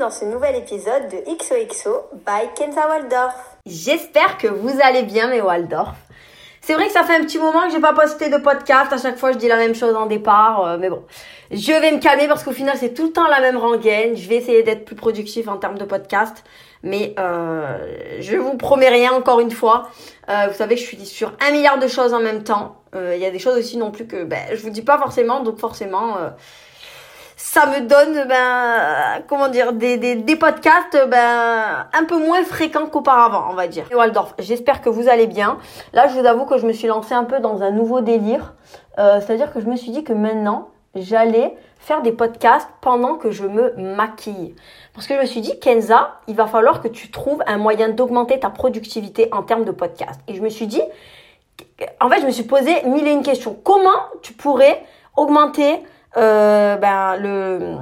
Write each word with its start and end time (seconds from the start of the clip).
dans 0.00 0.10
ce 0.10 0.24
nouvel 0.24 0.56
épisode 0.56 1.08
de 1.10 1.18
XOXO 1.36 2.08
by 2.26 2.48
Kenza 2.56 2.88
Waldorf. 2.88 3.34
J'espère 3.66 4.38
que 4.38 4.46
vous 4.46 4.72
allez 4.82 5.02
bien 5.02 5.28
mes 5.28 5.42
Waldorf. 5.42 5.94
C'est 6.62 6.72
vrai 6.72 6.86
que 6.86 6.92
ça 6.92 7.04
fait 7.04 7.16
un 7.16 7.20
petit 7.20 7.38
moment 7.38 7.66
que 7.66 7.72
j'ai 7.72 7.80
pas 7.80 7.92
posté 7.92 8.30
de 8.30 8.38
podcast. 8.38 8.90
À 8.94 8.96
chaque 8.96 9.18
fois, 9.18 9.32
je 9.32 9.36
dis 9.36 9.46
la 9.46 9.56
même 9.56 9.74
chose 9.74 9.94
en 9.94 10.06
départ. 10.06 10.64
Euh, 10.64 10.78
mais 10.78 10.88
bon, 10.88 11.04
je 11.50 11.72
vais 11.72 11.92
me 11.92 11.98
calmer 11.98 12.28
parce 12.28 12.42
qu'au 12.42 12.52
final, 12.52 12.78
c'est 12.78 12.94
tout 12.94 13.08
le 13.08 13.12
temps 13.12 13.28
la 13.28 13.40
même 13.40 13.58
rengaine. 13.58 14.16
Je 14.16 14.26
vais 14.26 14.36
essayer 14.36 14.62
d'être 14.62 14.86
plus 14.86 14.96
productif 14.96 15.48
en 15.48 15.58
termes 15.58 15.76
de 15.76 15.84
podcast. 15.84 16.44
Mais 16.82 17.14
euh, 17.18 18.20
je 18.20 18.36
vous 18.36 18.56
promets 18.56 18.88
rien 18.88 19.12
encore 19.12 19.40
une 19.40 19.50
fois. 19.50 19.90
Euh, 20.30 20.46
vous 20.48 20.56
savez 20.56 20.76
que 20.76 20.80
je 20.80 20.86
suis 20.86 21.04
sur 21.04 21.34
un 21.46 21.52
milliard 21.52 21.78
de 21.78 21.88
choses 21.88 22.14
en 22.14 22.20
même 22.20 22.42
temps. 22.42 22.76
Euh, 22.94 23.14
il 23.14 23.20
y 23.20 23.26
a 23.26 23.30
des 23.30 23.38
choses 23.38 23.58
aussi 23.58 23.76
non 23.76 23.90
plus 23.90 24.06
que 24.06 24.24
ben, 24.24 24.40
je 24.50 24.62
vous 24.62 24.70
dis 24.70 24.82
pas 24.82 24.96
forcément. 24.96 25.40
Donc 25.40 25.58
forcément, 25.58 26.16
ça 27.42 27.66
me 27.66 27.80
donne 27.80 28.28
ben 28.28 29.22
comment 29.26 29.48
dire 29.48 29.72
des, 29.72 29.96
des, 29.96 30.14
des 30.14 30.36
podcasts 30.36 30.98
ben 31.08 31.86
un 31.92 32.04
peu 32.04 32.18
moins 32.18 32.44
fréquents 32.44 32.86
qu'auparavant 32.86 33.46
on 33.50 33.54
va 33.54 33.66
dire. 33.66 33.86
Waldorf, 33.92 34.34
j'espère 34.38 34.82
que 34.82 34.90
vous 34.90 35.08
allez 35.08 35.26
bien. 35.26 35.58
Là 35.94 36.06
je 36.06 36.18
vous 36.18 36.26
avoue 36.26 36.44
que 36.44 36.58
je 36.58 36.66
me 36.66 36.72
suis 36.72 36.86
lancée 36.86 37.14
un 37.14 37.24
peu 37.24 37.40
dans 37.40 37.62
un 37.62 37.70
nouveau 37.70 38.02
délire. 38.02 38.54
Euh, 38.98 39.20
C'est-à-dire 39.20 39.52
que 39.52 39.60
je 39.60 39.66
me 39.66 39.76
suis 39.76 39.90
dit 39.90 40.04
que 40.04 40.12
maintenant 40.12 40.68
j'allais 40.94 41.56
faire 41.78 42.02
des 42.02 42.12
podcasts 42.12 42.68
pendant 42.82 43.14
que 43.14 43.30
je 43.30 43.46
me 43.46 43.74
maquille. 43.76 44.54
Parce 44.92 45.06
que 45.06 45.14
je 45.14 45.20
me 45.20 45.24
suis 45.24 45.40
dit, 45.40 45.58
Kenza, 45.60 46.20
il 46.28 46.36
va 46.36 46.46
falloir 46.46 46.82
que 46.82 46.88
tu 46.88 47.10
trouves 47.10 47.42
un 47.46 47.56
moyen 47.56 47.88
d'augmenter 47.88 48.38
ta 48.38 48.50
productivité 48.50 49.28
en 49.32 49.42
termes 49.42 49.64
de 49.64 49.70
podcast. 49.70 50.20
Et 50.28 50.34
je 50.34 50.42
me 50.42 50.50
suis 50.50 50.66
dit, 50.66 50.82
en 52.00 52.10
fait, 52.10 52.20
je 52.20 52.26
me 52.26 52.30
suis 52.32 52.44
posé 52.44 52.82
mille 52.84 53.06
et 53.06 53.12
une 53.12 53.22
questions. 53.22 53.56
Comment 53.64 53.98
tu 54.20 54.34
pourrais 54.34 54.84
augmenter 55.16 55.82
euh, 56.16 56.76
ben, 56.76 57.16
le 57.16 57.76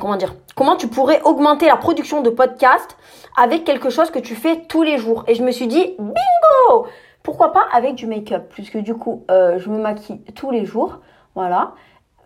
comment 0.00 0.16
dire 0.16 0.34
comment 0.56 0.76
tu 0.76 0.88
pourrais 0.88 1.20
augmenter 1.22 1.66
la 1.66 1.76
production 1.76 2.22
de 2.22 2.30
podcast 2.30 2.96
avec 3.36 3.64
quelque 3.64 3.90
chose 3.90 4.10
que 4.10 4.18
tu 4.18 4.34
fais 4.34 4.62
tous 4.68 4.82
les 4.82 4.98
jours. 4.98 5.24
Et 5.28 5.34
je 5.34 5.42
me 5.42 5.50
suis 5.50 5.66
dit 5.66 5.94
bingo! 5.98 6.86
Pourquoi 7.22 7.52
pas 7.52 7.66
avec 7.72 7.94
du 7.94 8.06
make-up 8.06 8.48
puisque 8.50 8.78
du 8.78 8.94
coup 8.94 9.24
euh, 9.30 9.58
je 9.58 9.68
me 9.70 9.78
maquille 9.78 10.22
tous 10.34 10.50
les 10.50 10.64
jours 10.64 11.00
voilà. 11.34 11.72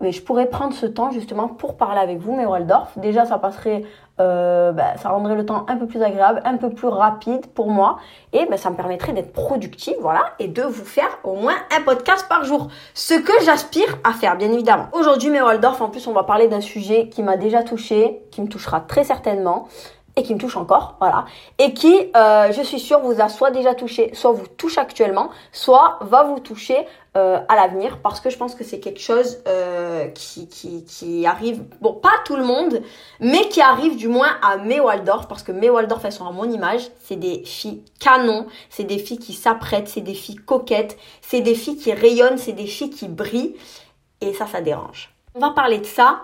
Mais 0.01 0.13
je 0.13 0.23
pourrais 0.23 0.47
prendre 0.47 0.75
ce 0.75 0.87
temps 0.87 1.11
justement 1.11 1.49
pour 1.49 1.77
parler 1.77 2.01
avec 2.01 2.19
vous, 2.19 2.37
mes 2.37 2.45
Waldorf. 2.45 2.99
Déjà, 2.99 3.25
ça 3.25 3.39
passerait, 3.39 3.83
euh, 4.19 4.73
bah, 4.73 4.97
ça 4.97 5.11
rendrait 5.11 5.35
le 5.35 5.45
temps 5.45 5.67
un 5.69 5.77
peu 5.77 5.87
plus 5.87 6.03
agréable, 6.03 6.41
un 6.45 6.57
peu 6.57 6.71
plus 6.71 6.89
rapide 6.89 7.47
pour 7.47 7.71
moi, 7.71 7.99
et 8.33 8.47
bah, 8.47 8.57
ça 8.57 8.71
me 8.71 8.77
permettrait 8.77 9.13
d'être 9.13 9.33
productive, 9.33 9.97
voilà, 10.01 10.25
et 10.39 10.49
de 10.49 10.63
vous 10.63 10.85
faire 10.85 11.19
au 11.25 11.35
moins 11.35 11.57
un 11.77 11.83
podcast 11.83 12.27
par 12.29 12.45
jour. 12.45 12.69
Ce 12.95 13.15
que 13.15 13.33
j'aspire 13.45 13.99
à 14.05 14.13
faire, 14.13 14.37
bien 14.37 14.51
évidemment. 14.51 14.89
Aujourd'hui, 14.93 15.31
mes 15.31 15.43
Waldorf, 15.43 15.81
en 15.83 15.89
plus, 15.89 16.07
on 16.07 16.13
va 16.13 16.25
parler 16.25 16.49
d'un 16.49 16.61
sujet 16.61 17.09
qui 17.09 17.23
m'a 17.23 17.37
déjà 17.37 17.63
touché, 17.63 18.23
qui 18.31 18.41
me 18.41 18.49
touchera 18.49 18.81
très 18.81 19.05
certainement 19.05 19.69
et 20.17 20.23
qui 20.23 20.35
me 20.35 20.41
touche 20.41 20.57
encore, 20.57 20.97
voilà, 20.99 21.27
et 21.59 21.75
qui, 21.75 21.95
euh, 22.17 22.51
je 22.51 22.63
suis 22.63 22.81
sûre, 22.81 23.01
vous 23.01 23.21
a 23.21 23.29
soit 23.29 23.51
déjà 23.51 23.75
touché, 23.75 24.15
soit 24.15 24.33
vous 24.33 24.47
touche 24.47 24.79
actuellement, 24.79 25.29
soit 25.53 25.99
va 26.01 26.23
vous 26.23 26.41
toucher 26.41 26.87
euh, 27.17 27.39
à 27.49 27.57
l'avenir, 27.57 28.01
parce 28.03 28.21
que 28.21 28.29
je 28.29 28.37
pense 28.37 28.55
que 28.55 28.63
c'est 28.63 28.79
quelque 28.79 29.01
chose 29.01 29.39
euh, 29.49 30.07
qui, 30.09 30.49
qui, 30.49 31.25
arrive, 31.25 31.63
bon, 31.81 31.95
pas 31.95 32.11
à 32.11 32.25
tout 32.27 32.37
le 32.37 32.45
monde, 32.45 32.83
mais 33.21 33.49
qui 33.49 33.63
arrive 33.63 33.97
du 33.97 34.07
moins 34.07 34.37
à 34.43 34.59
mes 34.59 34.81
Waldorf, 34.81 35.27
parce 35.27 35.43
que 35.43 35.51
mes 35.51 35.71
Waldorf, 35.71 36.05
elles 36.05 36.13
sont 36.13 36.27
à 36.27 36.31
mon 36.33 36.45
image, 36.51 36.83
c'est 37.05 37.17
des 37.17 37.43
filles 37.47 37.83
canons, 38.01 38.47
c'est 38.69 38.85
des 38.85 38.99
filles 38.99 39.19
qui 39.19 39.33
s'apprêtent, 39.33 39.89
c'est 39.89 40.03
des 40.03 40.13
filles 40.13 40.37
coquettes, 40.37 40.99
c'est 41.23 41.41
des 41.41 41.55
filles 41.55 41.79
qui 41.79 41.91
rayonnent, 41.95 42.37
c'est 42.37 42.53
des 42.53 42.67
filles 42.67 42.91
qui 42.91 43.09
brillent, 43.09 43.57
et 44.21 44.35
ça, 44.35 44.47
ça 44.47 44.61
dérange. 44.61 45.11
On 45.35 45.41
va 45.41 45.51
parler 45.51 45.79
de 45.79 45.87
ça. 45.87 46.21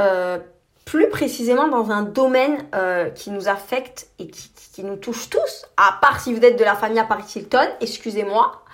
Euh, 0.00 0.38
plus 0.86 1.10
précisément 1.10 1.68
dans 1.68 1.90
un 1.90 2.02
domaine 2.02 2.66
qui 3.14 3.30
nous 3.30 3.48
affecte 3.48 4.08
et 4.18 4.26
qui, 4.28 4.50
qui, 4.72 4.82
nous 4.82 4.96
touche 4.96 5.28
tous, 5.28 5.66
à 5.76 5.98
part 6.00 6.18
si 6.18 6.34
vous 6.34 6.42
êtes 6.42 6.58
de 6.58 6.64
la 6.64 6.74
famille 6.74 6.98
à 6.98 7.04
Paris 7.04 7.30
Hilton, 7.36 7.68
excusez-moi. 7.80 8.64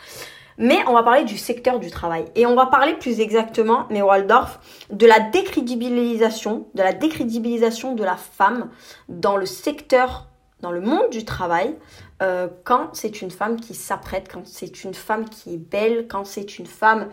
Mais 0.59 0.79
on 0.87 0.93
va 0.93 1.03
parler 1.03 1.25
du 1.25 1.37
secteur 1.37 1.79
du 1.79 1.91
travail. 1.91 2.25
Et 2.35 2.47
on 2.47 2.55
va 2.55 2.67
parler 2.67 2.95
plus 2.95 3.21
exactement, 3.21 3.87
mais 3.91 4.03
Waldorf, 4.03 4.61
de 4.91 5.07
la 5.07 5.21
décrédibilisation, 5.21 6.67
de 6.75 6.83
la 6.83 6.93
décrédibilisation 6.93 7.95
de 7.95 8.05
la 8.05 8.17
femme 8.17 8.71
dans 9.09 9.37
le 9.37 9.47
secteur, 9.47 10.29
le 10.71 10.81
monde 10.81 11.11
du 11.11 11.25
travail, 11.25 11.77
euh, 12.23 12.49
quand 12.65 12.89
c'est 12.95 13.21
une 13.21 13.31
femme 13.31 13.61
qui 13.61 13.75
s'apprête, 13.75 14.29
quand 14.33 14.47
c'est 14.47 14.85
une 14.85 14.95
femme 14.95 15.29
qui 15.29 15.55
est 15.55 15.59
belle, 15.59 16.07
quand 16.09 16.25
c'est 16.25 16.59
une 16.59 16.65
femme 16.65 17.09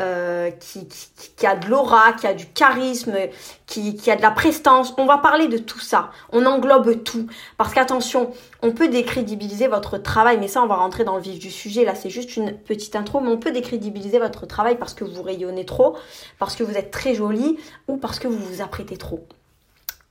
euh, 0.00 0.50
qui, 0.50 1.46
a 1.46 1.54
de 1.54 1.68
l'aura, 1.68 2.12
qui 2.12 2.26
a 2.26 2.34
du 2.34 2.46
charisme, 2.46 3.14
qui, 3.66 3.94
qui 3.94 4.10
a 4.10 4.16
de 4.16 4.22
la 4.22 4.32
prestance. 4.32 4.94
On 4.98 5.06
va 5.06 5.18
parler 5.18 5.46
de 5.46 5.58
tout 5.58 5.78
ça. 5.78 6.10
On 6.32 6.44
englobe 6.44 7.04
tout. 7.04 7.28
Parce 7.56 7.72
qu'attention, 7.72 8.32
on 8.62 8.72
peut 8.72 8.88
décrédibiliser 8.88 9.68
votre 9.68 9.96
travail, 9.98 10.38
mais 10.38 10.48
ça, 10.48 10.60
on 10.62 10.66
va 10.66 10.76
rentrer 10.76 11.04
dans 11.04 11.16
le 11.16 11.22
vif 11.22 11.38
du 11.38 11.50
sujet. 11.50 11.84
Là, 11.84 11.94
c'est 11.94 12.10
juste 12.10 12.36
une 12.36 12.52
petite 12.52 12.96
intro, 12.96 13.20
mais 13.20 13.30
on 13.30 13.38
peut 13.38 13.52
décrédibiliser 13.52 14.18
votre 14.18 14.46
travail 14.46 14.76
parce 14.76 14.94
que 14.94 15.04
vous 15.04 15.22
rayonnez 15.22 15.66
trop, 15.66 15.96
parce 16.40 16.56
que 16.56 16.64
vous 16.64 16.76
êtes 16.76 16.90
très 16.90 17.14
jolie 17.14 17.58
ou 17.86 17.96
parce 17.96 18.18
que 18.18 18.26
vous 18.26 18.38
vous 18.38 18.60
apprêtez 18.60 18.96
trop 18.96 19.24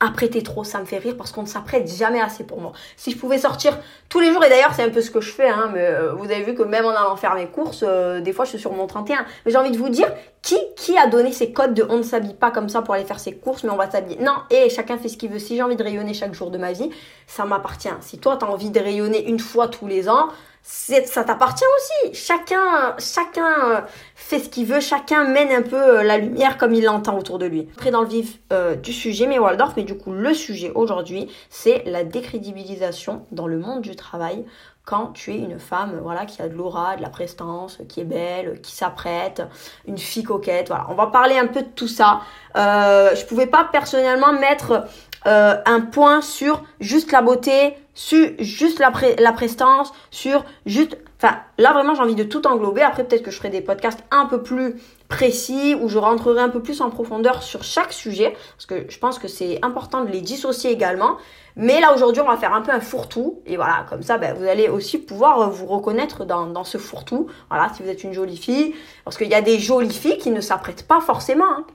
apprêter 0.00 0.42
trop, 0.42 0.62
ça 0.62 0.78
me 0.78 0.84
fait 0.84 0.98
rire 0.98 1.14
parce 1.16 1.32
qu'on 1.32 1.42
ne 1.42 1.48
s'apprête 1.48 1.88
jamais 1.88 2.20
assez 2.20 2.44
pour 2.44 2.60
moi. 2.60 2.72
Si 2.96 3.10
je 3.10 3.18
pouvais 3.18 3.38
sortir 3.38 3.76
tous 4.08 4.20
les 4.20 4.32
jours, 4.32 4.44
et 4.44 4.48
d'ailleurs 4.48 4.72
c'est 4.74 4.84
un 4.84 4.90
peu 4.90 5.00
ce 5.00 5.10
que 5.10 5.20
je 5.20 5.32
fais, 5.32 5.48
hein, 5.48 5.70
mais 5.74 5.84
euh, 5.84 6.12
vous 6.12 6.26
avez 6.26 6.42
vu 6.42 6.54
que 6.54 6.62
même 6.62 6.84
en 6.84 6.90
allant 6.90 7.16
faire 7.16 7.34
mes 7.34 7.46
courses, 7.46 7.84
euh, 7.86 8.20
des 8.20 8.32
fois 8.32 8.44
je 8.44 8.50
suis 8.50 8.58
sur 8.60 8.72
mon 8.72 8.86
31. 8.86 9.26
Mais 9.44 9.50
j'ai 9.50 9.58
envie 9.58 9.72
de 9.72 9.78
vous 9.78 9.88
dire, 9.88 10.08
qui, 10.42 10.56
qui 10.76 10.96
a 10.96 11.08
donné 11.08 11.32
ces 11.32 11.52
codes 11.52 11.74
de 11.74 11.84
on 11.88 11.98
ne 11.98 12.02
s'habille 12.02 12.34
pas 12.34 12.52
comme 12.52 12.68
ça 12.68 12.82
pour 12.82 12.94
aller 12.94 13.04
faire 13.04 13.18
ses 13.18 13.34
courses, 13.34 13.64
mais 13.64 13.70
on 13.70 13.76
va 13.76 13.90
s'habiller? 13.90 14.18
Non, 14.22 14.36
et 14.50 14.70
chacun 14.70 14.98
fait 14.98 15.08
ce 15.08 15.16
qu'il 15.16 15.30
veut. 15.30 15.40
Si 15.40 15.56
j'ai 15.56 15.62
envie 15.62 15.76
de 15.76 15.82
rayonner 15.82 16.14
chaque 16.14 16.32
jour 16.32 16.50
de 16.50 16.58
ma 16.58 16.72
vie, 16.72 16.90
ça 17.26 17.44
m'appartient. 17.44 17.88
Si 18.00 18.18
toi 18.18 18.36
tu 18.36 18.44
as 18.44 18.48
envie 18.48 18.70
de 18.70 18.78
rayonner 18.78 19.28
une 19.28 19.40
fois 19.40 19.66
tous 19.66 19.88
les 19.88 20.08
ans, 20.08 20.28
ça 20.70 21.24
t'appartient 21.24 21.64
aussi. 21.76 22.14
Chacun, 22.14 22.94
chacun 22.98 23.86
fait 24.14 24.38
ce 24.38 24.50
qu'il 24.50 24.66
veut, 24.66 24.80
chacun 24.80 25.24
mène 25.24 25.50
un 25.50 25.62
peu 25.62 25.76
euh, 25.76 26.02
la 26.02 26.18
lumière 26.18 26.58
comme 26.58 26.74
il 26.74 26.84
l'entend 26.84 27.18
autour 27.18 27.38
de 27.38 27.46
lui. 27.46 27.68
Après 27.74 27.90
dans 27.90 28.02
le 28.02 28.08
vif 28.08 28.38
euh, 28.52 28.74
du 28.74 28.92
sujet, 28.92 29.26
mais 29.26 29.38
Waldorf, 29.38 29.72
mais 29.76 29.84
du 29.84 29.96
coup 29.96 30.12
le 30.12 30.34
sujet 30.34 30.70
aujourd'hui, 30.74 31.28
c'est 31.48 31.84
la 31.86 32.04
décrédibilisation 32.04 33.24
dans 33.32 33.46
le 33.46 33.58
monde 33.58 33.80
du 33.80 33.96
travail 33.96 34.44
quand 34.84 35.12
tu 35.12 35.32
es 35.32 35.38
une 35.38 35.58
femme 35.58 35.98
voilà 36.02 36.24
qui 36.24 36.40
a 36.40 36.48
de 36.48 36.54
l'aura, 36.54 36.96
de 36.96 37.02
la 37.02 37.10
prestance, 37.10 37.78
qui 37.88 38.00
est 38.00 38.04
belle, 38.04 38.60
qui 38.62 38.74
s'apprête, 38.74 39.42
une 39.86 39.98
fille 39.98 40.22
coquette. 40.22 40.68
Voilà, 40.68 40.86
on 40.90 40.94
va 40.94 41.06
parler 41.08 41.38
un 41.38 41.46
peu 41.46 41.62
de 41.62 41.68
tout 41.68 41.88
ça. 41.88 42.20
Euh, 42.56 43.14
je 43.14 43.24
pouvais 43.26 43.46
pas 43.46 43.68
personnellement 43.70 44.32
mettre 44.32 44.86
euh, 45.26 45.56
un 45.66 45.80
point 45.80 46.20
sur 46.20 46.62
juste 46.80 47.12
la 47.12 47.22
beauté, 47.22 47.74
sur 47.94 48.30
juste 48.38 48.78
la, 48.78 48.92
la 49.18 49.32
prestance, 49.32 49.92
sur 50.10 50.44
juste... 50.66 50.96
Enfin, 51.20 51.36
là 51.58 51.72
vraiment 51.72 51.96
j'ai 51.96 52.02
envie 52.02 52.14
de 52.14 52.22
tout 52.22 52.46
englober. 52.46 52.82
Après 52.82 53.02
peut-être 53.04 53.24
que 53.24 53.32
je 53.32 53.38
ferai 53.38 53.50
des 53.50 53.60
podcasts 53.60 54.04
un 54.12 54.26
peu 54.26 54.40
plus 54.40 54.76
précis 55.08 55.74
où 55.80 55.88
je 55.88 55.98
rentrerai 55.98 56.40
un 56.40 56.48
peu 56.48 56.62
plus 56.62 56.80
en 56.80 56.90
profondeur 56.90 57.42
sur 57.42 57.64
chaque 57.64 57.92
sujet. 57.92 58.36
Parce 58.56 58.66
que 58.66 58.88
je 58.88 58.98
pense 59.00 59.18
que 59.18 59.26
c'est 59.26 59.58
important 59.64 60.04
de 60.04 60.10
les 60.10 60.20
dissocier 60.20 60.70
également. 60.70 61.16
Mais 61.56 61.80
là 61.80 61.92
aujourd'hui 61.92 62.22
on 62.22 62.28
va 62.28 62.36
faire 62.36 62.54
un 62.54 62.62
peu 62.62 62.70
un 62.70 62.78
fourre-tout. 62.78 63.40
Et 63.46 63.56
voilà, 63.56 63.84
comme 63.90 64.02
ça 64.02 64.16
ben, 64.16 64.32
vous 64.32 64.44
allez 64.44 64.68
aussi 64.68 64.98
pouvoir 64.98 65.50
vous 65.50 65.66
reconnaître 65.66 66.24
dans, 66.24 66.46
dans 66.46 66.62
ce 66.62 66.78
fourre-tout. 66.78 67.26
Voilà, 67.50 67.68
si 67.74 67.82
vous 67.82 67.88
êtes 67.88 68.04
une 68.04 68.12
jolie 68.12 68.36
fille. 68.36 68.76
Parce 69.04 69.18
qu'il 69.18 69.28
y 69.28 69.34
a 69.34 69.42
des 69.42 69.58
jolies 69.58 69.90
filles 69.92 70.18
qui 70.18 70.30
ne 70.30 70.40
s'apprêtent 70.40 70.86
pas 70.86 71.00
forcément. 71.00 71.50
Hein. 71.50 71.66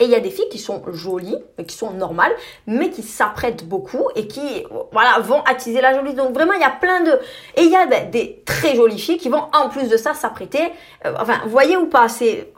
Et 0.00 0.04
il 0.04 0.10
y 0.10 0.14
a 0.14 0.20
des 0.20 0.30
filles 0.30 0.48
qui 0.50 0.58
sont 0.58 0.82
jolies, 0.92 1.36
qui 1.68 1.76
sont 1.76 1.90
normales, 1.90 2.32
mais 2.66 2.88
qui 2.88 3.02
s'apprêtent 3.02 3.68
beaucoup 3.68 4.08
et 4.16 4.26
qui, 4.26 4.64
voilà, 4.92 5.18
vont 5.20 5.42
attiser 5.42 5.82
la 5.82 5.94
jolie. 5.94 6.14
Donc 6.14 6.32
vraiment, 6.32 6.54
il 6.54 6.60
y 6.60 6.64
a 6.64 6.70
plein 6.70 7.02
de... 7.02 7.12
Et 7.56 7.64
il 7.64 7.70
y 7.70 7.76
a 7.76 7.86
ben, 7.86 8.10
des 8.10 8.42
très 8.46 8.74
jolies 8.74 8.98
filles 8.98 9.18
qui 9.18 9.28
vont, 9.28 9.42
en 9.52 9.68
plus 9.68 9.88
de 9.88 9.98
ça, 9.98 10.14
s'apprêter. 10.14 10.72
Euh, 11.04 11.14
enfin, 11.20 11.42
voyez 11.46 11.76
ou 11.76 11.86
pas, 11.86 12.06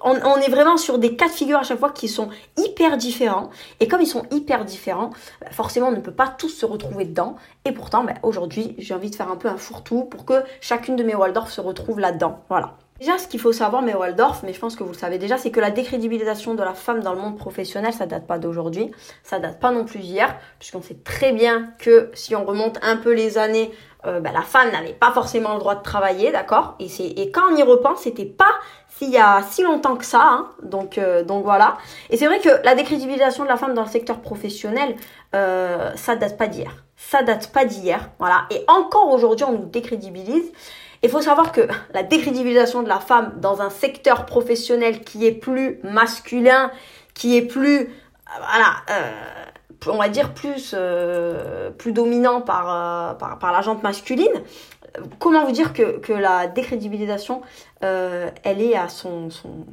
on, 0.05 0.37
est 0.37 0.51
vraiment 0.51 0.77
sur 0.77 0.99
des 0.99 1.17
cas 1.17 1.27
de 1.27 1.33
figure 1.33 1.59
à 1.59 1.65
chaque 1.65 1.81
fois 1.81 1.91
qui 1.91 2.07
sont 2.07 2.29
hyper 2.57 2.97
différents. 2.97 3.51
Et 3.81 3.89
comme 3.89 4.01
ils 4.01 4.07
sont 4.07 4.25
hyper 4.31 4.65
différents, 4.65 5.11
ben, 5.41 5.51
forcément, 5.51 5.89
on 5.89 5.93
ne 5.93 6.01
peut 6.01 6.13
pas 6.13 6.29
tous 6.29 6.49
se 6.49 6.65
retrouver 6.65 7.07
dedans. 7.07 7.35
Et 7.65 7.73
pourtant, 7.73 8.05
ben, 8.05 8.15
aujourd'hui, 8.23 8.77
j'ai 8.79 8.95
envie 8.95 9.11
de 9.11 9.17
faire 9.17 9.31
un 9.31 9.37
peu 9.37 9.49
un 9.49 9.57
fourre-tout 9.57 10.05
pour 10.05 10.25
que 10.25 10.45
chacune 10.61 10.95
de 10.95 11.03
mes 11.03 11.17
Waldorf 11.17 11.51
se 11.51 11.61
retrouve 11.61 11.99
là-dedans. 11.99 12.39
Voilà. 12.49 12.75
Déjà, 13.03 13.19
ce 13.19 13.27
qu'il 13.27 13.41
faut 13.41 13.53
savoir, 13.53 13.83
mais 13.83 13.97
Waldorf, 13.97 14.45
mais 14.45 14.53
je 14.53 14.61
pense 14.61 14.77
que 14.77 14.85
vous 14.85 14.93
le 14.93 14.97
savez 14.97 15.19
déjà, 15.19 15.37
c'est 15.37 15.51
que 15.51 15.59
la 15.59 15.73
décrédibilisation 15.73 16.55
de 16.55 16.63
la 16.63 16.73
femme 16.73 17.01
dans 17.01 17.13
le 17.13 17.19
monde 17.19 17.37
professionnel, 17.37 17.93
ça 17.93 18.07
date 18.07 18.29
pas 18.29 18.39
d'aujourd'hui, 18.39 18.93
ça 19.25 19.41
date 19.41 19.59
pas 19.59 19.73
non 19.73 19.85
plus 19.85 19.99
d'hier, 19.99 20.37
puisqu'on 20.61 20.83
sait 20.83 20.99
très 21.03 21.33
bien 21.33 21.73
que 21.81 22.13
si 22.15 22.37
on 22.37 22.45
remonte 22.45 22.79
un 22.81 22.97
peu 22.97 23.13
les 23.13 23.39
années, 23.39 23.73
euh, 24.07 24.21
bah, 24.21 24.31
la 24.33 24.43
femme 24.43 24.71
n'avait 24.71 24.93
pas 24.93 25.11
forcément 25.11 25.55
le 25.55 25.59
droit 25.59 25.75
de 25.75 25.83
travailler, 25.83 26.31
d'accord? 26.31 26.77
Et, 26.79 27.33
quand 27.33 27.43
on 27.51 27.57
y 27.57 27.65
repense, 27.65 28.03
c'était 28.03 28.25
pas 28.25 28.53
s'il 28.87 29.11
y 29.11 29.19
a 29.19 29.43
si 29.51 29.65
longtemps 29.65 29.97
que 29.97 30.05
ça, 30.05 30.23
hein, 30.23 30.51
donc, 30.63 30.97
euh, 30.97 31.25
donc 31.25 31.43
voilà. 31.43 31.79
Et 32.11 32.17
c'est 32.17 32.27
vrai 32.27 32.39
que 32.39 32.65
la 32.65 32.77
décrédibilisation 32.77 33.43
de 33.43 33.49
la 33.49 33.57
femme 33.57 33.75
dans 33.75 33.83
le 33.83 33.91
secteur 33.91 34.21
professionnel, 34.21 34.95
euh, 35.35 35.91
ça 35.97 36.15
date 36.15 36.39
pas 36.39 36.47
d'hier. 36.47 36.85
Ça 36.97 37.25
date 37.25 37.51
pas 37.51 37.65
d'hier, 37.65 38.11
voilà. 38.21 38.45
Et 38.53 38.65
encore 38.69 39.09
aujourd'hui, 39.13 39.45
on 39.45 39.59
nous 39.59 39.67
décrédibilise. 39.67 40.53
Il 41.03 41.11
faut 41.11 41.21
savoir 41.21 41.51
que 41.51 41.63
la 41.95 42.03
décrédibilisation 42.03 42.83
de 42.83 42.89
la 42.89 43.01
femme 43.01 43.35
dans 43.41 43.61
un 43.61 43.71
secteur 43.71 44.25
professionnel 44.25 45.01
qui 45.01 45.27
est 45.27 45.33
plus 45.33 45.81
masculin, 45.83 46.71
qui 47.15 47.37
est 47.37 47.43
plus, 47.43 47.89
voilà, 48.39 48.77
euh, 48.91 49.11
on 49.89 49.99
va 49.99 50.09
dire, 50.09 50.33
plus, 50.33 50.75
euh, 50.75 51.71
plus 51.71 51.93
dominant 51.93 52.41
par, 52.41 52.69
euh, 52.69 53.15
par, 53.15 53.39
par, 53.39 53.53
la 53.53 53.63
jante 53.63 53.83
masculine. 53.83 54.33
Comment 55.19 55.45
vous 55.45 55.53
dire 55.53 55.73
que, 55.73 55.99
que 55.99 56.13
la 56.13 56.47
décrédibilisation, 56.47 57.43
euh, 57.83 58.31
elle 58.45 58.61
est 58.61 58.77
à 58.77 58.89
son, 58.89 59.31
son, 59.31 59.67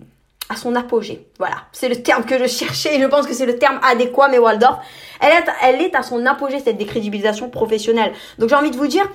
à 0.49 0.55
son 0.55 0.75
apogée? 0.75 1.27
Voilà, 1.37 1.57
c'est 1.73 1.89
le 1.89 2.01
terme 2.01 2.23
que 2.23 2.39
je 2.39 2.47
cherchais 2.47 2.95
et 2.95 3.01
je 3.01 3.05
pense 3.05 3.27
que 3.27 3.33
c'est 3.33 3.45
le 3.45 3.59
terme 3.59 3.79
adéquat, 3.83 4.29
mais 4.29 4.39
Waldorf, 4.39 4.79
elle 5.19 5.33
est, 5.33 5.45
elle 5.61 5.81
est 5.81 5.95
à 5.95 6.01
son 6.01 6.25
apogée, 6.25 6.59
cette 6.59 6.77
décrédibilisation 6.77 7.49
professionnelle. 7.49 8.13
Donc 8.39 8.49
j'ai 8.49 8.55
envie 8.55 8.71
de 8.71 8.77
vous 8.77 8.87
dire, 8.87 9.07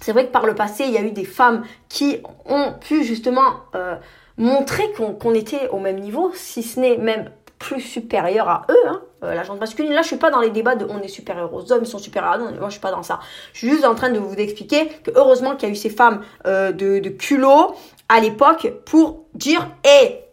c'est 0.00 0.12
vrai 0.12 0.26
que 0.26 0.32
par 0.32 0.46
le 0.46 0.54
passé, 0.54 0.84
il 0.84 0.92
y 0.92 0.98
a 0.98 1.02
eu 1.02 1.12
des 1.12 1.24
femmes 1.24 1.64
qui 1.88 2.20
ont 2.46 2.74
pu 2.80 3.04
justement 3.04 3.60
euh, 3.74 3.96
montrer 4.36 4.90
qu'on 4.92 5.34
était 5.34 5.68
au 5.68 5.78
même 5.78 6.00
niveau, 6.00 6.32
si 6.34 6.62
ce 6.62 6.80
n'est 6.80 6.96
même 6.96 7.30
plus 7.58 7.82
supérieur 7.82 8.48
à 8.48 8.66
eux, 8.70 8.88
hein, 8.88 9.02
euh, 9.22 9.34
la 9.34 9.42
gente 9.42 9.60
masculine. 9.60 9.92
Là, 9.92 10.00
je 10.00 10.08
suis 10.08 10.16
pas 10.16 10.30
dans 10.30 10.40
les 10.40 10.48
débats 10.48 10.76
de 10.76 10.86
on 10.88 11.00
est 11.02 11.08
supérieur 11.08 11.52
aux 11.52 11.70
hommes, 11.70 11.82
ils 11.82 11.86
sont 11.86 11.98
supérieurs 11.98 12.32
à 12.32 12.38
nous. 12.38 12.46
Moi, 12.58 12.68
je 12.68 12.72
suis 12.72 12.80
pas 12.80 12.90
dans 12.90 13.02
ça. 13.02 13.20
Je 13.52 13.58
suis 13.58 13.68
juste 13.68 13.84
en 13.84 13.94
train 13.94 14.08
de 14.08 14.18
vous 14.18 14.34
expliquer 14.34 14.88
que 15.04 15.10
heureusement 15.14 15.56
qu'il 15.56 15.68
y 15.68 15.70
a 15.70 15.74
eu 15.74 15.76
ces 15.76 15.90
femmes 15.90 16.22
euh, 16.46 16.72
de, 16.72 17.00
de 17.00 17.10
culot 17.10 17.74
à 18.08 18.20
l'époque 18.20 18.72
pour 18.86 19.26
dire, 19.34 19.68
hé, 19.84 20.24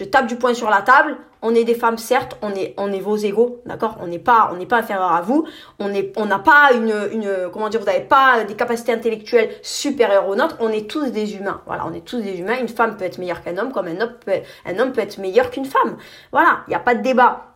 je 0.00 0.06
tape 0.06 0.26
du 0.26 0.36
poing 0.36 0.54
sur 0.54 0.70
la 0.70 0.80
table, 0.80 1.18
on 1.42 1.54
est 1.54 1.64
des 1.64 1.74
femmes, 1.74 1.98
certes, 1.98 2.38
on 2.40 2.54
est, 2.54 2.72
on 2.78 2.90
est 2.90 3.00
vos 3.00 3.16
égaux, 3.16 3.60
d'accord? 3.66 3.98
On 4.00 4.06
n'est 4.06 4.18
pas, 4.18 4.48
on 4.50 4.56
n'est 4.56 4.64
pas 4.64 4.78
inférieur 4.78 5.12
à 5.12 5.20
vous. 5.20 5.46
On 5.78 5.92
est, 5.92 6.10
on 6.16 6.24
n'a 6.24 6.38
pas 6.38 6.70
une, 6.74 6.94
une, 7.12 7.50
comment 7.52 7.68
dire, 7.68 7.80
vous 7.80 7.86
n'avez 7.86 8.00
pas 8.04 8.44
des 8.44 8.54
capacités 8.54 8.94
intellectuelles 8.94 9.50
supérieures 9.60 10.26
aux 10.26 10.36
nôtres. 10.36 10.56
On 10.60 10.70
est 10.70 10.90
tous 10.90 11.10
des 11.10 11.36
humains. 11.36 11.60
Voilà, 11.66 11.86
on 11.86 11.92
est 11.92 12.02
tous 12.02 12.22
des 12.22 12.38
humains. 12.38 12.58
Une 12.58 12.68
femme 12.68 12.96
peut 12.96 13.04
être 13.04 13.18
meilleure 13.18 13.42
qu'un 13.42 13.58
homme, 13.58 13.72
comme 13.72 13.88
un 13.88 14.00
homme 14.00 14.14
peut, 14.24 14.32
un 14.64 14.78
homme 14.78 14.92
peut 14.92 15.02
être 15.02 15.18
meilleur 15.18 15.50
qu'une 15.50 15.66
femme. 15.66 15.98
Voilà, 16.32 16.60
il 16.66 16.70
n'y 16.70 16.76
a 16.76 16.80
pas 16.80 16.94
de 16.94 17.02
débat. 17.02 17.48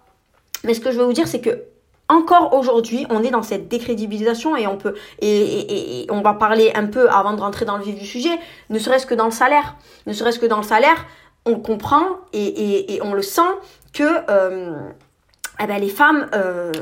Mais 0.65 0.75
ce 0.75 0.81
que 0.81 0.91
je 0.91 0.99
veux 0.99 1.07
vous 1.07 1.15
dire, 1.15 1.27
c'est 1.27 1.41
que 1.41 1.65
encore 2.11 2.53
aujourd'hui, 2.53 3.07
on 3.09 3.23
est 3.23 3.31
dans 3.31 3.43
cette 3.43 3.69
décrédibilisation 3.69 4.57
et 4.57 4.67
on 4.67 4.77
peut 4.77 4.95
et, 5.21 5.29
et, 5.31 6.03
et, 6.03 6.11
on 6.11 6.21
va 6.21 6.35
parler 6.35 6.71
un 6.75 6.87
peu 6.87 7.09
avant 7.09 7.33
de 7.33 7.41
rentrer 7.41 7.65
dans 7.65 7.79
le 7.79 7.85
vif 7.85 7.99
du 7.99 8.05
sujet, 8.05 8.39
ne 8.69 8.79
serait-ce 8.79 9.07
que 9.07 9.15
dans 9.15 9.25
le 9.25 9.31
salaire, 9.31 9.77
ne 10.07 10.13
serait-ce 10.13 10.39
que 10.39 10.45
dans 10.45 10.59
le 10.59 10.65
salaire, 10.65 11.07
on 11.47 11.57
comprend 11.57 12.05
et, 12.33 12.99
on 13.03 13.15
le 13.15 13.23
sent 13.23 13.43
que 13.93 14.03
euh, 14.31 14.75
eh 15.61 15.67
ben 15.67 15.79
les 15.79 15.89
femmes, 15.89 16.27
il 16.33 16.39
euh, 16.39 16.73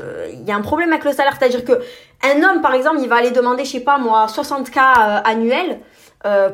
y 0.45 0.51
a 0.51 0.55
un 0.55 0.61
problème 0.61 0.91
avec 0.91 1.03
le 1.03 1.11
salaire, 1.11 1.35
c'est-à-dire 1.37 1.63
que 1.63 1.81
un 2.23 2.41
homme 2.43 2.61
par 2.61 2.73
exemple, 2.73 2.97
il 3.01 3.09
va 3.09 3.17
aller 3.17 3.31
demander, 3.31 3.65
je 3.65 3.71
sais 3.71 3.79
pas 3.81 3.97
moi, 3.97 4.27
60 4.27 4.71
k 4.71 4.77
euh, 4.77 5.19
annuels 5.23 5.79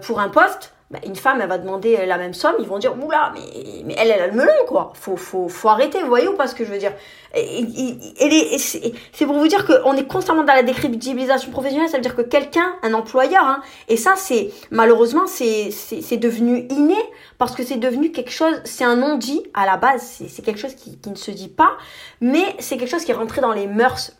pour 0.01 0.19
un 0.19 0.29
poste. 0.29 0.73
Ben, 0.91 0.99
une 1.05 1.15
femme, 1.15 1.39
elle 1.39 1.49
va 1.49 1.59
demander 1.59 2.03
la 2.07 2.17
même 2.17 2.33
somme, 2.33 2.55
ils 2.59 2.67
vont 2.67 2.79
dire, 2.79 2.95
oula, 2.99 3.31
mais, 3.35 3.83
mais 3.85 3.95
elle, 3.99 4.09
elle 4.09 4.21
a 4.21 4.27
le 4.27 4.33
melon, 4.33 4.51
quoi. 4.67 4.91
Faut, 4.95 5.17
faut, 5.17 5.47
faut 5.47 5.69
arrêter, 5.69 6.01
vous 6.01 6.07
voyez 6.07 6.27
ou 6.27 6.33
pas 6.33 6.47
ce 6.47 6.55
que 6.55 6.65
je 6.65 6.71
veux 6.71 6.79
dire? 6.79 6.93
Et, 7.35 8.57
c'est 8.57 9.25
pour 9.27 9.37
vous 9.37 9.47
dire 9.47 9.67
qu'on 9.67 9.95
est 9.95 10.07
constamment 10.07 10.43
dans 10.43 10.53
la 10.53 10.63
décrédibilisation 10.63 11.51
professionnelle, 11.51 11.89
ça 11.89 11.97
veut 11.97 12.03
dire 12.03 12.15
que 12.15 12.23
quelqu'un, 12.23 12.73
un 12.81 12.95
employeur, 12.95 13.43
hein, 13.43 13.61
et 13.87 13.97
ça 13.97 14.15
c'est 14.15 14.49
malheureusement 14.71 15.27
c'est 15.27 16.17
devenu 16.17 16.65
inné 16.71 16.97
parce 17.37 17.55
que 17.55 17.63
c'est 17.63 17.77
devenu 17.77 18.11
quelque 18.11 18.31
chose, 18.31 18.59
c'est 18.63 18.83
un 18.83 18.95
non-dit 18.95 19.43
à 19.53 19.67
la 19.67 19.77
base, 19.77 20.23
c'est 20.27 20.41
quelque 20.41 20.59
chose 20.59 20.73
qui, 20.73 20.97
qui 20.97 21.11
ne 21.11 21.15
se 21.15 21.29
dit 21.29 21.49
pas, 21.49 21.77
mais 22.19 22.55
c'est 22.57 22.77
quelque 22.77 22.89
chose 22.89 23.05
qui 23.05 23.11
est 23.11 23.15
rentré 23.15 23.41
dans 23.41 23.53
les 23.53 23.67
mœurs 23.67 24.13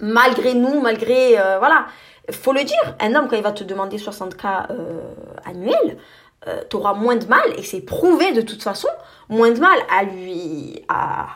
malgré 0.00 0.54
nous, 0.54 0.80
malgré 0.80 1.38
euh, 1.38 1.58
voilà, 1.58 1.86
faut 2.30 2.52
le 2.52 2.64
dire, 2.64 2.96
un 3.00 3.14
homme 3.14 3.28
quand 3.28 3.36
il 3.36 3.42
va 3.42 3.52
te 3.52 3.64
demander 3.64 3.96
60K 3.96 4.70
euh, 4.70 5.00
annuels, 5.44 5.98
euh, 6.46 6.62
tu 6.68 6.76
auras 6.76 6.94
moins 6.94 7.16
de 7.16 7.26
mal, 7.26 7.44
et 7.56 7.62
c'est 7.62 7.80
prouvé 7.80 8.32
de 8.32 8.42
toute 8.42 8.62
façon, 8.62 8.88
moins 9.28 9.50
de 9.50 9.60
mal 9.60 9.78
à 9.90 10.04
lui 10.04 10.82
à, 10.88 11.28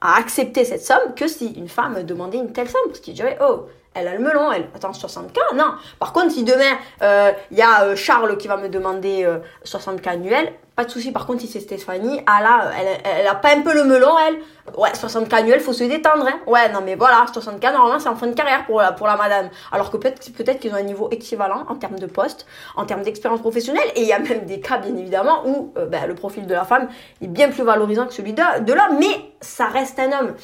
à, 0.00 0.18
accepter 0.18 0.64
cette 0.64 0.84
somme 0.84 1.14
que 1.16 1.26
si 1.26 1.52
une 1.52 1.68
femme 1.68 2.02
demandait 2.04 2.38
une 2.38 2.52
telle 2.52 2.68
somme. 2.68 2.82
Parce 2.86 3.00
qu'il 3.00 3.14
dirait, 3.14 3.38
oh, 3.40 3.66
elle 3.94 4.08
a 4.08 4.14
le 4.14 4.20
melon, 4.20 4.50
elle 4.52 4.68
attend 4.74 4.90
60K. 4.90 5.54
Non. 5.54 5.74
Par 5.98 6.12
contre, 6.12 6.32
si 6.32 6.44
demain, 6.44 6.76
il 7.00 7.04
euh, 7.04 7.32
y 7.50 7.62
a 7.62 7.84
euh, 7.84 7.96
Charles 7.96 8.36
qui 8.36 8.48
va 8.48 8.56
me 8.56 8.68
demander 8.68 9.28
60K 9.64 10.08
annuel, 10.08 10.52
pas 10.74 10.84
de 10.84 10.90
souci. 10.90 11.12
Par 11.12 11.26
contre, 11.26 11.42
si 11.42 11.48
c'est 11.48 11.60
Stéphanie, 11.60 12.22
ah 12.26 12.42
là, 12.42 12.70
elle, 13.04 13.26
a 13.26 13.34
pas 13.34 13.54
un 13.54 13.60
peu 13.60 13.74
le 13.74 13.84
melon, 13.84 14.14
elle. 14.26 14.38
Ouais, 14.78 14.90
60K 14.90 15.34
annuel, 15.34 15.60
faut 15.60 15.72
se 15.72 15.84
détendre, 15.84 16.26
hein. 16.26 16.38
Ouais, 16.46 16.70
non, 16.72 16.80
mais 16.82 16.94
voilà, 16.94 17.26
60K, 17.32 17.72
normalement, 17.72 17.98
c'est 17.98 18.08
en 18.08 18.16
fin 18.16 18.26
de 18.26 18.34
carrière 18.34 18.64
pour 18.64 18.80
la, 18.80 18.92
pour 18.92 19.06
la 19.06 19.16
madame. 19.16 19.50
Alors 19.70 19.90
que 19.90 19.98
peut-être, 19.98 20.32
peut-être 20.32 20.60
qu'ils 20.60 20.72
ont 20.72 20.76
un 20.76 20.82
niveau 20.82 21.08
équivalent 21.10 21.64
en 21.68 21.74
termes 21.74 21.98
de 21.98 22.06
poste, 22.06 22.46
en 22.76 22.86
termes 22.86 23.02
d'expérience 23.02 23.40
professionnelle. 23.40 23.88
Et 23.96 24.02
il 24.02 24.08
y 24.08 24.12
a 24.12 24.18
même 24.18 24.46
des 24.46 24.60
cas, 24.60 24.78
bien 24.78 24.96
évidemment, 24.96 25.42
où 25.46 25.72
euh, 25.76 25.86
ben, 25.86 26.06
le 26.06 26.14
profil 26.14 26.46
de 26.46 26.54
la 26.54 26.64
femme 26.64 26.88
est 27.20 27.26
bien 27.26 27.50
plus 27.50 27.64
valorisant 27.64 28.06
que 28.06 28.14
celui 28.14 28.32
de, 28.32 28.60
de 28.60 28.72
l'homme. 28.72 28.98
Mais 28.98 29.32
ça 29.40 29.66
reste 29.66 29.98
un 29.98 30.12
homme. 30.18 30.34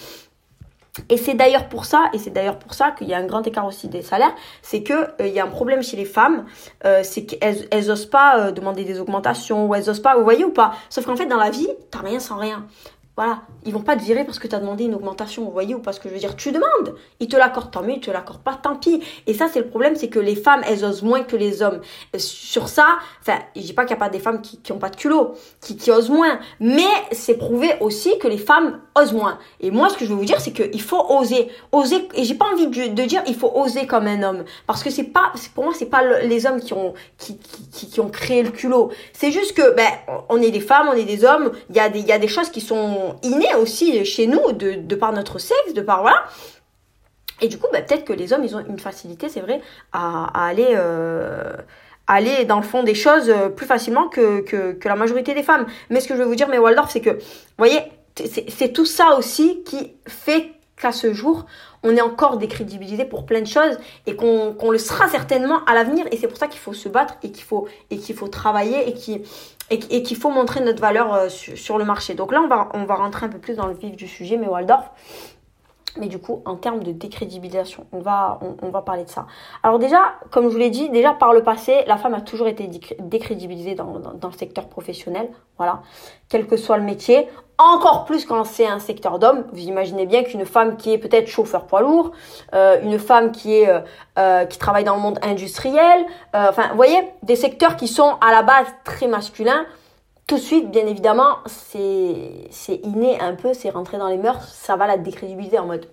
Et 1.09 1.17
c'est 1.17 1.35
d'ailleurs 1.35 1.69
pour 1.69 1.85
ça, 1.85 2.11
et 2.13 2.19
c'est 2.19 2.31
d'ailleurs 2.31 2.59
pour 2.59 2.75
ça 2.75 2.91
qu'il 2.91 3.09
y 3.09 3.15
a 3.15 3.19
un 3.19 3.27
grand 3.27 3.47
écart 3.47 3.67
aussi 3.67 3.89
des 3.89 4.03
salaires, 4.03 4.35
c'est 4.63 4.83
que 4.83 4.93
euh, 4.93 5.27
il 5.27 5.33
y 5.33 5.41
a 5.41 5.45
un 5.45 5.49
problème 5.49 5.83
chez 5.83 5.97
les 5.97 6.05
femmes, 6.05 6.45
euh, 6.85 7.01
c'est 7.03 7.25
qu'elles 7.25 7.69
elles 7.71 7.91
osent 7.91 8.07
pas 8.07 8.39
euh, 8.39 8.53
demander 8.53 8.85
des 8.85 9.01
augmentations 9.01 9.67
ou 9.67 9.75
elles 9.75 9.89
osent 9.91 10.01
pas, 10.01 10.17
vous 10.17 10.25
voyez 10.25 10.45
ou 10.45 10.53
pas 10.53 10.73
Sauf 10.89 11.07
qu'en 11.07 11.17
fait 11.17 11.27
dans 11.27 11.37
la 11.37 11.51
vie, 11.51 11.69
t'as 11.91 12.01
rien 12.01 12.21
sans 12.21 12.37
rien. 12.37 12.67
Voilà, 13.19 13.41
ils 13.67 13.73
vont 13.73 13.81
pas 13.81 13.97
te 13.97 14.03
virer 14.05 14.23
parce 14.23 14.39
que 14.39 14.47
tu 14.47 14.55
as 14.55 14.61
demandé 14.61 14.85
une 14.85 14.95
augmentation, 14.95 15.45
vous 15.45 15.51
voyez, 15.51 15.75
ou 15.75 15.81
parce 15.81 15.99
que 15.99 16.09
je 16.09 16.15
veux 16.15 16.21
dire, 16.21 16.37
tu 16.37 16.53
demandes. 16.53 16.95
Ils 17.19 17.27
te 17.27 17.37
l'accordent, 17.37 17.73
tant 17.73 17.83
mieux, 17.83 17.95
ils 17.95 18.01
te 18.01 18.13
l'accordent 18.13 18.45
pas, 18.45 18.55
tant 18.55 18.77
pis. 18.77 19.03
Et 19.27 19.35
ça, 19.35 19.49
c'est 19.53 19.59
le 19.59 19.67
problème, 19.67 19.97
c'est 19.97 20.07
que 20.07 20.21
les 20.21 20.37
femmes, 20.37 20.63
elles 20.69 20.85
osent 20.85 21.03
moins 21.03 21.25
que 21.25 21.35
les 21.35 21.61
hommes. 21.61 21.81
Sur 22.17 22.69
ça, 22.69 22.87
enfin, 23.21 23.41
je 23.57 23.63
dis 23.63 23.73
pas 23.73 23.83
qu'il 23.83 23.91
y 23.91 23.95
a 23.95 23.99
pas 23.99 24.09
des 24.09 24.21
femmes 24.21 24.41
qui, 24.41 24.59
qui 24.59 24.71
ont 24.71 24.79
pas 24.79 24.89
de 24.89 24.95
culot, 24.95 25.35
qui, 25.61 25.77
qui 25.77 25.91
osent 25.91 26.11
moins. 26.11 26.39
Mais 26.61 26.87
c'est 27.11 27.35
prouvé 27.35 27.73
aussi 27.81 28.17
que 28.21 28.29
les 28.29 28.39
femmes 28.39 28.79
osent 28.95 29.13
moins. 29.13 29.41
Et 29.59 29.73
moi, 29.73 29.89
ce 29.89 29.97
que 29.97 30.05
je 30.05 30.11
veux 30.11 30.17
vous 30.17 30.25
dire, 30.25 30.41
c'est 30.41 30.53
qu'il 30.53 30.81
faut 30.81 31.05
oser. 31.09 31.49
Oser, 31.73 32.07
et 32.15 32.23
j'ai 32.23 32.37
pas 32.37 32.47
envie 32.53 32.69
de, 32.69 32.95
de, 32.95 33.03
dire 33.03 33.25
il 33.27 33.35
faut 33.35 33.51
oser 33.53 33.89
comme 33.89 34.07
un 34.07 34.23
homme. 34.23 34.45
Parce 34.69 34.85
que 34.85 34.91
c'est 34.91 35.03
pas, 35.03 35.33
pour 35.57 35.65
moi, 35.65 35.73
c'est 35.77 35.87
pas 35.87 36.05
les 36.23 36.47
hommes 36.47 36.61
qui 36.61 36.73
ont, 36.73 36.95
qui, 37.17 37.37
qui, 37.73 37.91
qui 37.91 37.99
ont 37.99 38.11
créé 38.11 38.45
le 38.45 38.51
culot. 38.51 38.93
C'est 39.13 39.33
juste 39.33 39.57
que, 39.57 39.75
ben, 39.75 39.91
on 40.29 40.41
est 40.41 40.53
des 40.53 40.61
femmes, 40.61 40.89
on 40.89 40.97
est 40.97 41.03
des 41.03 41.25
hommes, 41.25 41.51
il 41.69 41.75
y 41.75 41.81
a 41.81 41.89
des, 41.89 41.99
il 41.99 42.07
y 42.07 42.13
a 42.13 42.21
des 42.21 42.29
choses 42.29 42.51
qui 42.51 42.61
sont 42.61 43.08
inné 43.23 43.55
aussi 43.55 44.05
chez 44.05 44.27
nous, 44.27 44.53
de, 44.53 44.75
de 44.75 44.95
par 44.95 45.13
notre 45.13 45.39
sexe, 45.39 45.75
de 45.75 45.81
par 45.81 46.03
voilà. 46.03 46.25
Et 47.41 47.49
du 47.49 47.59
coup, 47.59 47.67
bah, 47.73 47.83
peut-être 47.83 48.05
que 48.05 48.13
les 48.13 48.33
hommes, 48.33 48.45
ils 48.45 48.57
ont 48.57 48.65
une 48.69 48.79
facilité, 48.79 49.29
c'est 49.29 49.41
vrai, 49.41 49.61
à, 49.93 50.47
aller, 50.47 50.69
euh, 50.71 51.55
aller 52.07 52.45
dans 52.45 52.57
le 52.57 52.63
fond 52.63 52.83
des 52.83 52.95
choses 52.95 53.31
euh, 53.31 53.49
plus 53.49 53.67
facilement 53.67 54.09
que, 54.09 54.41
que, 54.41 54.89
la 54.89 54.97
majorité 54.97 55.35
des 55.35 55.43
femmes. 55.43 55.67
Mais 55.91 56.01
ce 56.01 56.09
que 56.09 56.15
je 56.15 56.23
veux 56.23 56.29
vous 56.29 56.35
dire, 56.35 56.49
mais 56.49 56.59
Waldorf, 56.59 56.91
c'est 56.91 57.01
que, 57.01 57.11
vous 57.11 57.19
voyez, 57.59 57.81
c'est 58.17 58.73
tout 58.73 58.87
ça 58.87 59.17
aussi 59.17 59.63
qui 59.65 59.93
fait 60.09 60.51
qu'à 60.77 60.91
ce 60.91 61.13
jour, 61.13 61.47
on 61.85 61.97
est 61.97 62.01
encore 62.01 62.39
décrédibilisé 62.39 63.05
pour 63.05 63.27
plein 63.27 63.41
de 63.41 63.47
choses 63.47 63.79
et 64.07 64.17
qu'on 64.17 64.71
le 64.71 64.79
sera 64.79 65.09
certainement 65.09 65.65
à 65.67 65.75
l'avenir. 65.75 66.07
Et 66.11 66.17
c'est 66.17 66.27
pour 66.27 66.39
ça 66.39 66.49
qu'il 66.49 66.61
faut 66.61 66.73
se 66.73 66.89
battre 66.89 67.15
et 67.23 67.31
qu'il 67.31 67.45
faut, 67.45 67.69
et 67.91 67.99
qu'il 67.99 68.17
faut 68.17 68.29
travailler 68.29 68.89
et 68.89 68.95
qu'il 68.95 69.23
et, 69.71 70.03
qu'il 70.03 70.17
faut 70.17 70.31
montrer 70.31 70.61
notre 70.61 70.81
valeur 70.81 71.13
euh, 71.13 71.29
sur, 71.29 71.79
le 71.79 71.85
marché. 71.85 72.15
Donc 72.15 72.33
là, 72.33 72.41
on 72.43 72.49
va, 72.49 72.69
on 72.75 72.85
va 72.85 72.95
rentrer 72.95 73.27
un 73.27 73.29
peu 73.29 73.39
plus 73.39 73.57
dans 73.57 73.67
le 73.67 73.75
vif 73.75 73.97
du 73.97 74.09
sujet, 74.09 74.37
mais 74.37 74.47
Waldorf. 74.49 74.91
Mais 75.97 76.07
du 76.07 76.19
coup, 76.19 76.43
en 76.45 76.57
termes 76.57 76.83
de 76.83 76.93
décrédibilisation, 76.93 77.87
on 77.93 77.99
va, 77.99 78.39
on, 78.63 78.69
va 78.69 78.83
parler 78.83 79.05
de 79.05 79.09
ça. 79.09 79.27
Alors 79.63 79.79
déjà, 79.79 80.15
comme 80.31 80.45
je 80.45 80.51
vous 80.51 80.59
l'ai 80.59 80.71
dit, 80.71 80.91
déjà 80.91 81.13
par 81.13 81.33
le 81.33 81.43
passé, 81.43 81.83
la 81.87 81.97
femme 81.97 82.15
a 82.15 82.21
toujours 82.21 82.47
été 82.47 82.71
décrédibilisée 83.01 83.75
dans, 83.75 83.99
dans, 83.99 84.29
le 84.29 84.35
secteur 84.35 84.69
professionnel. 84.69 85.29
Voilà. 85.57 85.83
Quel 86.29 86.47
que 86.47 86.57
soit 86.57 86.77
le 86.77 86.85
métier. 86.85 87.27
Encore 87.59 88.05
plus 88.05 88.25
quand 88.25 88.45
c'est 88.45 88.67
un 88.67 88.79
secteur 88.79 89.19
d'hommes. 89.19 89.45
Vous 89.53 89.65
imaginez 89.65 90.07
bien 90.07 90.23
qu'une 90.23 90.47
femme 90.47 90.77
qui 90.77 90.93
est 90.93 90.99
peut-être 90.99 91.27
chauffeur 91.27 91.67
poids 91.67 91.81
lourd, 91.81 92.13
euh, 92.55 92.81
une 92.83 93.01
femme 93.01 93.33
qui 93.33 93.57
est 93.57 93.69
euh, 93.69 93.81
euh, 94.17 94.45
qui 94.45 94.59
travaille 94.59 94.85
dans 94.85 94.95
le 94.95 95.01
monde 95.03 95.19
industriel, 95.23 96.07
enfin, 96.33 96.69
vous 96.71 96.77
voyez, 96.77 96.99
des 97.25 97.35
secteurs 97.35 97.77
qui 97.77 97.89
sont 97.89 98.17
à 98.21 98.31
la 98.31 98.43
base 98.43 98.67
très 98.85 99.09
masculins 99.09 99.67
tout 100.29 100.35
de 100.35 100.41
suite, 100.41 100.71
bien 100.71 100.87
évidemment, 100.87 101.39
c'est, 101.47 102.49
c'est 102.51 102.81
inné 102.85 103.19
un 103.19 103.35
peu, 103.35 103.55
c'est 103.55 103.71
rentré 103.71 103.97
dans 103.97 104.09
les 104.09 104.19
mœurs, 104.19 104.45
ça 104.45 104.77
va 104.77 104.87
la 104.87 104.99
décrédibiliser 104.99 105.59
en 105.59 105.65
mode 105.65 105.89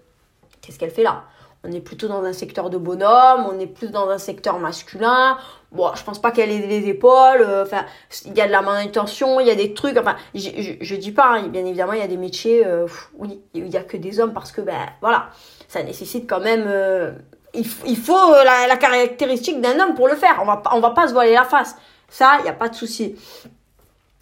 qu'est-ce 0.62 0.78
qu'elle 0.78 0.92
fait 0.92 1.04
là? 1.04 1.24
On 1.68 1.72
est 1.72 1.82
plutôt 1.82 2.08
dans 2.08 2.24
un 2.24 2.34
secteur 2.34 2.70
de 2.70 2.78
bonhomme, 2.78 3.48
on 3.52 3.60
est 3.60 3.68
plus 3.68 3.90
dans 3.90 4.10
un 4.10 4.18
secteur 4.18 4.60
masculin. 4.60 5.38
Bon, 5.72 5.90
je 5.96 6.04
pense 6.04 6.22
pas 6.22 6.32
qu'elle 6.32 6.52
ait 6.52 6.68
les 6.68 6.88
épaules, 6.88 7.42
euh, 7.42 7.64
enfin, 7.64 7.86
il 8.26 8.38
y 8.38 8.42
a 8.42 8.48
de 8.48 8.52
la 8.52 8.62
manutention, 8.62 9.40
il 9.40 9.48
y 9.48 9.52
a 9.52 9.56
des 9.56 9.74
trucs, 9.74 9.98
enfin, 9.98 10.16
je, 10.36 10.96
dis 10.96 11.12
pas, 11.12 11.38
hein, 11.38 11.48
bien 11.48 11.66
évidemment, 11.66 11.94
il 11.94 12.00
y 12.00 12.04
a 12.04 12.08
des 12.08 12.18
métiers, 12.18 12.66
euh, 12.66 12.88
oui, 13.18 13.42
il 13.54 13.68
y 13.68 13.78
a 13.78 13.84
que 13.84 13.98
des 13.98 14.20
hommes 14.20 14.34
parce 14.34 14.52
que, 14.52 14.62
ben, 14.62 14.78
voilà, 15.02 15.30
ça 15.68 15.82
nécessite 15.82 16.30
quand 16.30 16.40
même. 16.40 16.66
Euh, 16.68 17.12
il, 17.54 17.66
faut 17.66 18.32
la, 18.32 18.68
la 18.68 18.78
caractéristique 18.78 19.62
d'un 19.62 19.80
homme 19.80 19.96
pour 19.96 20.08
le 20.08 20.16
faire. 20.16 20.40
On 20.42 20.46
va, 20.46 20.62
on 20.74 20.82
va 20.82 20.92
pas 20.92 21.08
se 21.08 21.14
voiler 21.14 21.34
la 21.34 21.46
face. 21.46 21.76
Ça, 22.10 22.36
il 22.40 22.44
n'y 22.44 22.50
a 22.50 22.54
pas 22.54 22.68
de 22.68 22.76
souci. 22.76 23.16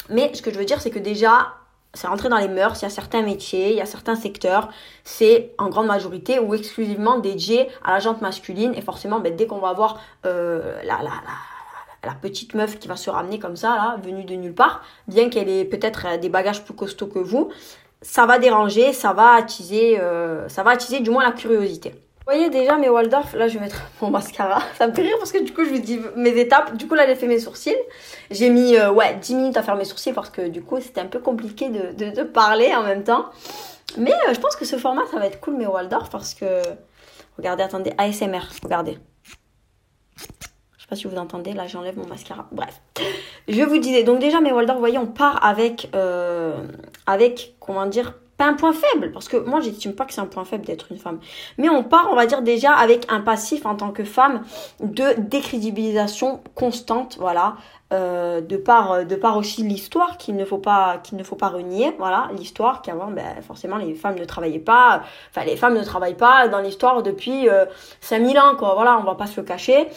Mais 0.09 0.31
ce 0.33 0.41
que 0.43 0.51
je 0.51 0.59
veux 0.59 0.65
dire, 0.65 0.79
c'est 0.79 0.91
que 0.91 0.99
déjà, 0.99 1.47
c'est 1.93 2.07
rentré 2.07 2.27
dans 2.27 2.37
les 2.37 2.47
mœurs, 2.47 2.81
il 2.81 2.83
y 2.83 2.85
a 2.85 2.89
certains 2.89 3.21
métiers, 3.21 3.69
il 3.69 3.77
y 3.77 3.81
a 3.81 3.85
certains 3.85 4.15
secteurs, 4.15 4.69
c'est 5.03 5.53
en 5.59 5.69
grande 5.69 5.85
majorité 5.85 6.39
ou 6.39 6.55
exclusivement 6.55 7.19
dédié 7.19 7.69
à 7.83 7.93
la 7.93 7.99
jante 7.99 8.21
masculine. 8.21 8.73
Et 8.75 8.81
forcément, 8.81 9.19
ben, 9.19 9.35
dès 9.35 9.45
qu'on 9.45 9.59
va 9.59 9.73
voir 9.73 10.01
euh, 10.25 10.81
la, 10.83 12.15
petite 12.21 12.55
meuf 12.55 12.79
qui 12.79 12.87
va 12.87 12.95
se 12.95 13.09
ramener 13.09 13.37
comme 13.37 13.55
ça, 13.55 13.97
venue 14.03 14.23
de 14.23 14.33
nulle 14.33 14.55
part, 14.55 14.83
bien 15.07 15.29
qu'elle 15.29 15.49
ait 15.49 15.65
peut-être 15.65 16.07
euh, 16.07 16.17
des 16.17 16.29
bagages 16.29 16.63
plus 16.63 16.73
costauds 16.73 17.07
que 17.07 17.19
vous, 17.19 17.51
ça 18.01 18.25
va 18.25 18.39
déranger, 18.39 18.91
ça 18.91 19.13
va 19.13 19.33
attiser, 19.33 19.99
euh, 19.99 20.49
ça 20.49 20.63
va 20.63 20.71
attiser 20.71 20.99
du 20.99 21.11
moins 21.11 21.23
la 21.23 21.31
curiosité. 21.31 21.89
Vous 21.89 22.31
voyez 22.31 22.49
déjà 22.49 22.77
mes 22.77 22.89
Waldorf, 22.89 23.35
là 23.35 23.47
je 23.49 23.55
vais 23.55 23.59
mettre 23.59 23.83
mon 24.01 24.09
mascara. 24.09 24.61
Ça 24.77 24.87
me 24.87 24.93
fait 24.93 25.01
rire 25.01 25.15
parce 25.19 25.33
que 25.33 25.43
du 25.43 25.53
coup 25.53 25.65
je 25.65 25.71
vous 25.71 25.79
dis 25.79 25.99
mes 26.15 26.39
étapes. 26.39 26.77
Du 26.77 26.87
coup 26.87 26.95
là 26.95 27.05
j'ai 27.05 27.15
fait 27.15 27.27
mes 27.27 27.39
sourcils. 27.39 27.75
J'ai 28.31 28.49
mis 28.49 28.75
euh, 28.75 28.91
ouais 28.91 29.15
10 29.21 29.35
minutes 29.35 29.57
à 29.57 29.63
faire 29.63 29.75
mes 29.75 29.85
sourcils 29.85 30.13
parce 30.13 30.29
que 30.29 30.47
du 30.47 30.61
coup 30.61 30.79
c'était 30.81 31.01
un 31.01 31.07
peu 31.07 31.19
compliqué 31.19 31.69
de, 31.69 32.09
de, 32.09 32.23
parler 32.23 32.73
en 32.75 32.83
même 32.83 33.03
temps. 33.03 33.25
Mais 33.97 34.13
euh, 34.13 34.33
je 34.33 34.39
pense 34.39 34.55
que 34.55 34.65
ce 34.65 34.77
format 34.77 35.05
ça 35.11 35.19
va 35.19 35.27
être 35.27 35.39
cool 35.39 35.55
mes 35.55 35.67
Waldorf 35.67 36.09
parce 36.09 36.33
que... 36.33 36.61
Regardez, 37.37 37.63
attendez, 37.63 37.93
ASMR, 37.97 38.41
regardez. 38.63 38.99
Je 40.17 40.83
sais 40.83 40.87
pas 40.87 40.95
si 40.95 41.07
vous 41.07 41.17
entendez, 41.17 41.53
là 41.53 41.65
j'enlève 41.65 41.97
mon 41.97 42.05
mascara. 42.05 42.47
Bref. 42.51 42.81
Je 43.47 43.63
vous 43.63 43.79
disais, 43.79 44.03
donc 44.03 44.19
déjà 44.19 44.39
mes 44.39 44.51
Waldorf, 44.51 44.77
vous 44.77 44.81
voyez, 44.81 44.99
on 44.99 45.07
part 45.07 45.43
avec, 45.43 45.89
euh, 45.95 46.67
avec, 47.07 47.55
comment 47.59 47.87
dire, 47.87 48.13
pas 48.37 48.45
un 48.45 48.53
point 48.53 48.73
faible, 48.73 49.11
parce 49.11 49.27
que 49.27 49.37
moi 49.37 49.61
j'estime 49.61 49.93
pas 49.93 50.05
que 50.05 50.13
c'est 50.13 50.21
un 50.21 50.25
point 50.25 50.45
faible 50.45 50.65
d'être 50.65 50.91
une 50.91 50.97
femme. 50.97 51.19
Mais 51.57 51.69
on 51.69 51.83
part, 51.83 52.09
on 52.11 52.15
va 52.15 52.25
dire 52.25 52.41
déjà 52.41 52.73
avec 52.73 53.05
un 53.09 53.21
passif 53.21 53.65
en 53.65 53.75
tant 53.75 53.91
que 53.91 54.03
femme 54.03 54.43
de 54.79 55.13
décrédibilisation 55.19 56.41
constante, 56.55 57.17
voilà, 57.19 57.55
euh, 57.93 58.41
de 58.41 58.57
par 58.57 59.05
de 59.05 59.15
par 59.15 59.37
aussi 59.37 59.63
l'histoire 59.63 60.17
qu'il 60.17 60.35
ne 60.35 60.43
faut 60.43 60.57
pas 60.57 60.99
renier 61.49 61.95
voilà 61.97 62.29
l'histoire 62.35 62.81
qu'avant 62.81 63.07
ben, 63.07 63.41
forcément 63.41 63.77
les 63.77 63.93
femmes 63.93 64.17
ne 64.17 64.25
travaillaient 64.25 64.59
pas 64.59 65.03
enfin 65.29 65.45
les 65.45 65.55
femmes 65.55 65.75
ne 65.75 65.83
travaillent 65.83 66.17
pas 66.17 66.47
dans 66.47 66.59
l'histoire 66.59 67.03
depuis 67.03 67.47
5000 68.01 68.35
euh, 68.35 68.41
ans 68.41 68.55
quoi 68.57 68.73
voilà 68.75 68.97
on 68.99 69.03
va 69.03 69.15
pas 69.15 69.27
se 69.27 69.39
le 69.39 69.45
cacher 69.45 69.87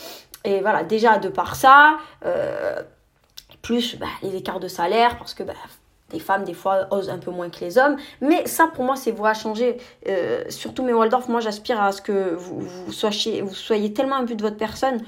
et 0.47 0.61
voilà, 0.61 0.85
déjà 0.85 1.19
de 1.19 1.29
par 1.29 1.57
ça, 1.57 1.99
euh, 2.25 2.81
plus 3.63 3.97
bah, 3.99 4.07
les 4.23 4.37
écarts 4.37 4.61
de 4.61 4.69
salaire, 4.69 5.19
parce 5.19 5.35
que 5.35 5.43
les 6.13 6.21
femmes, 6.21 6.45
des 6.45 6.55
fois, 6.55 6.87
osent 6.93 7.11
un 7.11 7.19
peu 7.19 7.33
moins 7.33 7.51
que 7.51 7.59
les 7.65 7.79
hommes. 7.79 7.97
Mais 8.21 8.47
ça, 8.47 8.69
pour 8.73 8.85
moi, 8.85 8.95
c'est 8.95 9.11
voie 9.11 9.31
à 9.31 9.35
changer. 9.35 9.77
Euh, 10.09 10.45
surtout 10.49 10.85
mes 10.85 10.93
Waldorf, 10.93 11.29
moi, 11.29 11.41
j'aspire 11.41 11.83
à 11.83 11.91
ce 11.91 12.01
que 12.01 12.35
vous, 12.35 12.61
vous, 12.61 12.93
soyez, 12.93 13.43
vous 13.43 13.55
soyez 13.55 13.93
tellement 13.93 14.15
un 14.15 14.23
but 14.23 14.37
de 14.37 14.43
votre 14.43 14.57
personne 14.57 15.03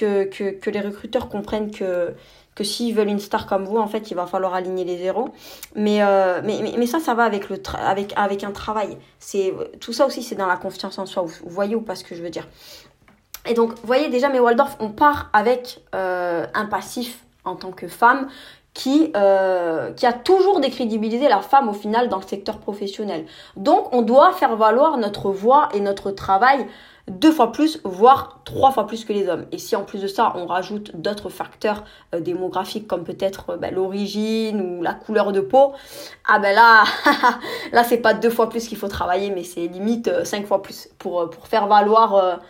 que, 0.00 0.70
les 0.70 0.80
recruteurs 0.80 1.28
comprennent 1.28 1.70
que, 1.70 2.14
que 2.54 2.64
s'ils 2.64 2.94
veulent 2.94 3.08
une 3.08 3.20
star 3.20 3.46
comme 3.46 3.64
vous, 3.64 3.78
en 3.78 3.86
fait, 3.86 4.10
il 4.10 4.14
va 4.14 4.26
falloir 4.26 4.54
aligner 4.54 4.84
les 4.84 4.98
zéros. 4.98 5.28
Mais, 5.74 6.02
euh, 6.02 6.40
mais, 6.44 6.60
mais, 6.62 6.74
mais, 6.76 6.86
ça, 6.86 7.00
ça 7.00 7.14
va 7.14 7.24
avec, 7.24 7.48
le 7.48 7.60
avec, 7.74 8.12
avec 8.16 8.44
un 8.44 8.52
travail. 8.52 8.96
C'est 9.18 9.52
Tout 9.80 9.92
ça 9.92 10.06
aussi, 10.06 10.22
c'est 10.22 10.36
dans 10.36 10.46
la 10.46 10.56
confiance 10.56 10.98
en 10.98 11.06
soi. 11.06 11.22
vous 11.22 11.50
voyez 11.50 11.74
ou 11.74 11.80
pas 11.80 11.94
ce 11.94 12.04
que 12.04 12.14
je 12.14 12.22
veux 12.22 12.30
dire 12.30 12.46
et 13.46 13.54
donc, 13.54 13.70
vous 13.70 13.86
voyez 13.86 14.08
déjà, 14.08 14.28
mes 14.28 14.40
Waldorf, 14.40 14.76
on 14.80 14.90
part 14.90 15.30
avec 15.32 15.80
euh, 15.94 16.46
un 16.54 16.66
passif 16.66 17.24
en 17.44 17.56
tant 17.56 17.70
que 17.70 17.88
femme 17.88 18.28
qui, 18.74 19.10
euh, 19.16 19.92
qui 19.92 20.06
a 20.06 20.12
toujours 20.12 20.60
décrédibilisé 20.60 21.28
la 21.28 21.40
femme 21.40 21.68
au 21.68 21.72
final 21.72 22.08
dans 22.08 22.18
le 22.18 22.26
secteur 22.26 22.58
professionnel. 22.58 23.26
Donc, 23.56 23.88
on 23.92 24.02
doit 24.02 24.32
faire 24.32 24.56
valoir 24.56 24.98
notre 24.98 25.30
voix 25.30 25.68
et 25.74 25.80
notre 25.80 26.10
travail 26.10 26.66
deux 27.10 27.32
fois 27.32 27.52
plus, 27.52 27.80
voire 27.84 28.40
trois 28.44 28.70
fois 28.70 28.86
plus 28.86 29.04
que 29.04 29.12
les 29.12 29.28
hommes. 29.28 29.46
Et 29.52 29.58
si 29.58 29.76
en 29.76 29.84
plus 29.84 30.00
de 30.00 30.06
ça, 30.06 30.32
on 30.36 30.46
rajoute 30.46 30.96
d'autres 30.96 31.28
facteurs 31.28 31.84
euh, 32.14 32.20
démographiques 32.20 32.86
comme 32.86 33.04
peut-être 33.04 33.56
ben, 33.56 33.74
l'origine 33.74 34.60
ou 34.60 34.82
la 34.82 34.94
couleur 34.94 35.32
de 35.32 35.40
peau, 35.40 35.72
ah 36.26 36.38
ben 36.38 36.54
là, 36.54 36.84
là 37.72 37.84
c'est 37.84 37.98
pas 37.98 38.14
deux 38.14 38.30
fois 38.30 38.48
plus 38.48 38.66
qu'il 38.66 38.78
faut 38.78 38.88
travailler, 38.88 39.30
mais 39.30 39.44
c'est 39.44 39.66
limite 39.66 40.24
cinq 40.24 40.46
fois 40.46 40.62
plus 40.62 40.88
pour, 40.98 41.28
pour 41.30 41.46
faire 41.46 41.66
valoir 41.66 42.40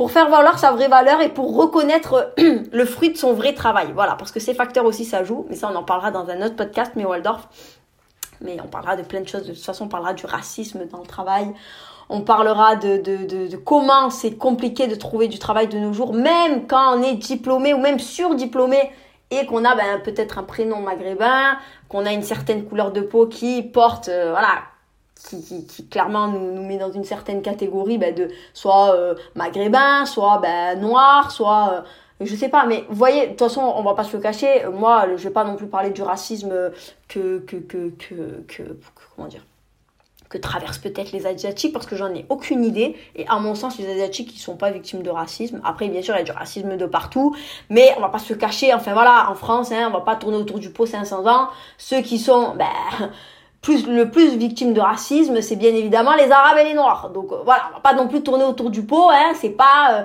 pour 0.00 0.10
faire 0.10 0.30
valoir 0.30 0.58
sa 0.58 0.72
vraie 0.72 0.88
valeur 0.88 1.20
et 1.20 1.28
pour 1.28 1.54
reconnaître 1.54 2.32
le 2.38 2.84
fruit 2.86 3.12
de 3.12 3.18
son 3.18 3.34
vrai 3.34 3.52
travail. 3.52 3.92
Voilà, 3.92 4.14
parce 4.14 4.32
que 4.32 4.40
ces 4.40 4.54
facteurs 4.54 4.86
aussi, 4.86 5.04
ça 5.04 5.24
joue. 5.24 5.44
Mais 5.50 5.56
ça, 5.56 5.70
on 5.70 5.76
en 5.76 5.82
parlera 5.82 6.10
dans 6.10 6.26
un 6.30 6.40
autre 6.40 6.56
podcast, 6.56 6.92
mais 6.96 7.04
Waldorf. 7.04 7.48
Mais 8.40 8.56
on 8.64 8.68
parlera 8.68 8.96
de 8.96 9.02
plein 9.02 9.20
de 9.20 9.28
choses. 9.28 9.46
De 9.46 9.52
toute 9.52 9.62
façon, 9.62 9.84
on 9.84 9.88
parlera 9.88 10.14
du 10.14 10.24
racisme 10.24 10.86
dans 10.86 11.00
le 11.00 11.06
travail. 11.06 11.52
On 12.12 12.22
parlera 12.22 12.74
de, 12.74 13.56
comment 13.64 14.10
c'est 14.10 14.36
compliqué 14.36 14.88
de 14.88 14.96
trouver 14.96 15.28
du 15.28 15.38
travail 15.38 15.68
de 15.68 15.78
nos 15.78 15.92
jours, 15.92 16.12
même 16.12 16.66
quand 16.66 16.98
on 16.98 17.02
est 17.02 17.14
diplômé 17.14 17.72
ou 17.72 17.78
même 17.78 18.00
surdiplômé 18.00 18.90
et 19.30 19.46
qu'on 19.46 19.64
a 19.64 19.76
ben, 19.76 20.00
peut-être 20.02 20.36
un 20.36 20.42
prénom 20.42 20.80
maghrébin, 20.80 21.56
qu'on 21.88 22.04
a 22.04 22.12
une 22.12 22.24
certaine 22.24 22.64
couleur 22.64 22.90
de 22.90 23.00
peau 23.00 23.28
qui 23.28 23.62
porte, 23.62 24.08
euh, 24.08 24.30
voilà, 24.30 24.64
qui, 25.14 25.88
clairement 25.88 26.26
nous, 26.26 26.66
met 26.66 26.78
dans 26.78 26.90
une 26.90 27.04
certaine 27.04 27.42
catégorie 27.42 27.96
ben, 27.96 28.12
de 28.12 28.26
soit 28.54 28.96
euh, 28.96 29.14
maghrébin, 29.36 30.04
soit 30.04 30.38
ben, 30.38 30.80
noir, 30.80 31.30
soit 31.30 31.70
euh, 31.74 31.80
je 32.20 32.34
sais 32.34 32.48
pas, 32.48 32.66
mais 32.66 32.84
voyez, 32.90 33.26
de 33.26 33.30
toute 33.30 33.38
façon, 33.38 33.60
on 33.60 33.82
va 33.82 33.94
pas 33.94 34.04
se 34.04 34.16
le 34.16 34.22
cacher. 34.22 34.66
Moi, 34.72 35.06
je 35.16 35.22
vais 35.22 35.30
pas 35.32 35.44
non 35.44 35.54
plus 35.54 35.68
parler 35.68 35.90
du 35.90 36.02
racisme 36.02 36.72
que 37.08 37.38
que 37.38 37.56
que 37.56 37.90
que, 37.90 38.42
que 38.48 38.62
comment 39.14 39.28
dire 39.28 39.44
que 40.30 40.38
traversent 40.38 40.78
peut-être 40.78 41.12
les 41.12 41.26
asiatiques 41.26 41.74
parce 41.74 41.84
que 41.86 41.96
j'en 41.96 42.14
ai 42.14 42.24
aucune 42.30 42.64
idée 42.64 42.96
et 43.16 43.26
à 43.28 43.38
mon 43.38 43.54
sens 43.54 43.78
les 43.78 43.90
asiatiques 43.90 44.34
ils 44.34 44.38
sont 44.38 44.56
pas 44.56 44.70
victimes 44.70 45.02
de 45.02 45.10
racisme 45.10 45.60
après 45.64 45.88
bien 45.88 46.00
sûr 46.00 46.14
il 46.14 46.18
y 46.18 46.20
a 46.22 46.24
du 46.24 46.32
racisme 46.32 46.76
de 46.76 46.86
partout 46.86 47.36
mais 47.68 47.92
on 47.98 48.00
va 48.00 48.08
pas 48.08 48.20
se 48.20 48.32
cacher 48.32 48.72
enfin 48.72 48.94
voilà 48.94 49.28
en 49.30 49.34
France 49.34 49.72
hein, 49.72 49.88
on 49.88 49.92
va 49.92 50.00
pas 50.00 50.16
tourner 50.16 50.38
autour 50.38 50.58
du 50.58 50.70
pot 50.70 50.86
500 50.86 51.26
ans 51.26 51.48
ceux 51.76 52.00
qui 52.00 52.18
sont 52.18 52.54
ben 52.54 53.10
plus 53.60 53.86
le 53.86 54.10
plus 54.10 54.36
victime 54.36 54.72
de 54.72 54.80
racisme, 54.80 55.40
c'est 55.42 55.56
bien 55.56 55.74
évidemment 55.74 56.14
les 56.14 56.30
Arabes 56.30 56.58
et 56.58 56.64
les 56.64 56.74
Noirs. 56.74 57.10
Donc 57.10 57.30
euh, 57.32 57.42
voilà, 57.44 57.64
on 57.70 57.74
va 57.74 57.80
pas 57.80 57.92
non 57.92 58.08
plus 58.08 58.22
tourner 58.22 58.44
autour 58.44 58.70
du 58.70 58.82
pot. 58.82 59.10
Hein, 59.10 59.32
c'est 59.34 59.50
pas 59.50 59.92
euh, 59.92 60.02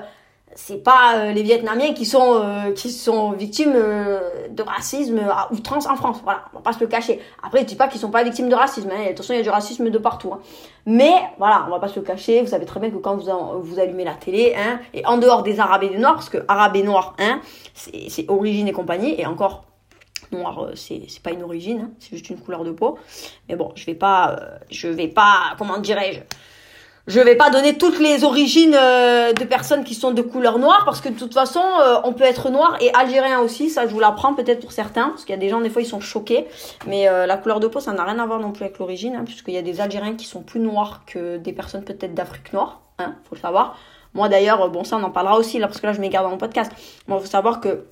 c'est 0.55 0.83
pas 0.83 1.17
euh, 1.17 1.31
les 1.33 1.43
Vietnamiens 1.43 1.93
qui 1.93 2.05
sont 2.05 2.73
qui 2.75 2.89
sont 2.91 3.31
victimes 3.31 3.73
de 3.73 4.63
racisme 4.63 5.19
à 5.19 5.51
outrance 5.51 5.85
en 5.85 5.95
France. 5.95 6.21
Voilà, 6.23 6.45
on 6.53 6.57
va 6.57 6.63
pas 6.63 6.73
se 6.73 6.79
le 6.79 6.87
cacher. 6.87 7.19
Après, 7.43 7.59
je 7.59 7.65
dis 7.65 7.75
pas 7.75 7.87
qu'ils 7.87 7.99
sont 7.99 8.11
pas 8.11 8.23
victimes 8.23 8.49
de 8.49 8.55
racisme. 8.55 8.89
Hein, 8.91 9.09
attention, 9.09 9.33
il 9.33 9.37
y 9.37 9.39
a 9.41 9.43
du 9.43 9.49
racisme 9.49 9.89
de 9.89 9.97
partout. 9.97 10.33
Hein. 10.33 10.39
Mais 10.85 11.13
voilà, 11.37 11.65
on 11.67 11.71
va 11.71 11.79
pas 11.79 11.87
se 11.87 11.99
le 11.99 12.05
cacher. 12.05 12.41
Vous 12.41 12.47
savez 12.47 12.65
très 12.65 12.79
bien 12.79 12.89
que 12.89 12.97
quand 12.97 13.15
vous 13.15 13.61
vous 13.61 13.79
allumez 13.79 14.03
la 14.03 14.13
télé, 14.13 14.55
hein, 14.57 14.79
et 14.93 15.05
en 15.05 15.17
dehors 15.17 15.43
des 15.43 15.59
Arabes 15.59 15.83
et 15.83 15.89
des 15.89 15.97
Noirs, 15.97 16.15
parce 16.15 16.29
que 16.29 16.37
Arabes 16.47 16.75
et 16.75 16.83
Noirs, 16.83 17.15
hein, 17.19 17.41
c'est 17.73 18.29
origine 18.29 18.67
et 18.67 18.73
compagnie, 18.73 19.19
et 19.19 19.25
encore 19.25 19.65
noir, 20.31 20.63
euh, 20.63 20.75
c'est 20.75 21.21
pas 21.21 21.31
une 21.31 21.43
origine, 21.43 21.81
hein, 21.81 21.91
c'est 21.99 22.11
juste 22.11 22.29
une 22.29 22.39
couleur 22.39 22.63
de 22.63 22.71
peau. 22.71 22.97
Mais 23.49 23.55
bon, 23.55 23.71
je 23.75 23.85
vais 23.85 23.95
pas, 23.95 24.31
euh, 24.31 24.57
je 24.69 24.87
vais 24.87 25.07
pas, 25.07 25.55
comment 25.57 25.77
dirais-je, 25.77 26.19
je 27.07 27.19
vais 27.19 27.35
pas 27.35 27.49
donner 27.49 27.77
toutes 27.77 27.99
les 27.99 28.23
origines 28.23 28.75
euh, 28.75 29.33
de 29.33 29.43
personnes 29.43 29.83
qui 29.83 29.93
sont 29.93 30.11
de 30.11 30.21
couleur 30.21 30.59
noire 30.59 30.83
parce 30.85 31.01
que 31.01 31.09
de 31.09 31.17
toute 31.17 31.33
façon, 31.33 31.61
on 32.03 32.13
peut 32.13 32.23
être 32.23 32.49
noir 32.49 32.77
et 32.81 32.91
algérien 32.93 33.39
aussi. 33.39 33.69
Ça, 33.69 33.85
je 33.87 33.91
vous 33.91 33.99
l'apprends 33.99 34.33
peut-être 34.33 34.61
pour 34.61 34.71
certains 34.71 35.09
parce 35.09 35.23
qu'il 35.23 35.33
y 35.33 35.37
a 35.37 35.41
des 35.41 35.49
gens 35.49 35.61
des 35.61 35.69
fois 35.69 35.81
ils 35.81 35.87
sont 35.87 35.99
choqués. 35.99 36.47
Mais 36.87 37.05
la 37.05 37.37
couleur 37.37 37.59
de 37.59 37.67
peau, 37.67 37.79
ça 37.79 37.93
n'a 37.93 38.03
rien 38.03 38.19
à 38.19 38.25
voir 38.25 38.39
non 38.39 38.51
plus 38.51 38.65
avec 38.65 38.79
l'origine, 38.79 39.15
hein, 39.15 39.23
puisqu'il 39.25 39.53
y 39.53 39.57
a 39.57 39.61
des 39.61 39.81
Algériens 39.81 40.15
qui 40.15 40.25
sont 40.25 40.41
plus 40.41 40.59
noirs 40.59 41.01
que 41.05 41.37
des 41.37 41.53
personnes 41.53 41.83
peut-être 41.83 42.13
d'Afrique 42.13 42.53
noire. 42.53 42.81
Hein, 42.97 43.15
faut 43.29 43.35
le 43.35 43.41
savoir. 43.41 43.77
Moi 44.13 44.29
d'ailleurs, 44.29 44.69
bon 44.69 44.85
ça 44.85 44.97
on 44.97 45.03
en 45.03 45.11
parlera 45.11 45.37
aussi 45.37 45.59
là 45.59 45.67
parce 45.67 45.81
que 45.81 45.87
là 45.87 45.93
je 45.93 45.99
m'égare 45.99 46.23
dans 46.23 46.29
mon 46.29 46.37
podcast. 46.37 46.71
Bon, 47.07 47.19
faut 47.19 47.25
savoir 47.25 47.59
que 47.59 47.85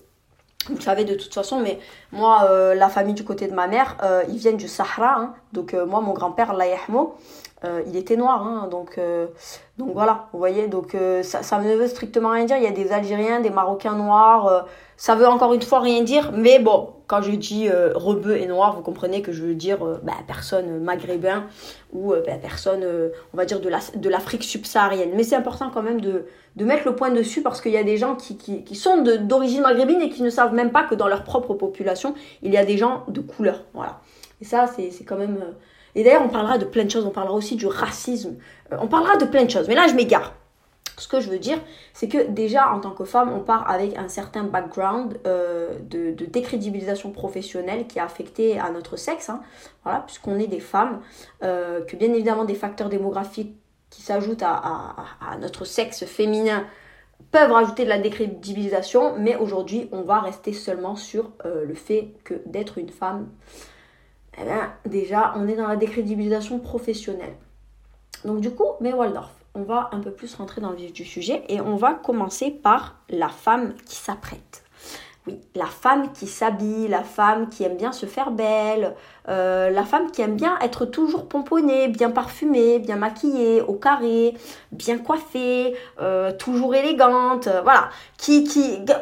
vous 0.69 0.75
le 0.75 0.81
savez 0.81 1.03
de 1.03 1.15
toute 1.15 1.33
façon, 1.33 1.59
mais 1.59 1.79
moi, 2.11 2.47
euh, 2.49 2.73
la 2.73 2.87
famille 2.87 3.13
du 3.13 3.25
côté 3.25 3.47
de 3.47 3.53
ma 3.53 3.67
mère, 3.67 3.97
euh, 4.01 4.23
ils 4.29 4.37
viennent 4.37 4.57
du 4.57 4.67
Sahara. 4.67 5.19
Hein. 5.19 5.33
donc 5.51 5.73
euh, 5.73 5.85
moi, 5.85 5.99
mon 5.99 6.13
grand-père, 6.13 6.53
Layahmo, 6.53 7.17
il 7.87 7.95
était 7.95 8.17
noir. 8.17 8.45
Hein. 8.45 8.67
donc, 8.69 8.99
donc 9.77 9.93
voilà, 9.93 10.27
vous 10.33 10.39
voyez, 10.39 10.67
donc 10.67 10.95
ça, 11.21 11.43
ça 11.43 11.59
ne 11.59 11.75
veut 11.75 11.87
strictement 11.87 12.31
rien 12.31 12.45
dire. 12.45 12.57
Il 12.57 12.63
y 12.63 12.67
a 12.67 12.71
des 12.71 12.91
Algériens, 12.91 13.39
des 13.39 13.49
Marocains 13.49 13.95
noirs. 13.95 14.67
ça 14.97 15.15
veut 15.15 15.27
encore 15.27 15.53
une 15.53 15.61
fois 15.61 15.79
rien 15.79 16.03
dire, 16.03 16.31
mais 16.33 16.59
bon, 16.59 16.89
quand 17.07 17.21
je 17.21 17.31
dis 17.31 17.69
rebeu 17.69 18.37
et 18.37 18.47
noir, 18.47 18.75
vous 18.75 18.81
comprenez 18.81 19.21
que 19.21 19.31
je 19.31 19.43
veux 19.43 19.55
dire 19.55 19.79
bah, 20.03 20.13
personne 20.27 20.79
maghrébin 20.83 21.45
ou 21.93 22.13
bah, 22.13 22.33
personne, 22.41 22.85
on 23.33 23.37
va 23.37 23.45
dire, 23.45 23.59
de 23.61 24.09
l'Afrique 24.09 24.41
de 24.41 24.45
subsaharienne. 24.45 25.11
Mais 25.15 25.23
c'est 25.23 25.35
important 25.35 25.71
quand 25.73 25.83
même 25.83 26.01
de 26.01 26.25
de 26.55 26.65
mettre 26.65 26.87
le 26.87 26.95
point 26.95 27.09
dessus 27.09 27.41
parce 27.41 27.61
qu'il 27.61 27.71
y 27.71 27.77
a 27.77 27.83
des 27.83 27.97
gens 27.97 28.15
qui, 28.15 28.37
qui, 28.37 28.63
qui 28.63 28.75
sont 28.75 29.01
d'origine 29.01 29.61
maghrébine 29.61 30.01
et 30.01 30.09
qui 30.09 30.21
ne 30.21 30.29
savent 30.29 30.53
même 30.53 30.71
pas 30.71 30.83
que 30.83 30.95
dans 30.95 31.07
leur 31.07 31.23
propre 31.23 31.53
population, 31.53 32.13
il 32.41 32.53
y 32.53 32.57
a 32.57 32.65
des 32.65 32.77
gens 32.77 33.03
de 33.07 33.21
couleur. 33.21 33.63
Voilà. 33.73 34.01
Et 34.41 34.45
ça, 34.45 34.67
c'est 34.67 35.03
quand 35.03 35.17
même... 35.17 35.39
Euh, 35.95 35.99
et 35.99 36.03
d'ailleurs, 36.03 36.23
on 36.23 36.29
parlera 36.29 36.57
de 36.57 36.65
plein 36.65 36.83
de 36.83 36.91
choses. 36.91 37.05
On 37.05 37.11
parlera 37.11 37.35
aussi 37.35 37.55
du 37.55 37.67
racisme. 37.67 38.35
Euh, 38.71 38.77
on 38.81 38.87
parlera 38.87 39.17
de 39.17 39.25
plein 39.25 39.45
de 39.45 39.49
choses. 39.49 39.67
Mais 39.67 39.75
là, 39.75 39.87
je 39.87 39.93
m'égare. 39.93 40.33
Ce 40.97 41.07
que 41.07 41.19
je 41.19 41.29
veux 41.29 41.39
dire, 41.39 41.59
c'est 41.93 42.07
que 42.07 42.27
déjà, 42.29 42.71
en 42.71 42.79
tant 42.79 42.91
que 42.91 43.03
femme, 43.03 43.33
on 43.33 43.39
part 43.39 43.69
avec 43.69 43.97
un 43.97 44.07
certain 44.07 44.43
background 44.43 45.19
euh, 45.25 45.79
de, 45.81 46.11
décrédibilisation 46.25 47.11
professionnelle 47.11 47.87
qui 47.87 47.99
a 47.99 48.05
affecté 48.05 48.59
à 48.59 48.69
notre 48.69 48.95
sexe. 48.95 49.29
Hein, 49.29 49.41
voilà, 49.83 50.01
puisqu'on 50.01 50.37
est 50.37 50.47
des 50.47 50.59
femmes. 50.59 51.01
que 51.41 51.95
bien 51.95 52.13
évidemment, 52.13 52.45
des 52.45 52.55
facteurs 52.55 52.89
démographiques 52.89 53.55
qui 53.93 54.01
s'ajoutent 54.01 54.43
à, 54.43 54.95
notre 55.39 55.65
sexe 55.65 56.05
féminin 56.05 56.65
peuvent 57.31 57.51
rajouter 57.51 57.83
de 57.83 57.89
la 57.89 57.99
décrédibilisation, 57.99 59.15
mais 59.17 59.35
aujourd'hui 59.35 59.87
on 59.91 60.01
va 60.01 60.19
rester 60.19 60.51
seulement 60.51 60.95
sur 60.95 61.31
euh, 61.45 61.63
le 61.65 61.75
fait 61.75 62.13
que 62.23 62.35
d'être 62.45 62.79
une 62.79 62.89
femme, 62.89 63.27
eh 64.39 64.43
bien, 64.43 64.73
déjà 64.85 65.33
on 65.35 65.47
est 65.47 65.55
dans 65.55 65.67
la 65.67 65.75
décrédibilisation 65.75 66.59
professionnelle. 66.59 67.35
Donc 68.25 68.41
du 68.41 68.51
coup, 68.51 68.67
mais 68.79 68.93
Waldorf, 68.93 69.33
on 69.55 69.63
va 69.63 69.89
un 69.91 69.99
peu 69.99 70.11
plus 70.11 70.33
rentrer 70.35 70.61
dans 70.61 70.71
le 70.71 70.77
vif 70.77 70.93
du 70.93 71.05
sujet 71.05 71.43
et 71.49 71.61
on 71.61 71.75
va 71.75 71.93
commencer 71.93 72.51
par 72.51 73.03
la 73.09 73.29
femme 73.29 73.73
qui 73.85 73.95
s'apprête. 73.95 74.62
Oui, 75.25 75.39
la 75.55 75.67
femme 75.67 76.11
qui 76.11 76.27
s'habille, 76.27 76.89
la 76.89 77.01
femme 77.01 77.47
qui 77.47 77.63
aime 77.63 77.77
bien 77.77 77.93
se 77.93 78.05
faire 78.05 78.29
belle, 78.29 78.93
euh, 79.29 79.69
la 79.69 79.85
femme 79.85 80.11
qui 80.11 80.21
aime 80.21 80.35
bien 80.35 80.59
être 80.59 80.83
toujours 80.83 81.29
pomponnée, 81.29 81.87
bien 81.87 82.09
parfumée, 82.09 82.79
bien 82.79 82.97
maquillée, 82.97 83.61
au 83.61 83.71
carré, 83.71 84.33
bien 84.73 84.97
coiffée, 84.97 85.75
euh, 86.01 86.33
toujours 86.33 86.75
élégante, 86.75 87.47
euh, 87.47 87.61
voilà. 87.61 87.89
Qui, 88.17 88.45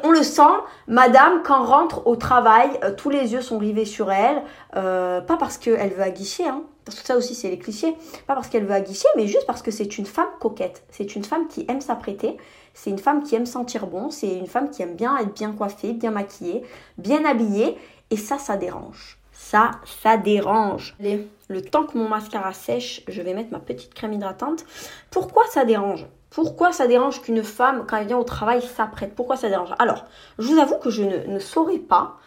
on 0.03 0.11
le 0.11 0.21
sent, 0.21 0.43
madame, 0.87 1.41
quand 1.43 1.63
rentre 1.63 2.05
au 2.05 2.15
travail, 2.15 2.69
tous 2.97 3.09
les 3.09 3.33
yeux 3.33 3.41
sont 3.41 3.57
rivés 3.57 3.85
sur 3.85 4.11
elle, 4.11 4.43
pas 4.73 5.37
parce 5.39 5.57
qu'elle 5.57 5.93
veut 5.93 6.03
aguicher, 6.03 6.47
hein, 6.47 6.61
parce 6.85 6.99
que 6.99 7.05
ça 7.05 7.17
aussi 7.17 7.35
c'est 7.35 7.49
les 7.49 7.59
clichés, 7.59 7.95
pas 8.27 8.35
parce 8.35 8.47
qu'elle 8.47 8.65
veut 8.65 8.73
aguicher, 8.73 9.07
mais 9.15 9.27
juste 9.27 9.45
parce 9.47 9.61
que 9.61 9.71
c'est 9.71 9.97
une 9.97 10.05
femme 10.05 10.29
coquette, 10.39 10.83
c'est 10.91 11.15
une 11.15 11.23
femme 11.23 11.47
qui 11.47 11.65
aime 11.67 11.81
s'apprêter, 11.81 12.37
c'est 12.73 12.89
une 12.89 12.99
femme 12.99 13.23
qui 13.23 13.35
aime 13.35 13.45
sentir 13.45 13.87
bon, 13.87 14.09
c'est 14.09 14.37
une 14.37 14.47
femme 14.47 14.69
qui 14.69 14.81
aime 14.81 14.95
bien 14.95 15.17
être 15.17 15.33
bien 15.33 15.51
coiffée, 15.51 15.93
bien 15.93 16.11
maquillée, 16.11 16.63
bien 16.97 17.25
habillée, 17.25 17.77
et 18.09 18.17
ça, 18.17 18.37
ça 18.37 18.57
dérange. 18.57 19.17
Ça, 19.31 19.71
ça 20.03 20.17
dérange. 20.17 20.95
Allez, 20.99 21.27
le 21.47 21.61
temps 21.61 21.83
que 21.83 21.97
mon 21.97 22.07
mascara 22.07 22.53
sèche, 22.53 23.03
je 23.07 23.21
vais 23.21 23.33
mettre 23.33 23.51
ma 23.51 23.59
petite 23.59 23.93
crème 23.93 24.13
hydratante. 24.13 24.65
Pourquoi 25.09 25.43
ça 25.47 25.65
dérange? 25.65 26.05
Pourquoi 26.29 26.71
ça 26.71 26.87
dérange 26.87 27.21
qu'une 27.21 27.43
femme, 27.43 27.85
quand 27.87 27.97
elle 27.97 28.07
vient 28.07 28.17
au 28.17 28.23
travail, 28.23 28.61
s'apprête? 28.61 29.13
Pourquoi 29.15 29.35
ça 29.35 29.49
dérange? 29.49 29.69
Alors, 29.79 30.05
je 30.39 30.47
vous 30.47 30.59
avoue 30.59 30.77
que 30.77 30.89
je 30.89 31.03
ne, 31.03 31.25
ne 31.25 31.39
saurais 31.39 31.79
pas. 31.79 32.17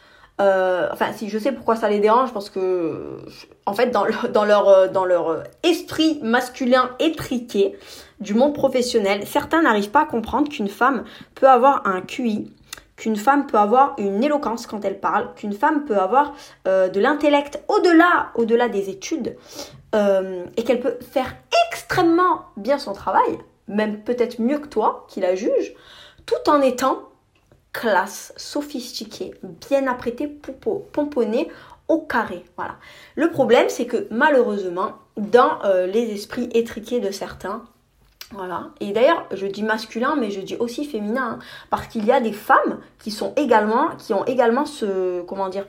Euh, 0.41 0.89
enfin, 0.93 1.13
si 1.13 1.29
je 1.29 1.39
sais 1.39 1.53
pourquoi 1.53 1.77
ça 1.77 1.89
les 1.89 2.01
dérange, 2.01 2.33
parce 2.33 2.51
que, 2.51 3.19
en 3.65 3.73
fait, 3.73 3.87
dans, 3.87 4.05
dans, 4.33 4.45
leur, 4.45 4.91
dans 4.91 5.05
leur 5.05 5.45
esprit 5.63 6.19
masculin 6.23 6.91
étriqué 6.99 7.79
du 8.21 8.35
monde 8.35 8.54
professionnel, 8.54 9.26
certains 9.26 9.62
n'arrivent 9.62 9.90
pas 9.90 10.02
à 10.02 10.06
comprendre 10.06 10.49
qu'une 10.49 10.68
femme 10.68 11.04
peut 11.35 11.49
avoir 11.49 11.87
un 11.87 12.00
QI 12.00 12.50
qu'une 12.97 13.16
femme 13.16 13.47
peut 13.47 13.59
avoir 13.59 13.94
une 13.99 14.23
éloquence 14.23 14.66
quand 14.66 14.85
elle 14.85 15.00
parle, 15.00 15.35
qu'une 15.35 15.52
femme 15.52 15.85
peut 15.85 15.99
avoir 15.99 16.35
euh, 16.68 16.88
de 16.88 17.00
l'intellect 17.00 17.62
au-delà, 17.68 18.68
des 18.68 18.90
études, 18.90 19.37
euh, 19.94 20.44
et 20.56 20.64
qu'elle 20.64 20.80
peut 20.80 20.99
faire 21.00 21.35
extrêmement 21.68 22.42
bien 22.56 22.78
son 22.78 22.92
travail, 22.92 23.38
même 23.68 24.02
peut-être 24.02 24.40
mieux 24.40 24.59
que 24.59 24.68
toi, 24.68 25.06
qui 25.09 25.21
la 25.21 25.35
juge, 25.35 25.75
tout 26.26 26.49
en 26.49 26.61
étant 26.61 27.00
classe, 27.73 28.33
sophistiquée, 28.37 29.35
bien 29.68 29.88
apprêtée, 29.88 30.28
pomponnée 30.92 31.49
au 31.88 31.99
carré. 31.99 32.44
Voilà. 32.56 32.76
Le 33.16 33.30
problème, 33.30 33.68
c'est 33.68 33.87
que 33.87 34.06
malheureusement, 34.11 34.92
dans 35.16 35.62
euh, 35.64 35.87
les 35.87 36.12
esprits 36.12 36.49
étriqués 36.54 37.00
de 37.00 37.11
certains, 37.11 37.64
voilà. 38.35 38.71
Et 38.81 38.93
d'ailleurs, 38.93 39.25
je 39.33 39.47
dis 39.47 39.62
masculin, 39.62 40.17
mais 40.19 40.31
je 40.31 40.41
dis 40.41 40.57
aussi 40.57 40.85
féminin, 40.85 41.38
hein, 41.38 41.38
parce 41.71 41.87
qu'il 41.87 42.05
y 42.05 42.12
a 42.12 42.21
des 42.21 42.33
femmes 42.33 42.81
qui 42.99 43.11
sont 43.11 43.33
également, 43.37 43.91
qui 43.97 44.12
ont 44.12 44.25
également 44.25 44.67
ce, 44.67 45.23
comment 45.23 45.49
dire, 45.49 45.67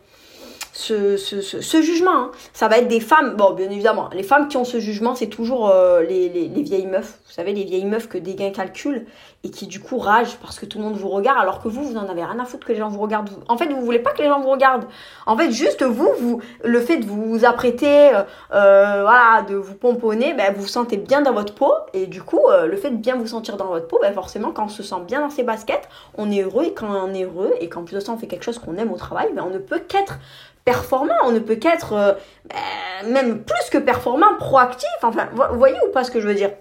ce, 0.75 1.15
ce, 1.15 1.41
ce, 1.41 1.81
jugement. 1.81 2.11
Hein. 2.11 2.31
Ça 2.51 2.67
va 2.67 2.79
être 2.79 2.89
des 2.89 2.99
femmes, 2.99 3.35
bon, 3.37 3.53
bien 3.53 3.69
évidemment, 3.69 4.09
les 4.13 4.23
femmes 4.23 4.49
qui 4.49 4.57
ont 4.57 4.65
ce 4.65 4.79
jugement, 4.79 5.15
c'est 5.15 5.27
toujours 5.27 5.69
euh, 5.69 6.01
les, 6.01 6.27
les, 6.27 6.49
les, 6.49 6.61
vieilles 6.63 6.85
meufs. 6.85 7.19
Vous 7.25 7.31
savez, 7.31 7.53
les 7.53 7.63
vieilles 7.63 7.85
meufs 7.85 8.09
que 8.09 8.17
des 8.17 8.35
gains 8.35 8.51
calculent 8.51 9.05
et 9.45 9.51
qui 9.51 9.67
du 9.67 9.79
coup 9.79 9.97
ragent 9.97 10.37
parce 10.41 10.59
que 10.59 10.65
tout 10.65 10.77
le 10.77 10.83
monde 10.83 10.97
vous 10.97 11.07
regarde, 11.07 11.39
alors 11.39 11.63
que 11.63 11.69
vous, 11.69 11.83
vous 11.83 11.97
en 11.97 12.09
avez 12.09 12.25
rien 12.25 12.39
à 12.39 12.45
foutre 12.45 12.67
que 12.67 12.73
les 12.73 12.79
gens 12.79 12.89
vous 12.89 12.99
regardent. 12.99 13.29
En 13.47 13.57
fait, 13.57 13.67
vous 13.67 13.81
voulez 13.81 13.99
pas 13.99 14.11
que 14.11 14.21
les 14.21 14.27
gens 14.27 14.41
vous 14.41 14.49
regardent. 14.49 14.85
En 15.25 15.37
fait, 15.37 15.49
juste 15.51 15.81
vous, 15.81 16.09
vous 16.19 16.41
le 16.63 16.79
fait 16.81 16.97
de 16.97 17.05
vous 17.05 17.45
apprêter, 17.45 18.13
euh, 18.13 18.23
euh 18.53 19.03
voilà, 19.03 19.43
de 19.47 19.55
vous 19.55 19.75
pomponner, 19.75 20.33
ben, 20.33 20.53
vous 20.53 20.63
vous 20.63 20.67
sentez 20.67 20.97
bien 20.97 21.21
dans 21.21 21.33
votre 21.33 21.55
peau 21.55 21.71
et 21.93 22.05
du 22.05 22.21
coup, 22.21 22.41
euh, 22.49 22.65
le 22.65 22.75
fait 22.75 22.89
de 22.89 22.97
bien 22.97 23.15
vous 23.15 23.27
sentir 23.27 23.55
dans 23.55 23.67
votre 23.67 23.87
peau, 23.87 23.97
ben, 24.01 24.13
forcément, 24.13 24.51
quand 24.51 24.65
on 24.65 24.69
se 24.69 24.83
sent 24.83 25.01
bien 25.07 25.21
dans 25.21 25.29
ses 25.29 25.43
baskets, 25.43 25.87
on 26.17 26.29
est 26.31 26.41
heureux 26.41 26.65
et 26.65 26.73
quand 26.73 26.89
on 26.89 27.13
est 27.13 27.23
heureux 27.23 27.53
et 27.61 27.69
qu'en 27.69 27.83
plus 27.83 27.95
de 27.95 28.01
ça, 28.01 28.11
on 28.11 28.17
fait 28.17 28.27
quelque 28.27 28.43
chose 28.43 28.59
qu'on 28.59 28.75
aime 28.75 28.91
au 28.91 28.97
travail, 28.97 29.29
ben, 29.33 29.45
on 29.47 29.51
ne 29.51 29.59
peut 29.59 29.79
qu'être 29.79 30.19
performant, 30.65 31.13
on 31.23 31.31
ne 31.31 31.39
peut 31.39 31.55
qu'être 31.55 31.93
euh, 31.93 32.13
ben, 32.49 33.13
même 33.13 33.43
plus 33.43 33.69
que 33.71 33.77
performant, 33.77 34.35
proactif. 34.37 34.89
Enfin, 35.01 35.29
vous 35.31 35.57
voyez 35.57 35.77
ou 35.87 35.91
pas 35.91 36.03
ce 36.03 36.11
que 36.11 36.19
je 36.19 36.27
veux 36.27 36.33
dire? 36.33 36.51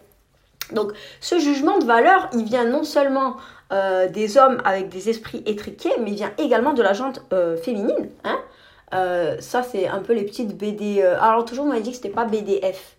Donc, 0.73 0.93
ce 1.21 1.39
jugement 1.39 1.79
de 1.79 1.85
valeur, 1.85 2.29
il 2.33 2.45
vient 2.45 2.65
non 2.65 2.85
seulement 2.85 3.37
euh, 3.73 4.09
des 4.09 4.39
hommes 4.39 4.63
avec 4.65 4.89
des 4.89 5.09
esprits 5.09 5.43
étriqués, 5.47 5.93
mais 6.01 6.11
il 6.11 6.17
vient 6.17 6.33
également 6.39 6.75
de 6.75 6.83
la 6.83 6.93
jante 6.93 7.23
euh, 7.33 7.57
féminine. 7.57 8.11
Hein 8.23 8.39
ça, 9.41 9.65
c'est 9.65 9.89
un 9.89 9.99
peu 9.99 10.13
les 10.13 10.23
petites 10.23 10.57
BD. 10.57 11.03
alors, 11.03 11.45
toujours, 11.45 11.65
on 11.65 11.69
m'a 11.69 11.81
dit 11.81 11.91
que 11.91 11.97
c'était 11.97 12.11
pas 12.11 12.27
BDF 12.27 12.94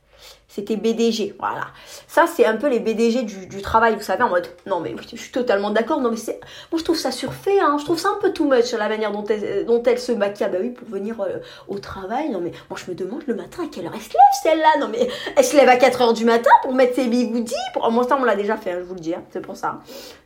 c'était 0.55 0.77
BDG, 0.77 1.35
voilà. 1.37 1.67
Ça, 2.07 2.27
c'est 2.33 2.45
un 2.45 2.55
peu 2.55 2.69
les 2.69 2.79
BDG 2.79 3.23
du, 3.23 3.61
travail, 3.61 3.95
vous 3.95 4.01
savez, 4.01 4.23
en 4.23 4.29
mode, 4.29 4.47
non 4.65 4.79
mais 4.79 4.95
je 5.11 5.17
suis 5.17 5.31
totalement 5.31 5.69
d'accord, 5.69 5.99
non 5.99 6.11
mais 6.11 6.17
c'est, 6.17 6.39
moi 6.71 6.79
je 6.79 6.83
trouve 6.85 6.97
ça 6.97 7.11
surfait, 7.11 7.59
hein, 7.59 7.75
je 7.77 7.83
trouve 7.83 7.99
ça 7.99 8.09
un 8.15 8.21
peu 8.21 8.31
too 8.31 8.45
much, 8.45 8.71
la 8.71 8.87
manière 8.87 9.11
dont 9.11 9.25
elle, 9.25 9.65
elle 9.85 9.99
se 9.99 10.13
maquille, 10.13 10.45
ah 10.45 10.49
bah 10.49 10.59
oui, 10.61 10.69
pour 10.69 10.87
venir 10.87 11.19
euh, 11.19 11.39
au 11.67 11.79
travail, 11.79 12.29
non 12.29 12.39
mais, 12.39 12.51
moi 12.69 12.79
je 12.81 12.89
me 12.89 12.95
demande 12.95 13.23
le 13.27 13.35
matin 13.35 13.63
à 13.65 13.67
quelle 13.67 13.85
heure 13.85 13.91
elle 13.93 14.01
se 14.01 14.09
lève 14.09 14.19
celle-là, 14.43 14.79
non 14.79 14.87
mais, 14.87 15.09
elle 15.35 15.43
se 15.43 15.57
lève 15.57 15.67
à 15.67 15.75
4h 15.75 16.13
du 16.13 16.23
matin 16.23 16.51
pour 16.63 16.73
mettre 16.73 16.95
ses 16.95 17.07
bigoudis, 17.07 17.53
pour, 17.73 17.91
moi 17.91 18.05
ça 18.07 18.17
on 18.17 18.23
l'a 18.23 18.37
déjà 18.37 18.55
fait, 18.55 18.71
hein, 18.71 18.77
je 18.79 18.85
vous 18.85 18.95
le 18.95 19.01
dis, 19.01 19.13
hein, 19.13 19.23
c'est 19.31 19.41
pour 19.41 19.57
ça. 19.57 19.81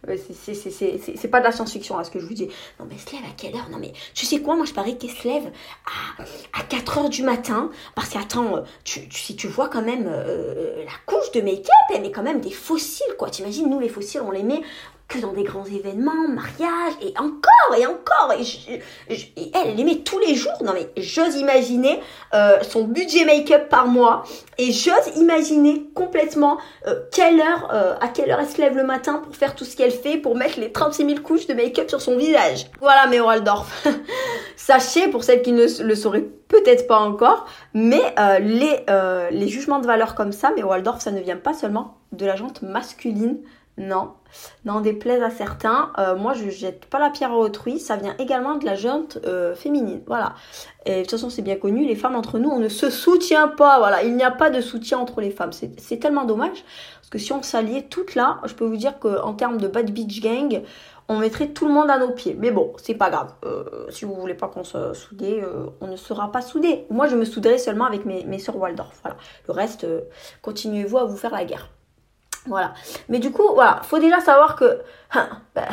Euh, 0.08 0.16
c'est 0.36 1.28
pas 1.28 1.40
de 1.40 1.46
la 1.46 1.52
science-fiction, 1.52 1.98
à 1.98 2.04
ce 2.04 2.12
que 2.12 2.20
je 2.20 2.26
vous 2.28 2.36
dis. 2.36 2.50
Non 2.80 2.86
mais 2.88 2.96
elle 2.96 3.10
se 3.10 3.16
lève 3.16 3.26
à 3.26 3.34
quelle 3.36 3.56
heure, 3.56 3.70
non 3.72 3.80
mais, 3.80 3.94
tu 4.14 4.28
sais 4.28 4.42
quoi, 4.42 4.56
moi 4.56 4.66
je 4.66 4.74
parie 4.74 4.98
qu'elle 4.98 5.10
se 5.10 5.28
lève 5.28 5.50
à, 5.88 6.60
à 6.60 6.64
4h 6.64 7.10
du 7.10 7.24
matin, 7.24 7.72
parce 7.96 8.10
qu'attends, 8.10 8.58
euh, 8.58 8.62
tu, 8.84 9.08
tu, 9.10 9.20
si 9.20 9.36
tu 9.36 9.48
vois 9.48 9.70
quand 9.70 9.82
même, 9.82 10.19
euh, 10.26 10.84
la 10.84 10.92
couche 11.06 11.32
de 11.32 11.42
make-up, 11.42 11.96
elle 11.96 12.02
met 12.02 12.12
quand 12.12 12.24
même 12.24 12.42
des 12.42 12.52
fossiles, 12.52 13.16
quoi. 13.18 13.30
T'imagines, 13.30 13.70
nous, 13.70 13.80
les 13.80 13.90
fossiles, 13.90 14.22
on 14.22 14.32
les 14.32 14.44
met 14.44 14.62
que 15.10 15.18
dans 15.20 15.34
des 15.34 15.44
grands 15.44 15.66
événements, 15.66 16.28
mariage, 16.28 16.94
et 17.02 17.14
encore, 17.18 17.78
et 17.78 17.86
encore, 17.86 18.34
et, 18.38 18.80
elle, 19.10 19.50
elle 19.54 19.76
les 19.76 19.84
met 19.84 19.98
tous 19.98 20.20
les 20.20 20.36
jours. 20.36 20.54
Non 20.64 20.72
mais 20.74 20.90
j'ose 20.98 21.36
imaginer 21.36 22.00
euh, 22.34 22.62
son 22.62 22.84
budget 22.84 23.26
make-up 23.26 23.70
par 23.70 23.88
mois, 23.88 24.24
et 24.58 24.72
j'ose 24.72 25.18
imaginer 25.18 25.90
complètement 25.96 26.58
euh, 26.88 26.96
quelle 27.12 27.42
heure, 27.42 27.70
à 28.02 28.08
quelle 28.08 28.32
heure 28.32 28.40
elle 28.40 28.48
se 28.48 28.62
lève 28.62 28.78
le 28.78 28.84
matin 28.84 29.16
pour 29.24 29.36
faire 29.36 29.56
tout 29.56 29.66
ce 29.66 29.76
qu'elle 29.76 29.92
fait, 29.92 30.18
pour 30.18 30.36
mettre 30.36 30.60
les 30.60 30.72
36 30.72 31.06
000 31.06 31.20
couches 31.22 31.48
de 31.48 31.54
make-up 31.54 31.90
sur 31.90 32.02
son 32.02 32.16
visage. 32.16 32.68
Voilà 32.80 33.08
mes 33.08 33.20
Waldorf. 33.20 33.88
Sachez, 34.56 35.08
pour 35.08 35.24
celles 35.24 35.42
qui 35.42 35.52
ne 35.52 35.66
le 35.84 35.96
sauraient 35.96 36.26
peut-être 36.50 36.88
pas 36.88 37.00
encore, 37.00 37.46
mais 37.74 38.02
euh, 38.20 38.40
les, 38.40 38.80
euh, 38.90 39.30
les 39.30 39.48
jugements 39.48 39.80
de 39.80 39.88
valeur 39.88 40.16
comme 40.16 40.32
ça, 40.32 40.52
mais 40.56 40.64
Waldorf, 40.64 41.02
ça 41.02 41.12
ne 41.12 41.22
vient 41.22 41.38
pas 41.38 41.54
seulement 41.54 41.98
de 42.12 42.26
la 42.26 42.36
jante 42.36 42.62
masculine, 42.64 43.38
non. 43.80 44.12
N'en 44.64 44.82
déplaise 44.82 45.24
à 45.24 45.32
certains, 45.32 45.92
euh, 45.98 46.16
moi 46.16 46.34
je 46.34 46.50
jette 46.50 46.86
pas 46.86 47.00
la 47.00 47.10
pierre 47.10 47.32
à 47.32 47.38
autrui, 47.38 47.80
ça 47.80 47.96
vient 47.96 48.16
également 48.20 48.56
de 48.58 48.66
la 48.66 48.76
jante 48.76 49.18
féminine, 49.56 50.02
voilà. 50.06 50.36
Et 50.86 50.98
de 50.98 51.02
toute 51.02 51.12
façon 51.12 51.32
c'est 51.32 51.42
bien 51.42 51.56
connu, 51.56 51.86
les 51.86 51.96
femmes 51.96 52.16
entre 52.16 52.38
nous 52.38 52.50
on 52.50 52.60
ne 52.60 52.70
se 52.70 52.92
soutient 52.92 53.48
pas, 53.48 53.80
voilà, 53.80 54.04
il 54.04 54.16
n'y 54.16 54.24
a 54.24 54.30
pas 54.30 54.52
de 54.52 54.62
soutien 54.62 55.00
entre 55.00 55.22
les 55.22 55.32
femmes, 55.32 55.52
c'est 55.52 55.98
tellement 55.98 56.26
dommage, 56.26 56.64
parce 56.98 57.10
que 57.10 57.18
si 57.18 57.34
on 57.34 57.42
s'alliait 57.42 57.88
toutes 57.90 58.14
là, 58.14 58.40
je 58.46 58.54
peux 58.54 58.66
vous 58.66 58.78
dire 58.78 59.00
qu'en 59.00 59.34
termes 59.34 59.58
de 59.58 59.68
bad 59.68 59.90
beach 59.90 60.22
gang, 60.22 60.62
on 61.10 61.18
mettrait 61.18 61.48
tout 61.48 61.68
le 61.68 61.74
monde 61.74 61.90
à 61.90 61.98
nos 61.98 62.12
pieds. 62.12 62.36
Mais 62.40 62.52
bon, 62.52 62.72
c'est 62.78 62.94
pas 62.94 63.10
grave. 63.10 63.34
Euh, 63.44 63.90
si 63.90 64.06
vous 64.06 64.14
voulez 64.14 64.36
pas 64.36 64.48
qu'on 64.48 64.64
soit 64.64 64.94
soudés, 64.94 65.42
euh, 65.44 65.66
on 65.82 65.88
ne 65.88 65.96
sera 65.96 66.32
pas 66.32 66.42
soudés. 66.42 66.86
Moi, 66.92 67.08
je 67.08 67.16
me 67.16 67.26
souderai 67.26 67.58
seulement 67.58 67.86
avec 67.86 68.06
mes, 68.06 68.24
mes 68.26 68.38
soeurs 68.38 68.58
Waldorf. 68.58 69.00
Voilà. 69.02 69.18
Le 69.48 69.54
reste, 69.54 69.86
euh, 69.86 70.02
continuez-vous 70.44 71.00
à 71.00 71.06
vous 71.06 71.18
faire 71.18 71.32
la 71.32 71.46
guerre. 71.46 71.68
Voilà. 72.46 72.74
Mais 73.10 73.20
du 73.20 73.32
coup, 73.32 73.54
voilà, 73.54 73.82
faut 73.84 74.00
déjà 74.00 74.20
savoir 74.20 74.56
que 74.56 74.82
hein, 75.14 75.30
ben, 75.56 75.66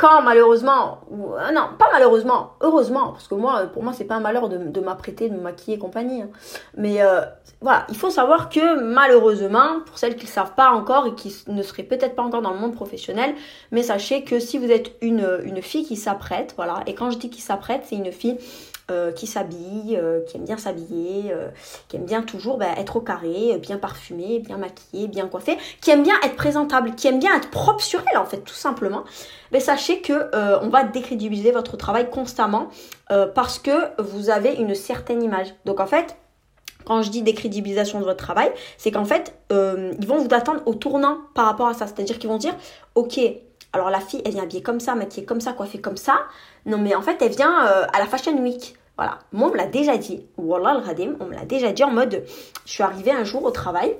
quand 0.00 0.22
malheureusement, 0.22 1.00
ou, 1.10 1.34
euh, 1.34 1.52
non, 1.52 1.68
pas 1.78 1.88
malheureusement, 1.92 2.54
heureusement, 2.62 3.08
parce 3.08 3.28
que 3.28 3.34
moi, 3.34 3.66
pour 3.66 3.82
moi, 3.82 3.92
c'est 3.92 4.04
pas 4.04 4.14
un 4.14 4.20
malheur 4.20 4.48
de, 4.48 4.56
de 4.56 4.80
m'apprêter, 4.80 5.28
de 5.28 5.34
me 5.34 5.42
maquiller 5.42 5.78
compagnie. 5.78 6.22
Hein. 6.22 6.30
Mais 6.74 7.02
euh, 7.02 7.20
voilà, 7.60 7.84
il 7.90 7.96
faut 7.96 8.08
savoir 8.08 8.48
que 8.48 8.80
malheureusement, 8.80 9.80
pour 9.84 9.98
celles 9.98 10.16
qui 10.16 10.24
ne 10.24 10.30
savent 10.30 10.54
pas 10.54 10.70
encore 10.70 11.06
et 11.06 11.14
qui 11.14 11.44
ne 11.48 11.62
seraient 11.62 11.82
peut-être 11.82 12.16
pas 12.16 12.22
encore 12.22 12.40
dans 12.40 12.52
le 12.52 12.58
monde 12.58 12.74
professionnel, 12.74 13.34
mais 13.72 13.82
sachez 13.82 14.24
que 14.24 14.38
si 14.38 14.56
vous 14.56 14.70
êtes 14.70 14.92
une, 15.02 15.40
une 15.44 15.60
fille 15.60 15.84
qui 15.84 15.96
s'apprête, 15.96 16.54
voilà, 16.56 16.80
et 16.86 16.94
quand 16.94 17.10
je 17.10 17.18
dis 17.18 17.28
qui 17.28 17.42
s'apprête, 17.42 17.82
c'est 17.84 17.96
une 17.96 18.10
fille 18.10 18.38
euh, 18.90 19.12
qui 19.12 19.26
s'habille, 19.26 19.96
euh, 19.96 20.20
qui 20.26 20.36
aime 20.36 20.44
bien 20.44 20.56
s'habiller, 20.56 21.30
euh, 21.32 21.48
qui 21.88 21.96
aime 21.96 22.04
bien 22.04 22.22
toujours 22.22 22.58
bah, 22.58 22.66
être 22.76 22.96
au 22.96 23.00
carré, 23.00 23.56
bien 23.62 23.76
parfumé, 23.76 24.40
bien 24.40 24.56
maquillé, 24.56 25.06
bien 25.06 25.28
coiffé, 25.28 25.56
qui 25.80 25.90
aime 25.90 26.02
bien 26.02 26.16
être 26.24 26.34
présentable, 26.34 26.94
qui 26.96 27.06
aime 27.06 27.20
bien 27.20 27.36
être 27.36 27.50
propre 27.50 27.84
sur 27.84 28.02
elle 28.10 28.18
en 28.18 28.24
fait 28.24 28.38
tout 28.38 28.54
simplement, 28.54 29.04
sachez 29.58 30.00
que 30.00 30.30
on 30.64 30.68
va 30.68 30.84
décrédibiliser 30.84 31.52
votre 31.52 31.76
travail 31.76 32.10
constamment 32.10 32.68
parce 33.34 33.58
que 33.58 33.70
vous 34.02 34.30
avez 34.30 34.54
une 34.54 34.74
certaine 34.74 35.22
image. 35.22 35.54
Donc 35.64 35.80
en 35.80 35.86
fait, 35.86 36.16
quand 36.84 37.02
je 37.02 37.10
dis 37.10 37.22
décrédibilisation 37.22 38.00
de 38.00 38.04
votre 38.04 38.24
travail, 38.24 38.50
c'est 38.76 38.90
qu'en 38.90 39.04
fait, 39.04 39.34
ils 39.50 40.06
vont 40.06 40.18
vous 40.18 40.34
attendre 40.34 40.62
au 40.66 40.74
tournant 40.74 41.18
par 41.34 41.46
rapport 41.46 41.68
à 41.68 41.74
ça. 41.74 41.86
C'est-à-dire 41.86 42.18
qu'ils 42.18 42.30
vont 42.30 42.38
dire, 42.38 42.54
ok, 42.94 43.20
alors 43.72 43.90
la 43.90 44.00
fille, 44.00 44.22
elle 44.24 44.32
vient 44.32 44.44
habillée 44.44 44.62
comme 44.62 44.80
ça, 44.80 44.94
maquillée 44.94 45.26
comme 45.26 45.40
ça, 45.40 45.52
coiffée 45.52 45.80
comme 45.80 45.96
ça. 45.96 46.22
Non 46.66 46.78
mais 46.78 46.94
en 46.94 47.02
fait, 47.02 47.20
elle 47.20 47.32
vient 47.32 47.54
à 47.54 47.98
la 47.98 48.06
Fashion 48.06 48.36
Week. 48.42 48.76
Voilà. 49.00 49.18
Moi, 49.32 49.48
on 49.48 49.52
me 49.52 49.56
l'a 49.56 49.64
déjà 49.64 49.96
dit. 49.96 50.26
Wallah 50.36 50.72
al-Radim, 50.72 51.16
on 51.20 51.24
me 51.24 51.32
l'a 51.32 51.46
déjà 51.46 51.72
dit 51.72 51.82
en 51.82 51.90
mode 51.90 52.22
je 52.66 52.70
suis 52.70 52.82
arrivée 52.82 53.12
un 53.12 53.24
jour 53.24 53.42
au 53.42 53.50
travail. 53.50 53.96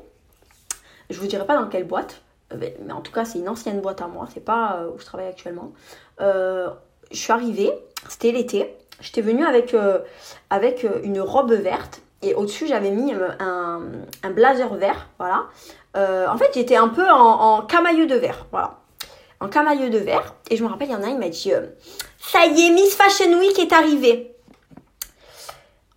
Je 1.08 1.18
vous 1.18 1.26
dirai 1.26 1.46
pas 1.46 1.56
dans 1.56 1.68
quelle 1.68 1.86
boîte, 1.86 2.20
mais 2.54 2.76
en 2.92 3.00
tout 3.00 3.10
cas, 3.10 3.24
c'est 3.24 3.38
une 3.38 3.48
ancienne 3.48 3.80
boîte 3.80 4.02
à 4.02 4.08
moi. 4.08 4.28
C'est 4.34 4.44
pas 4.44 4.76
euh, 4.76 4.90
où 4.94 4.98
je 4.98 5.06
travaille 5.06 5.28
actuellement. 5.28 5.72
Euh, 6.20 6.68
je 7.12 7.16
suis 7.16 7.32
arrivée 7.32 7.72
c'était 8.08 8.30
l'été. 8.30 8.76
J'étais 9.00 9.22
venue 9.22 9.46
avec, 9.46 9.74
avec 10.50 10.86
une 11.02 11.22
robe 11.22 11.52
verte 11.52 12.02
et 12.20 12.34
au-dessus 12.34 12.66
j'avais 12.66 12.90
mis 12.90 13.14
un, 13.38 13.80
blazer 14.34 14.74
vert, 14.74 15.08
voilà. 15.18 15.46
en 15.94 16.36
fait 16.36 16.50
j'étais 16.52 16.76
un 16.76 16.88
peu 16.88 17.08
en, 17.08 17.62
camailleux 17.62 18.06
de 18.06 18.16
vert, 18.16 18.46
voilà. 18.50 18.80
En 19.40 19.48
camailleux 19.48 19.88
de 19.88 19.96
vert. 19.96 20.34
Et 20.50 20.58
je 20.58 20.62
me 20.64 20.68
rappelle, 20.68 20.88
il 20.88 20.92
y 20.92 20.94
en 20.94 21.02
a, 21.02 21.08
il 21.08 21.18
m'a 21.18 21.30
dit, 21.30 21.50
ça 22.18 22.44
y 22.44 22.66
est, 22.66 22.70
Miss 22.70 22.94
Fashion 22.94 23.38
Week 23.38 23.58
est 23.58 23.72
arrivée. 23.72 24.29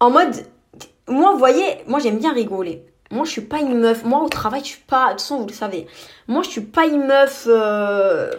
En 0.03 0.09
mode, 0.09 0.35
moi, 1.07 1.31
vous 1.31 1.37
voyez, 1.37 1.77
moi 1.87 1.97
j'aime 1.99 2.17
bien 2.17 2.33
rigoler. 2.33 2.83
Moi, 3.09 3.23
je 3.23 3.31
suis 3.31 3.41
pas 3.41 3.61
une 3.61 3.79
meuf. 3.79 4.03
Moi, 4.03 4.21
au 4.21 4.27
travail, 4.27 4.59
je 4.59 4.71
suis 4.71 4.81
pas. 4.81 5.05
De 5.05 5.11
toute 5.11 5.21
façon, 5.21 5.37
vous 5.37 5.47
le 5.47 5.53
savez. 5.53 5.87
Moi, 6.27 6.41
je 6.43 6.49
suis 6.49 6.59
pas 6.59 6.85
une 6.85 7.05
meuf 7.05 7.45
euh, 7.47 8.29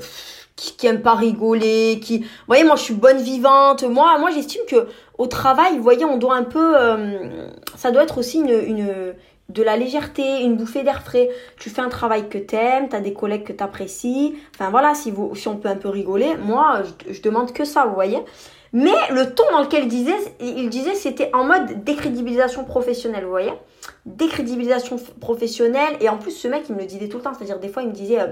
qui, 0.57 0.87
aime 0.87 1.00
pas 1.00 1.14
rigoler. 1.14 2.00
Qui, 2.03 2.18
vous 2.18 2.27
voyez, 2.48 2.64
moi, 2.64 2.77
je 2.77 2.83
suis 2.83 2.92
bonne 2.92 3.16
vivante. 3.16 3.83
Moi, 3.83 4.18
moi, 4.18 4.31
j'estime 4.31 4.61
que 4.68 4.88
au 5.16 5.27
travail, 5.27 5.74
vous 5.79 5.83
voyez, 5.83 6.05
on 6.05 6.18
doit 6.18 6.35
un 6.35 6.44
peu. 6.44 6.74
Euh, 6.79 7.46
ça 7.77 7.92
doit 7.92 8.03
être 8.03 8.18
aussi 8.18 8.40
une, 8.40 8.50
une 8.50 9.14
de 9.48 9.62
la 9.62 9.79
légèreté, 9.79 10.42
une 10.42 10.57
bouffée 10.57 10.83
d'air 10.83 11.03
frais. 11.03 11.31
Tu 11.59 11.70
fais 11.70 11.81
un 11.81 11.88
travail 11.88 12.29
que 12.29 12.37
t'aimes, 12.37 12.90
t'as 12.90 13.00
des 13.00 13.14
collègues 13.14 13.44
que 13.44 13.55
t'apprécies. 13.55 14.35
Enfin 14.55 14.68
voilà, 14.68 14.94
si, 14.94 15.11
vous, 15.11 15.35
si 15.35 15.48
on 15.48 15.57
peut 15.57 15.70
un 15.70 15.77
peu 15.77 15.88
rigoler, 15.88 16.37
moi 16.37 16.83
je, 17.09 17.14
je 17.14 17.22
demande 17.22 17.55
que 17.55 17.64
ça, 17.64 17.87
vous 17.87 17.94
voyez. 17.94 18.18
Mais 18.74 18.90
le 19.12 19.32
ton 19.32 19.44
dans 19.52 19.62
lequel 19.62 19.84
il 19.84 19.88
disait, 19.88 20.16
il 20.40 20.68
disait 20.68 20.96
c'était 20.96 21.30
en 21.32 21.44
mode 21.44 21.84
décrédibilisation 21.84 22.64
professionnelle, 22.64 23.22
vous 23.22 23.30
voyez 23.30 23.52
Décrédibilisation 24.04 24.98
professionnelle. 25.20 25.96
Et 26.00 26.08
en 26.08 26.18
plus, 26.18 26.32
ce 26.32 26.48
mec, 26.48 26.64
il 26.68 26.74
me 26.74 26.80
le 26.80 26.87
disait 26.87 27.08
tout 27.08 27.18
le 27.18 27.22
temps. 27.22 27.32
C'est-à-dire, 27.34 27.60
des 27.60 27.68
fois, 27.68 27.82
il 27.82 27.90
me 27.90 27.94
disait, 27.94 28.20
euh, 28.20 28.26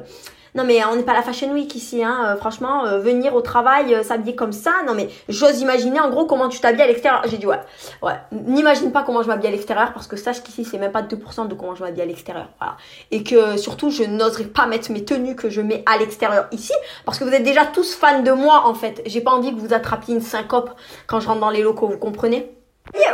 non 0.54 0.64
mais 0.64 0.84
on 0.84 0.96
n'est 0.96 1.02
pas 1.02 1.14
la 1.14 1.22
Fashion 1.22 1.50
Week 1.52 1.74
ici, 1.74 2.04
hein. 2.04 2.26
Euh, 2.26 2.36
franchement, 2.36 2.84
euh, 2.84 2.98
venir 2.98 3.34
au 3.34 3.40
travail, 3.40 3.94
euh, 3.94 4.02
s'habiller 4.02 4.34
comme 4.34 4.52
ça, 4.52 4.72
non 4.86 4.94
mais 4.94 5.08
j'ose 5.28 5.60
imaginer 5.60 6.00
en 6.00 6.10
gros 6.10 6.26
comment 6.26 6.48
tu 6.48 6.60
t'habilles 6.60 6.82
à 6.82 6.86
l'extérieur. 6.86 7.22
J'ai 7.26 7.38
dit 7.38 7.46
ouais, 7.46 7.60
ouais, 8.02 8.14
n'imagine 8.32 8.92
pas 8.92 9.02
comment 9.02 9.22
je 9.22 9.28
m'habille 9.28 9.48
à 9.48 9.50
l'extérieur 9.50 9.92
parce 9.92 10.06
que 10.06 10.16
sache 10.16 10.42
qu'ici 10.42 10.64
c'est 10.64 10.78
même 10.78 10.92
pas 10.92 11.02
2% 11.02 11.48
de 11.48 11.54
comment 11.54 11.74
je 11.74 11.82
m'habille 11.82 12.02
à 12.02 12.06
l'extérieur. 12.06 12.48
Voilà. 12.58 12.76
Et 13.10 13.22
que 13.22 13.56
surtout 13.56 13.90
je 13.90 14.04
n'oserais 14.04 14.44
pas 14.44 14.66
mettre 14.66 14.90
mes 14.92 15.04
tenues 15.04 15.36
que 15.36 15.48
je 15.48 15.60
mets 15.60 15.82
à 15.86 15.96
l'extérieur 15.96 16.48
ici 16.52 16.74
parce 17.04 17.18
que 17.18 17.24
vous 17.24 17.32
êtes 17.32 17.44
déjà 17.44 17.64
tous 17.64 17.94
fans 17.94 18.22
de 18.22 18.32
moi 18.32 18.62
en 18.66 18.74
fait. 18.74 19.02
J'ai 19.06 19.20
pas 19.20 19.30
envie 19.30 19.54
que 19.54 19.60
vous 19.60 19.72
attrapiez 19.72 20.14
une 20.14 20.20
syncope 20.20 20.70
quand 21.06 21.20
je 21.20 21.28
rentre 21.28 21.40
dans 21.40 21.50
les 21.50 21.62
locaux, 21.62 21.88
vous 21.88 21.98
comprenez? 21.98 22.50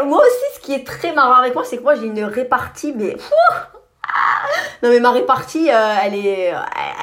Moi 0.04 0.18
aussi, 0.18 0.56
ce 0.56 0.60
qui 0.60 0.72
est 0.72 0.84
très 0.84 1.12
marrant 1.12 1.34
avec 1.34 1.54
moi, 1.54 1.64
c'est 1.64 1.76
que 1.76 1.82
moi 1.82 1.94
j'ai 1.94 2.06
une 2.06 2.24
répartie, 2.24 2.92
mais 2.96 3.16
non 4.82 4.90
mais 4.90 5.00
ma 5.00 5.10
répartie, 5.10 5.70
euh, 5.70 5.94
elle, 6.02 6.14
est, 6.14 6.52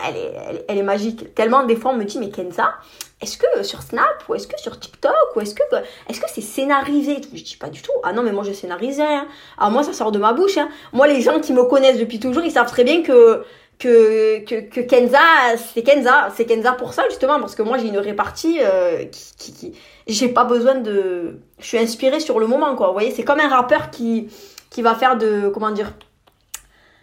elle, 0.08 0.16
est, 0.18 0.66
elle, 0.68 0.78
est, 0.78 0.84
magique. 0.84 1.34
Tellement 1.36 1.64
des 1.64 1.76
fois 1.76 1.92
on 1.92 1.96
me 1.96 2.04
dit 2.04 2.20
mais 2.20 2.30
Kenza, 2.30 2.76
est-ce 3.22 3.38
que 3.38 3.64
sur 3.64 3.82
Snap 3.82 4.24
ou 4.28 4.36
est-ce 4.36 4.48
que 4.48 4.60
sur 4.60 4.80
TikTok 4.80 5.36
ou 5.36 5.42
est-ce 5.42 5.56
que 5.56 5.64
est-ce 6.10 6.20
que 6.20 6.28
c'est 6.34 6.42
scénarisé? 6.42 7.22
Je 7.34 7.44
dis 7.44 7.58
pas 7.58 7.70
du 7.70 7.82
tout. 7.82 7.92
Ah 8.04 8.14
non 8.14 8.24
mais 8.24 8.32
moi 8.32 8.44
je 8.44 8.52
scénarise 8.52 9.00
rien. 9.00 9.28
Alors 9.58 9.72
moi 9.72 9.84
ça 9.84 9.94
sort 9.94 10.12
de 10.12 10.20
ma 10.20 10.34
bouche. 10.34 10.58
Hein. 10.58 10.70
Moi 10.94 11.08
les 11.08 11.22
gens 11.22 11.40
qui 11.40 11.54
me 11.54 11.64
connaissent 11.64 12.00
depuis 12.00 12.20
toujours, 12.20 12.44
ils 12.44 12.52
savent 12.52 12.70
très 12.70 12.84
bien 12.84 13.04
que 13.04 13.44
que, 13.78 14.40
que, 14.46 14.80
Kenza, 14.82 15.20
c'est 15.58 15.84
Kenza, 15.84 16.30
c'est 16.36 16.46
Kenza 16.46 16.72
pour 16.72 16.94
ça 16.94 17.04
justement 17.10 17.40
parce 17.40 17.56
que 17.56 17.62
moi 17.62 17.78
j'ai 17.78 17.88
une 17.88 17.98
répartie 17.98 18.60
euh, 18.62 19.04
qui, 19.38 19.54
qui, 19.54 19.74
j'ai 20.08 20.30
pas 20.30 20.46
besoin 20.46 20.76
de, 20.76 21.40
je 21.60 21.66
suis 21.66 21.78
inspirée 21.78 22.22
sur 22.22 22.40
le 22.40 22.48
moment 22.48 22.76
quoi. 22.76 22.88
Vous 22.88 22.94
voyez, 22.94 23.12
c'est 23.12 23.24
comme 23.24 23.40
un 23.40 23.50
rappeur 23.50 23.90
qui 23.92 24.30
qui 24.70 24.82
va 24.82 24.96
faire 24.96 25.18
de 25.18 25.50
comment 25.50 25.72
dire 25.72 25.94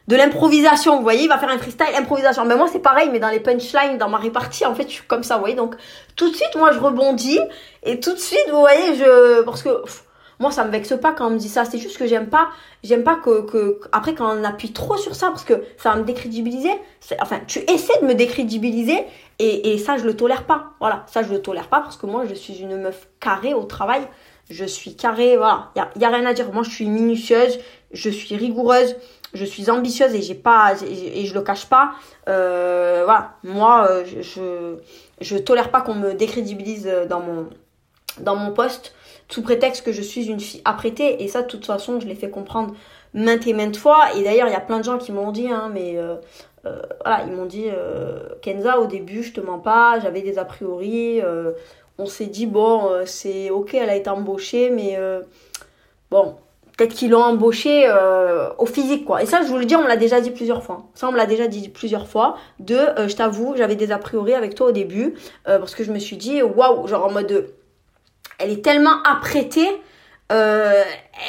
de 0.08 0.16
l'improvisation, 0.16 0.96
vous 0.96 1.02
voyez, 1.02 1.22
il 1.22 1.28
va 1.28 1.38
faire 1.38 1.48
un 1.48 1.58
freestyle 1.58 1.94
improvisation. 1.96 2.44
Mais 2.44 2.56
moi 2.56 2.68
c'est 2.70 2.80
pareil, 2.80 3.08
mais 3.12 3.20
dans 3.20 3.28
les 3.28 3.40
punchlines, 3.40 3.98
dans 3.98 4.08
ma 4.08 4.18
répartie, 4.18 4.66
en 4.66 4.74
fait, 4.74 4.84
je 4.84 4.94
suis 4.94 5.06
comme 5.06 5.22
ça, 5.22 5.34
vous 5.34 5.40
voyez. 5.40 5.54
Donc 5.54 5.76
tout 6.16 6.30
de 6.30 6.34
suite, 6.34 6.54
moi 6.56 6.72
je 6.72 6.78
rebondis 6.78 7.40
et 7.82 8.00
tout 8.00 8.12
de 8.12 8.18
suite, 8.18 8.46
vous 8.50 8.60
voyez, 8.60 8.96
je 8.96 9.42
parce 9.42 9.62
que 9.62 9.70
moi 10.40 10.50
ça 10.50 10.64
me 10.64 10.72
vexe 10.72 10.94
pas 11.00 11.12
quand 11.12 11.28
on 11.28 11.30
me 11.30 11.38
dit 11.38 11.48
ça. 11.48 11.64
C'est 11.64 11.78
juste 11.78 11.98
que 11.98 12.06
j'aime 12.06 12.28
pas, 12.28 12.48
j'aime 12.82 13.04
pas 13.04 13.14
que, 13.16 13.42
que 13.42 13.80
après 13.92 14.14
quand 14.14 14.36
on 14.36 14.42
appuie 14.42 14.72
trop 14.72 14.96
sur 14.96 15.14
ça 15.14 15.28
parce 15.28 15.44
que 15.44 15.62
ça 15.76 15.90
va 15.90 15.96
me 15.96 16.04
décrédibiliser. 16.04 16.72
Enfin, 17.20 17.40
tu 17.46 17.60
essaies 17.70 18.00
de 18.02 18.06
me 18.06 18.14
décrédibiliser 18.14 19.04
et, 19.38 19.72
et 19.72 19.78
ça 19.78 19.98
je 19.98 20.04
le 20.04 20.16
tolère 20.16 20.44
pas. 20.44 20.72
Voilà, 20.80 21.04
ça 21.06 21.22
je 21.22 21.28
le 21.32 21.40
tolère 21.40 21.68
pas 21.68 21.80
parce 21.80 21.96
que 21.96 22.06
moi 22.06 22.24
je 22.28 22.34
suis 22.34 22.58
une 22.58 22.76
meuf 22.76 23.08
carrée 23.20 23.54
au 23.54 23.62
travail. 23.62 24.02
Je 24.50 24.64
suis 24.64 24.96
carrée, 24.96 25.36
voilà, 25.36 25.70
il 25.76 25.78
y 25.78 25.82
a, 25.82 25.90
y 25.96 26.04
a 26.04 26.08
rien 26.08 26.26
à 26.26 26.32
dire. 26.34 26.52
Moi 26.52 26.64
je 26.64 26.70
suis 26.70 26.86
minutieuse, 26.86 27.60
je 27.92 28.10
suis 28.10 28.34
rigoureuse 28.34 28.96
je 29.34 29.44
suis 29.44 29.70
ambitieuse 29.70 30.14
et 30.14 30.22
j'ai 30.22 30.34
pas 30.34 30.74
et 30.82 31.24
je 31.24 31.34
le 31.34 31.40
cache 31.42 31.66
pas. 31.66 31.92
Euh, 32.28 33.02
voilà, 33.04 33.34
moi 33.42 33.88
euh, 33.90 34.04
je, 34.04 34.76
je, 35.20 35.36
tolère 35.36 35.70
pas 35.70 35.80
qu'on 35.80 35.94
me 35.94 36.12
décrédibilise 36.14 36.90
dans 37.08 37.20
mon 37.20 37.48
dans 38.20 38.36
mon 38.36 38.52
poste 38.52 38.94
sous 39.28 39.42
prétexte 39.42 39.84
que 39.84 39.92
je 39.92 40.02
suis 40.02 40.26
une 40.26 40.40
fille 40.40 40.60
apprêtée 40.66 41.22
et 41.22 41.28
ça 41.28 41.42
de 41.42 41.46
toute 41.46 41.64
façon 41.64 41.98
je 41.98 42.06
l'ai 42.06 42.14
fait 42.14 42.28
comprendre 42.28 42.74
maintes 43.14 43.46
et 43.46 43.54
maintes 43.54 43.78
fois 43.78 44.14
et 44.14 44.22
d'ailleurs 44.22 44.48
il 44.48 44.52
y 44.52 44.56
a 44.56 44.60
plein 44.60 44.78
de 44.78 44.84
gens 44.84 44.98
qui 44.98 45.12
m'ont 45.12 45.32
dit 45.32 45.50
hein, 45.50 45.70
mais 45.72 45.96
euh, 45.96 46.16
voilà 47.02 47.24
ils 47.26 47.32
m'ont 47.32 47.46
dit 47.46 47.68
Kenza 48.42 48.80
au 48.80 48.86
début 48.86 49.22
je 49.22 49.32
te 49.32 49.40
mens 49.40 49.58
pas 49.58 49.98
j'avais 50.00 50.20
des 50.20 50.38
a 50.38 50.44
priori 50.44 51.22
on 51.96 52.04
s'est 52.04 52.26
dit 52.26 52.46
bon 52.46 52.90
c'est 53.06 53.48
ok 53.48 53.72
elle 53.72 53.88
a 53.88 53.96
été 53.96 54.10
embauchée 54.10 54.68
mais 54.68 54.98
bon 56.10 56.36
peut-être 56.76 56.94
qu'ils 56.94 57.10
l'ont 57.10 57.22
embauché 57.22 57.84
euh, 57.86 58.48
au 58.58 58.66
physique 58.66 59.04
quoi. 59.04 59.22
Et 59.22 59.26
ça 59.26 59.42
je 59.42 59.48
vous 59.48 59.58
le 59.58 59.64
dis, 59.64 59.76
on 59.76 59.86
l'a 59.86 59.96
déjà 59.96 60.20
dit 60.20 60.30
plusieurs 60.30 60.62
fois. 60.62 60.84
Ça 60.94 61.08
on 61.08 61.12
me 61.12 61.16
l'a 61.16 61.26
déjà 61.26 61.46
dit 61.46 61.68
plusieurs 61.68 62.08
fois. 62.08 62.36
De, 62.58 62.76
euh, 62.76 63.08
je 63.08 63.16
t'avoue, 63.16 63.54
j'avais 63.56 63.76
des 63.76 63.92
a 63.92 63.98
priori 63.98 64.34
avec 64.34 64.54
toi 64.54 64.68
au 64.68 64.72
début 64.72 65.14
euh, 65.48 65.58
parce 65.58 65.74
que 65.74 65.84
je 65.84 65.92
me 65.92 65.98
suis 65.98 66.16
dit 66.16 66.42
waouh, 66.42 66.86
genre 66.86 67.06
en 67.06 67.12
mode, 67.12 67.52
elle 68.38 68.50
est 68.50 68.64
tellement 68.64 69.02
apprêtée. 69.04 69.68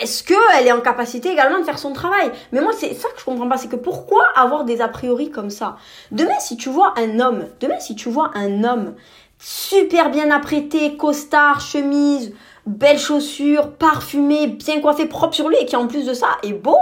Est-ce 0.01 0.23
que 0.23 0.33
elle 0.57 0.65
est 0.65 0.71
en 0.71 0.79
capacité 0.79 1.29
également 1.29 1.59
de 1.59 1.65
faire 1.65 1.77
son 1.77 1.91
travail? 1.91 2.31
Mais 2.53 2.61
moi 2.61 2.71
c'est 2.71 2.93
ça 2.93 3.09
que 3.09 3.19
je 3.19 3.25
comprends 3.25 3.49
pas, 3.49 3.57
c'est 3.57 3.67
que 3.67 3.75
pourquoi 3.75 4.23
avoir 4.33 4.63
des 4.63 4.79
a 4.79 4.87
priori 4.87 5.29
comme 5.29 5.49
ça? 5.49 5.75
Demain 6.11 6.39
si 6.39 6.55
tu 6.55 6.69
vois 6.69 6.93
un 6.97 7.19
homme, 7.19 7.47
demain 7.59 7.81
si 7.81 7.95
tu 7.95 8.07
vois 8.07 8.31
un 8.33 8.63
homme 8.63 8.95
super 9.39 10.09
bien 10.09 10.31
apprêté, 10.31 10.95
costard, 10.95 11.59
chemise 11.59 12.33
belles 12.65 12.99
chaussures, 12.99 13.71
parfumé, 13.71 14.47
bien 14.47 14.81
coiffé, 14.81 15.05
propre 15.05 15.35
sur 15.35 15.49
lui 15.49 15.57
et 15.57 15.65
qui 15.65 15.75
en 15.75 15.87
plus 15.87 16.05
de 16.05 16.13
ça 16.13 16.37
est 16.43 16.53
beau, 16.53 16.77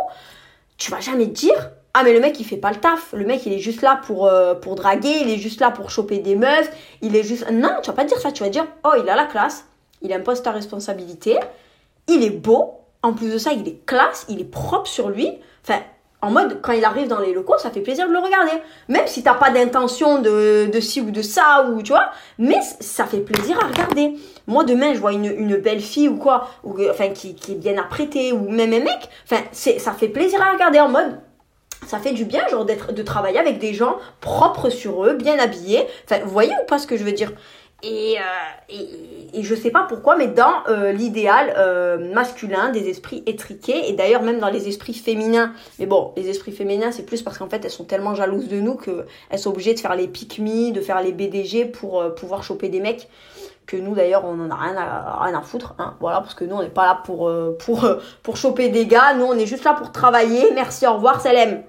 tu 0.77 0.91
vas 0.91 0.99
jamais 0.99 1.27
te 1.27 1.33
dire 1.33 1.71
ah 1.93 2.03
mais 2.03 2.13
le 2.13 2.21
mec 2.21 2.39
il 2.39 2.45
fait 2.45 2.57
pas 2.57 2.71
le 2.71 2.77
taf, 2.77 3.13
le 3.13 3.25
mec 3.25 3.45
il 3.45 3.53
est 3.53 3.59
juste 3.59 3.81
là 3.81 3.99
pour 4.05 4.25
euh, 4.25 4.53
pour 4.55 4.75
draguer, 4.75 5.13
il 5.21 5.29
est 5.29 5.37
juste 5.37 5.59
là 5.59 5.71
pour 5.71 5.89
choper 5.89 6.19
des 6.19 6.35
meufs, 6.35 6.71
il 7.01 7.15
est 7.15 7.23
juste 7.23 7.49
non, 7.51 7.69
tu 7.83 7.89
vas 7.89 7.95
pas 7.95 8.05
dire 8.05 8.17
ça, 8.17 8.31
tu 8.31 8.43
vas 8.43 8.49
dire 8.49 8.65
oh, 8.85 8.93
il 9.01 9.09
a 9.09 9.15
la 9.15 9.25
classe, 9.25 9.65
il 10.01 10.13
a 10.13 10.15
un 10.15 10.21
poste 10.21 10.47
à 10.47 10.51
responsabilité, 10.51 11.37
il 12.07 12.23
est 12.23 12.29
beau, 12.29 12.81
en 13.03 13.13
plus 13.13 13.31
de 13.31 13.37
ça, 13.37 13.51
il 13.53 13.67
est 13.67 13.85
classe, 13.85 14.25
il 14.29 14.39
est 14.39 14.51
propre 14.51 14.87
sur 14.87 15.09
lui. 15.09 15.29
Enfin, 15.63 15.81
en 16.21 16.29
mode, 16.29 16.61
quand 16.61 16.73
il 16.73 16.85
arrive 16.85 17.07
dans 17.07 17.19
les 17.19 17.33
locaux, 17.33 17.57
ça 17.57 17.71
fait 17.71 17.81
plaisir 17.81 18.07
de 18.07 18.13
le 18.13 18.19
regarder. 18.19 18.51
Même 18.89 19.07
si 19.07 19.23
t'as 19.23 19.33
pas 19.33 19.49
d'intention 19.49 20.21
de, 20.21 20.69
de 20.71 20.79
ci 20.79 21.01
ou 21.01 21.09
de 21.09 21.21
ça, 21.21 21.67
ou 21.67 21.81
tu 21.81 21.91
vois, 21.91 22.11
mais 22.37 22.59
ça 22.79 23.05
fait 23.05 23.21
plaisir 23.21 23.57
à 23.59 23.67
regarder. 23.67 24.13
Moi, 24.45 24.63
demain, 24.63 24.93
je 24.93 24.99
vois 24.99 25.13
une, 25.13 25.57
belle 25.57 25.81
fille 25.81 26.09
ou 26.09 26.17
quoi, 26.17 26.47
ou, 26.63 26.75
enfin, 26.89 27.09
qui, 27.09 27.33
qui 27.33 27.53
est 27.53 27.55
bien 27.55 27.77
apprêtée, 27.77 28.33
ou 28.33 28.49
même 28.49 28.73
un 28.73 28.79
mec, 28.79 29.09
enfin, 29.25 29.41
ça 29.51 29.91
fait 29.93 30.09
plaisir 30.09 30.41
à 30.41 30.51
regarder 30.51 30.79
en 30.79 30.89
mode, 30.89 31.19
ça 31.87 31.97
fait 31.97 32.13
du 32.13 32.25
bien, 32.25 32.47
genre, 32.49 32.65
d'être, 32.65 32.93
de 32.93 33.01
travailler 33.01 33.39
avec 33.39 33.57
des 33.57 33.73
gens 33.73 33.97
propres 34.19 34.69
sur 34.69 35.05
eux, 35.05 35.13
bien 35.13 35.39
habillés. 35.39 35.87
Enfin, 36.05 36.21
vous 36.23 36.31
voyez 36.31 36.53
ou 36.61 36.65
pas 36.67 36.77
ce 36.77 36.85
que 36.85 36.97
je 36.97 37.03
veux 37.03 37.11
dire? 37.11 37.31
Et, 37.83 38.17
euh, 38.19 38.21
et, 38.69 39.39
et, 39.39 39.43
je 39.43 39.55
sais 39.55 39.71
pas 39.71 39.85
pourquoi, 39.89 40.15
mais 40.15 40.27
dans 40.27 40.63
euh, 40.69 40.91
l'idéal 40.91 41.51
euh, 41.57 42.13
masculin 42.13 42.69
des 42.69 42.89
esprits 42.89 43.23
étriqués, 43.25 43.89
et 43.89 43.93
d'ailleurs 43.93 44.21
même 44.21 44.39
dans 44.39 44.49
les 44.49 44.67
esprits 44.67 44.93
féminins, 44.93 45.53
mais 45.79 45.87
bon, 45.87 46.13
les 46.15 46.29
esprits 46.29 46.51
féminins 46.51 46.91
c'est 46.91 47.05
plus 47.05 47.23
parce 47.23 47.39
qu'en 47.39 47.49
fait 47.49 47.65
elles 47.65 47.71
sont 47.71 47.85
tellement 47.85 48.13
jalouses 48.13 48.47
de 48.49 48.59
nous 48.59 48.75
qu'elles 48.75 49.39
sont 49.39 49.49
obligées 49.49 49.73
de 49.73 49.79
faire 49.79 49.95
les 49.95 50.07
pick 50.07 50.41
de 50.41 50.79
faire 50.79 51.01
les 51.01 51.11
BDG 51.11 51.65
pour 51.65 52.13
pouvoir 52.13 52.43
choper 52.43 52.69
des 52.69 52.79
mecs 52.79 53.09
que 53.65 53.77
nous 53.77 53.95
d'ailleurs 53.95 54.25
on 54.25 54.39
en 54.39 54.51
a 54.51 54.55
rien 54.55 54.77
à, 54.77 55.23
rien 55.23 55.37
à 55.37 55.41
foutre, 55.41 55.73
hein, 55.79 55.95
voilà, 55.99 56.21
parce 56.21 56.35
que 56.35 56.45
nous 56.45 56.55
on 56.55 56.61
n'est 56.61 56.69
pas 56.69 56.85
là 56.85 57.01
pour, 57.03 57.31
pour, 57.57 57.89
pour 58.21 58.37
choper 58.37 58.69
des 58.69 58.85
gars, 58.85 59.15
nous 59.15 59.25
on 59.25 59.33
est 59.33 59.47
juste 59.47 59.63
là 59.63 59.73
pour 59.73 59.91
travailler, 59.91 60.51
merci, 60.53 60.85
au 60.85 60.93
revoir, 60.93 61.19
salam. 61.19 61.63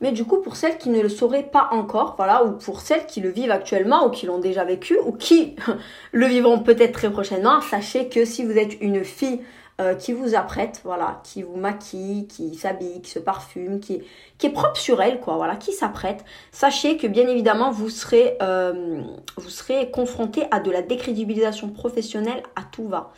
Mais 0.00 0.12
du 0.12 0.24
coup, 0.24 0.38
pour 0.38 0.56
celles 0.56 0.78
qui 0.78 0.90
ne 0.90 1.00
le 1.00 1.08
sauraient 1.08 1.48
pas 1.50 1.68
encore, 1.72 2.14
voilà, 2.16 2.44
ou 2.44 2.52
pour 2.52 2.80
celles 2.80 3.06
qui 3.06 3.20
le 3.20 3.30
vivent 3.30 3.50
actuellement, 3.50 4.06
ou 4.06 4.10
qui 4.10 4.26
l'ont 4.26 4.38
déjà 4.38 4.64
vécu, 4.64 4.96
ou 5.04 5.12
qui 5.12 5.56
le 6.12 6.26
vivront 6.26 6.60
peut-être 6.60 6.92
très 6.92 7.10
prochainement, 7.10 7.60
sachez 7.60 8.08
que 8.08 8.24
si 8.24 8.44
vous 8.44 8.56
êtes 8.56 8.80
une 8.80 9.04
fille 9.04 9.40
euh, 9.80 9.94
qui 9.94 10.12
vous 10.12 10.34
apprête, 10.34 10.80
voilà, 10.82 11.20
qui 11.22 11.44
vous 11.44 11.54
maquille, 11.54 12.26
qui 12.26 12.56
s'habille, 12.56 13.00
qui 13.00 13.10
se 13.12 13.20
parfume, 13.20 13.78
qui, 13.78 14.02
est 14.42 14.50
propre 14.50 14.76
sur 14.76 15.00
elle, 15.00 15.20
quoi, 15.20 15.36
voilà, 15.36 15.54
qui 15.54 15.72
s'apprête, 15.72 16.24
sachez 16.50 16.96
que 16.96 17.06
bien 17.06 17.28
évidemment 17.28 17.70
vous 17.70 17.88
serez, 17.88 18.36
euh, 18.42 19.00
vous 19.36 19.50
serez 19.50 19.92
confronté 19.92 20.46
à 20.50 20.58
de 20.58 20.72
la 20.72 20.82
décrédibilisation 20.82 21.68
professionnelle 21.68 22.42
à 22.56 22.62
tout 22.62 22.88
va, 22.88 23.12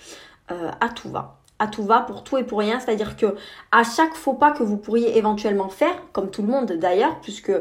euh, 0.51 0.71
à 0.83 0.91
tout 0.91 1.09
va. 1.09 1.40
À 1.61 1.69
tout 1.69 1.85
va 1.85 2.01
pour 2.01 2.25
tout 2.25 2.39
et 2.39 2.45
pour 2.45 2.59
rien. 2.59 2.81
C'est-à-dire 2.81 3.17
que 3.17 3.37
à 3.71 3.85
chaque 3.85 4.15
faux 4.15 4.35
pas 4.35 4.51
que 4.51 4.65
vous 4.65 4.77
pourriez 4.77 5.17
éventuellement 5.17 5.69
faire, 5.69 5.95
comme 6.13 6.31
tout 6.31 6.43
le 6.43 6.49
monde 6.49 6.73
d'ailleurs, 6.73 7.21
puisque 7.21 7.53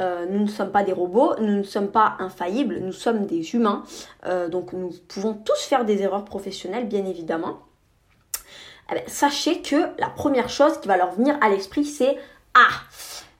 euh, 0.00 0.26
nous 0.30 0.40
ne 0.40 0.46
sommes 0.46 0.70
pas 0.70 0.84
des 0.84 0.92
robots, 0.92 1.34
nous 1.40 1.56
ne 1.56 1.62
sommes 1.62 1.90
pas 1.90 2.16
infaillibles, 2.18 2.78
nous 2.80 2.92
sommes 2.92 3.26
des 3.26 3.54
humains. 3.54 3.82
Euh, 4.26 4.48
donc 4.48 4.72
nous 4.72 4.92
pouvons 5.08 5.34
tous 5.34 5.58
faire 5.64 5.84
des 5.84 6.02
erreurs 6.02 6.24
professionnelles, 6.24 6.86
bien 6.86 7.04
évidemment. 7.06 7.60
Eh 8.92 8.94
ben, 8.94 9.02
sachez 9.06 9.62
que 9.62 9.76
la 9.98 10.08
première 10.08 10.48
chose 10.48 10.78
qui 10.80 10.86
va 10.86 10.96
leur 10.96 11.12
venir 11.12 11.36
à 11.40 11.48
l'esprit, 11.48 11.84
c'est 11.84 12.16
Ah 12.54 12.68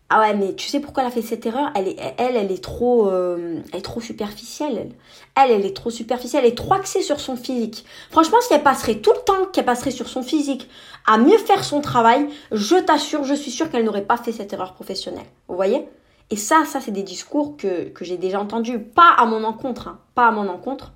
ah 0.09 0.21
ouais, 0.21 0.35
mais 0.35 0.55
tu 0.55 0.69
sais 0.69 0.79
pourquoi 0.79 1.03
elle 1.03 1.09
a 1.09 1.12
fait 1.12 1.23
cette 1.23 1.45
erreur? 1.47 1.71
Elle, 1.75 1.88
est, 1.88 1.97
elle, 2.19 2.37
elle 2.37 2.53
est 2.53 2.62
trop, 2.62 3.09
euh, 3.09 3.61
elle 3.73 3.79
est 3.81 3.83
trop 3.83 4.01
superficielle. 4.01 4.92
Elle. 5.35 5.51
elle, 5.51 5.66
est 5.66 5.75
trop 5.75 5.90
superficielle. 5.90 6.45
Elle 6.45 6.53
est 6.53 6.57
trop 6.57 6.75
axée 6.75 7.03
sur 7.03 7.19
son 7.19 7.37
physique. 7.37 7.85
Franchement, 8.11 8.38
si 8.40 8.55
elle 8.55 8.62
passerait 8.62 8.97
tout 8.97 9.12
le 9.12 9.25
temps 9.25 9.47
qu'elle 9.53 9.64
passerait 9.64 9.90
sur 9.90 10.09
son 10.09 10.23
physique 10.23 10.71
à 11.07 11.19
mieux 11.19 11.38
faire 11.38 11.64
son 11.64 11.81
travail, 11.81 12.29
je 12.53 12.77
t'assure, 12.77 13.25
je 13.25 13.35
suis 13.35 13.51
sûre 13.51 13.69
qu'elle 13.69 13.85
n'aurait 13.85 14.05
pas 14.05 14.16
fait 14.16 14.31
cette 14.31 14.53
erreur 14.53 14.75
professionnelle. 14.75 15.27
Vous 15.49 15.57
voyez? 15.57 15.88
Et 16.31 16.37
ça, 16.37 16.64
ça, 16.64 16.81
c'est 16.81 16.92
des 16.92 17.03
discours 17.03 17.57
que, 17.57 17.88
que 17.88 18.05
j'ai 18.05 18.16
déjà 18.16 18.40
entendus. 18.40 18.79
Pas 18.79 19.12
à 19.19 19.27
mon 19.27 19.42
encontre, 19.42 19.88
hein, 19.88 19.99
pas 20.14 20.29
à 20.29 20.31
mon 20.31 20.49
encontre, 20.49 20.92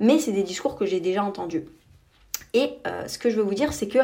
mais 0.00 0.18
c'est 0.18 0.32
des 0.32 0.42
discours 0.42 0.76
que 0.76 0.84
j'ai 0.84 1.00
déjà 1.00 1.24
entendus. 1.24 1.64
Et 2.52 2.72
euh, 2.86 3.06
ce 3.06 3.18
que 3.18 3.30
je 3.30 3.36
veux 3.36 3.42
vous 3.42 3.54
dire, 3.54 3.72
c'est 3.72 3.88
que 3.88 3.98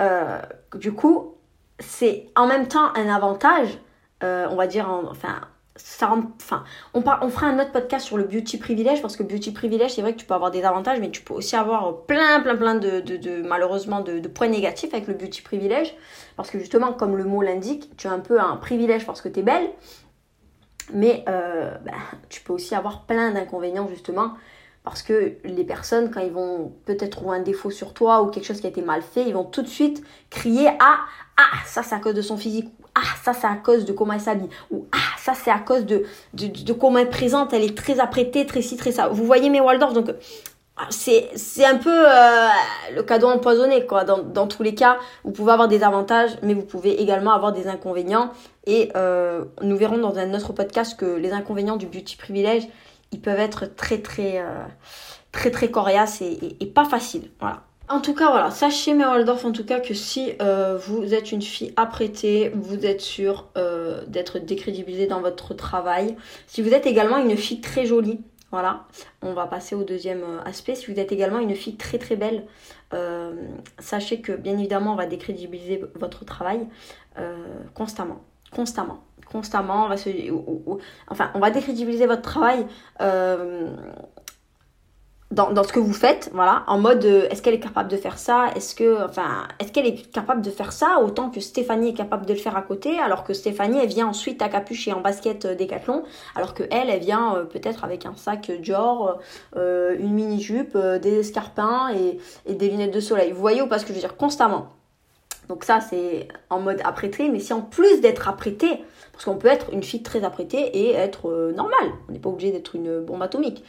euh, 0.00 0.40
du 0.74 0.92
coup, 0.92 1.34
c'est 1.78 2.26
en 2.36 2.46
même 2.46 2.68
temps 2.68 2.94
un 2.94 3.08
avantage 3.08 3.78
euh, 4.22 4.46
on 4.50 4.56
va 4.56 4.66
dire, 4.66 4.88
enfin, 4.88 5.40
ça, 5.76 6.14
enfin, 6.36 6.64
on, 6.94 7.02
fera 7.02 7.46
un 7.46 7.58
autre 7.58 7.72
podcast 7.72 8.06
sur 8.06 8.16
le 8.16 8.24
beauty 8.24 8.58
privilège 8.58 9.00
parce 9.00 9.16
que 9.16 9.22
beauty 9.22 9.52
privilège, 9.52 9.92
c'est 9.94 10.02
vrai 10.02 10.12
que 10.12 10.18
tu 10.18 10.26
peux 10.26 10.34
avoir 10.34 10.50
des 10.50 10.64
avantages, 10.64 11.00
mais 11.00 11.10
tu 11.10 11.22
peux 11.22 11.34
aussi 11.34 11.56
avoir 11.56 12.02
plein, 12.02 12.40
plein, 12.40 12.56
plein 12.56 12.74
de, 12.74 13.42
malheureusement 13.42 14.00
de, 14.00 14.20
points 14.28 14.48
négatifs 14.48 14.92
avec 14.92 15.06
le 15.06 15.14
beauty 15.14 15.42
privilège 15.42 15.94
parce 16.36 16.50
que 16.50 16.58
justement, 16.58 16.92
comme 16.92 17.16
le 17.16 17.24
mot 17.24 17.42
l'indique, 17.42 17.96
tu 17.96 18.08
as 18.08 18.12
un 18.12 18.20
peu 18.20 18.40
un 18.40 18.56
privilège 18.56 19.06
parce 19.06 19.20
que 19.20 19.28
tu 19.28 19.40
es 19.40 19.42
belle, 19.42 19.70
mais 20.92 21.24
euh, 21.28 21.70
ben, 21.84 21.94
tu 22.28 22.42
peux 22.42 22.52
aussi 22.52 22.74
avoir 22.74 23.06
plein 23.06 23.30
d'inconvénients 23.30 23.88
justement 23.88 24.32
parce 24.82 25.02
que 25.02 25.36
les 25.44 25.64
personnes, 25.64 26.10
quand 26.10 26.20
ils 26.20 26.32
vont 26.32 26.72
peut-être 26.86 27.10
trouver 27.10 27.36
un 27.36 27.42
défaut 27.42 27.70
sur 27.70 27.92
toi 27.92 28.22
ou 28.22 28.28
quelque 28.28 28.44
chose 28.44 28.60
qui 28.60 28.66
a 28.66 28.70
été 28.70 28.82
mal 28.82 29.02
fait, 29.02 29.22
ils 29.22 29.34
vont 29.34 29.44
tout 29.44 29.62
de 29.62 29.68
suite 29.68 30.02
crier 30.30 30.68
Ah, 30.80 31.00
ah, 31.36 31.58
ça 31.66 31.82
c'est 31.82 31.94
à 31.94 31.98
cause 31.98 32.14
de 32.14 32.22
son 32.22 32.36
physique. 32.36 32.70
Ah, 33.00 33.16
ça 33.22 33.32
c'est 33.32 33.46
à 33.46 33.56
cause 33.56 33.84
de 33.84 33.92
comment 33.92 34.12
elle 34.12 34.20
s'habille. 34.20 34.50
Ou 34.70 34.86
Ah, 34.92 35.16
ça 35.18 35.32
c'est 35.34 35.50
à 35.50 35.58
cause 35.58 35.86
de, 35.86 36.04
de, 36.34 36.72
comment 36.72 36.98
elle 36.98 37.08
présente. 37.08 37.52
Elle 37.52 37.64
est 37.64 37.76
très 37.76 38.00
apprêtée, 38.00 38.44
très 38.46 38.62
ci, 38.62 38.76
très 38.76 38.92
ça. 38.92 39.08
Vous 39.08 39.24
voyez 39.24 39.48
mes 39.48 39.60
Waldorf 39.60 39.92
Donc, 39.92 40.10
c'est, 40.88 41.30
c'est 41.34 41.64
un 41.64 41.76
peu 41.76 41.90
euh, 41.90 42.48
le 42.94 43.02
cadeau 43.02 43.28
empoisonné, 43.28 43.86
quoi. 43.86 44.04
Dans, 44.04 44.18
dans, 44.18 44.46
tous 44.46 44.62
les 44.62 44.74
cas, 44.74 44.98
vous 45.24 45.32
pouvez 45.32 45.52
avoir 45.52 45.68
des 45.68 45.82
avantages, 45.82 46.30
mais 46.42 46.54
vous 46.54 46.62
pouvez 46.62 47.00
également 47.00 47.32
avoir 47.32 47.52
des 47.52 47.68
inconvénients. 47.68 48.30
Et 48.66 48.90
euh, 48.96 49.44
nous 49.62 49.76
verrons 49.76 49.98
dans 49.98 50.18
un 50.18 50.34
autre 50.34 50.52
podcast 50.52 50.98
que 50.98 51.04
les 51.04 51.32
inconvénients 51.32 51.76
du 51.76 51.86
beauty 51.86 52.16
privilège, 52.16 52.66
ils 53.12 53.20
peuvent 53.20 53.40
être 53.40 53.74
très 53.74 53.98
très 53.98 54.38
euh, 54.38 54.64
très 55.32 55.50
très 55.50 55.70
coriaces 55.70 56.22
et, 56.22 56.66
pas 56.66 56.84
faciles. 56.84 57.30
Voilà. 57.40 57.62
En 57.90 58.00
tout 58.00 58.14
cas, 58.14 58.30
voilà, 58.30 58.52
sachez, 58.52 58.94
mes 58.94 59.04
Waldorf, 59.04 59.44
en 59.44 59.50
tout 59.50 59.64
cas, 59.64 59.80
que 59.80 59.94
si 59.94 60.34
euh, 60.40 60.78
vous 60.78 61.12
êtes 61.12 61.32
une 61.32 61.42
fille 61.42 61.72
apprêtée, 61.74 62.52
vous 62.54 62.86
êtes 62.86 63.00
sûr 63.00 63.48
euh, 63.58 64.04
d'être 64.06 64.38
décrédibilisée 64.38 65.08
dans 65.08 65.20
votre 65.20 65.54
travail. 65.54 66.16
Si 66.46 66.62
vous 66.62 66.72
êtes 66.72 66.86
également 66.86 67.18
une 67.18 67.36
fille 67.36 67.60
très 67.60 67.86
jolie, 67.86 68.20
voilà, 68.52 68.86
on 69.22 69.32
va 69.32 69.48
passer 69.48 69.74
au 69.74 69.82
deuxième 69.82 70.22
aspect. 70.44 70.76
Si 70.76 70.92
vous 70.92 71.00
êtes 71.00 71.10
également 71.10 71.40
une 71.40 71.56
fille 71.56 71.76
très 71.76 71.98
très 71.98 72.14
belle, 72.14 72.46
sachez 73.80 74.20
que 74.20 74.32
bien 74.32 74.56
évidemment, 74.56 74.92
on 74.92 74.96
va 74.96 75.06
décrédibiliser 75.06 75.82
votre 75.94 76.24
travail 76.24 76.66
constamment. 77.74 78.24
Constamment 78.52 79.04
constamment, 79.30 79.88
enfin, 81.08 81.30
on 81.34 81.38
va 81.38 81.50
décrédibiliser 81.50 82.06
votre 82.06 82.22
travail 82.22 82.66
euh, 83.00 83.68
dans, 85.30 85.52
dans, 85.52 85.62
ce 85.62 85.72
que 85.72 85.78
vous 85.78 85.92
faites, 85.92 86.30
voilà, 86.34 86.64
en 86.66 86.78
mode 86.78 87.04
euh, 87.04 87.28
est-ce 87.30 87.40
qu'elle 87.42 87.54
est 87.54 87.60
capable 87.60 87.88
de 87.88 87.96
faire 87.96 88.18
ça? 88.18 88.48
Est-ce 88.56 88.74
que, 88.74 89.04
enfin, 89.04 89.46
est-ce 89.60 89.70
qu'elle 89.70 89.86
est 89.86 90.10
capable 90.10 90.42
de 90.42 90.50
faire 90.50 90.72
ça 90.72 91.00
autant 91.04 91.30
que 91.30 91.40
Stéphanie 91.40 91.90
est 91.90 91.94
capable 91.94 92.26
de 92.26 92.32
le 92.32 92.38
faire 92.38 92.56
à 92.56 92.62
côté, 92.62 92.98
alors 92.98 93.22
que 93.24 93.32
Stéphanie 93.32 93.78
elle 93.80 93.88
vient 93.88 94.08
ensuite 94.08 94.42
à 94.42 94.48
capuche 94.48 94.88
et 94.88 94.92
en 94.92 95.00
basket 95.00 95.44
euh, 95.44 95.54
décathlon, 95.54 96.02
alors 96.34 96.54
que 96.54 96.64
elle, 96.70 96.90
elle 96.90 97.00
vient 97.00 97.46
peut-être 97.52 97.84
avec 97.84 98.06
un 98.06 98.14
sac 98.16 98.50
Dior, 98.50 99.18
une 99.56 100.12
mini 100.12 100.40
jupe, 100.40 100.76
des 100.76 101.20
escarpins 101.20 101.90
et, 101.94 102.18
et 102.46 102.54
des 102.54 102.68
lunettes 102.68 102.94
de 102.94 103.00
soleil? 103.00 103.32
Vous 103.32 103.40
voyez 103.40 103.62
ou 103.62 103.66
pas 103.66 103.78
ce 103.78 103.84
que 103.84 103.90
je 103.90 103.94
veux 103.94 104.00
dire? 104.00 104.16
Constamment. 104.16 104.79
Donc 105.50 105.64
ça, 105.64 105.80
c'est 105.80 106.28
en 106.48 106.60
mode 106.60 106.80
apprêté. 106.84 107.28
Mais 107.28 107.40
si 107.40 107.52
en 107.52 107.60
plus 107.60 108.00
d'être 108.00 108.28
apprêté, 108.28 108.84
parce 109.12 109.24
qu'on 109.24 109.34
peut 109.34 109.48
être 109.48 109.72
une 109.72 109.82
fille 109.82 110.02
très 110.02 110.22
apprêtée 110.22 110.60
et 110.78 110.92
être 110.92 111.28
euh, 111.28 111.52
normale, 111.52 111.90
on 112.08 112.12
n'est 112.12 112.20
pas 112.20 112.28
obligé 112.28 112.52
d'être 112.52 112.76
une 112.76 113.00
bombe 113.00 113.20
atomique. 113.20 113.64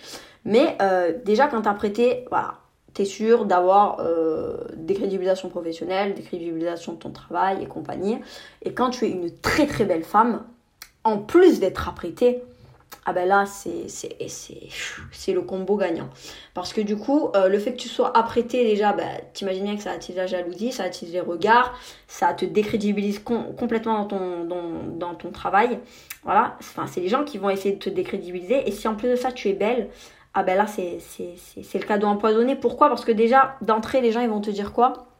Mais 0.45 0.77
euh, 0.79 1.11
déjà, 1.25 1.47
quand 1.47 1.63
t'es 1.63 1.67
apprêté, 1.67 2.25
voilà, 2.29 2.53
t'es 2.93 3.03
sûr 3.03 3.45
d'avoir 3.45 3.99
euh, 3.99 4.57
des 4.75 4.93
crédibilisations 4.93 5.49
professionnelles, 5.49 6.13
des 6.13 6.21
crédibilisations 6.21 6.93
de 6.93 6.99
ton 6.99 7.09
travail 7.09 7.63
et 7.63 7.65
compagnie. 7.65 8.19
Et 8.61 8.75
quand 8.75 8.91
tu 8.91 9.05
es 9.05 9.09
une 9.09 9.31
très 9.41 9.65
très 9.65 9.85
belle 9.85 10.03
femme, 10.03 10.43
en 11.03 11.17
plus 11.17 11.59
d'être 11.59 11.89
apprêtée, 11.89 12.43
ah 13.05 13.13
ben 13.13 13.27
là, 13.27 13.45
c'est 13.47 15.33
le 15.33 15.41
combo 15.41 15.75
gagnant. 15.75 16.09
Parce 16.53 16.71
que 16.71 16.81
du 16.81 16.97
coup, 16.97 17.31
euh, 17.35 17.47
le 17.47 17.57
fait 17.57 17.73
que 17.73 17.79
tu 17.79 17.87
sois 17.87 18.15
apprêté 18.15 18.63
déjà, 18.63 18.93
ben, 18.93 19.09
t'imagines 19.33 19.63
bien 19.63 19.75
que 19.75 19.81
ça 19.81 19.91
attise 19.91 20.15
la 20.15 20.27
jalousie, 20.27 20.71
ça 20.71 20.83
attise 20.83 21.11
les 21.11 21.19
regards, 21.19 21.73
ça 22.07 22.33
te 22.33 22.45
décrédibilise 22.45 23.19
complètement 23.19 23.99
dans 23.99 24.05
ton, 24.05 24.43
dans, 24.97 25.15
ton 25.15 25.31
travail. 25.31 25.79
Voilà, 26.23 26.57
enfin, 26.59 26.85
c'est 26.85 27.01
les 27.01 27.07
gens 27.07 27.23
qui 27.23 27.39
vont 27.39 27.49
essayer 27.49 27.75
de 27.75 27.79
te 27.79 27.89
décrédibiliser. 27.89 28.67
Et 28.67 28.71
si 28.71 28.87
en 28.87 28.95
plus 28.95 29.09
de 29.09 29.15
ça, 29.15 29.31
tu 29.31 29.49
es 29.49 29.53
belle, 29.53 29.89
ah 30.35 30.43
ben 30.43 30.55
là, 30.55 30.67
c'est 30.67 30.99
le 31.73 31.85
cadeau 31.85 32.07
empoisonné. 32.07 32.55
Pourquoi? 32.55 32.87
Parce 32.89 33.03
que 33.03 33.11
déjà, 33.11 33.55
d'entrée, 33.61 34.01
les 34.01 34.11
gens, 34.11 34.21
ils 34.21 34.29
vont 34.29 34.41
te 34.41 34.51
dire 34.51 34.73
quoi? 34.73 35.10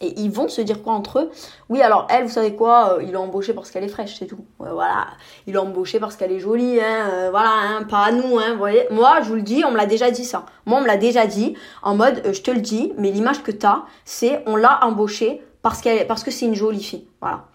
Et 0.00 0.20
ils 0.20 0.30
vont 0.30 0.48
se 0.48 0.60
dire 0.60 0.82
quoi 0.82 0.92
entre 0.92 1.20
eux? 1.20 1.30
Oui, 1.68 1.80
alors 1.80 2.06
elle, 2.10 2.24
vous 2.24 2.32
savez 2.32 2.54
quoi? 2.54 2.96
Euh, 2.96 3.02
Il 3.02 3.12
l'a 3.12 3.20
embauchée 3.20 3.54
parce 3.54 3.70
qu'elle 3.70 3.84
est 3.84 3.88
fraîche, 3.88 4.16
c'est 4.18 4.26
tout. 4.26 4.44
voilà, 4.58 5.06
il 5.46 5.54
l'a 5.54 5.62
embauchée 5.62 5.98
parce 5.98 6.16
qu'elle 6.16 6.32
est 6.32 6.38
jolie, 6.38 6.80
hein, 6.80 7.08
euh, 7.10 7.28
voilà, 7.30 7.50
hein, 7.50 7.82
pas 7.84 8.04
à 8.04 8.12
nous, 8.12 8.38
hein, 8.38 8.52
vous 8.52 8.58
voyez. 8.58 8.86
Moi, 8.90 9.20
je 9.22 9.28
vous 9.28 9.36
le 9.36 9.42
dis, 9.42 9.64
on 9.64 9.70
me 9.70 9.76
l'a 9.76 9.86
déjà 9.86 10.10
dit 10.10 10.24
ça. 10.24 10.44
Moi, 10.66 10.78
on 10.78 10.82
me 10.82 10.86
l'a 10.86 10.98
déjà 10.98 11.26
dit, 11.26 11.54
en 11.82 11.94
mode, 11.94 12.22
euh, 12.26 12.32
je 12.34 12.42
te 12.42 12.50
le 12.50 12.60
dis, 12.60 12.92
mais 12.98 13.10
l'image 13.10 13.42
que 13.42 13.50
t'as, 13.50 13.84
c'est 14.04 14.42
on 14.46 14.56
l'a 14.56 14.84
embauchée 14.84 15.42
parce 15.62 15.80
qu'elle, 15.80 16.06
parce 16.06 16.22
que 16.22 16.30
c'est 16.30 16.46
une 16.46 16.54
jolie 16.54 16.82
fille, 16.82 17.08
voilà. 17.22 17.46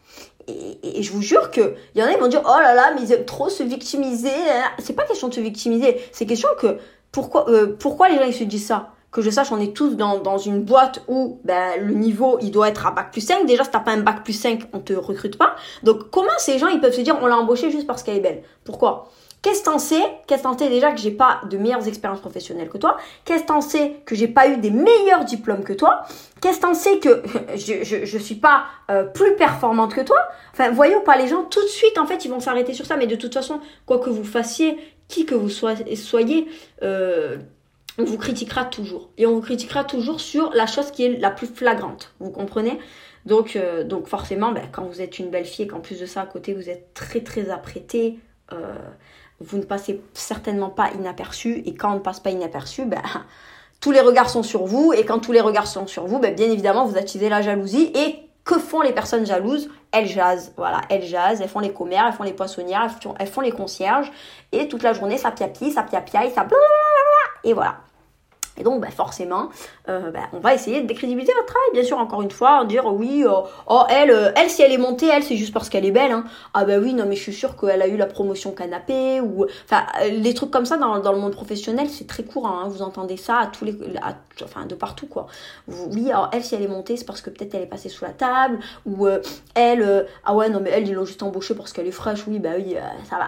Et, 0.47 1.03
je 1.03 1.11
vous 1.11 1.21
jure 1.21 1.51
que 1.51 1.75
il 1.93 2.01
y 2.01 2.03
en 2.03 2.07
a 2.07 2.13
qui 2.13 2.19
vont 2.19 2.27
dire 2.27 2.41
oh 2.43 2.59
là 2.59 2.73
là, 2.73 2.91
mais 2.95 3.01
ils 3.01 3.11
aiment 3.13 3.25
trop 3.25 3.49
se 3.49 3.61
victimiser. 3.61 4.31
C'est 4.79 4.93
pas 4.93 5.03
question 5.03 5.27
de 5.27 5.33
se 5.33 5.39
victimiser, 5.39 6.01
c'est 6.11 6.25
question 6.25 6.49
que 6.59 6.79
pourquoi, 7.11 7.45
pourquoi 7.79 8.09
les 8.09 8.15
gens 8.17 8.23
ils 8.23 8.33
se 8.33 8.43
disent 8.43 8.65
ça? 8.65 8.91
Que 9.11 9.21
je 9.21 9.29
sache, 9.29 9.51
on 9.51 9.59
est 9.59 9.75
tous 9.75 9.95
dans, 9.95 10.19
dans 10.19 10.37
une 10.37 10.61
boîte 10.61 11.03
où 11.07 11.39
ben, 11.43 11.73
le 11.79 11.93
niveau, 11.93 12.37
il 12.41 12.51
doit 12.51 12.69
être 12.69 12.87
à 12.87 12.91
bac 12.91 13.11
plus 13.11 13.21
5. 13.21 13.45
Déjà, 13.45 13.63
si 13.63 13.71
t'as 13.71 13.79
pas 13.79 13.91
un 13.91 14.01
bac 14.01 14.23
plus 14.23 14.33
5, 14.33 14.69
on 14.73 14.79
te 14.79 14.93
recrute 14.93 15.37
pas. 15.37 15.55
Donc, 15.83 16.09
comment 16.09 16.29
ces 16.37 16.57
gens, 16.57 16.67
ils 16.67 16.79
peuvent 16.79 16.95
se 16.95 17.01
dire, 17.01 17.17
on 17.21 17.27
l'a 17.27 17.37
embauché 17.37 17.71
juste 17.71 17.87
parce 17.87 18.03
qu'elle 18.03 18.17
est 18.17 18.21
belle? 18.21 18.43
Pourquoi? 18.63 19.09
Qu'est-ce 19.41 19.61
que 19.61 19.65
t'en 19.65 19.79
sais? 19.79 20.03
Qu'est-ce 20.27 20.43
que 20.43 20.47
t'en 20.47 20.57
sais 20.57 20.69
déjà 20.69 20.91
que 20.91 20.99
j'ai 20.99 21.11
pas 21.11 21.41
de 21.49 21.57
meilleures 21.57 21.87
expériences 21.87 22.21
professionnelles 22.21 22.69
que 22.69 22.77
toi? 22.77 22.97
Qu'est-ce 23.25 23.41
que 23.41 23.47
t'en 23.47 23.61
sais 23.61 24.01
que 24.05 24.15
j'ai 24.15 24.27
pas 24.27 24.47
eu 24.47 24.57
des 24.57 24.69
meilleurs 24.69 25.25
diplômes 25.25 25.63
que 25.63 25.73
toi? 25.73 26.03
Qu'est-ce 26.41 26.57
que 26.57 26.61
t'en 26.61 26.73
sais 26.75 26.99
que 26.99 27.23
je, 27.55 27.83
je, 27.83 28.05
je 28.05 28.17
suis 28.19 28.35
pas 28.35 28.65
euh, 28.91 29.03
plus 29.03 29.35
performante 29.35 29.95
que 29.95 30.01
toi? 30.01 30.19
Enfin, 30.53 30.69
voyons 30.69 31.01
pas 31.01 31.17
les 31.17 31.27
gens 31.27 31.43
tout 31.45 31.61
de 31.63 31.69
suite 31.69 31.97
en 31.97 32.05
fait 32.05 32.23
ils 32.23 32.29
vont 32.29 32.39
s'arrêter 32.39 32.73
sur 32.73 32.85
ça. 32.85 32.97
Mais 32.97 33.07
de 33.07 33.15
toute 33.15 33.33
façon, 33.33 33.59
quoi 33.87 33.97
que 33.97 34.11
vous 34.11 34.23
fassiez, 34.23 34.77
qui 35.07 35.25
que 35.25 35.33
vous 35.33 35.49
soyez, 35.49 36.47
euh, 36.83 37.37
on 38.01 38.05
vous 38.05 38.17
critiquera 38.17 38.65
toujours. 38.65 39.09
Et 39.17 39.25
on 39.25 39.35
vous 39.35 39.41
critiquera 39.41 39.83
toujours 39.83 40.19
sur 40.19 40.51
la 40.53 40.65
chose 40.65 40.91
qui 40.91 41.05
est 41.05 41.19
la 41.19 41.29
plus 41.29 41.47
flagrante. 41.47 42.13
Vous 42.19 42.31
comprenez? 42.31 42.79
Donc, 43.25 43.55
euh, 43.55 43.83
donc 43.83 44.07
forcément, 44.07 44.51
ben, 44.51 44.63
quand 44.71 44.83
vous 44.85 45.01
êtes 45.01 45.19
une 45.19 45.29
belle 45.29 45.45
fille 45.45 45.65
et 45.65 45.67
qu'en 45.67 45.79
plus 45.79 45.99
de 45.99 46.05
ça, 46.05 46.21
à 46.21 46.25
côté, 46.25 46.53
vous 46.53 46.69
êtes 46.69 46.93
très 46.93 47.21
très 47.21 47.49
apprêtée, 47.49 48.17
euh, 48.51 48.75
vous 49.39 49.57
ne 49.57 49.63
passez 49.63 50.01
certainement 50.13 50.69
pas 50.69 50.89
inaperçu. 50.91 51.61
Et 51.65 51.75
quand 51.75 51.91
on 51.91 51.95
ne 51.95 51.99
passe 51.99 52.19
pas 52.19 52.31
inaperçu, 52.31 52.85
ben, 52.85 53.01
tous 53.79 53.91
les 53.91 54.01
regards 54.01 54.29
sont 54.29 54.43
sur 54.43 54.65
vous. 54.65 54.93
Et 54.93 55.05
quand 55.05 55.19
tous 55.19 55.31
les 55.31 55.41
regards 55.41 55.67
sont 55.67 55.87
sur 55.87 56.07
vous, 56.07 56.19
ben, 56.19 56.33
bien 56.33 56.49
évidemment, 56.49 56.85
vous 56.85 56.97
attisez 56.97 57.29
la 57.29 57.41
jalousie. 57.41 57.91
Et 57.93 58.19
que 58.43 58.57
font 58.57 58.81
les 58.81 58.93
personnes 58.93 59.25
jalouses? 59.27 59.69
Elles 59.91 60.07
jasent, 60.07 60.53
voilà, 60.57 60.81
elles 60.89 61.03
jasent, 61.03 61.41
elles 61.41 61.49
font 61.49 61.59
les 61.59 61.73
commères, 61.73 62.05
elles 62.07 62.13
font 62.13 62.23
les 62.23 62.33
poissonnières, 62.33 62.89
elles 63.19 63.27
font, 63.27 63.41
les 63.41 63.51
concierges. 63.51 64.11
Et 64.51 64.67
toute 64.67 64.81
la 64.81 64.93
journée, 64.93 65.17
ça 65.17 65.31
piapille, 65.31 65.71
ça 65.71 65.83
piapiaille, 65.83 66.31
ça 66.31 66.47
et 67.43 67.53
voilà. 67.53 67.77
Et 68.61 68.63
donc, 68.63 68.79
bah, 68.79 68.91
forcément, 68.95 69.49
euh, 69.89 70.11
bah, 70.11 70.19
on 70.33 70.39
va 70.39 70.53
essayer 70.53 70.81
de 70.81 70.87
décrédibiliser 70.87 71.33
votre 71.33 71.47
travail, 71.47 71.69
bien 71.73 71.83
sûr, 71.83 71.97
encore 71.97 72.21
une 72.21 72.29
fois, 72.29 72.63
dire 72.65 72.85
oui, 72.85 73.23
euh, 73.25 73.31
oh, 73.65 73.81
elle, 73.89 74.11
euh, 74.11 74.31
elle, 74.35 74.51
si 74.51 74.61
elle 74.61 74.71
est 74.71 74.77
montée, 74.77 75.07
elle, 75.07 75.23
c'est 75.23 75.35
juste 75.35 75.51
parce 75.51 75.67
qu'elle 75.67 75.83
est 75.83 75.91
belle, 75.91 76.11
hein. 76.11 76.25
Ah 76.53 76.63
bah 76.63 76.77
oui, 76.77 76.93
non, 76.93 77.05
mais 77.07 77.15
je 77.15 77.23
suis 77.23 77.33
sûre 77.33 77.57
qu'elle 77.57 77.81
a 77.81 77.87
eu 77.87 77.97
la 77.97 78.05
promotion 78.05 78.51
canapé, 78.51 79.19
ou, 79.19 79.47
enfin, 79.65 79.83
les 80.11 80.35
trucs 80.35 80.51
comme 80.51 80.67
ça 80.67 80.77
dans, 80.77 80.99
dans 80.99 81.11
le 81.11 81.17
monde 81.17 81.31
professionnel, 81.31 81.89
c'est 81.89 82.05
très 82.05 82.21
courant, 82.21 82.59
hein. 82.59 82.67
vous 82.67 82.83
entendez 82.83 83.17
ça 83.17 83.37
à 83.39 83.47
tous 83.47 83.65
les, 83.65 83.75
enfin, 84.43 84.67
de 84.67 84.75
partout, 84.75 85.07
quoi. 85.07 85.25
oui, 85.67 86.11
alors 86.11 86.29
elle, 86.31 86.43
si 86.43 86.53
elle 86.53 86.61
est 86.61 86.67
montée, 86.67 86.97
c'est 86.97 87.05
parce 87.05 87.21
que 87.21 87.31
peut-être 87.31 87.55
elle 87.55 87.63
est 87.63 87.65
passée 87.65 87.89
sous 87.89 88.05
la 88.05 88.11
table, 88.11 88.59
ou 88.85 89.07
elle, 89.55 90.05
ah 90.23 90.35
ouais, 90.35 90.49
non, 90.49 90.59
mais 90.61 90.69
elle, 90.69 90.87
ils 90.87 90.93
l'ont 90.93 91.05
juste 91.05 91.23
embauchée 91.23 91.55
parce 91.55 91.73
qu'elle 91.73 91.87
est 91.87 91.91
fraîche, 91.91 92.27
oui, 92.27 92.37
bah 92.37 92.51
oui, 92.57 92.75
ça 93.09 93.15
va. 93.15 93.25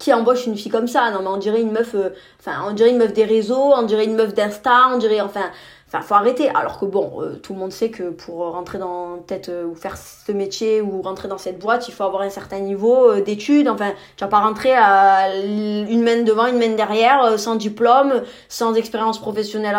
qui 0.00 0.12
embauche 0.12 0.44
une 0.48 0.56
fille 0.56 0.72
comme 0.72 0.88
ça? 0.88 1.12
Non, 1.12 1.20
mais 1.20 1.28
on 1.28 1.36
dirait 1.36 1.60
une 1.60 1.70
meuf, 1.70 1.94
enfin, 2.40 2.64
on 2.68 2.72
dirait 2.72 2.90
une 2.90 2.98
meuf 2.98 3.12
des 3.12 3.24
réseaux, 3.24 3.72
on 3.76 3.82
dirait 3.84 4.06
une 4.06 4.16
meuf 4.16 4.34
d'un 4.34 4.50
on 4.92 4.98
dirait, 4.98 5.20
enfin, 5.20 5.50
enfin, 5.88 6.00
faut 6.00 6.14
arrêter. 6.14 6.48
Alors 6.50 6.78
que 6.78 6.84
bon, 6.84 7.22
euh, 7.22 7.36
tout 7.36 7.52
le 7.52 7.58
monde 7.58 7.72
sait 7.72 7.90
que 7.90 8.10
pour 8.10 8.38
rentrer 8.52 8.78
dans, 8.78 9.18
peut-être, 9.18 9.48
euh, 9.48 9.64
ou 9.64 9.74
faire 9.74 9.96
ce 9.96 10.32
métier, 10.32 10.80
ou 10.80 11.02
rentrer 11.02 11.28
dans 11.28 11.38
cette 11.38 11.58
boîte, 11.58 11.88
il 11.88 11.94
faut 11.94 12.04
avoir 12.04 12.22
un 12.22 12.30
certain 12.30 12.60
niveau 12.60 13.10
euh, 13.10 13.20
d'études. 13.20 13.68
Enfin, 13.68 13.92
tu 14.16 14.24
vas 14.24 14.28
pas 14.28 14.40
rentrer 14.40 14.74
à 14.74 15.36
une 15.36 16.02
main 16.02 16.22
devant, 16.22 16.46
une 16.46 16.58
main 16.58 16.74
derrière, 16.74 17.38
sans 17.38 17.56
diplôme, 17.56 18.22
sans 18.48 18.74
expérience 18.74 19.20
professionnelle 19.20 19.76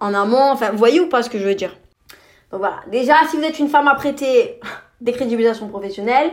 en 0.00 0.14
amont. 0.14 0.50
Enfin, 0.52 0.70
vous 0.70 0.78
voyez 0.78 1.00
ou 1.00 1.08
pas 1.08 1.22
ce 1.22 1.30
que 1.30 1.38
je 1.38 1.44
veux 1.44 1.54
dire? 1.54 1.76
Donc 2.50 2.60
voilà. 2.60 2.80
Déjà, 2.90 3.14
si 3.30 3.36
vous 3.36 3.44
êtes 3.44 3.58
une 3.58 3.68
femme 3.68 3.88
apprêtée, 3.88 4.60
décrédibilisation 5.00 5.68
professionnelle. 5.68 6.30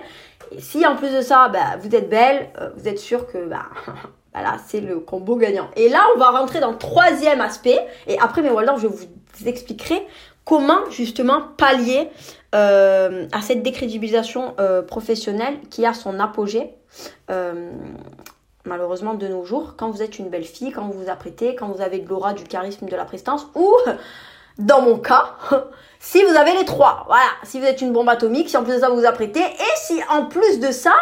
Et 0.52 0.62
si 0.62 0.86
en 0.86 0.96
plus 0.96 1.12
de 1.12 1.22
ça, 1.22 1.50
bah, 1.50 1.78
vous 1.80 1.94
êtes 1.96 2.10
belle, 2.10 2.50
vous 2.78 2.88
êtes 2.88 3.00
sûr 3.00 3.28
que 3.28 3.46
bah, 3.46 3.66
Voilà, 4.36 4.58
c'est 4.68 4.82
le 4.82 5.00
combo 5.00 5.38
gagnant. 5.38 5.70
Et 5.78 5.88
là, 5.88 6.02
on 6.14 6.20
va 6.20 6.30
rentrer 6.30 6.60
dans 6.60 6.72
le 6.72 6.78
troisième 6.78 7.40
aspect. 7.40 7.80
Et 8.06 8.20
après, 8.20 8.42
mes 8.42 8.50
Waldorf, 8.50 8.82
je 8.82 8.88
vous 8.88 9.06
expliquerai 9.46 10.06
comment 10.44 10.90
justement 10.92 11.42
pallier 11.56 12.10
euh, 12.54 13.28
à 13.32 13.42
cette 13.42 13.64
décrédibilisation 13.64 14.54
euh, 14.60 14.82
professionnelle 14.82 15.56
qui 15.70 15.86
a 15.86 15.94
son 15.94 16.20
apogée. 16.20 16.70
Euh, 17.32 17.72
malheureusement 18.66 19.14
de 19.14 19.26
nos 19.30 19.46
jours, 19.46 19.76
quand 19.78 19.90
vous 19.90 20.02
êtes 20.02 20.20
une 20.20 20.30
belle 20.30 20.44
fille, 20.44 20.74
quand 20.74 20.86
vous 20.86 21.04
vous 21.04 21.10
apprêtez, 21.10 21.56
quand 21.56 21.70
vous 21.70 21.82
avez 21.82 22.00
de 22.00 22.10
l'aura, 22.10 22.34
du 22.34 22.44
charisme, 22.44 22.88
de 22.88 22.96
la 22.96 23.06
prestance, 23.06 23.48
ou 23.56 23.74
dans 24.60 24.82
mon 24.82 25.00
cas, 25.00 25.36
si 26.02 26.22
vous 26.26 26.36
avez 26.36 26.54
les 26.58 26.66
trois, 26.66 27.06
voilà, 27.08 27.24
si 27.44 27.58
vous 27.58 27.66
êtes 27.66 27.80
une 27.82 27.94
bombe 27.94 28.10
atomique, 28.10 28.50
si 28.50 28.58
en 28.58 28.64
plus 28.64 28.74
de 28.74 28.80
ça 28.80 28.90
vous 28.90 28.98
vous 28.98 29.06
apprêtez, 29.06 29.40
et 29.40 29.78
si 29.78 30.02
en 30.10 30.26
plus 30.26 30.60
de 30.60 30.72
ça, 30.72 30.94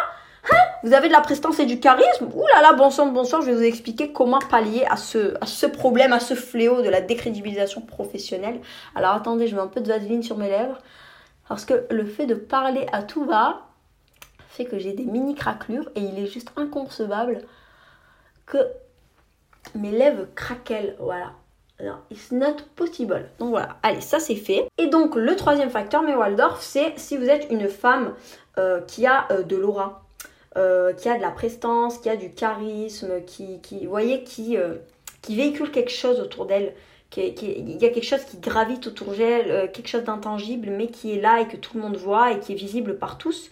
Hein? 0.50 0.56
Vous 0.82 0.92
avez 0.92 1.08
de 1.08 1.12
la 1.12 1.20
prestance 1.20 1.58
et 1.58 1.66
du 1.66 1.80
charisme? 1.80 2.28
Ouh 2.34 2.46
là 2.54 2.62
là, 2.62 2.72
bon 2.72 2.90
sang, 2.90 3.06
bon 3.06 3.24
sang, 3.24 3.40
je 3.40 3.46
vais 3.46 3.54
vous 3.54 3.62
expliquer 3.62 4.12
comment 4.12 4.38
pallier 4.38 4.84
à 4.90 4.96
ce, 4.96 5.66
problème, 5.66 6.12
à 6.12 6.20
ce 6.20 6.34
fléau 6.34 6.82
de 6.82 6.88
la 6.88 7.00
décrédibilisation 7.00 7.80
professionnelle. 7.80 8.60
Alors 8.94 9.12
attendez, 9.12 9.46
je 9.46 9.56
mets 9.56 9.62
un 9.62 9.68
peu 9.68 9.80
de 9.80 9.88
vaseline 9.88 10.22
sur 10.22 10.36
mes 10.36 10.48
lèvres. 10.48 10.78
Parce 11.48 11.64
que 11.64 11.86
le 11.90 12.04
fait 12.06 12.26
de 12.26 12.34
parler 12.34 12.86
à 12.92 13.02
tout 13.02 13.24
va 13.24 13.66
fait 14.48 14.64
que 14.64 14.78
j'ai 14.78 14.92
des 14.92 15.04
mini 15.04 15.34
craquelures 15.34 15.90
et 15.94 16.00
il 16.00 16.18
est 16.18 16.26
juste 16.26 16.52
inconcevable 16.56 17.42
que 18.46 18.58
mes 19.74 19.90
lèvres 19.90 20.26
craquellent. 20.34 20.96
Voilà. 20.98 21.32
Non, 21.82 21.96
it's 22.10 22.30
not 22.30 22.56
possible. 22.76 23.28
Donc 23.40 23.50
voilà, 23.50 23.76
allez, 23.82 24.00
ça 24.00 24.20
c'est 24.20 24.36
fait. 24.36 24.68
Et 24.78 24.86
donc 24.86 25.16
le 25.16 25.34
troisième 25.34 25.70
facteur, 25.70 26.02
mes 26.02 26.14
Waldorf, 26.14 26.62
c'est 26.62 26.96
si 26.96 27.16
vous 27.16 27.28
êtes 27.28 27.48
une 27.50 27.68
femme 27.68 28.14
euh, 28.58 28.80
qui 28.82 29.06
a 29.06 29.26
euh, 29.32 29.42
de 29.42 29.56
l'aura. 29.56 30.03
Euh, 30.56 30.92
qui 30.92 31.08
a 31.08 31.16
de 31.16 31.22
la 31.22 31.32
prestance, 31.32 31.98
qui 31.98 32.08
a 32.08 32.14
du 32.14 32.30
charisme, 32.30 33.24
qui, 33.26 33.86
voyez, 33.86 34.22
qui, 34.22 34.56
euh, 34.56 34.76
qui 35.20 35.34
véhicule 35.34 35.72
quelque 35.72 35.90
chose 35.90 36.20
autour 36.20 36.46
d'elle. 36.46 36.74
Il 37.16 37.82
y 37.82 37.84
a 37.84 37.88
quelque 37.88 38.04
chose 38.04 38.22
qui 38.24 38.38
gravite 38.38 38.86
autour 38.86 39.14
d'elle, 39.14 39.50
euh, 39.50 39.66
quelque 39.66 39.88
chose 39.88 40.04
d'intangible, 40.04 40.70
mais 40.70 40.86
qui 40.86 41.12
est 41.12 41.20
là 41.20 41.40
et 41.40 41.48
que 41.48 41.56
tout 41.56 41.76
le 41.76 41.82
monde 41.82 41.96
voit 41.96 42.30
et 42.30 42.38
qui 42.38 42.52
est 42.52 42.56
visible 42.56 42.98
par 42.98 43.18
tous. 43.18 43.50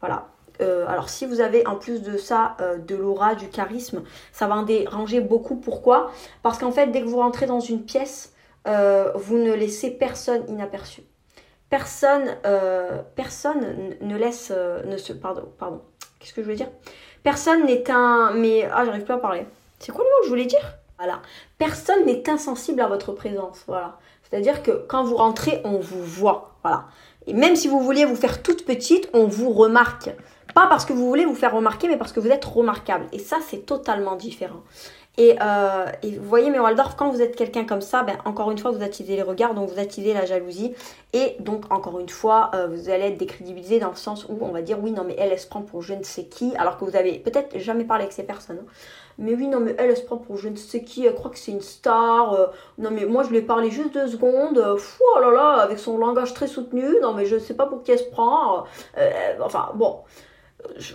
Voilà. 0.00 0.28
alors 0.60 1.08
si 1.08 1.24
vous 1.24 1.40
avez 1.40 1.66
en 1.66 1.76
plus 1.76 2.02
de 2.02 2.18
ça 2.18 2.56
de 2.86 2.94
l'aura, 2.94 3.34
du 3.34 3.48
charisme, 3.48 4.02
ça 4.32 4.46
va 4.46 4.56
en 4.56 4.62
déranger 4.62 5.20
beaucoup. 5.20 5.56
Pourquoi? 5.56 6.12
Parce 6.42 6.58
qu'en 6.58 6.72
fait, 6.72 6.88
dès 6.88 7.00
que 7.00 7.06
vous 7.06 7.18
rentrez 7.18 7.46
dans 7.46 7.60
une 7.60 7.84
pièce, 7.84 8.34
vous 8.66 9.38
ne 9.38 9.54
laissez 9.54 9.90
personne 9.90 10.44
inaperçu. 10.48 11.02
Personne, 11.70 12.36
personne 13.16 13.96
ne 14.02 14.16
laisse, 14.16 14.50
ne 14.50 14.96
se, 14.98 15.14
pardon, 15.14 15.48
pardon, 15.58 15.80
Qu'est-ce 16.24 16.32
que 16.32 16.40
je 16.40 16.46
voulais 16.46 16.56
dire? 16.56 16.70
Personne 17.22 17.66
n'est 17.66 17.90
un. 17.90 18.32
Mais. 18.32 18.66
Ah, 18.72 18.86
j'arrive 18.86 19.04
pas 19.04 19.14
à 19.14 19.18
parler. 19.18 19.46
C'est 19.78 19.92
quoi 19.92 20.04
le 20.04 20.08
mot 20.08 20.16
que 20.20 20.24
je 20.24 20.30
voulais 20.30 20.46
dire? 20.46 20.78
Voilà. 20.96 21.20
Personne 21.58 22.06
n'est 22.06 22.26
insensible 22.30 22.80
à 22.80 22.86
votre 22.86 23.12
présence. 23.12 23.62
Voilà. 23.66 23.98
C'est-à-dire 24.22 24.62
que 24.62 24.70
quand 24.88 25.04
vous 25.04 25.16
rentrez, 25.16 25.60
on 25.64 25.78
vous 25.78 26.02
voit. 26.02 26.54
Voilà. 26.62 26.86
Et 27.26 27.34
même 27.34 27.56
si 27.56 27.68
vous 27.68 27.80
vouliez 27.80 28.06
vous 28.06 28.16
faire 28.16 28.42
toute 28.42 28.64
petite, 28.64 29.10
on 29.12 29.26
vous 29.26 29.50
remarque. 29.50 30.08
Pas 30.54 30.66
parce 30.66 30.86
que 30.86 30.94
vous 30.94 31.06
voulez 31.06 31.26
vous 31.26 31.34
faire 31.34 31.54
remarquer, 31.54 31.88
mais 31.88 31.98
parce 31.98 32.12
que 32.12 32.20
vous 32.20 32.30
êtes 32.30 32.44
remarquable. 32.46 33.04
Et 33.12 33.18
ça, 33.18 33.36
c'est 33.46 33.66
totalement 33.66 34.16
différent. 34.16 34.62
Euh, 35.20 35.86
et, 36.02 36.18
vous 36.18 36.28
voyez, 36.28 36.50
mais 36.50 36.58
Waldorf, 36.58 36.96
quand 36.96 37.10
vous 37.10 37.22
êtes 37.22 37.36
quelqu'un 37.36 37.64
comme 37.64 37.80
ça, 37.80 38.02
ben, 38.02 38.16
encore 38.24 38.50
une 38.50 38.58
fois, 38.58 38.72
vous 38.72 38.82
attisez 38.82 39.14
les 39.16 39.22
regards, 39.22 39.54
donc 39.54 39.70
vous 39.70 39.78
attisez 39.78 40.12
la 40.12 40.24
jalousie. 40.24 40.74
Et 41.12 41.36
donc, 41.38 41.72
encore 41.72 42.00
une 42.00 42.08
fois, 42.08 42.50
euh, 42.54 42.66
vous 42.66 42.90
allez 42.90 43.04
être 43.04 43.18
décrédibilisé 43.18 43.78
dans 43.78 43.90
le 43.90 43.96
sens 43.96 44.26
où 44.28 44.38
on 44.40 44.50
va 44.50 44.62
dire, 44.62 44.78
oui, 44.82 44.90
non, 44.90 45.04
mais 45.04 45.14
elle, 45.18 45.38
se 45.38 45.46
prend 45.46 45.62
pour 45.62 45.82
je 45.82 45.94
ne 45.94 46.02
sais 46.02 46.24
qui, 46.24 46.54
alors 46.56 46.78
que 46.78 46.84
vous 46.84 46.96
avez 46.96 47.18
peut-être 47.18 47.58
jamais 47.58 47.84
parlé 47.84 48.04
avec 48.04 48.12
ces 48.12 48.24
personnes. 48.24 48.58
Hein. 48.60 48.72
Mais 49.18 49.34
oui, 49.34 49.46
non, 49.46 49.60
mais 49.60 49.76
elle, 49.78 49.90
elle 49.90 49.96
se 49.96 50.02
prend 50.02 50.16
pour 50.16 50.36
je 50.36 50.48
ne 50.48 50.56
sais 50.56 50.82
qui, 50.82 51.06
elle 51.06 51.14
croit 51.14 51.30
que 51.30 51.38
c'est 51.38 51.52
une 51.52 51.60
star. 51.60 52.32
Euh. 52.32 52.46
non, 52.78 52.90
mais 52.90 53.06
moi, 53.06 53.22
je 53.22 53.30
lui 53.30 53.38
ai 53.38 53.42
parlé 53.42 53.70
juste 53.70 53.94
deux 53.94 54.08
secondes. 54.08 54.76
Fou, 54.78 55.02
oh 55.16 55.20
là 55.20 55.30
là, 55.30 55.50
avec 55.60 55.78
son 55.78 55.96
langage 55.98 56.34
très 56.34 56.48
soutenu. 56.48 56.84
Non, 57.00 57.14
mais 57.14 57.24
je 57.24 57.36
ne 57.36 57.40
sais 57.40 57.54
pas 57.54 57.66
pour 57.66 57.84
qui 57.84 57.92
elle 57.92 58.00
se 58.00 58.10
prend. 58.10 58.64
enfin, 59.40 59.70
bon 59.76 60.00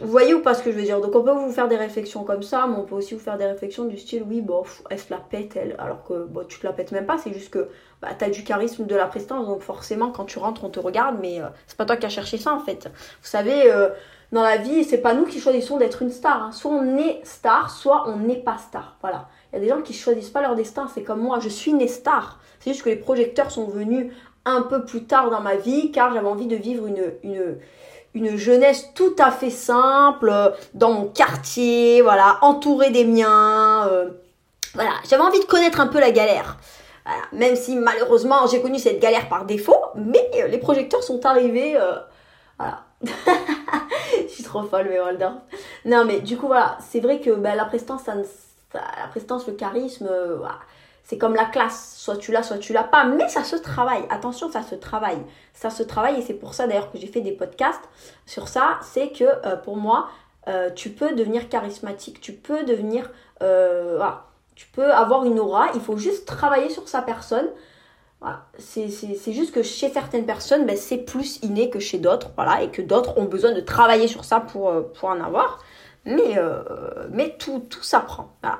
vous 0.02 0.08
voyez 0.08 0.34
ou 0.34 0.42
pas 0.42 0.54
ce 0.54 0.64
que 0.64 0.72
je 0.72 0.78
veux 0.78 0.84
dire? 0.84 1.00
Donc 1.00 1.16
on 1.16 1.24
peut 1.24 1.32
vous 1.32 1.52
faire 1.52 1.68
des 1.68 1.78
réflexions 1.78 2.24
comme 2.24 2.44
ça, 2.44 2.68
mais 2.68 2.76
on 2.76 2.84
peut 2.84 2.96
aussi 2.96 3.14
vous 3.14 3.20
faire 3.20 3.38
des 3.38 3.46
réflexions 3.46 3.86
du 3.86 3.98
style 3.98 4.24
oui, 4.28 4.42
bon, 4.42 4.64
elle 4.90 5.00
se 5.00 5.12
la 5.12 5.18
pète 5.18 5.56
elle, 5.56 5.76
alors 5.78 6.04
que 6.04 6.26
bon, 6.26 6.46
tu 6.48 6.60
te 6.60 6.66
la 6.66 6.74
pètes 6.74 6.92
même 6.92 7.06
pas, 7.06 7.18
c'est 7.18 7.34
juste 7.34 7.52
que 7.52 7.70
bah, 8.02 8.10
tu 8.18 8.26
as 8.26 8.30
du 8.30 8.44
charisme, 8.44 8.86
de 8.86 8.96
la 8.96 9.06
prestance, 9.06 9.48
donc 9.48 9.62
forcément 9.62 10.12
quand 10.12 10.26
tu 10.26 10.40
rentres 10.40 10.64
on 10.64 10.70
te 10.70 10.80
regarde, 10.80 11.18
mais 11.22 11.42
euh, 11.42 11.48
c'est 11.68 11.78
pas 11.78 11.86
toi 11.86 11.98
qui 11.98 12.06
as 12.06 12.10
cherché 12.10 12.38
ça 12.38 12.54
en 12.54 12.60
fait. 12.60 12.86
Vous 12.86 13.28
savez, 13.28 13.72
euh, 13.72 13.90
dans 14.32 14.44
la 14.44 14.58
vie, 14.58 14.84
c'est 14.84 15.00
pas 15.00 15.14
nous 15.14 15.26
qui 15.26 15.40
choisissons 15.40 15.78
d'être 15.78 16.02
une 16.02 16.12
star. 16.12 16.44
Hein. 16.44 16.52
Soit 16.52 16.72
on 16.72 16.98
est 16.98 17.22
star, 17.24 17.70
soit 17.72 18.08
on 18.08 18.18
n'est 18.18 18.42
pas 18.42 18.58
star. 18.58 18.98
Voilà. 19.02 19.28
Il 19.52 19.56
y 19.56 19.58
a 19.60 19.62
des 19.62 19.70
gens 19.70 19.82
qui 19.82 19.94
choisissent 19.94 20.30
pas 20.30 20.42
leur 20.42 20.56
destin, 20.56 20.88
c'est 20.94 21.04
comme 21.04 21.22
moi, 21.22 21.40
je 21.40 21.50
suis 21.50 21.74
née 21.74 21.88
star. 21.88 22.40
C'est 22.60 22.72
juste 22.72 22.84
que 22.84 22.90
les 22.90 22.96
projecteurs 22.96 23.50
sont 23.50 23.68
venus 23.68 24.12
un 24.46 24.62
peu 24.62 24.86
plus 24.86 25.06
tard 25.06 25.30
dans 25.30 25.42
ma 25.42 25.56
vie 25.56 25.92
car 25.92 26.14
j'avais 26.14 26.28
envie 26.28 26.48
de 26.48 26.56
vivre 26.56 26.86
une, 26.88 27.14
une 27.24 27.58
une 28.14 28.38
jeunesse 28.38 28.90
tout 28.96 29.16
à 29.20 29.32
fait 29.32 29.50
simple, 29.50 30.32
dans 30.74 30.92
mon 30.92 31.06
quartier, 31.06 32.02
voilà, 32.02 32.40
entourée 32.42 32.92
des 32.92 33.06
miens. 33.06 33.88
Euh, 33.90 34.10
voilà, 34.74 34.92
j'avais 35.10 35.24
envie 35.24 35.40
de 35.40 35.46
connaître 35.46 35.80
un 35.80 35.88
peu 35.88 36.00
la 36.00 36.12
galère. 36.12 36.58
Même 37.32 37.56
si 37.56 37.76
malheureusement 37.76 38.46
j'ai 38.46 38.62
connu 38.62 38.78
cette 38.78 39.00
galère 39.00 39.30
par 39.30 39.46
défaut, 39.46 39.82
mais 39.96 40.30
euh, 40.36 40.48
les 40.48 40.60
projecteurs 40.60 41.04
sont 41.04 41.26
arrivés. 41.26 41.76
Euh, 41.76 41.96
voilà. 42.58 42.84
Je 44.22 44.28
suis 44.28 44.44
trop 44.44 44.64
folle, 44.64 44.88
mais 44.90 45.00
Waldorf. 45.00 45.36
Non, 45.86 46.06
mais 46.06 46.20
du 46.20 46.38
coup, 46.38 46.48
voilà, 46.48 46.78
c'est 46.88 47.00
vrai 47.00 47.20
que 47.20 47.32
bah, 47.32 47.56
la 47.56 47.66
prestance, 47.66 48.02
la 48.74 49.08
prestance, 49.10 49.48
le 49.48 49.54
charisme, 49.54 50.10
c'est 51.10 51.18
comme 51.18 51.34
la 51.34 51.46
classe, 51.46 51.96
soit 51.98 52.18
tu 52.18 52.32
l'as, 52.32 52.44
soit 52.44 52.60
tu 52.60 52.72
l'as 52.72 52.84
pas, 52.84 53.04
mais 53.04 53.28
ça 53.30 53.44
se 53.44 53.56
travaille. 53.56 54.04
Attention, 54.12 54.52
ça 54.52 54.62
se 54.62 54.76
travaille. 54.76 55.18
Ça 55.56 55.72
se 55.72 55.82
travaille 55.82 56.20
et 56.20 56.22
c'est 56.22 56.36
pour 56.36 56.54
ça 56.54 56.68
d'ailleurs 56.68 56.92
que 56.92 57.00
j'ai 57.00 57.08
fait 57.08 57.22
des 57.22 57.32
podcasts 57.32 57.82
sur 58.28 58.48
ça. 58.48 58.80
C'est 58.84 59.10
que 59.10 59.24
euh, 59.24 59.56
pour 59.56 59.76
moi, 59.76 60.10
euh, 60.48 60.70
tu 60.70 60.92
peux 60.92 61.16
devenir 61.16 61.50
charismatique, 61.50 62.22
tu 62.22 62.34
peux 62.34 62.64
devenir, 62.64 63.10
euh, 63.42 63.96
voilà, 63.98 64.26
tu 64.54 64.68
peux 64.68 64.94
avoir 64.94 65.26
une 65.26 65.40
aura. 65.40 65.70
Il 65.74 65.82
faut 65.82 65.98
juste 65.98 66.28
travailler 66.28 66.70
sur 66.70 66.88
sa 66.88 67.02
personne. 67.02 67.48
C'est 68.60 69.34
juste 69.34 69.52
que 69.52 69.64
chez 69.64 69.90
certaines 69.90 70.28
personnes, 70.28 70.68
ben, 70.68 70.78
c'est 70.78 71.00
plus 71.00 71.40
inné 71.42 71.72
que 71.72 71.80
chez 71.80 71.98
d'autres, 71.98 72.30
voilà, 72.36 72.62
et 72.62 72.70
que 72.70 72.84
d'autres 72.84 73.18
ont 73.18 73.26
besoin 73.26 73.54
de 73.54 73.62
travailler 73.62 74.08
sur 74.08 74.26
ça 74.26 74.42
pour, 74.42 74.68
en 74.68 75.22
avoir. 75.22 75.58
Mais, 76.06 76.36
mais 77.10 77.36
tout, 77.40 77.66
tout 77.68 77.82
s'apprend. 77.82 78.36
Voilà. 78.44 78.60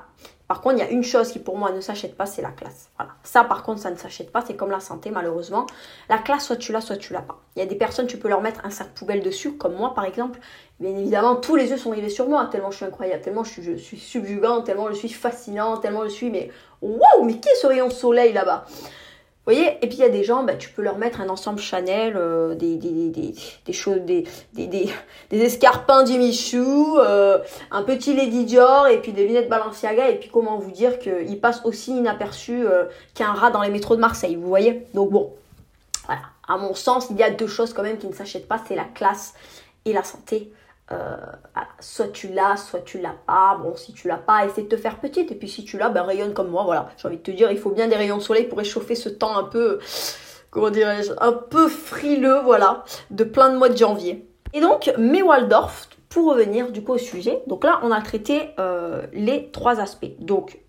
Par 0.50 0.62
contre, 0.62 0.78
il 0.78 0.80
y 0.80 0.82
a 0.82 0.90
une 0.90 1.04
chose 1.04 1.32
qui 1.32 1.38
pour 1.38 1.60
moi 1.60 1.72
ne 1.72 1.80
s'achète 1.80 2.18
pas, 2.18 2.26
c'est 2.26 2.42
la 2.42 2.50
classe. 2.50 2.90
Voilà. 2.98 3.12
Ça, 3.22 3.44
par 3.44 3.62
contre, 3.62 3.82
ça 3.82 3.92
ne 3.92 3.96
s'achète 3.96 4.32
pas. 4.32 4.44
C'est 4.46 4.56
comme 4.56 4.72
la 4.72 4.80
santé, 4.80 5.12
malheureusement. 5.12 5.68
La 6.10 6.18
classe, 6.18 6.48
soit 6.48 6.56
tu 6.56 6.72
l'as, 6.72 6.82
soit 6.82 6.98
tu 6.98 7.14
l'as 7.14 7.22
pas. 7.22 7.40
Il 7.56 7.60
y 7.60 7.62
a 7.62 7.68
des 7.68 7.76
personnes, 7.76 8.08
tu 8.08 8.18
peux 8.18 8.30
leur 8.30 8.42
mettre 8.42 8.66
un 8.66 8.72
sac 8.72 8.88
poubelle 8.96 9.22
dessus, 9.22 9.58
comme 9.58 9.76
moi, 9.76 9.94
par 9.94 10.06
exemple. 10.06 10.40
Bien 10.80 10.90
évidemment, 10.98 11.36
tous 11.36 11.56
les 11.56 11.70
yeux 11.70 11.78
sont 11.78 11.92
rivés 11.92 12.10
sur 12.10 12.28
moi, 12.28 12.48
tellement 12.52 12.72
je 12.72 12.78
suis 12.78 12.86
incroyable, 12.86 13.22
tellement 13.22 13.44
je 13.44 13.52
suis, 13.52 13.64
je 13.64 13.76
suis 13.76 14.00
subjugante, 14.00 14.66
tellement 14.66 14.88
je 14.90 14.94
suis 14.94 15.10
fascinante, 15.10 15.84
tellement 15.84 16.06
je 16.06 16.10
suis, 16.10 16.32
mais 16.32 16.50
waouh, 16.82 17.26
mais 17.26 17.38
qui 17.38 17.50
est 17.50 17.56
ce 17.62 17.68
rayon 17.68 17.88
de 17.88 17.94
soleil 17.94 18.34
là-bas? 18.34 18.66
Voyez 19.46 19.78
Et 19.82 19.88
puis 19.88 19.98
il 19.98 20.02
y 20.02 20.04
a 20.04 20.10
des 20.10 20.24
gens, 20.24 20.44
bah, 20.44 20.56
tu 20.56 20.70
peux 20.70 20.82
leur 20.82 20.98
mettre 20.98 21.22
un 21.22 21.30
ensemble 21.30 21.60
Chanel, 21.60 22.14
euh, 22.16 22.54
des, 22.56 22.76
des, 22.76 23.10
des, 23.10 23.34
des, 23.66 23.74
choses, 23.74 24.02
des, 24.02 24.26
des, 24.54 24.68
des, 24.68 24.90
des 25.30 25.42
escarpins 25.42 26.06
Jimmy 26.06 26.34
Choo, 26.34 27.00
euh, 27.00 27.40
un 27.72 27.84
petit 27.84 28.14
Lady 28.14 28.46
Dior 28.46 28.88
et 28.88 29.02
puis 29.02 29.12
des 29.12 29.26
lunettes 29.26 29.50
Balenciaga. 29.50 30.10
Et 30.10 30.20
puis 30.20 30.30
comment 30.30 30.58
vous 30.58 30.72
dire 30.72 31.00
qu'ils 31.00 31.40
passent 31.40 31.62
aussi 31.66 31.98
inaperçus 31.98 32.66
euh, 32.66 32.86
qu'un 33.16 33.34
rat 33.34 33.50
dans 33.50 33.62
les 33.62 33.72
métros 33.72 33.96
de 33.96 34.02
Marseille, 34.02 34.36
vous 34.36 34.48
voyez? 34.48 34.86
Donc 34.94 35.10
bon, 35.10 35.34
voilà. 36.06 36.22
À 36.48 36.58
mon 36.58 36.74
sens, 36.74 37.08
il 37.10 37.18
y 37.18 37.24
a 37.24 37.30
deux 37.30 37.48
choses 37.48 37.74
quand 37.74 37.84
même 37.84 37.98
qui 37.98 38.08
ne 38.08 38.14
s'achètent 38.14 38.48
pas, 38.48 38.60
c'est 38.68 38.76
la 38.76 38.84
classe 38.84 39.34
et 39.86 39.94
la 39.94 40.04
santé. 40.04 40.52
Euh, 40.92 41.18
soit 41.80 42.12
tu 42.12 42.30
l'as, 42.30 42.58
soit 42.58 42.82
tu 42.82 43.00
l'as 43.00 43.16
pas. 43.28 43.60
Bon, 43.62 43.76
si 43.76 43.94
tu 43.94 44.08
l'as 44.08 44.18
pas, 44.18 44.46
essaie 44.46 44.64
de 44.64 44.68
te 44.68 44.78
faire 44.78 45.00
petite. 45.00 45.32
Et 45.32 45.36
puis 45.36 45.48
si 45.48 45.64
tu 45.64 45.78
l'as, 45.78 45.90
ben 45.90 46.04
rayonne 46.04 46.34
comme 46.34 46.50
moi. 46.50 46.64
Voilà, 46.64 46.90
j'ai 46.98 47.08
envie 47.08 47.18
de 47.18 47.22
te 47.22 47.32
dire, 47.32 47.52
il 47.52 47.58
faut 47.58 47.70
bien 47.70 47.88
des 47.88 47.96
rayons 47.96 48.18
de 48.18 48.22
soleil 48.22 48.46
pour 48.46 48.58
réchauffer 48.58 48.96
ce 48.96 49.10
temps 49.10 49.38
un 49.38 49.44
peu, 49.44 49.80
comment 50.50 50.70
dirais-je, 50.70 51.12
un 51.20 51.34
peu 51.34 51.68
frileux, 51.68 52.40
voilà, 52.44 52.84
de 53.12 53.24
plein 53.24 53.50
de 53.50 53.58
mois 53.58 53.70
de 53.70 53.78
janvier. 53.78 54.28
Et 54.54 54.62
donc, 54.62 54.92
mes 54.98 55.22
Waldorf, 55.22 55.90
pour 56.10 56.32
revenir 56.32 56.72
du 56.72 56.84
coup 56.84 56.94
au 56.94 56.98
sujet, 56.98 57.44
donc 57.46 57.64
là, 57.64 57.80
on 57.84 57.92
a 57.92 58.02
traité 58.02 58.50
euh, 58.60 59.06
les 59.14 59.52
trois 59.52 59.80
aspects. 59.80 60.16
Donc, 60.20 60.60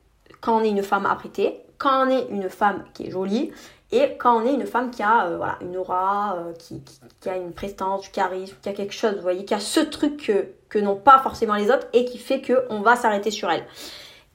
quand 0.42 0.60
on 0.60 0.64
est 0.64 0.68
une 0.68 0.82
femme 0.82 1.06
apprêtée, 1.06 1.62
quand 1.78 2.06
on 2.06 2.10
est 2.10 2.26
une 2.28 2.50
femme 2.50 2.84
qui 2.92 3.06
est 3.06 3.10
jolie, 3.10 3.52
et 3.92 4.16
quand 4.18 4.40
on 4.40 4.46
est 4.46 4.54
une 4.54 4.66
femme 4.66 4.90
qui 4.90 5.02
a 5.02 5.26
euh, 5.26 5.36
voilà, 5.36 5.58
une 5.60 5.76
aura, 5.76 6.36
euh, 6.36 6.52
qui, 6.52 6.82
qui, 7.20 7.28
a 7.28 7.36
une 7.36 7.52
prestance, 7.52 8.02
du 8.02 8.10
charisme, 8.10 8.56
qui 8.62 8.68
a 8.68 8.72
quelque 8.72 8.94
chose, 8.94 9.14
vous 9.16 9.22
voyez, 9.22 9.44
qui 9.44 9.54
a 9.54 9.60
ce 9.60 9.80
truc 9.80 10.32
que, 10.68 10.78
n'ont 10.78 10.96
pas 10.96 11.18
forcément 11.18 11.54
les 11.54 11.70
autres 11.70 11.86
et 11.92 12.04
qui 12.04 12.18
fait 12.18 12.40
qu'on 12.40 12.80
va 12.80 12.94
s'arrêter 12.94 13.30
sur 13.30 13.50
elle. 13.50 13.64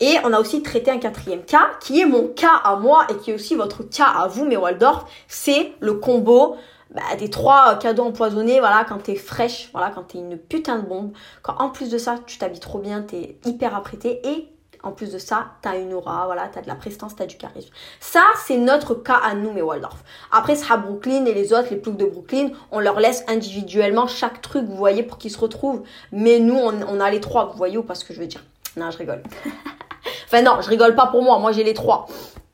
Et 0.01 0.17
on 0.25 0.33
a 0.33 0.41
aussi 0.41 0.61
traité 0.61 0.91
un 0.91 0.97
quatrième 0.97 1.43
cas, 1.43 1.69
qui 1.79 2.01
est 2.01 2.05
mon 2.05 2.27
cas 2.27 2.61
à 2.65 2.75
moi 2.75 3.07
et 3.09 3.15
qui 3.15 3.31
est 3.31 3.33
aussi 3.33 3.55
votre 3.55 3.83
cas 3.83 4.07
à 4.07 4.27
vous, 4.27 4.43
mes 4.43 4.57
Waldorf. 4.57 5.05
C'est 5.29 5.71
le 5.79 5.93
combo 5.93 6.57
bah, 6.93 7.15
des 7.17 7.29
trois 7.29 7.75
cadeaux 7.79 8.03
empoisonnés, 8.03 8.59
voilà, 8.59 8.85
quand 8.87 8.97
t'es 8.97 9.15
fraîche, 9.15 9.69
voilà, 9.71 9.91
quand 9.91 10.03
t'es 10.03 10.17
une 10.17 10.37
putain 10.37 10.79
de 10.79 10.85
bombe, 10.85 11.13
quand 11.41 11.55
en 11.59 11.69
plus 11.69 11.89
de 11.89 11.97
ça, 11.97 12.17
tu 12.25 12.37
t'habilles 12.37 12.59
trop 12.59 12.79
bien, 12.79 13.01
t'es 13.01 13.37
hyper 13.45 13.73
apprêtée 13.73 14.19
et 14.27 14.49
en 14.85 14.91
plus 14.91 15.11
de 15.11 15.17
ça, 15.17 15.47
tu 15.63 15.67
as 15.67 15.77
une 15.77 15.93
aura, 15.93 16.25
voilà, 16.25 16.47
tu 16.47 16.59
as 16.59 16.61
de 16.61 16.67
la 16.67 16.75
prestance, 16.75 17.15
tu 17.15 17.23
as 17.23 17.25
du 17.25 17.37
charisme. 17.37 17.71
Ça, 17.99 18.21
c'est 18.45 18.57
notre 18.57 18.93
cas 18.93 19.19
à 19.23 19.33
nous, 19.33 19.51
mes 19.51 19.63
Waldorf. 19.63 19.97
Après, 20.31 20.55
sera 20.55 20.77
Brooklyn 20.77 21.25
et 21.25 21.33
les 21.33 21.53
autres, 21.53 21.69
les 21.71 21.77
ploucs 21.77 21.97
de 21.97 22.05
Brooklyn, 22.05 22.49
on 22.71 22.79
leur 22.79 22.99
laisse 22.99 23.23
individuellement 23.27 24.05
chaque 24.05 24.41
truc, 24.41 24.65
vous 24.65 24.75
voyez, 24.75 25.01
pour 25.01 25.17
qu'ils 25.17 25.31
se 25.31 25.39
retrouvent. 25.39 25.81
Mais 26.11 26.39
nous, 26.39 26.55
on, 26.55 26.99
a 26.99 27.09
les 27.09 27.19
trois, 27.19 27.45
vous 27.45 27.57
voyez 27.57 27.77
ou 27.77 27.83
pas 27.83 27.95
ce 27.95 28.05
que 28.05 28.13
je 28.13 28.19
veux 28.19 28.27
dire 28.27 28.43
Non, 28.77 28.91
je 28.91 28.99
rigole. 28.99 29.23
enfin 30.25 30.43
non, 30.43 30.61
je 30.61 30.69
rigole 30.69 30.93
pas 30.93 31.07
pour 31.07 31.23
moi, 31.23 31.39
moi 31.39 31.51
j'ai 31.51 31.63
les 31.63 31.73
trois. 31.73 32.05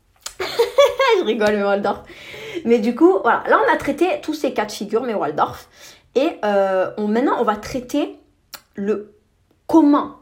je 0.39 1.23
rigole, 1.25 1.57
mes 1.57 1.63
Waldorf. 1.63 1.99
Mais 2.63 2.79
du 2.79 2.95
coup, 2.95 3.19
voilà, 3.21 3.43
là 3.47 3.59
on 3.67 3.73
a 3.73 3.77
traité 3.77 4.21
tous 4.23 4.33
ces 4.33 4.53
quatre 4.53 4.71
figures, 4.71 5.03
mes 5.03 5.15
Waldorf. 5.15 5.67
Et 6.15 6.39
euh, 6.45 6.91
on, 6.97 7.07
maintenant, 7.07 7.35
on 7.39 7.43
va 7.43 7.57
traiter 7.57 8.17
le 8.75 9.15
comment 9.67 10.20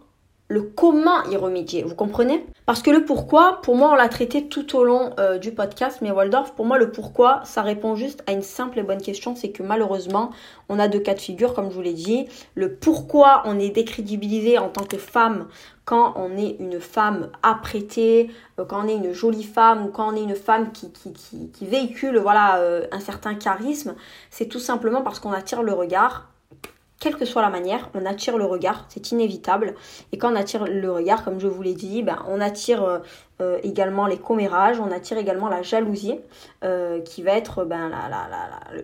le 0.49 0.63
comment 0.63 1.23
y 1.25 1.37
remédier, 1.37 1.83
vous 1.83 1.93
comprenez? 1.93 2.43
Parce 2.65 2.81
que 2.81 2.89
le 2.89 3.05
pourquoi, 3.05 3.61
pour 3.61 3.75
moi, 3.75 3.91
on 3.91 3.95
l'a 3.95 4.09
traité 4.09 4.47
tout 4.47 4.75
au 4.75 4.83
long 4.83 5.11
euh, 5.19 5.37
du 5.37 5.51
podcast, 5.51 5.99
mais 6.01 6.09
Waldorf, 6.09 6.55
pour 6.55 6.65
moi, 6.65 6.79
le 6.79 6.91
pourquoi, 6.91 7.41
ça 7.43 7.61
répond 7.61 7.95
juste 7.95 8.23
à 8.25 8.31
une 8.31 8.41
simple 8.41 8.79
et 8.79 8.83
bonne 8.83 9.01
question, 9.01 9.35
c'est 9.35 9.51
que 9.51 9.61
malheureusement, 9.61 10.31
on 10.67 10.79
a 10.79 10.87
deux 10.87 10.99
cas 10.99 11.13
de 11.13 11.19
figure, 11.19 11.53
comme 11.53 11.69
je 11.69 11.75
vous 11.75 11.83
l'ai 11.83 11.93
dit. 11.93 12.27
Le 12.55 12.73
pourquoi 12.73 13.43
on 13.45 13.59
est 13.59 13.69
décrédibilisé 13.69 14.57
en 14.57 14.69
tant 14.69 14.85
que 14.85 14.97
femme 14.97 15.47
quand 15.85 16.13
on 16.15 16.35
est 16.35 16.55
une 16.59 16.79
femme 16.79 17.29
apprêtée, 17.43 18.31
euh, 18.59 18.65
quand 18.65 18.85
on 18.85 18.87
est 18.87 18.95
une 18.95 19.13
jolie 19.13 19.43
femme 19.43 19.85
ou 19.85 19.89
quand 19.89 20.11
on 20.11 20.15
est 20.15 20.23
une 20.23 20.35
femme 20.35 20.71
qui, 20.71 20.91
qui, 20.91 21.13
qui, 21.51 21.65
véhicule 21.67 22.17
voilà, 22.17 22.57
euh, 22.57 22.87
un 22.91 22.99
certain 22.99 23.35
charisme, 23.35 23.93
c'est 24.31 24.47
tout 24.47 24.59
simplement 24.59 25.03
parce 25.03 25.19
qu'on 25.19 25.31
attire 25.31 25.61
le 25.61 25.73
regard 25.73 26.27
quelle 26.99 27.15
que 27.15 27.25
soit 27.25 27.41
la 27.41 27.49
manière, 27.49 27.89
on 27.93 28.05
attire 28.05 28.37
le 28.37 28.43
regard, 28.43 28.85
c'est 28.89 29.11
inévitable. 29.11 29.75
Et 30.11 30.17
quand 30.17 30.33
on 30.33 30.35
attire 30.35 30.65
le 30.65 30.91
regard, 30.91 31.23
comme 31.23 31.39
je 31.39 31.47
vous 31.47 31.61
l'ai 31.61 31.73
dit, 31.73 32.03
ben, 32.03 32.21
on 32.27 32.41
attire 32.41 32.83
euh, 32.83 32.99
euh, 33.41 33.57
également 33.63 34.05
les 34.05 34.17
commérages, 34.17 34.81
on 34.81 34.91
attire 34.91 35.17
également 35.17 35.47
la 35.47 35.61
jalousie, 35.61 36.19
euh, 36.65 36.99
qui 36.99 37.23
va 37.23 37.31
être 37.31 37.63
ben, 37.63 37.89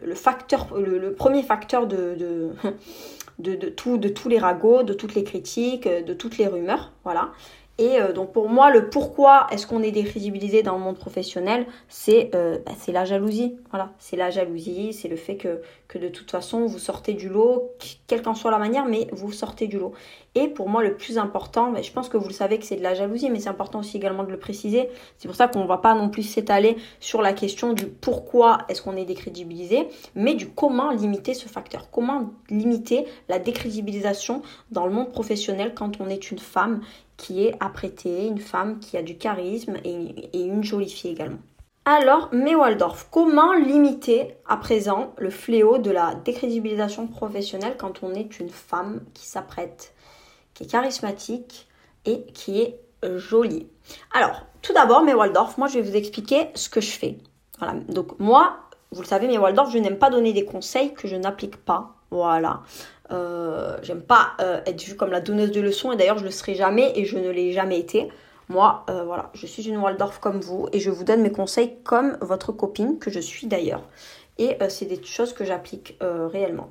le, 0.02 0.16
facteur, 0.16 0.68
le, 0.78 1.12
premier 1.14 1.44
facteur 1.44 1.88
de, 1.88 2.16
de, 3.40 3.56
de, 3.56 3.70
tout, 3.70 3.98
de 3.98 4.08
tous 4.08 4.30
les 4.30 4.40
ragots, 4.40 4.84
de 4.84 4.94
toutes 4.94 5.14
les 5.14 5.26
critiques, 5.26 5.88
de 5.88 6.14
toutes 6.14 6.38
les 6.38 6.48
rumeurs. 6.48 6.94
Voilà. 7.04 7.32
Et 7.78 8.00
euh, 8.00 8.14
donc 8.14 8.32
pour 8.32 8.50
moi, 8.50 8.72
le 8.72 8.90
pourquoi 8.90 9.48
est-ce 9.52 9.68
qu'on 9.68 9.84
est 9.84 9.92
décrédibilisé 9.92 10.64
dans 10.64 10.78
le 10.78 10.84
monde 10.84 10.98
professionnel, 10.98 11.66
c'est 11.90 12.32
euh, 12.34 12.60
bah, 12.66 12.72
la 12.88 13.06
jalousie. 13.06 13.58
Voilà, 13.70 13.92
c'est 14.00 14.16
la 14.16 14.30
jalousie, 14.30 14.94
c'est 14.94 15.10
le 15.10 15.18
fait 15.18 15.36
que, 15.36 15.62
que 15.88 15.98
de 15.98 16.08
toute 16.08 16.32
façon, 16.32 16.66
vous 16.66 16.80
sortez 16.80 17.14
du 17.14 17.28
lot, 17.28 17.72
quelle 18.08 18.22
qu'en 18.22 18.36
soit 18.36 18.52
la 18.52 18.60
manière, 18.60 18.86
mais 18.86 19.08
vous 19.12 19.32
sortez 19.34 19.68
du 19.68 19.78
lot. 19.78 19.94
Et 20.38 20.50
pour 20.50 20.68
moi, 20.68 20.84
le 20.84 20.98
plus 20.98 21.18
important, 21.18 21.74
je 21.82 21.92
pense 21.92 22.10
que 22.10 22.18
vous 22.18 22.28
le 22.28 22.34
savez 22.34 22.60
que 22.60 22.66
c'est 22.66 22.76
de 22.76 22.84
la 22.84 22.94
jalousie, 22.94 23.30
mais 23.30 23.40
c'est 23.40 23.50
important 23.50 23.80
aussi 23.80 23.96
également 23.96 24.26
de 24.26 24.32
le 24.32 24.38
préciser. 24.38 24.90
C'est 25.18 25.30
pour 25.30 25.36
ça 25.38 25.48
qu'on 25.48 25.64
ne 25.64 25.68
va 25.68 25.78
pas 25.78 25.96
non 25.96 26.10
plus 26.10 26.24
s'étaler 26.24 26.76
sur 27.00 27.22
la 27.22 27.32
question 27.32 27.72
du 27.72 27.86
pourquoi 27.86 28.60
est-ce 28.68 28.82
qu'on 28.82 28.98
est 28.98 29.06
décrédibilisé, 29.06 29.88
mais 30.14 30.34
du 30.34 30.50
comment 30.50 30.92
limiter 30.92 31.34
ce 31.34 31.48
facteur. 31.48 31.90
Comment 31.90 32.32
limiter 32.50 33.06
la 33.30 33.40
décrédibilisation 33.40 34.42
dans 34.72 34.86
le 34.86 34.92
monde 34.92 35.12
professionnel 35.12 35.74
quand 35.74 36.02
on 36.02 36.10
est 36.10 36.32
une 36.32 36.40
femme 36.40 36.82
qui 37.16 37.46
est 37.46 37.56
apprêtée, 37.62 38.28
une 38.28 38.40
femme 38.40 38.80
qui 38.80 38.98
a 38.98 39.02
du 39.02 39.18
charisme 39.18 39.76
et, 39.86 40.28
une 40.34 40.64
jolie 40.64 40.90
fille 40.90 41.12
également. 41.12 41.40
Alors, 41.86 42.30
mais 42.34 42.56
Waldorf, 42.56 43.08
comment 43.10 43.54
limiter 43.54 44.36
à 44.48 44.58
présent 44.58 45.14
le 45.18 45.30
fléau 45.30 45.78
de 45.78 45.92
la 45.92 46.16
décrédibilisation 46.16 47.08
professionnelle 47.08 47.76
quand 47.78 48.04
on 48.04 48.14
est 48.14 48.40
une 48.40 48.50
femme 48.50 49.02
qui 49.14 49.28
s'apprête 49.28 49.95
qui 50.56 50.64
est 50.64 50.68
charismatique 50.68 51.68
et 52.06 52.24
qui 52.34 52.62
est 52.62 52.80
euh, 53.04 53.20
jolie. 53.20 53.68
Alors, 54.14 54.42
tout 54.64 54.74
d'abord, 54.74 55.04
mes 55.04 55.14
Waldorf, 55.14 55.58
moi 55.60 55.68
je 55.68 55.76
vais 55.76 55.82
vous 55.82 55.96
expliquer 55.96 56.50
ce 56.56 56.70
que 56.70 56.82
je 56.82 56.92
fais. 56.92 57.18
Voilà, 57.60 57.76
donc 57.88 58.18
moi, 58.20 58.58
vous 58.92 59.02
le 59.02 59.08
savez, 59.08 59.28
mes 59.28 59.38
Waldorf, 59.38 59.70
je 59.72 59.78
n'aime 59.78 59.98
pas 60.00 60.10
donner 60.10 60.34
des 60.34 60.46
conseils 60.46 60.94
que 60.94 61.08
je 61.08 61.16
n'applique 61.16 61.58
pas. 61.58 61.96
Voilà. 62.10 62.62
Euh, 63.12 63.78
j'aime 63.84 64.02
pas 64.02 64.32
euh, 64.40 64.62
être 64.66 64.82
vue 64.82 64.96
comme 64.96 65.12
la 65.12 65.22
donneuse 65.22 65.52
de 65.52 65.62
leçons 65.62 65.92
et 65.92 65.96
d'ailleurs 65.96 66.18
je 66.18 66.24
le 66.24 66.32
serai 66.32 66.56
jamais 66.56 66.92
et 66.96 67.06
je 67.06 67.18
ne 67.20 67.30
l'ai 67.30 67.52
jamais 67.52 67.78
été. 67.78 68.10
Moi, 68.48 68.86
voilà, 68.88 69.32
je 69.34 69.48
suis 69.48 69.68
une 69.68 69.78
Waldorf 69.78 70.20
comme 70.20 70.40
vous 70.40 70.68
et 70.72 70.80
je 70.80 70.92
vous 70.92 71.04
donne 71.04 71.24
mes 71.24 71.32
conseils 71.32 71.78
comme 71.84 72.16
votre 72.22 72.52
copine 72.52 73.00
que 73.00 73.10
je 73.10 73.20
suis 73.20 73.48
d'ailleurs. 73.48 73.82
Et 74.38 74.56
c'est 74.70 74.86
des 74.86 75.04
choses 75.04 75.34
que 75.34 75.44
j'applique 75.44 75.98
réellement. 76.00 76.70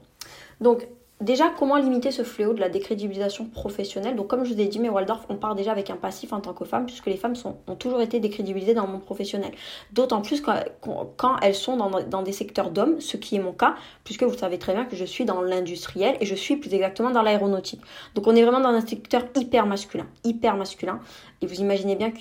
Donc, 0.60 0.86
Déjà, 1.24 1.48
comment 1.48 1.76
limiter 1.76 2.10
ce 2.10 2.22
fléau 2.22 2.52
de 2.52 2.60
la 2.60 2.68
décrédibilisation 2.68 3.46
professionnelle? 3.46 4.14
Donc, 4.14 4.26
comme 4.26 4.44
je 4.44 4.52
vous 4.52 4.60
ai 4.60 4.66
dit, 4.66 4.78
mais 4.78 4.90
Waldorf, 4.90 5.24
on 5.30 5.36
part 5.36 5.54
déjà 5.54 5.72
avec 5.72 5.88
un 5.88 5.96
passif 5.96 6.34
en 6.34 6.40
tant 6.42 6.52
que 6.52 6.66
femme, 6.66 6.84
puisque 6.84 7.06
les 7.06 7.16
femmes 7.16 7.32
ont 7.66 7.76
toujours 7.76 8.02
été 8.02 8.20
décrédibilisées 8.20 8.74
dans 8.74 8.84
le 8.84 8.92
monde 8.92 9.04
professionnel. 9.04 9.50
D'autant 9.92 10.20
plus 10.20 10.42
quand, 10.42 11.36
elles 11.40 11.54
sont 11.54 11.78
dans, 11.78 12.22
des 12.22 12.32
secteurs 12.32 12.70
d'hommes, 12.70 13.00
ce 13.00 13.16
qui 13.16 13.36
est 13.36 13.38
mon 13.38 13.52
cas, 13.52 13.74
puisque 14.04 14.22
vous 14.24 14.36
savez 14.36 14.58
très 14.58 14.74
bien 14.74 14.84
que 14.84 14.96
je 14.96 15.04
suis 15.06 15.24
dans 15.24 15.40
l'industriel 15.40 16.18
et 16.20 16.26
je 16.26 16.34
suis 16.34 16.56
plus 16.56 16.74
exactement 16.74 17.10
dans 17.10 17.22
l'aéronautique. 17.22 17.80
Donc, 18.14 18.26
on 18.26 18.36
est 18.36 18.42
vraiment 18.42 18.60
dans 18.60 18.76
un 18.76 18.86
secteur 18.86 19.22
hyper 19.34 19.64
masculin, 19.64 20.06
hyper 20.24 20.58
masculin. 20.58 21.00
Et 21.40 21.46
vous 21.46 21.58
imaginez 21.58 21.96
bien 21.96 22.12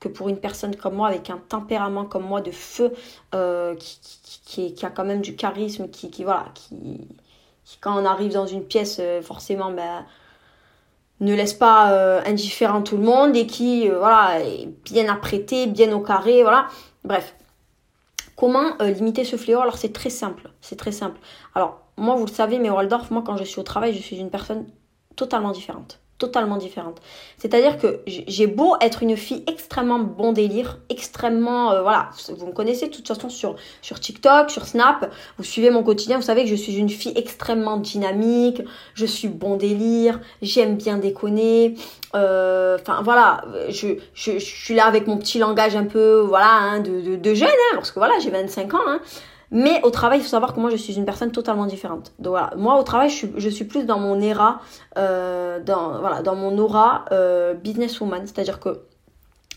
que 0.00 0.08
pour 0.08 0.28
une 0.30 0.38
personne 0.38 0.74
comme 0.74 0.96
moi, 0.96 1.06
avec 1.06 1.30
un 1.30 1.38
tempérament 1.48 2.06
comme 2.06 2.24
moi 2.24 2.40
de 2.40 2.50
feu, 2.50 2.92
euh, 3.36 3.76
qui, 3.76 4.74
a 4.82 4.90
quand 4.90 5.04
même 5.04 5.20
du 5.20 5.36
charisme, 5.36 5.88
qui 5.88 6.24
voilà, 6.24 6.46
qui 6.54 7.06
quand 7.80 8.00
on 8.00 8.04
arrive 8.04 8.32
dans 8.32 8.46
une 8.46 8.64
pièce, 8.64 8.98
euh, 9.00 9.22
forcément, 9.22 9.70
ben, 9.70 10.04
ne 11.20 11.34
laisse 11.34 11.54
pas 11.54 11.92
euh, 11.92 12.22
indifférent 12.24 12.82
tout 12.82 12.96
le 12.96 13.02
monde 13.02 13.36
et 13.36 13.46
qui 13.46 13.88
euh, 13.88 13.98
voilà, 13.98 14.40
est 14.40 14.68
bien 14.84 15.12
apprêté, 15.12 15.66
bien 15.66 15.92
au 15.92 16.00
carré, 16.00 16.42
voilà. 16.42 16.68
Bref. 17.04 17.34
Comment 18.36 18.76
limiter 18.80 19.24
ce 19.24 19.34
fléau? 19.34 19.60
Alors 19.60 19.78
c'est 19.78 19.92
très 19.92 20.10
simple, 20.10 20.50
c'est 20.60 20.76
très 20.76 20.92
simple. 20.92 21.18
Alors 21.56 21.80
moi 21.96 22.14
vous 22.14 22.24
le 22.24 22.30
savez, 22.30 22.60
mais 22.60 22.70
Waldorf, 22.70 23.10
moi 23.10 23.24
quand 23.26 23.36
je 23.36 23.42
suis 23.42 23.58
au 23.58 23.64
travail, 23.64 23.92
je 23.94 24.00
suis 24.00 24.16
une 24.16 24.30
personne 24.30 24.68
totalement 25.16 25.50
différente 25.50 25.98
totalement 26.18 26.56
différente. 26.56 27.00
C'est-à-dire 27.38 27.78
que 27.78 28.00
j'ai 28.06 28.46
beau 28.46 28.74
être 28.80 29.02
une 29.02 29.16
fille 29.16 29.44
extrêmement 29.46 30.00
bon 30.00 30.32
délire, 30.32 30.78
extrêmement 30.88 31.72
euh, 31.72 31.82
voilà, 31.82 32.10
vous 32.28 32.46
me 32.46 32.52
connaissez 32.52 32.88
de 32.88 32.94
toute 32.94 33.06
façon 33.06 33.28
sur 33.28 34.00
TikTok, 34.00 34.50
sur 34.50 34.66
Snap, 34.66 35.10
vous 35.38 35.44
suivez 35.44 35.70
mon 35.70 35.82
quotidien, 35.82 36.16
vous 36.16 36.24
savez 36.24 36.42
que 36.42 36.50
je 36.50 36.56
suis 36.56 36.76
une 36.76 36.88
fille 36.88 37.12
extrêmement 37.16 37.76
dynamique, 37.76 38.62
je 38.94 39.06
suis 39.06 39.28
bon 39.28 39.56
délire, 39.56 40.20
j'aime 40.42 40.76
bien 40.76 40.98
déconner, 40.98 41.76
euh, 42.14 42.76
enfin 42.80 43.02
voilà, 43.02 43.42
je, 43.68 43.88
je, 44.14 44.38
suis 44.38 44.74
là 44.74 44.86
avec 44.86 45.06
mon 45.06 45.18
petit 45.18 45.38
langage 45.38 45.76
un 45.76 45.84
peu 45.84 46.20
voilà 46.20 46.50
hein, 46.50 46.80
de, 46.80 47.00
de, 47.00 47.16
de 47.16 47.34
jeune 47.34 47.48
hein, 47.48 47.74
parce 47.74 47.90
que 47.90 47.98
voilà, 48.00 48.14
j'ai 48.20 48.30
25 48.30 48.74
ans 48.74 48.78
hein, 48.86 49.00
mais 49.50 49.80
au 49.82 49.90
travail, 49.90 50.18
il 50.18 50.22
faut 50.22 50.28
savoir 50.28 50.54
que 50.54 50.60
moi, 50.60 50.70
je 50.70 50.76
suis 50.76 50.94
une 50.94 51.04
personne 51.06 51.32
totalement 51.32 51.66
différente. 51.66 52.12
Donc 52.18 52.32
voilà, 52.32 52.50
moi 52.56 52.78
au 52.78 52.82
travail, 52.82 53.08
je 53.08 53.48
suis, 53.48 53.64
plus 53.64 53.86
dans 53.86 53.98
mon 53.98 54.20
era, 54.20 54.60
euh, 54.98 55.58
dans, 55.60 55.98
voilà, 56.00 56.22
dans 56.22 56.36
mon 56.36 56.58
aura 56.58 57.06
euh, 57.12 57.54
businesswoman. 57.54 58.26
C'est-à-dire 58.26 58.60
que 58.60 58.82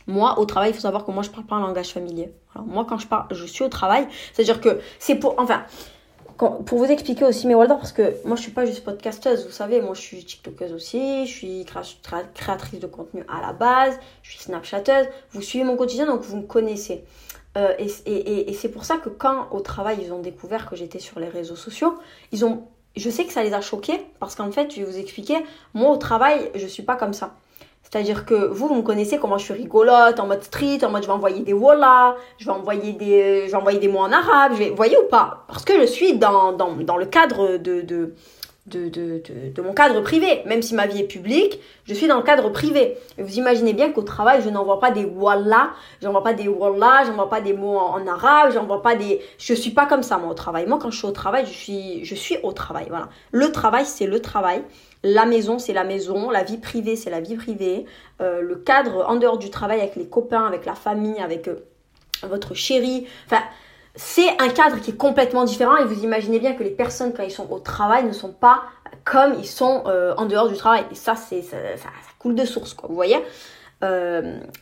Moi, 0.08 0.40
au 0.40 0.46
travail, 0.46 0.72
il 0.72 0.74
faut 0.74 0.82
savoir 0.82 1.06
que 1.06 1.12
moi, 1.12 1.24
je 1.24 1.30
parle 1.30 1.46
pas 1.46 1.56
un 1.56 1.62
langage 1.62 1.90
familier. 1.94 2.34
Moi, 2.66 2.86
quand 2.88 2.98
je 2.98 3.08
parle, 3.08 3.28
je 3.32 3.46
suis 3.46 3.64
au 3.64 3.70
travail. 3.70 4.08
C'est-à-dire 4.34 4.60
que 4.60 4.80
c'est 5.00 5.16
pour. 5.16 5.36
Enfin, 5.38 5.64
pour 6.38 6.80
vous 6.80 6.86
expliquer 6.86 7.24
aussi 7.24 7.46
mes 7.46 7.54
Waldorf, 7.54 7.80
parce 7.80 7.92
que 7.92 8.16
moi, 8.26 8.36
je 8.36 8.42
suis 8.42 8.52
pas 8.52 8.66
juste 8.66 8.84
podcasteuse, 8.84 9.46
vous 9.46 9.52
savez. 9.52 9.80
Moi, 9.82 9.94
je 9.94 10.02
suis 10.02 10.24
TikTokeuse 10.26 10.74
aussi. 10.74 11.28
Je 11.28 11.32
suis 11.32 11.66
créatrice 12.34 12.80
de 12.80 12.88
contenu 12.88 13.24
à 13.30 13.42
la 13.46 13.54
base. 13.54 14.00
Je 14.24 14.32
suis 14.32 14.40
Snapchateuse. 14.40 15.08
Vous 15.32 15.42
suivez 15.42 15.64
mon 15.64 15.78
quotidien, 15.78 16.08
donc 16.08 16.22
vous 16.22 16.38
me 16.38 16.48
connaissez. 16.48 17.04
Euh, 17.58 17.74
et, 17.78 18.54
c'est 18.54 18.70
pour 18.70 18.86
ça 18.86 18.98
que 18.98 19.10
quand 19.10 19.48
au 19.52 19.60
travail, 19.60 19.98
ils 20.02 20.14
ont 20.14 20.20
découvert 20.20 20.70
que 20.70 20.76
j'étais 20.76 21.00
sur 21.00 21.20
les 21.20 21.28
réseaux 21.28 21.56
sociaux, 21.56 21.96
ils 22.32 22.46
ont. 22.46 22.68
Je 22.96 23.10
sais 23.10 23.26
que 23.26 23.32
ça 23.32 23.44
les 23.44 23.54
a 23.54 23.62
choqués, 23.62 24.06
parce 24.20 24.36
qu'en 24.36 24.52
fait, 24.52 24.72
je 24.72 24.82
vais 24.82 24.84
vous 24.84 24.98
expliquer, 24.98 25.38
moi, 25.74 25.92
au 25.92 25.98
travail, 25.98 26.52
je 26.56 26.68
suis 26.68 26.84
pas 26.84 26.96
comme 26.96 27.14
ça. 27.14 27.36
C'est-à-dire 27.84 28.26
que 28.26 28.36
vous, 28.36 28.68
vous 28.68 28.76
me 28.76 28.82
connaissez 28.82 29.18
comment 29.18 29.38
je 29.38 29.46
suis 29.46 29.54
rigolote, 29.54 30.20
en 30.20 30.28
mode 30.28 30.44
street, 30.44 30.80
en 30.84 30.90
mode 30.90 31.04
je 31.04 31.08
vais 31.08 31.14
envoyer 31.14 31.42
des 31.42 31.54
voilà, 31.54 32.16
je 32.38 32.46
vais 32.46 32.52
envoyer 32.52 32.94
des, 32.94 33.50
je 33.50 33.78
des 33.80 33.88
mots 33.88 34.00
en 34.00 34.12
arabe, 34.12 34.54
je 34.58 34.74
voyez 34.74 34.98
ou 34.98 35.08
pas? 35.10 35.44
Parce 35.48 35.66
que 35.66 35.80
je 35.80 35.86
suis 35.86 36.18
dans, 36.18 36.54
dans, 36.54 36.74
dans 36.76 36.98
le 36.98 37.06
cadre 37.06 37.58
de, 37.58 37.82
de, 37.82 38.14
de, 38.68 38.90
de, 38.90 39.24
de, 39.54 39.62
mon 39.62 39.74
cadre 39.74 40.02
privé. 40.02 40.44
Même 40.46 40.62
si 40.62 40.76
ma 40.76 40.86
vie 40.86 41.00
est 41.00 41.08
publique, 41.08 41.60
je 41.86 41.94
suis 41.94 42.08
dans 42.08 42.18
le 42.18 42.24
cadre 42.24 42.50
privé. 42.50 42.98
Vous 43.18 43.38
imaginez 43.38 43.74
bien 43.74 43.92
qu'au 43.92 44.04
travail, 44.04 44.42
je 44.44 44.50
n'envoie 44.50 44.80
pas 44.80 44.92
des 44.92 45.04
voilà, 45.04 45.72
j'envoie 46.02 46.24
pas 46.24 46.34
des 46.34 46.48
voilà, 46.48 47.04
j'envoie 47.06 47.30
pas 47.30 47.42
des 47.42 47.54
mots 47.54 47.78
en, 47.78 48.06
arabe, 48.08 48.52
j'envoie 48.54 48.82
pas 48.82 48.96
des... 48.96 49.22
Je 49.40 49.54
suis 49.54 49.72
pas 49.72 49.88
comme 49.88 50.04
ça, 50.04 50.18
moi, 50.18 50.32
au 50.32 50.36
travail. 50.36 50.68
Moi, 50.68 50.78
quand 50.80 50.92
je 50.92 50.98
suis 50.98 51.08
au 51.08 51.12
travail, 51.12 51.46
je 51.46 51.52
suis, 51.52 52.06
je 52.06 52.16
suis 52.16 52.38
au 52.44 52.52
travail, 52.52 52.86
voilà. 52.90 53.10
Le 53.32 53.52
travail, 53.52 53.86
c'est 53.86 54.08
le 54.08 54.22
travail. 54.22 54.64
La 55.04 55.26
maison, 55.26 55.58
c'est 55.58 55.74
la 55.74 55.84
maison. 55.84 56.30
La 56.30 56.44
vie 56.44 56.58
privée, 56.58 56.96
c'est 56.96 57.10
la 57.10 57.22
vie 57.22 57.36
privée. 57.36 57.86
Euh, 58.22 58.42
le 58.42 58.56
cadre 58.56 59.06
en 59.08 59.16
dehors 59.16 59.40
du 59.40 59.50
travail 59.50 59.80
avec 59.80 59.96
les 59.96 60.08
copains, 60.08 60.46
avec 60.46 60.66
la 60.66 60.76
famille, 60.76 61.20
avec 61.20 61.48
euh, 61.48 61.66
votre 62.24 62.54
chéri. 62.54 63.08
Enfin, 63.26 63.42
c'est 63.96 64.30
un 64.42 64.50
cadre 64.50 64.80
qui 64.80 64.92
est 64.92 64.98
complètement 64.98 65.44
différent 65.44 65.78
et 65.78 65.86
vous 65.86 66.04
imaginez 66.04 66.40
bien 66.40 66.54
que 66.54 66.64
les 66.64 66.72
personnes 66.72 67.14
quand 67.14 67.24
ils 67.24 67.32
sont 67.32 67.50
au 67.52 67.60
travail 67.60 68.06
ne 68.06 68.14
sont 68.14 68.32
pas 68.32 68.64
comme 69.04 69.34
ils 69.40 69.48
sont 69.48 69.84
euh, 69.88 70.14
en 70.18 70.26
dehors 70.26 70.48
du 70.48 70.56
travail. 70.56 70.86
Et 70.92 70.96
ça, 70.96 71.16
c'est 71.16 71.42
ça, 71.42 71.58
coule 72.20 72.36
de 72.36 72.46
source, 72.46 72.74
quoi. 72.74 72.88
Vous 72.88 72.96
voyez? 72.96 73.18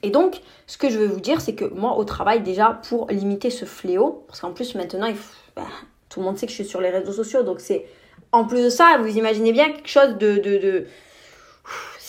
Et 0.02 0.12
donc, 0.12 0.40
ce 0.66 0.78
que 0.78 0.90
je 0.90 0.98
veux 0.98 1.08
vous 1.08 1.20
dire, 1.20 1.42
c'est 1.42 1.54
que 1.54 1.66
moi, 1.66 1.98
au 1.98 2.06
travail, 2.06 2.42
déjà, 2.42 2.80
pour 2.88 3.08
limiter 3.10 3.50
ce 3.50 3.66
fléau, 3.66 4.24
parce 4.28 4.40
qu'en 4.40 4.52
plus, 4.52 4.76
maintenant, 4.76 5.10
bah, 5.58 5.64
tout 6.08 6.22
le 6.22 6.26
monde 6.26 6.38
sait 6.38 6.46
que 6.46 6.52
je 6.54 6.56
suis 6.56 6.66
sur 6.66 6.80
les 6.80 6.90
réseaux 6.90 7.12
sociaux, 7.12 7.44
donc 7.44 7.60
c'est 7.60 7.86
en 8.32 8.46
plus 8.46 8.64
de 8.64 8.70
ça, 8.70 8.98
vous 9.00 9.18
imaginez 9.18 9.52
bien 9.52 9.72
quelque 9.72 9.90
chose 9.90 10.18
de, 10.18 10.86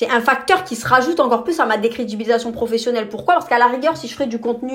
c'est 0.00 0.08
un 0.08 0.22
facteur 0.22 0.64
qui 0.64 0.76
se 0.76 0.88
rajoute 0.88 1.20
encore 1.20 1.44
plus 1.44 1.60
à 1.60 1.66
ma 1.66 1.76
décrédibilisation 1.76 2.52
professionnelle. 2.52 3.10
Pourquoi? 3.10 3.34
Parce 3.34 3.46
qu'à 3.46 3.58
la 3.58 3.66
rigueur, 3.66 3.98
si 3.98 4.08
je 4.08 4.14
ferais 4.14 4.28
du 4.28 4.38
contenu 4.38 4.72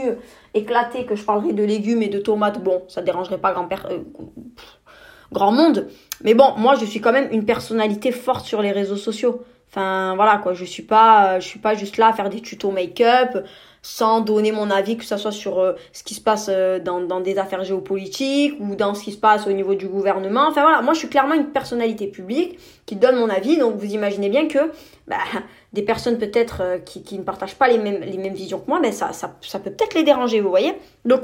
éclaté, 0.53 1.07
que 1.07 1.15
je 1.15 1.23
parlerais 1.23 1.51
de 1.51 1.63
légumes 1.63 2.03
et 2.03 2.09
de 2.09 2.19
tomates, 2.19 2.63
bon, 2.63 2.83
ça 2.89 3.01
dérangerait 3.01 3.39
pas 3.39 3.51
grand, 3.51 3.67
euh, 3.89 4.01
grand 5.31 5.51
monde. 5.51 5.87
Mais 6.23 6.35
bon, 6.35 6.53
moi, 6.57 6.75
je 6.79 6.85
suis 6.85 7.01
quand 7.01 7.11
même 7.11 7.27
une 7.31 7.43
personnalité 7.43 8.11
forte 8.11 8.45
sur 8.45 8.61
les 8.61 8.71
réseaux 8.71 8.97
sociaux. 8.97 9.41
Enfin, 9.71 10.13
voilà 10.13 10.37
quoi, 10.37 10.53
je 10.53 10.63
suis 10.63 10.83
pas, 10.83 11.39
je 11.39 11.47
suis 11.47 11.57
pas 11.57 11.73
juste 11.73 11.97
là 11.97 12.09
à 12.09 12.13
faire 12.13 12.29
des 12.29 12.41
tutos 12.41 12.69
make-up 12.69 13.43
sans 13.81 14.19
donner 14.21 14.51
mon 14.51 14.71
avis, 14.71 14.97
que 14.97 15.05
ce 15.05 15.15
soit 15.15 15.31
sur 15.31 15.59
euh, 15.59 15.73
ce 15.91 16.03
qui 16.03 16.15
se 16.15 16.21
passe 16.21 16.49
euh, 16.49 16.79
dans, 16.79 17.01
dans, 17.01 17.19
des 17.19 17.37
affaires 17.37 17.63
géopolitiques 17.63 18.55
ou 18.59 18.75
dans 18.75 18.95
ce 18.95 19.03
qui 19.03 19.11
se 19.11 19.17
passe 19.17 19.45
au 19.45 19.51
niveau 19.51 19.75
du 19.75 19.87
gouvernement. 19.87 20.47
Enfin 20.47 20.61
voilà, 20.61 20.81
moi 20.81 20.93
je 20.93 20.99
suis 20.99 21.07
clairement 21.07 21.35
une 21.35 21.47
personnalité 21.47 22.07
publique 22.07 22.57
qui 22.87 22.95
donne 22.95 23.15
mon 23.17 23.29
avis, 23.29 23.57
donc 23.57 23.75
vous 23.75 23.93
imaginez 23.93 24.29
bien 24.29 24.47
que 24.47 24.71
bah, 25.07 25.17
des 25.73 25.81
personnes 25.81 26.17
peut-être 26.17 26.61
euh, 26.61 26.77
qui, 26.79 27.17
ne 27.17 27.23
partagent 27.23 27.55
pas 27.55 27.67
les 27.67 27.77
mêmes, 27.77 28.33
visions 28.33 28.59
que 28.59 28.67
moi, 28.67 28.79
ben 28.79 28.91
ça, 28.91 29.09
peut 29.59 29.71
peut-être 29.71 29.93
les 29.93 30.03
déranger, 30.03 30.41
vous 30.41 30.49
voyez. 30.49 30.73
Donc 31.05 31.21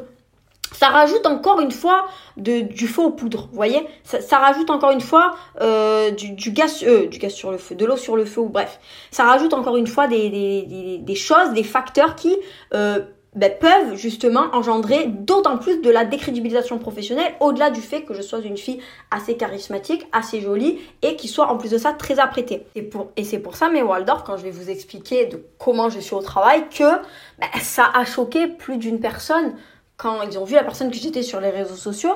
ça 0.72 0.88
rajoute 0.88 1.26
encore 1.26 1.60
une 1.60 1.72
fois 1.72 2.06
du 2.38 2.88
feu 2.88 3.02
aux 3.02 3.12
poudres, 3.12 3.50
vous 3.52 3.56
voyez 3.56 3.86
ça, 4.04 4.40
rajoute 4.40 4.70
encore 4.70 4.92
une 4.92 5.02
fois 5.02 5.36
euh, 5.60 6.12
du, 6.12 6.52
gaz, 6.52 6.84
euh, 6.84 7.08
du 7.08 7.20
gaz 7.20 7.34
sur 7.34 7.52
le 7.52 7.58
feu, 7.58 7.76
de 7.76 7.86
l'eau 7.86 7.98
sur 7.98 8.16
le 8.16 8.26
feu, 8.26 8.42
ou 8.42 8.50
bref. 8.50 8.80
Ça 9.12 9.26
rajoute 9.26 9.54
encore 9.54 9.78
une 9.78 9.88
fois 9.88 10.08
des 10.08 11.16
choses, 11.16 11.52
des 11.54 11.64
facteurs 11.64 12.16
qui 12.16 12.36
euh, 12.74 13.02
ben, 13.34 13.52
peuvent 13.58 13.96
justement 13.96 14.46
engendrer 14.52 15.08
d'autant 15.08 15.58
plus 15.58 15.80
de 15.82 15.90
la 15.90 16.04
décrédibilisation 16.04 16.80
professionnelle, 16.80 17.34
au-delà 17.40 17.70
du 17.70 17.80
fait 17.80 18.04
que 18.04 18.14
je 18.14 18.22
sois 18.22 18.40
une 18.40 18.58
fille 18.58 18.82
assez 19.10 19.38
charismatique, 19.38 20.06
assez 20.12 20.42
jolie, 20.42 20.80
et 21.02 21.16
qui 21.16 21.30
soit 21.30 21.48
en 21.48 21.58
plus 21.58 21.72
de 21.72 21.78
ça 21.78 21.94
très 21.94 22.20
apprêtée. 22.20 22.66
Et, 22.76 23.24
c'est 23.24 23.40
pour 23.40 23.56
ça, 23.56 23.70
mes 23.70 23.82
Waldorf, 23.82 24.24
quand 24.24 24.36
je 24.36 24.44
vais 24.44 24.52
vous 24.52 24.70
expliquer 24.70 25.28
de 25.28 25.42
comment 25.58 25.90
je 25.90 26.00
suis 26.00 26.14
au 26.14 26.22
travail, 26.22 26.68
que 26.70 26.98
ben, 27.40 27.48
ça 27.62 27.90
a 27.94 28.04
choqué 28.04 28.48
plus 28.48 28.78
d'une 28.78 29.00
personne 29.00 29.54
quand 29.96 30.24
ils 30.24 30.38
ont 30.38 30.44
vu 30.44 30.56
la 30.56 30.64
personne 30.64 30.92
que 30.92 30.98
j'étais 30.98 31.24
sur 31.24 31.40
les 31.40 31.52
réseaux 31.52 31.76
sociaux. 31.76 32.16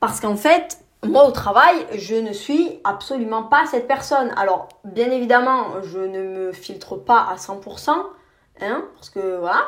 Parce 0.00 0.18
qu'en 0.20 0.36
fait, 0.36 0.78
moi 1.04 1.26
au 1.26 1.30
travail, 1.30 1.76
je 1.94 2.16
ne 2.16 2.32
suis 2.32 2.80
absolument 2.82 3.44
pas 3.44 3.66
cette 3.66 3.86
personne. 3.86 4.32
Alors, 4.36 4.68
bien 4.84 5.10
évidemment, 5.10 5.80
je 5.82 5.98
ne 5.98 6.22
me 6.22 6.52
filtre 6.52 6.96
pas 6.96 7.20
à 7.20 7.36
100%. 7.36 7.92
Hein, 8.62 8.84
parce 8.94 9.10
que 9.10 9.38
voilà. 9.38 9.62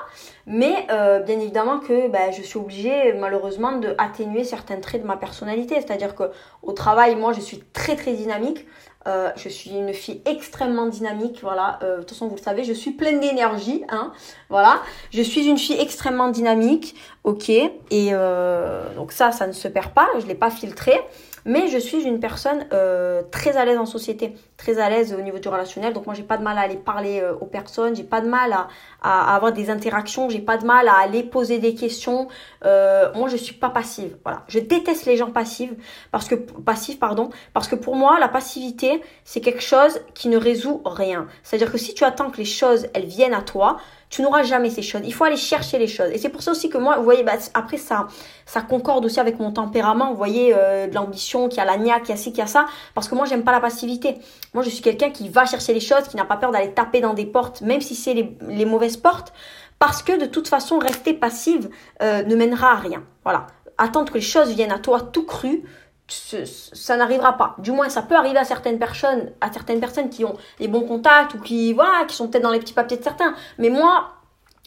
Mais 0.46 0.86
euh, 0.90 1.20
bien 1.20 1.40
évidemment 1.40 1.78
que 1.78 2.08
ben, 2.08 2.30
je 2.32 2.42
suis 2.42 2.58
obligée 2.58 3.14
malheureusement 3.14 3.72
de 3.72 3.94
atténuer 3.98 4.44
certains 4.44 4.80
traits 4.80 5.02
de 5.02 5.06
ma 5.06 5.16
personnalité. 5.16 5.76
C'est-à-dire 5.76 6.14
que 6.14 6.24
au 6.62 6.72
travail, 6.72 7.16
moi, 7.16 7.32
je 7.32 7.40
suis 7.40 7.62
très 7.72 7.96
très 7.96 8.12
dynamique. 8.12 8.66
Euh, 9.08 9.30
je 9.34 9.48
suis 9.48 9.70
une 9.70 9.92
fille 9.92 10.20
extrêmement 10.26 10.86
dynamique, 10.86 11.40
voilà. 11.42 11.80
Euh, 11.82 11.96
de 11.96 12.00
toute 12.02 12.10
façon, 12.10 12.28
vous 12.28 12.36
le 12.36 12.40
savez, 12.40 12.62
je 12.62 12.72
suis 12.72 12.92
pleine 12.92 13.18
d'énergie, 13.18 13.82
hein. 13.88 14.12
Voilà. 14.48 14.80
Je 15.10 15.22
suis 15.22 15.46
une 15.46 15.58
fille 15.58 15.80
extrêmement 15.80 16.28
dynamique, 16.28 16.94
ok. 17.24 17.48
Et 17.48 18.12
donc 18.96 19.12
ça, 19.12 19.32
ça 19.32 19.46
ne 19.46 19.52
se 19.52 19.68
perd 19.68 19.92
pas. 19.92 20.08
Je 20.20 20.26
l'ai 20.26 20.34
pas 20.34 20.50
filtré. 20.50 21.00
Mais 21.44 21.68
je 21.68 21.78
suis 21.78 22.02
une 22.02 22.20
personne 22.20 22.66
euh, 22.72 23.22
très 23.30 23.56
à 23.56 23.64
l'aise 23.64 23.78
en 23.78 23.86
société, 23.86 24.34
très 24.56 24.78
à 24.78 24.88
l'aise 24.88 25.14
au 25.18 25.20
niveau 25.20 25.38
du 25.38 25.48
relationnel. 25.48 25.92
Donc 25.92 26.06
moi, 26.06 26.14
j'ai 26.14 26.22
pas 26.22 26.36
de 26.36 26.42
mal 26.42 26.56
à 26.58 26.62
aller 26.62 26.76
parler 26.76 27.20
euh, 27.20 27.34
aux 27.40 27.46
personnes, 27.46 27.96
j'ai 27.96 28.04
pas 28.04 28.20
de 28.20 28.28
mal 28.28 28.56
à, 29.02 29.34
avoir 29.34 29.52
des 29.52 29.70
interactions, 29.70 30.28
j'ai 30.28 30.40
pas 30.40 30.56
de 30.56 30.64
mal 30.64 30.88
à 30.88 30.94
aller 30.94 31.22
poser 31.22 31.58
des 31.58 31.74
questions. 31.74 32.28
Euh, 32.64 33.12
moi, 33.14 33.28
je 33.28 33.36
suis 33.36 33.54
pas 33.54 33.70
passive. 33.70 34.16
Voilà, 34.24 34.44
je 34.48 34.58
déteste 34.58 35.06
les 35.06 35.16
gens 35.16 35.30
passifs 35.30 35.72
parce 36.10 36.28
que 36.28 36.34
passifs, 36.34 36.98
pardon, 36.98 37.30
parce 37.54 37.68
que 37.68 37.74
pour 37.74 37.96
moi, 37.96 38.18
la 38.20 38.28
passivité, 38.28 39.02
c'est 39.24 39.40
quelque 39.40 39.62
chose 39.62 40.00
qui 40.14 40.28
ne 40.28 40.36
résout 40.36 40.80
rien. 40.84 41.26
C'est-à-dire 41.42 41.72
que 41.72 41.78
si 41.78 41.94
tu 41.94 42.04
attends 42.04 42.30
que 42.30 42.38
les 42.38 42.44
choses 42.44 42.86
elles 42.94 43.06
viennent 43.06 43.34
à 43.34 43.42
toi, 43.42 43.78
tu 44.12 44.20
n'auras 44.20 44.42
jamais 44.42 44.68
ces 44.68 44.82
choses. 44.82 45.00
Il 45.06 45.14
faut 45.14 45.24
aller 45.24 45.38
chercher 45.38 45.78
les 45.78 45.86
choses. 45.86 46.10
Et 46.12 46.18
c'est 46.18 46.28
pour 46.28 46.42
ça 46.42 46.50
aussi 46.50 46.68
que 46.68 46.76
moi, 46.76 46.98
vous 46.98 47.02
voyez, 47.02 47.22
bah, 47.22 47.32
après 47.54 47.78
ça, 47.78 48.08
ça 48.44 48.60
concorde 48.60 49.06
aussi 49.06 49.18
avec 49.18 49.40
mon 49.40 49.52
tempérament. 49.52 50.10
Vous 50.10 50.18
voyez, 50.18 50.52
euh, 50.54 50.86
de 50.86 50.94
l'ambition, 50.94 51.48
qui 51.48 51.58
a 51.60 51.64
la 51.64 51.78
niaque, 51.78 52.02
qui 52.02 52.12
a 52.12 52.16
ci, 52.16 52.30
qui 52.30 52.42
a 52.42 52.46
ça. 52.46 52.66
Parce 52.94 53.08
que 53.08 53.14
moi, 53.14 53.24
j'aime 53.24 53.42
pas 53.42 53.52
la 53.52 53.60
passivité. 53.60 54.18
Moi, 54.52 54.62
je 54.62 54.68
suis 54.68 54.82
quelqu'un 54.82 55.08
qui 55.08 55.30
va 55.30 55.46
chercher 55.46 55.72
les 55.72 55.80
choses, 55.80 56.08
qui 56.08 56.16
n'a 56.18 56.26
pas 56.26 56.36
peur 56.36 56.52
d'aller 56.52 56.72
taper 56.72 57.00
dans 57.00 57.14
des 57.14 57.24
portes, 57.24 57.62
même 57.62 57.80
si 57.80 57.94
c'est 57.94 58.12
les, 58.12 58.36
les, 58.48 58.66
mauvaises 58.66 58.98
portes. 58.98 59.32
Parce 59.78 60.02
que 60.02 60.20
de 60.20 60.26
toute 60.26 60.46
façon, 60.46 60.78
rester 60.78 61.14
passive 61.14 61.70
euh, 62.02 62.22
ne 62.22 62.36
mènera 62.36 62.72
à 62.72 62.76
rien. 62.76 63.02
Voilà. 63.24 63.46
Attendre 63.78 64.12
que 64.12 64.18
les 64.18 64.20
choses 64.20 64.50
viennent 64.50 64.72
à 64.72 64.78
toi 64.78 65.00
tout 65.00 65.24
cru, 65.24 65.62
ça 66.08 66.96
n'arrivera 66.96 67.36
pas. 67.36 67.56
Du 67.58 67.72
moins, 67.72 67.88
ça 67.88 68.02
peut 68.02 68.16
arriver 68.16 68.38
à 68.38 68.44
certaines 68.44 68.78
personnes, 68.78 69.30
à 69.40 69.52
certaines 69.52 69.80
personnes 69.80 70.10
qui 70.10 70.24
ont 70.24 70.36
les 70.58 70.68
bons 70.68 70.86
contacts 70.86 71.34
ou 71.34 71.38
qui, 71.38 71.72
voilà, 71.72 72.04
qui 72.06 72.16
sont 72.16 72.28
peut-être 72.28 72.42
dans 72.42 72.50
les 72.50 72.60
petits 72.60 72.74
papiers 72.74 72.96
de 72.96 73.04
certains. 73.04 73.34
Mais 73.58 73.70
moi, 73.70 74.10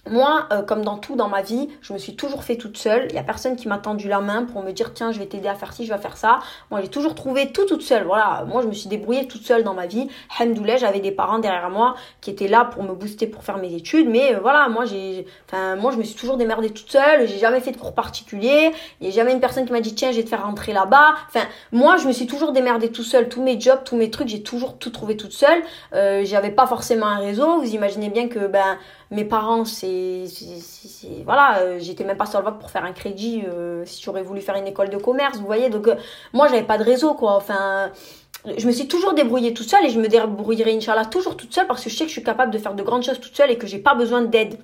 moi, 0.10 0.48
euh, 0.52 0.62
comme 0.62 0.84
dans 0.84 0.98
tout 0.98 1.16
dans 1.16 1.30
ma 1.30 1.42
vie, 1.42 1.68
je 1.82 1.92
me 1.92 1.98
suis 1.98 2.16
toujours 2.16 2.44
fait 2.44 2.58
toute 2.58 2.78
seule. 2.78 3.08
Il 3.10 3.14
n'y 3.14 3.20
a 3.20 3.24
personne 3.24 3.56
qui 3.56 3.68
m'a 3.68 3.80
tendu 3.80 4.08
la 4.08 4.20
main 4.20 4.44
pour 4.44 4.62
me 4.62 4.72
dire 4.72 4.94
tiens, 4.94 5.12
je 5.12 5.20
vais 5.20 5.26
t'aider 5.26 5.48
à 5.48 5.56
faire 5.56 5.74
ci, 5.74 5.86
je 5.86 5.94
vais 5.94 6.00
faire 6.00 6.18
ça. 6.18 6.40
Moi, 6.70 6.82
j'ai 6.82 6.90
toujours 6.90 7.16
trouvé 7.16 7.52
tout 7.52 7.66
toute 7.66 7.82
seule. 7.82 8.04
Voilà, 8.04 8.46
moi, 8.48 8.62
je 8.62 8.68
me 8.68 8.74
suis 8.74 8.88
débrouillée 8.88 9.28
toute 9.28 9.44
seule 9.44 9.64
dans 9.64 9.74
ma 9.74 9.88
vie. 9.88 10.08
Hamdoulah, 10.40 10.78
j'avais 10.78 11.00
des 11.00 11.12
parents 11.12 11.40
derrière 11.40 11.70
moi 11.70 11.96
qui 12.22 12.30
étaient 12.30 12.48
là 12.48 12.66
pour 12.66 12.84
me 12.84 12.94
booster 12.94 13.26
pour 13.26 13.44
faire 13.44 13.58
mes 13.58 13.74
études. 13.74 14.08
Mais 14.08 14.36
euh, 14.36 14.40
voilà, 14.40 14.70
moi, 14.70 14.86
j'ai, 14.86 15.26
enfin, 15.48 15.76
moi, 15.76 15.92
je 15.92 15.98
me 15.98 16.04
suis 16.04 16.16
toujours 16.16 16.38
démerdée 16.38 16.70
toute 16.70 16.92
seule. 16.92 17.28
J'ai 17.28 17.40
jamais 17.40 17.60
fait 17.60 17.72
de 17.72 17.78
cours 17.78 17.96
particuliers. 17.96 18.72
Il 19.02 19.08
n'y 19.08 19.14
a 19.14 19.16
jamais 19.16 19.34
une 19.34 19.40
personne 19.40 19.66
qui 19.66 19.72
m'a 19.72 19.82
dit 19.82 19.96
tiens, 19.96 20.12
je 20.12 20.18
vais 20.18 20.24
te 20.24 20.30
faire 20.30 20.46
rentrer 20.46 20.72
là-bas. 20.72 21.16
Enfin, 21.30 21.46
moi, 21.72 21.98
je 21.98 22.08
me 22.08 22.12
suis 22.12 22.28
toujours 22.28 22.52
démerdée 22.52 22.92
tout 22.92 23.04
seule. 23.04 23.28
Tous 23.28 23.42
mes 23.42 23.60
jobs, 23.60 23.84
tous 23.84 23.96
mes 23.96 24.12
trucs, 24.12 24.28
j'ai 24.28 24.44
toujours 24.44 24.78
tout 24.78 24.92
trouvé 24.92 25.18
toute 25.18 25.34
seule. 25.34 25.64
Euh, 25.94 26.22
j'avais 26.26 26.52
pas 26.52 26.68
forcément 26.68 27.08
un 27.08 27.18
réseau. 27.18 27.60
Vous 27.60 27.74
imaginez 27.74 28.10
bien 28.10 28.28
que 28.28 28.46
ben 28.48 28.78
mes 29.12 29.26
parents, 29.26 29.66
c'est. 29.66 30.26
Voilà, 31.26 31.60
euh, 31.60 31.78
j'étais 31.80 32.04
même 32.04 32.18
pas 32.18 32.26
sur 32.26 32.42
le 32.42 32.58
pour 32.58 32.70
faire 32.70 32.84
un 32.84 32.94
crédit 32.94 33.44
euh, 33.48 33.84
si 33.86 34.02
j'aurais 34.04 34.24
voulu 34.24 34.42
faire 34.42 34.56
une 34.56 34.68
école 34.68 34.90
de 34.90 34.98
commerce, 34.98 35.38
vous 35.38 35.46
voyez. 35.46 35.70
Donc, 35.70 35.88
euh, 35.88 35.96
moi, 36.34 36.48
j'avais 36.48 36.64
pas 36.64 36.78
de 36.78 36.84
réseau, 36.84 37.14
quoi. 37.14 37.36
Enfin, 37.36 37.92
je 38.58 38.66
me 38.66 38.72
suis 38.72 38.88
toujours 38.88 39.14
débrouillée 39.14 39.54
toute 39.54 39.70
seule 39.70 39.86
et 39.86 39.90
je 39.90 40.00
me 40.00 40.08
débrouillerai, 40.08 40.76
Inch'Allah, 40.76 41.06
toujours 41.06 41.38
toute 41.38 41.54
seule 41.54 41.68
parce 41.68 41.84
que 41.84 41.90
je 41.90 41.96
sais 41.96 42.04
que 42.04 42.10
je 42.10 42.14
suis 42.14 42.24
capable 42.24 42.52
de 42.52 42.58
faire 42.58 42.74
de 42.74 42.84
grandes 42.84 43.04
choses 43.04 43.20
toute 43.20 43.36
seule 43.36 43.52
et 43.52 43.58
que 43.58 43.68
j'ai 43.68 43.80
pas 43.80 43.96
besoin 43.96 44.22
d'aide 44.22 44.58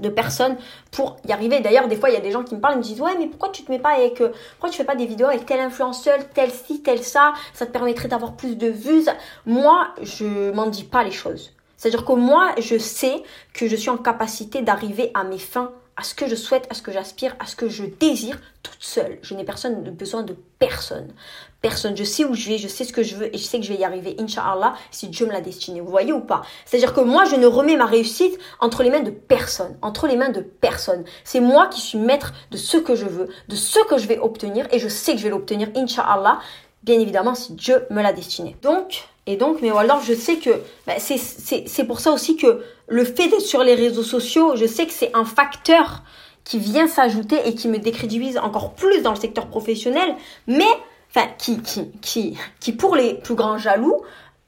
de 0.00 0.08
personnes 0.08 0.56
pour 0.90 1.16
y 1.28 1.32
arriver. 1.32 1.60
D'ailleurs, 1.60 1.86
des 1.86 1.96
fois, 1.96 2.10
il 2.10 2.14
y 2.14 2.16
a 2.16 2.20
des 2.20 2.32
gens 2.32 2.42
qui 2.42 2.56
me 2.56 2.60
parlent, 2.60 2.74
ils 2.74 2.78
me 2.78 2.82
disent, 2.82 3.00
ouais, 3.00 3.16
mais 3.18 3.26
pourquoi 3.28 3.50
tu 3.50 3.62
te 3.62 3.70
mets 3.70 3.78
pas 3.78 3.90
avec, 3.90 4.18
pourquoi 4.18 4.70
tu 4.70 4.76
fais 4.76 4.84
pas 4.84 4.96
des 4.96 5.06
vidéos 5.06 5.28
avec 5.28 5.46
tel 5.46 5.60
influenceur, 5.60 6.18
tel 6.34 6.50
ci, 6.50 6.82
tel 6.82 7.02
ça, 7.02 7.32
ça 7.52 7.66
te 7.66 7.70
permettrait 7.70 8.08
d'avoir 8.08 8.34
plus 8.34 8.56
de 8.56 8.68
vues. 8.68 9.04
Moi, 9.46 9.88
je 10.02 10.50
m'en 10.52 10.66
dis 10.66 10.84
pas 10.84 11.04
les 11.04 11.12
choses. 11.12 11.53
C'est-à-dire 11.84 12.06
que 12.06 12.12
moi, 12.12 12.54
je 12.56 12.78
sais 12.78 13.22
que 13.52 13.68
je 13.68 13.76
suis 13.76 13.90
en 13.90 13.98
capacité 13.98 14.62
d'arriver 14.62 15.10
à 15.12 15.22
mes 15.22 15.38
fins 15.38 15.70
à 15.98 16.02
ce 16.02 16.14
que 16.14 16.26
je 16.26 16.34
souhaite, 16.34 16.66
à 16.70 16.74
ce 16.74 16.80
que 16.80 16.90
j'aspire, 16.90 17.36
à 17.38 17.44
ce 17.44 17.56
que 17.56 17.68
je 17.68 17.84
désire 17.84 18.40
toute 18.62 18.80
seule. 18.80 19.18
Je 19.20 19.34
n'ai 19.34 19.44
personne, 19.44 19.82
besoin 19.90 20.22
de 20.22 20.34
personne. 20.58 21.12
Personne. 21.60 21.94
Je 21.94 22.02
sais 22.02 22.24
où 22.24 22.32
je 22.32 22.48
vais, 22.48 22.56
je 22.56 22.68
sais 22.68 22.84
ce 22.84 22.92
que 22.94 23.02
je 23.02 23.16
veux 23.16 23.34
et 23.34 23.36
je 23.36 23.44
sais 23.44 23.60
que 23.60 23.66
je 23.66 23.72
vais 23.74 23.78
y 23.78 23.84
arriver, 23.84 24.16
Inch'Allah, 24.18 24.72
si 24.90 25.08
Dieu 25.08 25.26
me 25.26 25.32
l'a 25.32 25.42
destiné. 25.42 25.82
Vous 25.82 25.90
voyez 25.90 26.14
ou 26.14 26.20
pas? 26.20 26.40
C'est-à-dire 26.64 26.94
que 26.94 27.02
moi, 27.02 27.26
je 27.26 27.36
ne 27.36 27.46
remets 27.46 27.76
ma 27.76 27.84
réussite 27.84 28.38
entre 28.60 28.82
les 28.82 28.88
mains 28.88 29.02
de 29.02 29.10
personne. 29.10 29.76
Entre 29.82 30.06
les 30.06 30.16
mains 30.16 30.30
de 30.30 30.40
personne. 30.40 31.04
C'est 31.22 31.40
moi 31.40 31.66
qui 31.66 31.82
suis 31.82 31.98
maître 31.98 32.32
de 32.50 32.56
ce 32.56 32.78
que 32.78 32.94
je 32.94 33.04
veux, 33.04 33.28
de 33.48 33.56
ce 33.56 33.78
que 33.86 33.98
je 33.98 34.08
vais 34.08 34.18
obtenir 34.18 34.66
et 34.70 34.78
je 34.78 34.88
sais 34.88 35.12
que 35.12 35.18
je 35.18 35.24
vais 35.24 35.30
l'obtenir, 35.30 35.68
Inch'Allah, 35.76 36.38
bien 36.84 37.00
évidemment, 37.00 37.34
si 37.34 37.54
Dieu 37.54 37.86
me 37.90 38.02
l'a 38.02 38.12
destiné. 38.12 38.56
Donc, 38.62 39.04
et 39.26 39.36
donc, 39.36 39.62
mais 39.62 39.70
alors 39.70 40.02
je 40.02 40.12
sais 40.12 40.36
que 40.36 40.50
bah, 40.86 40.94
c'est 40.98 41.84
pour 41.84 42.00
ça 42.00 42.12
aussi 42.12 42.36
que 42.36 42.62
le 42.86 43.04
fait 43.04 43.28
d'être 43.28 43.40
sur 43.40 43.64
les 43.64 43.74
réseaux 43.74 44.02
sociaux, 44.02 44.54
je 44.54 44.66
sais 44.66 44.86
que 44.86 44.92
c'est 44.92 45.14
un 45.14 45.24
facteur 45.24 46.02
qui 46.44 46.58
vient 46.58 46.86
s'ajouter 46.86 47.38
et 47.46 47.54
qui 47.54 47.68
me 47.68 47.78
décrédibilise 47.78 48.36
encore 48.36 48.74
plus 48.74 49.02
dans 49.02 49.10
le 49.10 49.16
secteur 49.16 49.46
professionnel, 49.46 50.14
mais 50.46 50.68
enfin 51.10 51.26
qui, 51.38 51.62
qui, 51.62 51.90
qui, 52.02 52.36
qui 52.60 52.72
pour 52.72 52.96
les 52.96 53.14
plus 53.14 53.34
grands 53.34 53.56
jaloux 53.56 54.02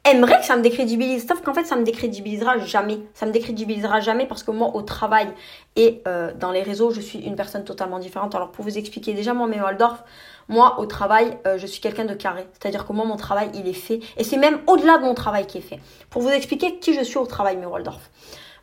aimerait 0.05 0.39
que 0.41 0.45
ça 0.45 0.57
me 0.57 0.63
décrédibilise. 0.63 1.27
Sauf 1.27 1.41
qu'en 1.43 1.55
fait, 1.55 1.65
ça 1.65 1.77
me 1.77 1.85
décrédibilisera 1.85 2.59
jamais. 2.59 3.01
Ça 3.15 3.27
me 3.27 3.33
décrédibilisera 3.33 4.01
jamais 4.01 4.27
parce 4.27 4.43
que 4.43 4.51
moi, 4.51 4.75
au 4.75 4.83
travail 4.83 5.29
et 5.75 6.03
euh, 6.07 6.33
dans 6.39 6.53
les 6.53 6.63
réseaux, 6.63 6.91
je 6.91 7.01
suis 7.01 7.19
une 7.19 7.37
personne 7.37 7.65
totalement 7.65 7.99
différente. 7.99 8.35
Alors, 8.35 8.53
pour 8.53 8.65
vous 8.65 8.79
expliquer, 8.79 9.15
déjà, 9.15 9.35
moi, 9.35 9.47
mes 9.47 9.61
Waldorf, 9.61 10.05
moi, 10.49 10.79
au 10.79 10.87
travail, 10.87 11.39
euh, 11.47 11.59
je 11.59 11.67
suis 11.67 11.81
quelqu'un 11.81 12.05
de 12.05 12.15
carré. 12.15 12.47
C'est-à-dire 12.53 12.87
que 12.87 12.93
moi, 12.93 13.05
mon 13.05 13.17
travail, 13.17 13.51
il 13.55 13.67
est 13.69 13.73
fait. 13.73 14.01
Et 14.17 14.25
c'est 14.25 14.37
même 14.37 14.61
au-delà 14.67 14.99
de 14.99 15.05
mon 15.05 15.15
travail 15.15 15.47
qui 15.47 15.59
est 15.59 15.63
fait. 15.63 15.81
Pour 16.11 16.23
vous 16.23 16.31
expliquer 16.31 16.79
qui 16.79 16.95
je 16.95 17.03
suis 17.03 17.19
au 17.19 17.27
travail, 17.27 17.57
mes 17.57 17.67
Waldorf. 17.67 18.11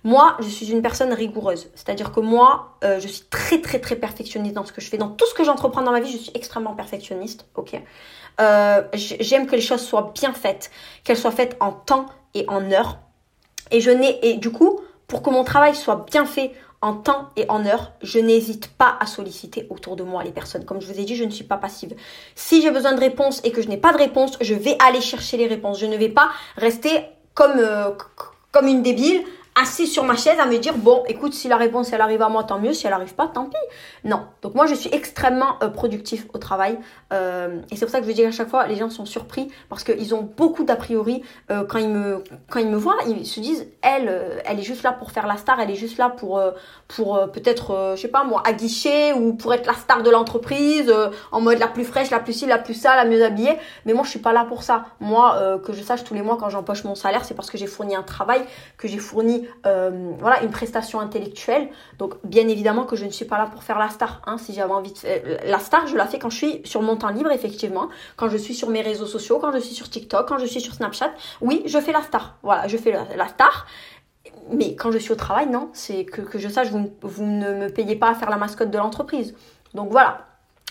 Moi, 0.06 0.36
je 0.40 0.48
suis 0.48 0.70
une 0.72 0.82
personne 0.82 1.14
rigoureuse. 1.14 1.70
C'est-à-dire 1.76 2.12
que 2.12 2.20
moi, 2.20 2.78
euh, 2.84 3.00
je 3.00 3.08
suis 3.08 3.24
très, 3.30 3.62
très, 3.62 3.80
très 3.80 3.96
perfectionniste 3.96 4.56
dans 4.56 4.66
ce 4.66 4.74
que 4.74 4.82
je 4.82 4.90
fais. 4.90 4.98
Dans 4.98 5.10
tout 5.10 5.26
ce 5.26 5.34
que 5.34 5.44
j'entreprends 5.44 5.82
dans 5.82 5.92
ma 5.92 6.02
vie, 6.02 6.12
je 6.12 6.18
suis 6.18 6.32
extrêmement 6.34 6.74
perfectionniste. 6.74 7.46
Ok? 7.56 7.82
Euh, 8.42 8.84
J'aime 8.94 9.48
que 9.48 9.56
les 9.56 9.62
choses 9.62 9.82
soient 9.82 10.12
bien 10.14 10.34
faites, 10.34 10.72
qu'elles 11.04 11.18
soient 11.18 11.32
faites 11.32 11.56
en 11.60 11.72
temps 11.72 12.08
et 12.34 12.46
en 12.50 12.70
heure. 12.72 12.98
Et 13.72 13.80
je 13.80 13.92
n'ai, 13.92 14.20
et 14.28 14.36
du 14.36 14.52
coup, 14.52 14.82
pour 15.08 15.22
que 15.22 15.30
mon 15.30 15.44
travail 15.44 15.76
soit 15.76 16.06
bien 16.10 16.26
fait 16.26 16.52
en 16.84 16.94
temps 16.94 17.30
et 17.38 17.46
en 17.50 17.66
heure, 17.66 17.94
je 18.02 18.20
n'hésite 18.20 18.68
pas 18.68 18.98
à 19.00 19.06
solliciter 19.06 19.66
autour 19.70 19.96
de 19.96 20.04
moi 20.04 20.24
les 20.24 20.32
personnes. 20.32 20.66
Comme 20.66 20.82
je 20.82 20.88
vous 20.88 21.00
ai 21.00 21.06
dit, 21.06 21.16
je 21.16 21.24
ne 21.24 21.30
suis 21.30 21.46
pas 21.46 21.56
passive. 21.58 21.96
Si 22.36 22.62
j'ai 22.62 22.72
besoin 22.72 22.92
de 22.92 23.00
réponses 23.00 23.40
et 23.46 23.52
que 23.52 23.62
je 23.62 23.70
n'ai 23.70 23.78
pas 23.78 23.94
de 23.94 23.98
réponse, 23.98 24.38
je 24.42 24.54
vais 24.54 24.76
aller 24.86 25.00
chercher 25.00 25.38
les 25.38 25.48
réponses. 25.48 25.80
Je 25.80 25.86
ne 25.86 25.96
vais 25.96 26.10
pas 26.10 26.30
rester 26.58 27.06
comme, 27.34 27.58
euh, 27.58 27.92
comme 28.52 28.68
une 28.68 28.84
débile 28.84 29.24
assis 29.56 29.88
sur 29.88 30.04
ma 30.04 30.16
chaise 30.16 30.40
à 30.40 30.46
me 30.46 30.58
dire 30.58 30.78
bon 30.78 31.04
écoute 31.08 31.34
si 31.34 31.48
la 31.48 31.58
réponse 31.58 31.94
elle 31.94 32.02
arrive 32.02 32.22
à 32.22 32.30
moi 32.30 32.44
tant 32.44 32.60
mieux. 32.60 32.74
Si 32.74 32.88
elle 32.88 32.94
arrive 32.94 33.14
pas 33.14 33.28
tant 33.28 33.46
pis. 33.46 33.58
Non. 34.04 34.22
Donc 34.42 34.56
moi 34.56 34.66
je 34.66 34.74
suis 34.74 34.90
extrêmement 34.94 35.58
euh, 35.62 35.70
productif 35.70 36.28
au 36.34 36.38
travail. 36.38 36.78
Euh, 37.12 37.60
et 37.72 37.76
c'est 37.76 37.86
pour 37.86 37.92
ça 37.92 38.02
que 38.02 38.08
je 38.08 38.12
dis 38.12 38.24
à 38.24 38.32
chaque 38.32 38.50
fois 38.50 38.68
les 38.68 38.76
gens 38.76 38.90
sont 38.90 39.06
surpris 39.06 39.50
parce 39.70 39.84
qu'ils 39.84 40.16
ont 40.16 40.22
beaucoup 40.22 40.64
d'a 40.64 40.76
priori 40.76 41.24
euh, 41.52 41.64
quand 41.66 41.80
ils 41.80 41.90
me 41.90 42.24
quand 42.50 42.60
ils 42.60 42.70
me 42.70 42.78
voient 42.78 42.98
ils 43.08 43.26
se 43.26 43.40
disent 43.40 43.68
elle 43.82 44.42
elle 44.46 44.60
est 44.60 44.64
juste 44.64 44.84
là 44.84 44.92
pour 44.92 45.12
faire 45.12 45.28
la 45.28 45.38
star 45.38 45.60
elle 45.60 45.70
est 45.70 45.76
juste 45.76 45.98
là 45.98 46.10
pour 46.10 46.42
pour 46.96 47.20
peut-être 47.32 47.94
je 47.96 48.02
sais 48.02 48.08
pas 48.08 48.24
moi 48.24 48.42
aguicher 48.46 49.14
ou 49.14 49.34
pour 49.34 49.54
être 49.54 49.66
la 49.66 49.74
star 49.74 50.04
de 50.04 50.10
l'entreprise 50.10 50.94
en 51.32 51.42
mode 51.42 51.60
la 51.60 51.68
plus 51.68 51.86
fraîche 51.86 52.10
la 52.10 52.20
plus 52.20 52.34
ci 52.34 52.46
la 52.46 52.58
plus 52.58 52.74
ça 52.74 52.96
la 52.96 53.06
mieux 53.06 53.24
habillée 53.24 53.58
mais 53.86 53.94
moi 53.94 54.04
je 54.04 54.10
suis 54.10 54.20
pas 54.20 54.34
là 54.34 54.46
pour 54.46 54.64
ça 54.64 54.86
moi 55.00 55.60
que 55.66 55.74
je 55.74 55.82
sache 55.82 56.04
tous 56.04 56.14
les 56.14 56.22
mois 56.22 56.38
quand 56.38 56.50
j'empoche 56.50 56.84
mon 56.84 56.96
salaire 56.96 57.26
c'est 57.26 57.34
parce 57.34 57.50
que 57.50 57.58
j'ai 57.58 57.68
fourni 57.68 57.96
un 57.96 58.04
travail 58.04 58.42
que 58.78 58.88
j'ai 58.88 59.00
fourni 59.00 59.48
euh, 59.66 60.14
voilà, 60.20 60.44
une 60.44 60.52
prestation 60.52 61.00
intellectuelle. 61.00 61.70
Donc, 61.98 62.16
bien 62.24 62.48
évidemment 62.48 62.86
que 62.86 62.96
je 62.96 63.06
ne 63.06 63.10
suis 63.10 63.26
pas 63.26 63.38
là 63.38 63.46
pour 63.46 63.64
faire 63.64 63.80
la 63.80 63.90
star. 63.90 64.22
Hein, 64.26 64.38
si 64.38 64.54
j'avais 64.54 64.74
envie. 64.74 64.94
La 65.46 65.60
star, 65.60 65.88
je 65.88 65.96
la 65.96 66.06
fais 66.06 66.20
quand 66.20 66.30
je 66.30 66.38
suis 66.38 66.62
sur 66.66 66.82
mon 66.82 66.96
temps 66.96 67.10
libre, 67.10 67.32
effectivement. 67.32 67.90
Quand 68.16 68.30
je 68.30 68.38
suis 68.38 68.54
sur 68.54 68.70
mes 68.70 68.82
réseaux 68.82 69.06
sociaux, 69.06 69.40
quand 69.40 69.52
je 69.52 69.60
suis 69.60 69.76
sur 69.76 69.90
TikTok, 69.90 70.28
quand 70.28 70.38
je 70.38 70.46
suis 70.46 70.62
sur 70.62 70.74
Snapchat. 70.74 71.12
Oui, 71.42 71.64
je 71.66 71.80
fais 71.80 71.92
la 71.92 72.02
star. 72.02 72.38
Voilà, 72.44 72.68
je 72.68 72.78
fais 72.78 72.92
la, 72.92 73.28
star. 73.28 73.66
Mais 74.52 74.76
quand 74.76 74.92
je 74.92 74.98
suis 74.98 75.12
au 75.12 75.16
travail, 75.16 75.48
non. 75.50 75.70
C'est 75.74 76.06
que, 76.06 76.38
je 76.38 76.48
sache, 76.48 76.70
vous, 76.70 76.92
vous 77.02 77.24
ne 77.24 77.54
me 77.54 77.70
payez 77.70 77.96
pas 77.96 78.10
à 78.10 78.16
faire 78.16 78.30
la 78.30 78.38
mascotte 78.38 78.72
de 78.72 78.78
l'entreprise. 78.78 79.36
Donc 79.74 79.90
voilà. 79.92 80.26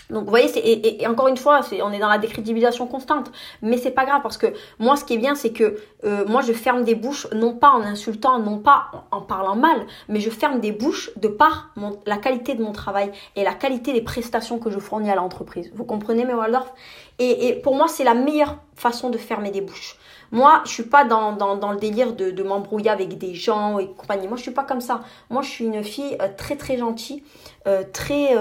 Donc 0.09 0.25
vous 0.25 0.29
voyez, 0.29 1.01
et, 1.01 1.07
encore 1.07 1.27
une 1.27 1.37
fois, 1.37 1.61
on 1.81 1.91
est 1.91 1.99
dans 1.99 2.09
la 2.09 2.17
décrédibilisation 2.17 2.87
constante, 2.87 3.31
mais 3.61 3.77
c'est 3.77 3.91
pas 3.91 4.05
grave 4.05 4.21
parce 4.21 4.37
que 4.37 4.47
moi, 4.77 4.97
ce 4.97 5.05
qui 5.05 5.13
est 5.13 5.17
bien, 5.17 5.33
c'est 5.33 5.51
que 5.53 5.77
euh, 6.03 6.25
moi, 6.27 6.41
je 6.41 6.51
ferme 6.51 6.83
des 6.83 6.93
bouches, 6.93 7.27
non 7.33 7.53
pas 7.53 7.69
en 7.69 7.81
insultant, 7.81 8.37
non 8.39 8.59
pas 8.59 9.07
en, 9.11 9.21
parlant 9.21 9.55
mal, 9.55 9.85
mais 10.09 10.19
je 10.19 10.29
ferme 10.29 10.59
des 10.59 10.73
bouches 10.73 11.11
de 11.15 11.29
par 11.29 11.73
la 12.05 12.17
qualité 12.17 12.53
de 12.53 12.61
mon 12.61 12.73
travail 12.73 13.11
et 13.35 13.43
la 13.43 13.53
qualité 13.53 13.93
des 13.93 14.01
prestations 14.01 14.59
que 14.59 14.69
je 14.69 14.79
fournis 14.79 15.09
à 15.09 15.15
l'entreprise. 15.15 15.71
Vous 15.73 15.85
comprenez, 15.85 16.25
mes 16.25 16.33
Waldorf? 16.33 16.73
Et, 17.19 17.59
pour 17.63 17.75
moi, 17.75 17.87
c'est 17.87 18.03
la 18.03 18.13
meilleure 18.13 18.57
façon 18.75 19.09
de 19.09 19.17
fermer 19.17 19.51
des 19.51 19.61
bouches. 19.61 19.97
Moi, 20.33 20.63
je 20.65 20.71
suis 20.71 20.83
pas 20.83 21.05
dans, 21.05 21.33
dans, 21.33 21.71
le 21.71 21.77
délire 21.77 22.13
de, 22.13 22.31
de 22.31 22.43
m'embrouiller 22.43 22.89
avec 22.89 23.19
des 23.19 23.35
gens 23.35 23.77
et 23.77 23.87
compagnie. 23.87 24.27
Moi, 24.27 24.35
je 24.35 24.41
suis 24.41 24.51
pas 24.51 24.63
comme 24.63 24.81
ça. 24.81 25.01
Moi, 25.29 25.43
je 25.43 25.49
suis 25.49 25.65
une 25.65 25.83
fille 25.83 26.17
euh, 26.21 26.27
très 26.35 26.55
très 26.55 26.75
gentille, 26.75 27.23
euh, 27.67 27.83
très 27.93 28.35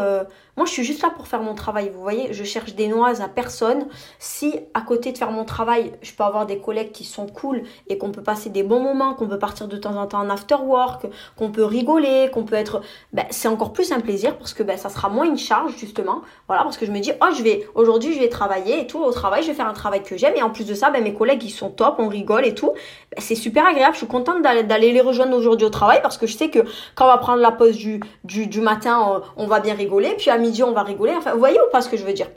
moi, 0.56 0.66
je 0.66 0.72
suis 0.72 0.84
juste 0.84 1.02
là 1.02 1.08
pour 1.08 1.26
faire 1.26 1.40
mon 1.42 1.54
travail. 1.54 1.90
Vous 1.94 2.02
voyez, 2.02 2.34
je 2.34 2.44
cherche 2.44 2.74
des 2.74 2.86
noises 2.86 3.22
à 3.22 3.28
personne. 3.28 3.86
Si 4.18 4.60
à 4.74 4.82
côté 4.82 5.10
de 5.10 5.16
faire 5.16 5.30
mon 5.30 5.44
travail, 5.44 5.92
je 6.02 6.12
peux 6.12 6.24
avoir 6.24 6.44
des 6.44 6.58
collègues 6.58 6.92
qui 6.92 7.04
sont 7.04 7.26
cool 7.26 7.62
et 7.88 7.96
qu'on 7.96 8.12
peut 8.12 8.22
passer 8.22 8.50
des 8.50 8.62
bons 8.62 8.80
moments, 8.80 9.14
qu'on 9.14 9.28
peut 9.28 9.38
partir 9.38 9.66
de 9.66 9.78
temps 9.78 9.96
en 9.96 10.06
temps 10.06 10.20
en 10.20 10.28
after 10.28 10.56
work, 10.56 11.06
qu'on 11.38 11.50
peut 11.50 11.64
rigoler, 11.64 12.28
qu'on 12.32 12.44
peut 12.44 12.56
être, 12.56 12.82
ben, 13.14 13.24
c'est 13.30 13.48
encore 13.48 13.72
plus 13.72 13.92
un 13.92 14.00
plaisir 14.00 14.36
parce 14.36 14.52
que 14.52 14.62
ben, 14.62 14.76
ça 14.76 14.90
sera 14.90 15.08
moins 15.08 15.24
une 15.24 15.38
charge 15.38 15.74
justement. 15.78 16.20
Voilà, 16.48 16.64
parce 16.64 16.76
que 16.76 16.84
je 16.84 16.92
me 16.92 17.00
dis, 17.00 17.12
oh, 17.22 17.32
je 17.34 17.42
vais 17.42 17.66
aujourd'hui, 17.74 18.12
je 18.12 18.20
vais 18.20 18.28
travailler 18.28 18.80
et 18.80 18.86
tout 18.86 19.00
au 19.00 19.10
travail, 19.10 19.42
je 19.42 19.48
vais 19.48 19.54
faire 19.54 19.68
un 19.68 19.72
travail 19.72 20.02
que 20.02 20.18
j'aime 20.18 20.34
et 20.36 20.42
en 20.42 20.50
plus 20.50 20.66
de 20.66 20.74
ça, 20.74 20.90
ben, 20.90 21.02
mes 21.02 21.14
collègues 21.14 21.42
ils 21.44 21.50
sont 21.50 21.70
top, 21.70 21.96
on 21.98 22.08
rigole 22.08 22.44
et 22.44 22.54
tout. 22.54 22.72
Ben, 23.10 23.20
c'est 23.20 23.36
super 23.36 23.66
agréable. 23.66 23.94
Je 23.94 23.98
suis 23.98 24.06
contente 24.06 24.42
d'aller 24.42 24.92
les 24.92 25.00
rejoindre 25.00 25.34
aujourd'hui 25.34 25.66
au 25.66 25.70
travail 25.70 26.00
parce 26.02 26.18
que 26.18 26.26
je 26.26 26.36
sais 26.36 26.50
que 26.50 26.60
quand 26.94 27.06
on 27.06 27.08
va 27.08 27.18
prendre 27.18 27.40
la 27.40 27.52
pause 27.52 27.76
du 27.76 28.00
du, 28.24 28.60
matin, 28.60 29.22
on, 29.36 29.46
va 29.46 29.60
bien 29.60 29.74
rigoler. 29.74 30.14
Puis 30.16 30.30
à 30.30 30.38
midi, 30.42 30.62
on 30.62 30.72
va 30.72 30.82
rigoler. 30.82 31.14
Enfin, 31.16 31.32
vous 31.32 31.38
voyez 31.38 31.58
ou 31.58 31.70
pas 31.70 31.80
ce 31.80 31.88
que 31.88 31.96
je 31.96 32.04
veux 32.04 32.12
dire? 32.12 32.28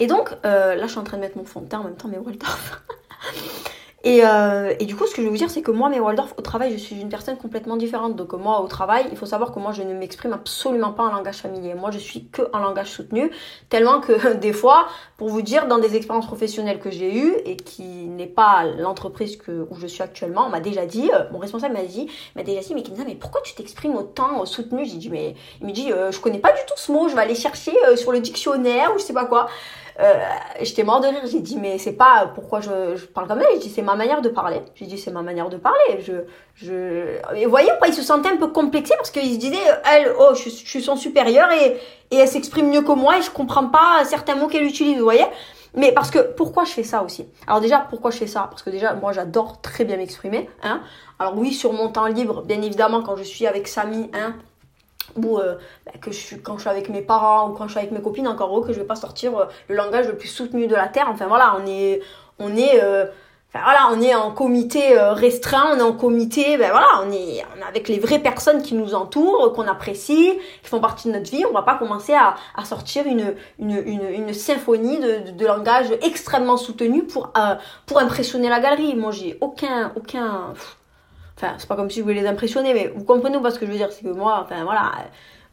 Et 0.00 0.06
donc, 0.06 0.30
euh, 0.44 0.74
là, 0.74 0.86
je 0.86 0.90
suis 0.90 0.98
en 0.98 1.04
train 1.04 1.16
de 1.16 1.22
mettre 1.22 1.36
mon 1.36 1.44
fond 1.44 1.60
de 1.60 1.68
teint 1.68 1.80
en 1.80 1.84
même 1.84 1.96
temps, 1.96 2.08
mais 2.08 2.18
Waldorf. 2.18 2.82
Euh, 4.06 4.74
et, 4.78 4.84
du 4.84 4.94
coup, 4.96 5.06
ce 5.06 5.14
que 5.14 5.22
je 5.22 5.22
veux 5.22 5.30
vous 5.30 5.38
dire, 5.38 5.50
c'est 5.50 5.62
que 5.62 5.70
moi, 5.70 5.88
mes 5.88 5.98
Waldorf, 5.98 6.34
au 6.36 6.42
travail, 6.42 6.72
je 6.72 6.76
suis 6.76 7.00
une 7.00 7.08
personne 7.08 7.36
complètement 7.38 7.76
différente. 7.76 8.16
Donc 8.16 8.32
moi, 8.34 8.60
au 8.60 8.68
travail, 8.68 9.06
il 9.10 9.16
faut 9.16 9.26
savoir 9.26 9.52
que 9.52 9.58
moi, 9.58 9.72
je 9.72 9.82
ne 9.82 9.94
m'exprime 9.94 10.32
absolument 10.32 10.92
pas 10.92 11.04
en 11.04 11.10
langage 11.10 11.36
familier. 11.36 11.74
Moi, 11.74 11.90
je 11.90 11.98
suis 11.98 12.26
que 12.26 12.42
en 12.52 12.58
langage 12.58 12.90
soutenu, 12.90 13.30
tellement 13.70 14.00
que 14.00 14.34
des 14.34 14.52
fois, 14.52 14.88
pour 15.16 15.28
vous 15.28 15.42
dire, 15.42 15.66
dans 15.66 15.78
des 15.78 15.96
expériences 15.96 16.26
professionnelles 16.26 16.80
que 16.80 16.90
j'ai 16.90 17.16
eues 17.16 17.34
et 17.46 17.56
qui 17.56 17.82
n'est 17.82 18.26
pas 18.26 18.64
l'entreprise 18.64 19.36
que 19.36 19.66
où 19.70 19.76
je 19.76 19.86
suis 19.86 20.02
actuellement, 20.02 20.46
on 20.46 20.50
m'a 20.50 20.60
déjà 20.60 20.84
dit, 20.84 21.10
euh, 21.14 21.24
mon 21.32 21.38
responsable 21.38 21.74
m'a 21.74 21.82
dit, 21.82 22.10
m'a 22.36 22.42
déjà 22.42 22.60
dit, 22.60 22.74
mais 22.74 22.82
Kenza, 22.82 23.04
mais 23.06 23.14
pourquoi 23.14 23.40
tu 23.42 23.54
t'exprimes 23.54 23.96
autant 23.96 24.42
euh, 24.42 24.44
soutenu? 24.44 24.84
J'ai 24.84 24.98
dit, 24.98 25.10
mais 25.10 25.34
il 25.60 25.66
me 25.66 25.72
dit, 25.72 25.88
je 25.88 26.20
connais 26.20 26.38
pas 26.38 26.52
du 26.52 26.60
tout 26.66 26.74
ce 26.76 26.92
mot, 26.92 27.08
je 27.08 27.14
vais 27.14 27.22
aller 27.22 27.34
chercher 27.34 27.72
sur 27.96 28.12
le 28.12 28.20
dictionnaire 28.20 28.92
ou 28.94 28.98
je 28.98 29.04
sais 29.04 29.12
pas 29.14 29.24
quoi. 29.24 29.48
Euh, 30.00 30.14
j'étais 30.60 30.82
mort 30.82 31.00
de 31.00 31.06
rire. 31.06 31.20
J'ai 31.24 31.40
dit, 31.40 31.56
mais 31.56 31.78
c'est 31.78 31.92
pas 31.92 32.32
pourquoi 32.34 32.60
je, 32.60 32.96
je 32.96 33.06
parle 33.06 33.28
comme 33.28 33.40
ça. 33.40 33.46
J'ai 33.52 33.58
dit, 33.58 33.70
c'est 33.70 33.82
ma 33.82 33.94
manière 33.94 34.22
de 34.22 34.28
parler. 34.28 34.60
J'ai 34.74 34.86
dit, 34.86 34.98
c'est 34.98 35.12
ma 35.12 35.22
manière 35.22 35.48
de 35.48 35.56
parler. 35.56 36.00
Je, 36.00 36.12
je... 36.54 37.18
Et 37.36 37.44
vous 37.44 37.50
voyez, 37.50 37.70
il 37.86 37.94
se 37.94 38.02
sentait 38.02 38.30
un 38.30 38.36
peu 38.36 38.48
complexé 38.48 38.94
parce 38.96 39.10
qu'il 39.10 39.32
se 39.32 39.38
disait, 39.38 39.56
elle, 39.92 40.12
oh, 40.18 40.34
je, 40.34 40.50
je 40.50 40.66
suis 40.66 40.82
son 40.82 40.96
supérieur 40.96 41.50
et, 41.52 41.80
et 42.10 42.16
elle 42.16 42.28
s'exprime 42.28 42.70
mieux 42.70 42.82
que 42.82 42.92
moi 42.92 43.18
et 43.18 43.22
je 43.22 43.30
comprends 43.30 43.68
pas 43.68 44.04
certains 44.04 44.34
mots 44.34 44.48
qu'elle 44.48 44.64
utilise, 44.64 44.98
vous 44.98 45.04
voyez. 45.04 45.26
Mais 45.76 45.90
parce 45.90 46.12
que 46.12 46.20
pourquoi 46.20 46.64
je 46.64 46.70
fais 46.70 46.84
ça 46.84 47.02
aussi? 47.02 47.26
Alors 47.48 47.60
déjà 47.60 47.80
pourquoi 47.80 48.12
je 48.12 48.18
fais 48.18 48.28
ça? 48.28 48.46
Parce 48.48 48.62
que 48.62 48.70
déjà 48.70 48.94
moi 48.94 49.12
j'adore 49.12 49.60
très 49.60 49.84
bien 49.84 49.96
m'exprimer. 49.96 50.48
Hein 50.62 50.80
Alors 51.18 51.36
oui 51.36 51.52
sur 51.52 51.72
mon 51.72 51.88
temps 51.88 52.06
libre, 52.06 52.42
bien 52.42 52.62
évidemment 52.62 53.02
quand 53.02 53.16
je 53.16 53.24
suis 53.24 53.44
avec 53.48 53.66
Samy, 53.66 54.08
hein, 54.14 54.36
ou 55.16 55.38
euh, 55.38 55.56
bah, 55.86 55.92
que 56.00 56.10
je 56.10 56.16
suis 56.16 56.40
quand 56.40 56.56
je 56.56 56.62
suis 56.62 56.70
avec 56.70 56.88
mes 56.88 57.02
parents 57.02 57.50
ou 57.50 57.52
quand 57.54 57.64
je 57.64 57.70
suis 57.70 57.78
avec 57.78 57.92
mes 57.92 58.00
copines 58.00 58.28
encore 58.28 58.50
heureux 58.50 58.66
que 58.66 58.72
je 58.72 58.80
vais 58.80 58.86
pas 58.86 58.96
sortir 58.96 59.36
euh, 59.36 59.44
le 59.68 59.76
langage 59.76 60.06
le 60.06 60.16
plus 60.16 60.28
soutenu 60.28 60.66
de 60.66 60.74
la 60.74 60.88
terre. 60.88 61.08
Enfin 61.10 61.26
voilà 61.26 61.56
on 61.60 61.66
est 61.66 62.00
on 62.38 62.56
est 62.56 62.82
euh, 62.82 63.06
enfin 63.52 63.64
voilà 63.64 63.88
on 63.92 64.00
est 64.00 64.14
en 64.14 64.32
comité 64.32 64.98
restreint 64.98 65.74
on 65.74 65.78
est 65.78 65.82
en 65.82 65.92
comité 65.92 66.56
ben 66.56 66.70
voilà 66.70 66.86
on 67.04 67.12
est, 67.12 67.44
on 67.56 67.60
est 67.60 67.68
avec 67.68 67.88
les 67.88 68.00
vraies 68.00 68.18
personnes 68.18 68.62
qui 68.62 68.74
nous 68.74 68.94
entourent 68.94 69.52
qu'on 69.52 69.68
apprécie 69.68 70.32
qui 70.62 70.68
font 70.68 70.80
partie 70.80 71.08
de 71.08 71.12
notre 71.14 71.30
vie. 71.30 71.44
On 71.48 71.52
va 71.52 71.62
pas 71.62 71.76
commencer 71.76 72.14
à, 72.14 72.34
à 72.56 72.64
sortir 72.64 73.06
une 73.06 73.34
une, 73.58 73.82
une, 73.86 74.06
une 74.08 74.34
symphonie 74.34 74.98
de, 74.98 75.30
de, 75.30 75.46
langage 75.46 75.92
extrêmement 76.02 76.56
soutenu 76.56 77.04
pour 77.04 77.32
pour 77.86 77.98
impressionner 78.00 78.48
la 78.48 78.60
galerie. 78.60 78.94
Moi 78.96 79.12
j'ai 79.12 79.38
aucun 79.40 79.92
aucun 79.96 80.54
Enfin, 81.36 81.54
c'est 81.58 81.68
pas 81.68 81.76
comme 81.76 81.90
si 81.90 81.98
je 81.98 82.04
voulais 82.04 82.20
les 82.20 82.26
impressionner, 82.26 82.74
mais 82.74 82.92
vous 82.94 83.04
comprenez 83.04 83.40
pas 83.40 83.50
ce 83.50 83.58
que 83.58 83.66
je 83.66 83.70
veux 83.70 83.76
dire. 83.76 83.90
C'est 83.92 84.04
que 84.04 84.10
moi, 84.10 84.40
enfin 84.44 84.62
voilà, 84.64 84.92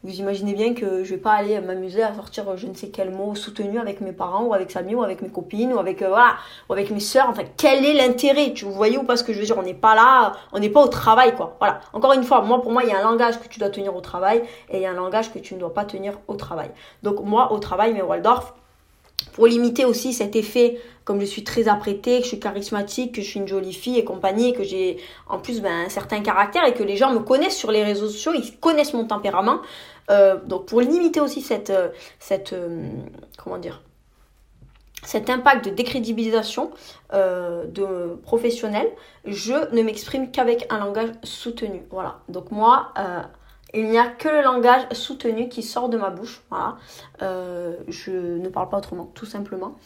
vous 0.04 0.18
imaginez 0.18 0.54
bien 0.54 0.74
que 0.74 1.04
je 1.04 1.10
vais 1.10 1.20
pas 1.20 1.32
aller 1.32 1.60
m'amuser 1.60 2.02
à 2.02 2.12
sortir 2.12 2.56
je 2.56 2.66
ne 2.66 2.74
sais 2.74 2.88
quel 2.88 3.10
mot 3.10 3.36
soutenu 3.36 3.78
avec 3.78 4.00
mes 4.00 4.12
parents 4.12 4.44
ou 4.44 4.52
avec 4.52 4.70
Samy 4.72 4.96
ou 4.96 5.02
avec 5.02 5.22
mes 5.22 5.28
copines 5.28 5.72
ou 5.72 5.78
avec 5.78 6.02
euh, 6.02 6.08
voilà 6.08 6.34
ou 6.68 6.72
avec 6.72 6.90
mes 6.90 7.00
sœurs. 7.00 7.26
Enfin, 7.28 7.44
quel 7.56 7.84
est 7.84 7.94
l'intérêt 7.94 8.52
Tu 8.52 8.64
vous 8.64 8.72
voyez 8.72 8.98
ou 8.98 9.04
pas 9.04 9.16
ce 9.16 9.22
que 9.22 9.32
je 9.32 9.38
veux 9.38 9.44
dire 9.44 9.56
On 9.58 9.62
n'est 9.62 9.74
pas 9.74 9.94
là, 9.94 10.32
on 10.52 10.58
n'est 10.58 10.70
pas 10.70 10.82
au 10.82 10.88
travail 10.88 11.36
quoi. 11.36 11.56
Voilà. 11.60 11.80
Encore 11.92 12.12
une 12.14 12.24
fois, 12.24 12.42
moi 12.42 12.60
pour 12.60 12.72
moi 12.72 12.82
il 12.82 12.90
y 12.90 12.92
a 12.92 12.98
un 12.98 13.02
langage 13.02 13.40
que 13.40 13.46
tu 13.46 13.60
dois 13.60 13.70
tenir 13.70 13.94
au 13.94 14.00
travail 14.00 14.42
et 14.70 14.78
il 14.78 14.82
y 14.82 14.86
a 14.86 14.90
un 14.90 14.94
langage 14.94 15.32
que 15.32 15.38
tu 15.38 15.54
ne 15.54 15.60
dois 15.60 15.72
pas 15.72 15.84
tenir 15.84 16.18
au 16.26 16.34
travail. 16.34 16.70
Donc 17.04 17.20
moi 17.24 17.52
au 17.52 17.58
travail, 17.58 17.92
mais 17.92 18.02
Waldorf, 18.02 18.54
pour 19.32 19.46
limiter 19.46 19.84
aussi 19.84 20.12
cet 20.12 20.36
effet, 20.36 20.78
comme 21.04 21.20
je 21.20 21.26
suis 21.26 21.44
très 21.44 21.68
apprêtée, 21.68 22.18
que 22.18 22.24
je 22.24 22.28
suis 22.28 22.40
charismatique, 22.40 23.14
que 23.14 23.22
je 23.22 23.26
suis 23.26 23.40
une 23.40 23.48
jolie 23.48 23.72
fille 23.72 23.98
et 23.98 24.04
compagnie, 24.04 24.52
que 24.52 24.62
j'ai 24.62 24.98
en 25.28 25.38
plus 25.38 25.60
ben, 25.60 25.86
un 25.86 25.88
certain 25.88 26.20
caractère 26.20 26.64
et 26.66 26.74
que 26.74 26.82
les 26.82 26.96
gens 26.96 27.12
me 27.12 27.20
connaissent 27.20 27.56
sur 27.56 27.70
les 27.70 27.82
réseaux 27.82 28.08
sociaux, 28.08 28.32
ils 28.34 28.58
connaissent 28.58 28.94
mon 28.94 29.06
tempérament. 29.06 29.60
Euh, 30.10 30.36
donc 30.44 30.66
pour 30.66 30.80
limiter 30.80 31.20
aussi 31.20 31.40
cette, 31.40 31.70
euh, 31.70 31.88
cette 32.18 32.52
euh, 32.52 32.84
comment 33.38 33.58
dire, 33.58 33.82
cet 35.04 35.30
impact 35.30 35.64
de 35.64 35.70
décrédibilisation 35.70 36.70
de 37.12 38.14
professionnel, 38.22 38.88
je 39.24 39.74
ne 39.74 39.82
m'exprime 39.82 40.30
qu'avec 40.30 40.66
un 40.70 40.78
langage 40.78 41.08
soutenu. 41.24 41.82
Voilà. 41.90 42.20
Donc 42.28 42.52
moi, 42.52 42.94
il 43.74 43.88
n'y 43.88 43.98
a 43.98 44.06
que 44.06 44.28
le 44.28 44.42
langage 44.42 44.82
soutenu 44.92 45.48
qui 45.48 45.62
sort 45.62 45.88
de 45.88 45.96
ma 45.96 46.10
bouche. 46.10 46.42
Voilà. 46.50 46.76
Euh, 47.22 47.74
je 47.88 48.10
ne 48.10 48.48
parle 48.48 48.68
pas 48.68 48.78
autrement, 48.78 49.10
tout 49.14 49.24
simplement. 49.24 49.76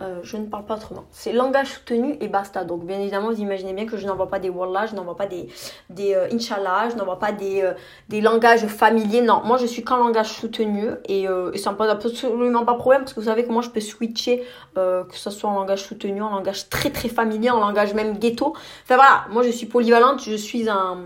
Euh, 0.00 0.20
je 0.22 0.38
ne 0.38 0.46
parle 0.46 0.64
pas 0.64 0.76
autrement. 0.76 1.04
C'est 1.10 1.32
langage 1.32 1.68
soutenu 1.68 2.16
et 2.20 2.28
basta. 2.28 2.64
Donc, 2.64 2.86
bien 2.86 2.98
évidemment, 2.98 3.30
vous 3.30 3.40
imaginez 3.40 3.74
bien 3.74 3.84
que 3.84 3.98
je 3.98 4.06
n'envoie 4.06 4.28
pas 4.28 4.38
des 4.38 4.48
wallah, 4.48 4.86
je 4.86 4.94
n'envoie 4.94 5.16
pas 5.16 5.26
des, 5.26 5.48
des 5.90 6.14
euh, 6.14 6.28
inshallah, 6.32 6.88
je 6.90 6.96
n'envoie 6.96 7.18
pas 7.18 7.32
des, 7.32 7.70
des 8.08 8.22
langages 8.22 8.66
familiers. 8.66 9.20
Non, 9.20 9.42
moi, 9.44 9.58
je 9.58 9.66
suis 9.66 9.84
qu'en 9.84 9.98
langage 9.98 10.32
soutenu 10.32 10.90
et, 11.06 11.26
ça 11.56 11.72
me 11.72 11.76
pose 11.76 11.88
absolument 11.88 12.64
pas 12.64 12.74
problème 12.74 13.02
parce 13.02 13.12
que 13.12 13.20
vous 13.20 13.26
savez 13.26 13.44
que 13.44 13.52
moi, 13.52 13.62
je 13.62 13.68
peux 13.68 13.80
switcher, 13.80 14.42
que 14.74 15.04
ce 15.12 15.30
soit 15.30 15.50
en 15.50 15.54
langage 15.54 15.84
soutenu, 15.84 16.22
en 16.22 16.30
langage 16.30 16.70
très 16.70 16.90
très 16.90 17.08
familier, 17.08 17.50
en 17.50 17.60
langage 17.60 17.92
même 17.92 18.18
ghetto. 18.18 18.54
Enfin 18.84 18.96
voilà, 18.96 19.26
moi, 19.30 19.42
je 19.42 19.50
suis 19.50 19.66
polyvalente, 19.66 20.22
je 20.22 20.34
suis 20.34 20.68
un. 20.68 20.98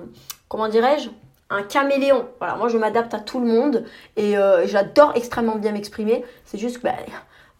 Comment 0.49 0.68
dirais-je? 0.68 1.11
Un 1.51 1.62
caméléon. 1.62 2.28
Voilà, 2.38 2.57
moi 2.57 2.68
je 2.68 2.76
m'adapte 2.78 3.14
à 3.14 3.20
tout 3.20 3.40
le 3.40 3.46
monde 3.46 3.84
et 4.16 4.36
euh, 4.36 4.66
j'adore 4.66 5.12
extrêmement 5.14 5.57
bien 5.57 5.72
m'exprimer. 5.72 6.24
C'est 6.44 6.59
juste 6.59 6.78
que, 6.78 6.82
bah, 6.82 6.94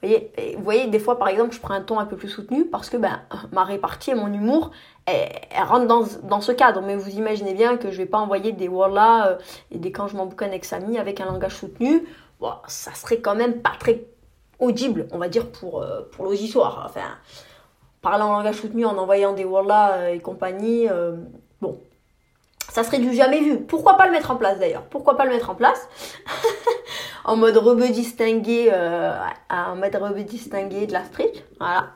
vous, 0.03 0.62
voyez, 0.62 0.86
des 0.86 0.99
fois 0.99 1.18
par 1.18 1.28
exemple, 1.28 1.55
je 1.55 1.61
prends 1.61 1.74
un 1.74 1.80
ton 1.80 1.99
un 1.99 2.05
peu 2.05 2.16
plus 2.16 2.28
soutenu 2.28 2.66
parce 2.66 2.91
que 2.91 2.97
bah, 2.97 3.20
ma 3.53 3.64
répartie 3.64 4.11
et 4.11 4.14
mon 4.14 4.32
humour, 4.32 4.70
elle, 5.07 5.28
rentre 5.64 5.86
dans, 6.22 6.41
ce 6.41 6.53
cadre. 6.53 6.82
Mais 6.82 6.97
vous 6.97 7.11
imaginez 7.11 7.55
bien 7.55 7.76
que 7.76 7.91
je 7.91 7.97
vais 7.97 8.07
pas 8.07 8.18
envoyer 8.18 8.53
des 8.53 8.68
voilà 8.68 9.28
euh, 9.28 9.39
et 9.70 9.78
des 9.78 9.91
quand 9.91 10.07
je 10.07 10.16
m'emboucane 10.16 10.51
avec 10.51 10.64
Samy 10.64 10.99
avec 10.99 11.20
un 11.20 11.26
langage 11.26 11.57
soutenu. 11.57 12.07
Bon, 12.41 12.53
ça 12.68 12.95
serait 12.95 13.18
quand 13.18 13.34
même 13.34 13.62
pas 13.62 13.72
très 13.78 14.05
audible, 14.61 15.09
on 15.12 15.18
va 15.18 15.28
dire, 15.28 15.51
pour, 15.51 15.82
euh, 15.82 16.03
pour 16.12 16.24
l'auditoire. 16.24 16.84
Enfin, 16.86 17.16
parler 18.03 18.22
en 18.22 18.32
langage 18.32 18.57
soutenu 18.57 18.84
en 18.84 18.97
envoyant 18.97 19.32
des 19.32 19.45
voilà 19.45 20.12
et 20.12 20.20
compagnie, 20.20 20.86
ça 22.71 22.85
serait 22.85 22.99
du 22.99 23.14
jamais 23.14 23.41
vu. 23.41 23.59
Pourquoi 23.59 23.97
pas 23.97 24.07
le 24.07 24.12
mettre 24.12 24.31
en 24.31 24.37
place 24.37 24.59
d'ailleurs? 24.59 24.85
Pourquoi 24.85 25.16
pas 25.16 25.25
le 25.25 25.31
mettre 25.31 25.51
en 25.51 25.55
place? 25.55 25.89
En 27.25 27.37
mode 27.37 27.59
rebeu 27.59 27.91
distingué, 27.91 28.71
euh, 28.73 29.12
en 29.51 29.77
mode 29.77 29.95
rebeu 29.95 30.23
distingué 30.23 30.87
de 30.87 30.95
la 30.95 31.05
street. 31.05 31.33
Voilà. 31.61 31.91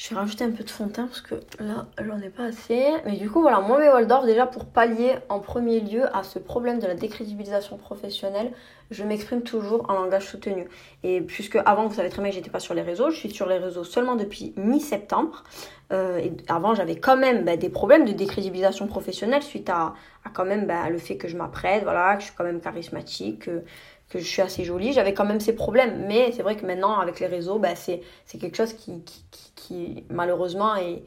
Je 0.00 0.14
vais 0.14 0.16
rajouter 0.16 0.44
un 0.44 0.50
peu 0.50 0.64
de 0.64 0.70
fond 0.70 0.86
de 0.86 0.92
teint 0.92 1.06
parce 1.08 1.20
que 1.20 1.34
là, 1.58 1.86
j'en 2.02 2.18
ai 2.20 2.30
pas 2.30 2.44
assez. 2.44 2.86
Mais 3.04 3.18
du 3.18 3.30
coup, 3.30 3.42
voilà, 3.42 3.60
moi, 3.60 3.78
mes 3.78 3.90
Waldorf, 3.90 4.24
déjà 4.24 4.46
pour 4.46 4.64
pallier 4.64 5.16
en 5.28 5.40
premier 5.40 5.80
lieu 5.80 6.04
à 6.16 6.22
ce 6.22 6.38
problème 6.38 6.78
de 6.78 6.86
la 6.86 6.94
décrédibilisation 6.94 7.76
professionnelle, 7.76 8.50
je 8.90 9.04
m'exprime 9.04 9.42
toujours 9.42 9.90
en 9.90 9.92
langage 9.92 10.26
soutenu. 10.26 10.68
Et 11.02 11.20
puisque 11.20 11.56
avant, 11.66 11.86
vous 11.86 11.94
savez 11.94 12.08
très 12.08 12.22
bien 12.22 12.30
que 12.30 12.34
j'étais 12.34 12.48
pas 12.48 12.60
sur 12.60 12.72
les 12.72 12.80
réseaux, 12.80 13.10
je 13.10 13.16
suis 13.16 13.30
sur 13.30 13.46
les 13.46 13.58
réseaux 13.58 13.84
seulement 13.84 14.16
depuis 14.16 14.54
mi-septembre. 14.56 15.44
Euh, 15.92 16.16
et 16.16 16.32
avant, 16.48 16.74
j'avais 16.74 16.96
quand 16.96 17.18
même 17.18 17.44
bah, 17.44 17.58
des 17.58 17.68
problèmes 17.68 18.06
de 18.06 18.12
décrédibilisation 18.12 18.86
professionnelle 18.86 19.42
suite 19.42 19.68
à, 19.68 19.92
à 20.24 20.30
quand 20.32 20.46
même 20.46 20.66
bah, 20.66 20.88
le 20.88 20.96
fait 20.96 21.18
que 21.18 21.28
je 21.28 21.36
m'apprête, 21.36 21.82
voilà, 21.82 22.14
que 22.14 22.22
je 22.22 22.28
suis 22.28 22.34
quand 22.34 22.44
même 22.44 22.62
charismatique, 22.62 23.40
que, 23.40 23.64
que 24.10 24.18
je 24.18 24.24
suis 24.24 24.42
assez 24.42 24.64
jolie. 24.64 24.92
J'avais 24.92 25.14
quand 25.14 25.24
même 25.24 25.40
ces 25.40 25.54
problèmes. 25.54 26.04
Mais 26.06 26.32
c'est 26.32 26.42
vrai 26.42 26.56
que 26.56 26.66
maintenant, 26.66 26.98
avec 26.98 27.20
les 27.20 27.26
réseaux, 27.26 27.58
bah, 27.58 27.74
c'est 27.74 28.02
quelque 28.38 28.56
chose 28.56 28.74
qui, 28.74 29.02
qui, 29.02 29.52
qui, 29.54 30.04
malheureusement 30.10 30.74
est, 30.76 31.02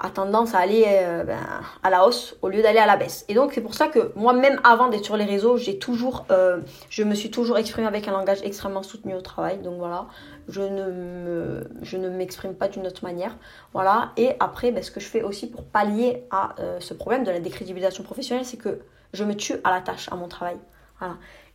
a 0.00 0.10
tendance 0.10 0.54
à 0.54 0.58
aller 0.58 0.84
euh, 0.86 1.22
ben, 1.22 1.38
à 1.82 1.90
la 1.90 2.06
hausse 2.06 2.36
au 2.42 2.48
lieu 2.48 2.62
d'aller 2.62 2.78
à 2.78 2.86
la 2.86 2.96
baisse. 2.96 3.24
Et 3.28 3.34
donc 3.34 3.52
c'est 3.52 3.60
pour 3.60 3.74
ça 3.74 3.86
que 3.86 4.12
moi 4.16 4.32
même 4.32 4.60
avant 4.64 4.88
d'être 4.88 5.04
sur 5.04 5.16
les 5.16 5.24
réseaux, 5.24 5.56
j'ai 5.56 5.78
toujours, 5.78 6.26
euh, 6.30 6.60
je 6.90 7.04
me 7.04 7.14
suis 7.14 7.30
toujours 7.30 7.58
exprimée 7.58 7.86
avec 7.86 8.08
un 8.08 8.12
langage 8.12 8.40
extrêmement 8.42 8.82
soutenu 8.82 9.14
au 9.14 9.20
travail. 9.20 9.58
Donc 9.58 9.78
voilà, 9.78 10.06
je 10.48 10.62
ne 10.62 12.08
m'exprime 12.08 12.54
pas 12.54 12.68
d'une 12.68 12.86
autre 12.86 13.04
manière. 13.04 13.36
Voilà. 13.72 14.10
Et 14.16 14.30
après, 14.40 14.72
ben, 14.72 14.82
ce 14.82 14.90
que 14.90 15.00
je 15.00 15.06
fais 15.06 15.22
aussi 15.22 15.48
pour 15.48 15.64
pallier 15.64 16.24
à 16.30 16.54
euh, 16.58 16.80
ce 16.80 16.92
problème 16.92 17.24
de 17.24 17.30
la 17.30 17.40
décrédibilisation 17.40 18.02
professionnelle, 18.02 18.44
c'est 18.44 18.56
que 18.56 18.80
je 19.12 19.24
me 19.24 19.34
tue 19.34 19.54
à 19.62 19.70
la 19.70 19.80
tâche, 19.80 20.08
à 20.10 20.16
mon 20.16 20.26
travail. 20.28 20.56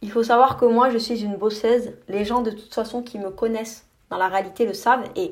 Il 0.02 0.12
faut 0.12 0.24
savoir 0.24 0.58
que 0.58 0.66
moi, 0.66 0.89
je 0.89 0.97
suis 0.97 1.24
une 1.24 1.36
bosseuse. 1.36 1.91
Les 2.08 2.26
gens, 2.26 2.41
de 2.41 2.52
toute 2.52 2.74
façon, 2.74 3.02
qui 3.02 3.20
me 3.20 3.30
connaissent 3.30 3.86
dans 4.10 4.18
la 4.18 4.28
réalité 4.28 4.66
le 4.66 4.74
savent. 4.74 5.04
Et, 5.16 5.32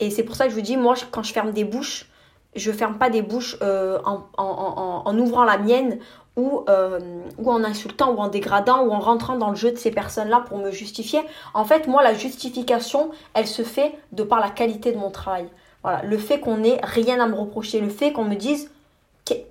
et 0.00 0.10
c'est 0.10 0.22
pour 0.22 0.36
ça 0.36 0.44
que 0.44 0.50
je 0.50 0.54
vous 0.54 0.62
dis, 0.62 0.76
moi, 0.76 0.94
quand 1.10 1.22
je 1.22 1.32
ferme 1.32 1.52
des 1.52 1.64
bouches, 1.64 2.08
je 2.54 2.72
ferme 2.72 2.98
pas 2.98 3.10
des 3.10 3.22
bouches 3.22 3.56
euh, 3.62 3.98
en, 4.04 5.18
ouvrant 5.18 5.44
la 5.44 5.58
mienne 5.58 5.98
ou, 6.36 6.62
euh, 6.68 7.00
ou 7.36 7.50
en 7.50 7.64
insultant 7.64 8.12
ou 8.12 8.18
en 8.18 8.28
dégradant 8.28 8.84
ou 8.84 8.92
en 8.92 9.00
rentrant 9.00 9.36
dans 9.36 9.50
le 9.50 9.56
jeu 9.56 9.72
de 9.72 9.76
ces 9.76 9.90
personnes-là 9.90 10.44
pour 10.48 10.58
me 10.58 10.70
justifier. 10.70 11.20
En 11.54 11.64
fait, 11.64 11.86
moi, 11.88 12.02
la 12.02 12.14
justification, 12.14 13.10
elle 13.34 13.46
se 13.46 13.62
fait 13.62 13.92
de 14.12 14.22
par 14.22 14.40
la 14.40 14.50
qualité 14.50 14.92
de 14.92 14.98
mon 14.98 15.10
travail. 15.10 15.48
Voilà, 15.82 16.02
le 16.02 16.18
fait 16.18 16.40
qu'on 16.40 16.64
ait 16.64 16.80
rien 16.82 17.20
à 17.20 17.26
me 17.26 17.34
reprocher, 17.34 17.80
le 17.80 17.88
fait 17.88 18.12
qu'on 18.12 18.24
me 18.24 18.34
dise 18.34 18.70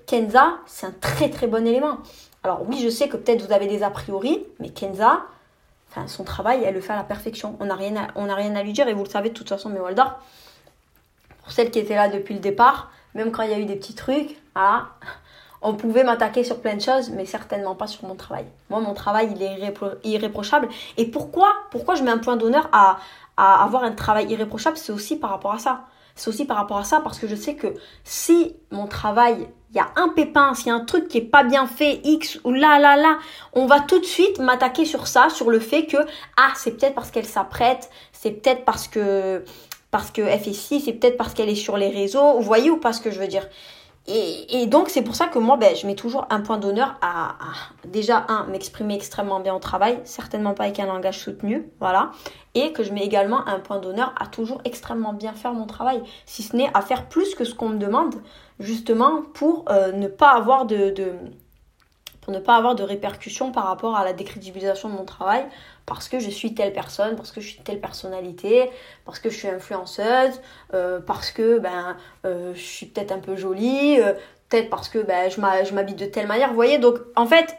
Kenza, 0.08 0.58
c'est 0.66 0.88
un 0.88 0.94
très 1.00 1.30
très 1.30 1.48
bon 1.48 1.66
élément. 1.68 1.98
Alors 2.48 2.62
oui, 2.66 2.80
je 2.82 2.88
sais 2.88 3.10
que 3.10 3.18
peut-être 3.18 3.46
vous 3.46 3.52
avez 3.52 3.68
des 3.68 3.84
a 3.84 3.90
priori, 3.90 4.42
mais 4.62 4.70
Kenza, 4.70 5.24
enfin, 5.92 6.08
son 6.08 6.24
travail, 6.24 6.64
elle 6.64 6.76
le 6.76 6.80
fait 6.80 6.94
à 6.94 6.96
la 6.96 7.04
perfection. 7.04 7.58
On 7.60 7.66
n'a 7.66 7.76
rien, 7.76 7.94
à, 7.98 8.36
rien 8.36 8.56
à 8.56 8.64
lui 8.64 8.72
dire 8.72 8.88
et 8.88 8.94
vous 8.94 9.04
le 9.04 9.10
savez 9.10 9.32
de 9.32 9.34
toute 9.34 9.50
façon, 9.50 9.70
mais 9.70 9.82
Waldorf, 9.82 10.14
pour 11.44 11.52
celles 11.52 11.72
qui 11.72 11.80
étaient 11.80 11.98
là 11.98 12.08
depuis 12.08 12.36
le 12.36 12.40
départ, 12.40 12.90
même 13.16 13.32
quand 13.32 13.44
il 13.44 13.52
y 13.52 13.54
a 13.54 13.60
eu 13.60 13.66
des 13.66 13.76
petits 13.76 13.96
trucs, 13.96 14.38
ah, 14.56 14.88
on 15.62 15.74
pouvait 15.74 16.06
m'attaquer 16.06 16.46
sur 16.46 16.62
plein 16.62 16.76
de 16.76 16.82
choses, 16.82 17.10
mais 17.10 17.26
certainement 17.26 17.76
pas 17.76 17.88
sur 17.88 18.08
mon 18.08 18.16
travail. 18.16 18.46
Moi, 18.70 18.80
mon 18.80 18.94
travail, 18.94 19.28
il 19.36 19.44
est 19.44 19.74
irréprochable. 20.06 20.70
Et 20.96 21.06
pourquoi, 21.06 21.54
pourquoi 21.70 21.96
je 21.96 22.04
mets 22.04 22.12
un 22.12 22.18
point 22.18 22.38
d'honneur 22.38 22.70
à, 22.72 23.00
à 23.36 23.62
avoir 23.62 23.84
un 23.84 23.92
travail 23.92 24.32
irréprochable 24.32 24.78
C'est 24.78 24.94
aussi 24.94 25.18
par 25.18 25.32
rapport 25.32 25.52
à 25.52 25.60
ça. 25.60 25.82
C'est 26.16 26.30
aussi 26.30 26.46
par 26.46 26.56
rapport 26.56 26.78
à 26.78 26.86
ça 26.86 27.02
parce 27.02 27.20
que 27.20 27.28
je 27.28 27.36
sais 27.36 27.56
que 27.56 27.74
si 28.06 28.56
mon 28.72 28.88
travail 28.88 29.50
y 29.78 29.82
a 29.82 29.90
un 29.96 30.10
pépin, 30.10 30.54
s'il 30.54 30.68
y 30.68 30.70
a 30.72 30.76
un 30.76 30.86
truc 30.86 31.08
qui 31.08 31.20
est 31.20 31.22
pas 31.22 31.44
bien 31.44 31.68
fait, 31.68 32.02
X 32.04 32.40
ou 32.44 32.52
là, 32.52 32.80
là, 32.80 32.96
là, 32.96 33.18
on 33.54 33.66
va 33.66 33.80
tout 33.80 34.00
de 34.00 34.06
suite 34.06 34.40
m'attaquer 34.40 34.86
sur 34.86 35.08
ça, 35.08 35.30
sur 35.30 35.50
le 35.50 35.60
fait 35.60 35.86
que, 35.86 35.98
ah, 36.38 36.52
c'est 36.56 36.72
peut-être 36.72 36.96
parce 36.96 37.12
qu'elle 37.12 37.26
s'apprête, 37.26 37.90
c'est 38.12 38.32
peut-être 38.32 38.66
parce 38.66 38.88
que, 38.88 39.44
parce 39.92 40.12
que 40.12 40.26
fait 40.26 40.54
ci, 40.54 40.82
c'est 40.82 40.94
peut-être 40.94 41.18
parce 41.18 41.34
qu'elle 41.34 41.50
est 41.50 41.56
sur 41.56 41.78
les 41.78 41.90
réseaux, 41.90 42.34
vous 42.34 42.44
voyez 42.44 42.70
ou 42.70 42.78
pas 42.78 42.94
ce 42.94 43.02
que 43.02 43.12
je 43.12 43.20
veux 43.20 43.28
dire? 43.28 43.48
Et, 44.10 44.68
donc 44.68 44.88
c'est 44.88 45.02
pour 45.02 45.16
ça 45.16 45.28
que 45.28 45.38
moi, 45.38 45.58
ben, 45.58 45.76
je 45.76 45.86
mets 45.86 45.96
toujours 45.96 46.28
un 46.30 46.40
point 46.40 46.58
d'honneur 46.58 46.96
à, 47.02 47.36
déjà 47.86 48.26
un 48.30 48.46
m'exprimer 48.46 48.96
extrêmement 48.96 49.42
bien 49.42 49.54
au 49.54 49.60
travail, 49.60 50.00
certainement 50.06 50.54
pas 50.54 50.64
avec 50.64 50.80
un 50.80 50.86
langage 50.86 51.20
soutenu, 51.20 51.70
voilà, 51.82 52.12
et 52.56 52.72
que 52.72 52.84
je 52.84 52.94
mets 52.94 53.04
également 53.04 53.46
un 53.48 53.60
point 53.60 53.80
d'honneur 53.80 54.14
à 54.18 54.28
toujours 54.28 54.62
extrêmement 54.64 55.12
bien 55.12 55.34
faire 55.34 55.54
mon 55.54 55.66
travail, 55.66 56.02
si 56.26 56.42
ce 56.42 56.56
n'est 56.56 56.70
à 56.74 56.82
faire 56.82 57.10
plus 57.10 57.36
que 57.36 57.44
ce 57.44 57.54
qu'on 57.54 57.68
me 57.68 57.78
demande, 57.78 58.16
justement 58.60 59.22
pour 59.34 59.66
euh, 59.70 59.92
ne 59.92 60.08
pas 60.08 60.32
avoir 60.32 60.66
de, 60.66 60.90
de 60.92 61.14
pour 62.22 62.34
ne 62.34 62.40
pas 62.40 62.58
avoir 62.58 62.76
de 62.76 62.84
répercussions 62.84 63.54
par 63.54 63.66
rapport 63.66 63.96
à 63.96 64.04
la 64.04 64.12
décrédibilisation 64.12 64.90
de 64.90 64.96
mon 64.96 65.06
travail, 65.06 65.46
parce 65.86 66.10
que 66.10 66.20
je 66.20 66.30
suis 66.30 66.54
telle 66.54 66.74
personne, 66.74 67.16
parce 67.16 67.32
que 67.32 67.40
je 67.40 67.48
suis 67.48 67.60
telle 67.60 67.80
personnalité, 67.80 68.70
parce 69.06 69.20
que 69.20 69.30
je 69.30 69.38
suis 69.38 69.48
influenceuse, 69.48 70.42
euh, 70.74 71.00
parce 71.00 71.32
que 71.32 71.60
ben 71.60 71.96
euh, 72.26 72.54
je 72.54 72.60
suis 72.60 72.86
peut-être 72.88 73.14
un 73.14 73.20
peu 73.20 73.38
jolie, 73.38 73.98
peut-être 74.50 74.70
parce 74.70 74.90
que 74.90 75.00
ben, 75.00 75.30
je 75.30 75.74
m'habille 75.74 75.96
de 75.96 76.06
telle 76.06 76.28
manière. 76.28 76.50
Vous 76.50 76.56
voyez, 76.56 76.80
donc 76.80 76.98
en 77.16 77.26
fait, 77.26 77.56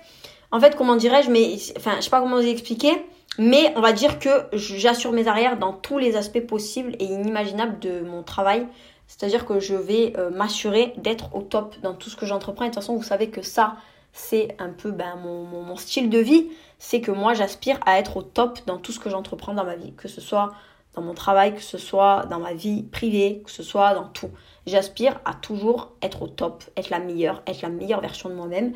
en 0.52 0.60
fait 0.60 0.76
comment 0.76 0.96
dirais-je, 0.96 1.30
mais 1.30 1.56
enfin 1.78 1.96
je 1.96 2.02
sais 2.02 2.10
pas 2.10 2.20
comment 2.20 2.36
vous 2.36 2.46
expliquer, 2.46 2.92
mais 3.38 3.72
on 3.76 3.80
va 3.80 3.92
dire 3.92 4.18
que 4.18 4.28
j'assure 4.52 5.12
mes 5.12 5.28
arrières 5.28 5.56
dans 5.58 5.72
tous 5.72 5.98
les 5.98 6.16
aspects 6.16 6.44
possibles 6.46 6.94
et 6.98 7.04
inimaginables 7.04 7.78
de 7.78 8.00
mon 8.00 8.22
travail. 8.22 8.66
C'est-à-dire 9.08 9.44
que 9.46 9.58
je 9.58 9.74
vais 9.74 10.12
m'assurer 10.32 10.92
d'être 10.98 11.34
au 11.34 11.42
top 11.42 11.74
dans 11.82 11.94
tout 11.94 12.10
ce 12.10 12.16
que 12.16 12.26
j'entreprends. 12.26 12.66
De 12.66 12.70
toute 12.70 12.76
façon, 12.76 12.94
vous 12.94 13.02
savez 13.02 13.30
que 13.30 13.42
ça, 13.42 13.76
c'est 14.12 14.56
un 14.58 14.70
peu 14.70 14.90
ben, 14.90 15.16
mon, 15.16 15.44
mon, 15.44 15.76
style 15.76 16.10
de 16.10 16.18
vie, 16.18 16.48
c'est 16.78 17.00
que 17.00 17.10
moi 17.10 17.34
j'aspire 17.34 17.78
à 17.86 17.98
être 17.98 18.16
au 18.16 18.22
top 18.22 18.58
dans 18.66 18.78
tout 18.78 18.92
ce 18.92 18.98
que 18.98 19.10
j'entreprends 19.10 19.54
dans 19.54 19.64
ma 19.64 19.76
vie, 19.76 19.92
que 19.92 20.08
ce 20.08 20.20
soit 20.20 20.52
dans 20.94 21.02
mon 21.02 21.14
travail, 21.14 21.54
que 21.54 21.62
ce 21.62 21.78
soit 21.78 22.26
dans 22.26 22.40
ma 22.40 22.54
vie 22.54 22.82
privée, 22.82 23.42
que 23.44 23.50
ce 23.50 23.62
soit 23.62 23.94
dans 23.94 24.08
tout. 24.08 24.30
J'aspire 24.66 25.20
à 25.24 25.34
toujours 25.34 25.92
être 26.02 26.22
au 26.22 26.28
top, 26.28 26.64
être 26.76 26.90
la 26.90 26.98
meilleure, 26.98 27.42
être 27.46 27.62
la 27.62 27.68
meilleure 27.68 28.00
version 28.00 28.28
de 28.28 28.34
moi-même. 28.34 28.72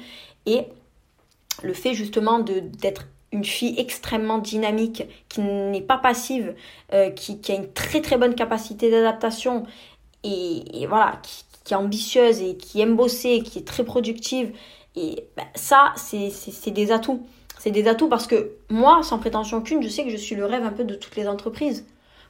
Et 0.46 0.66
le 1.62 1.74
fait 1.74 1.94
justement 1.94 2.38
d'être 2.38 3.06
une 3.32 3.44
fille 3.44 3.74
extrêmement 3.78 4.38
dynamique, 4.38 5.04
qui 5.28 5.40
n'est 5.40 5.80
pas 5.80 5.96
passive, 5.96 6.54
euh, 6.92 7.10
qui, 7.10 7.40
qui, 7.40 7.52
a 7.52 7.54
une 7.54 7.72
très 7.72 8.02
très 8.02 8.18
bonne 8.18 8.34
capacité 8.34 8.90
d'adaptation 8.90 9.64
et, 10.24 10.86
voilà, 10.86 11.20
qui, 11.22 11.72
est 11.72 11.76
ambitieuse 11.76 12.40
et 12.40 12.56
qui 12.56 12.80
aime 12.80 12.96
bosser, 12.96 13.42
qui 13.42 13.58
est 13.58 13.66
très 13.66 13.84
productive. 13.84 14.52
Et 14.96 15.24
ben, 15.36 15.46
ça, 15.54 15.92
c'est 15.96 16.70
des 16.70 16.92
atouts. 16.92 17.24
C'est 17.58 17.70
des 17.70 17.86
atouts 17.86 18.08
parce 18.08 18.26
que 18.26 18.52
moi, 18.70 19.02
sans 19.02 19.18
prétention 19.18 19.58
aucune, 19.58 19.82
je 19.82 19.88
sais 19.88 20.04
que 20.04 20.10
je 20.10 20.16
suis 20.16 20.34
le 20.34 20.44
rêve 20.44 20.64
un 20.64 20.72
peu 20.72 20.84
de 20.84 20.94
toutes 20.94 21.16
les 21.16 21.28
entreprises. 21.28 21.86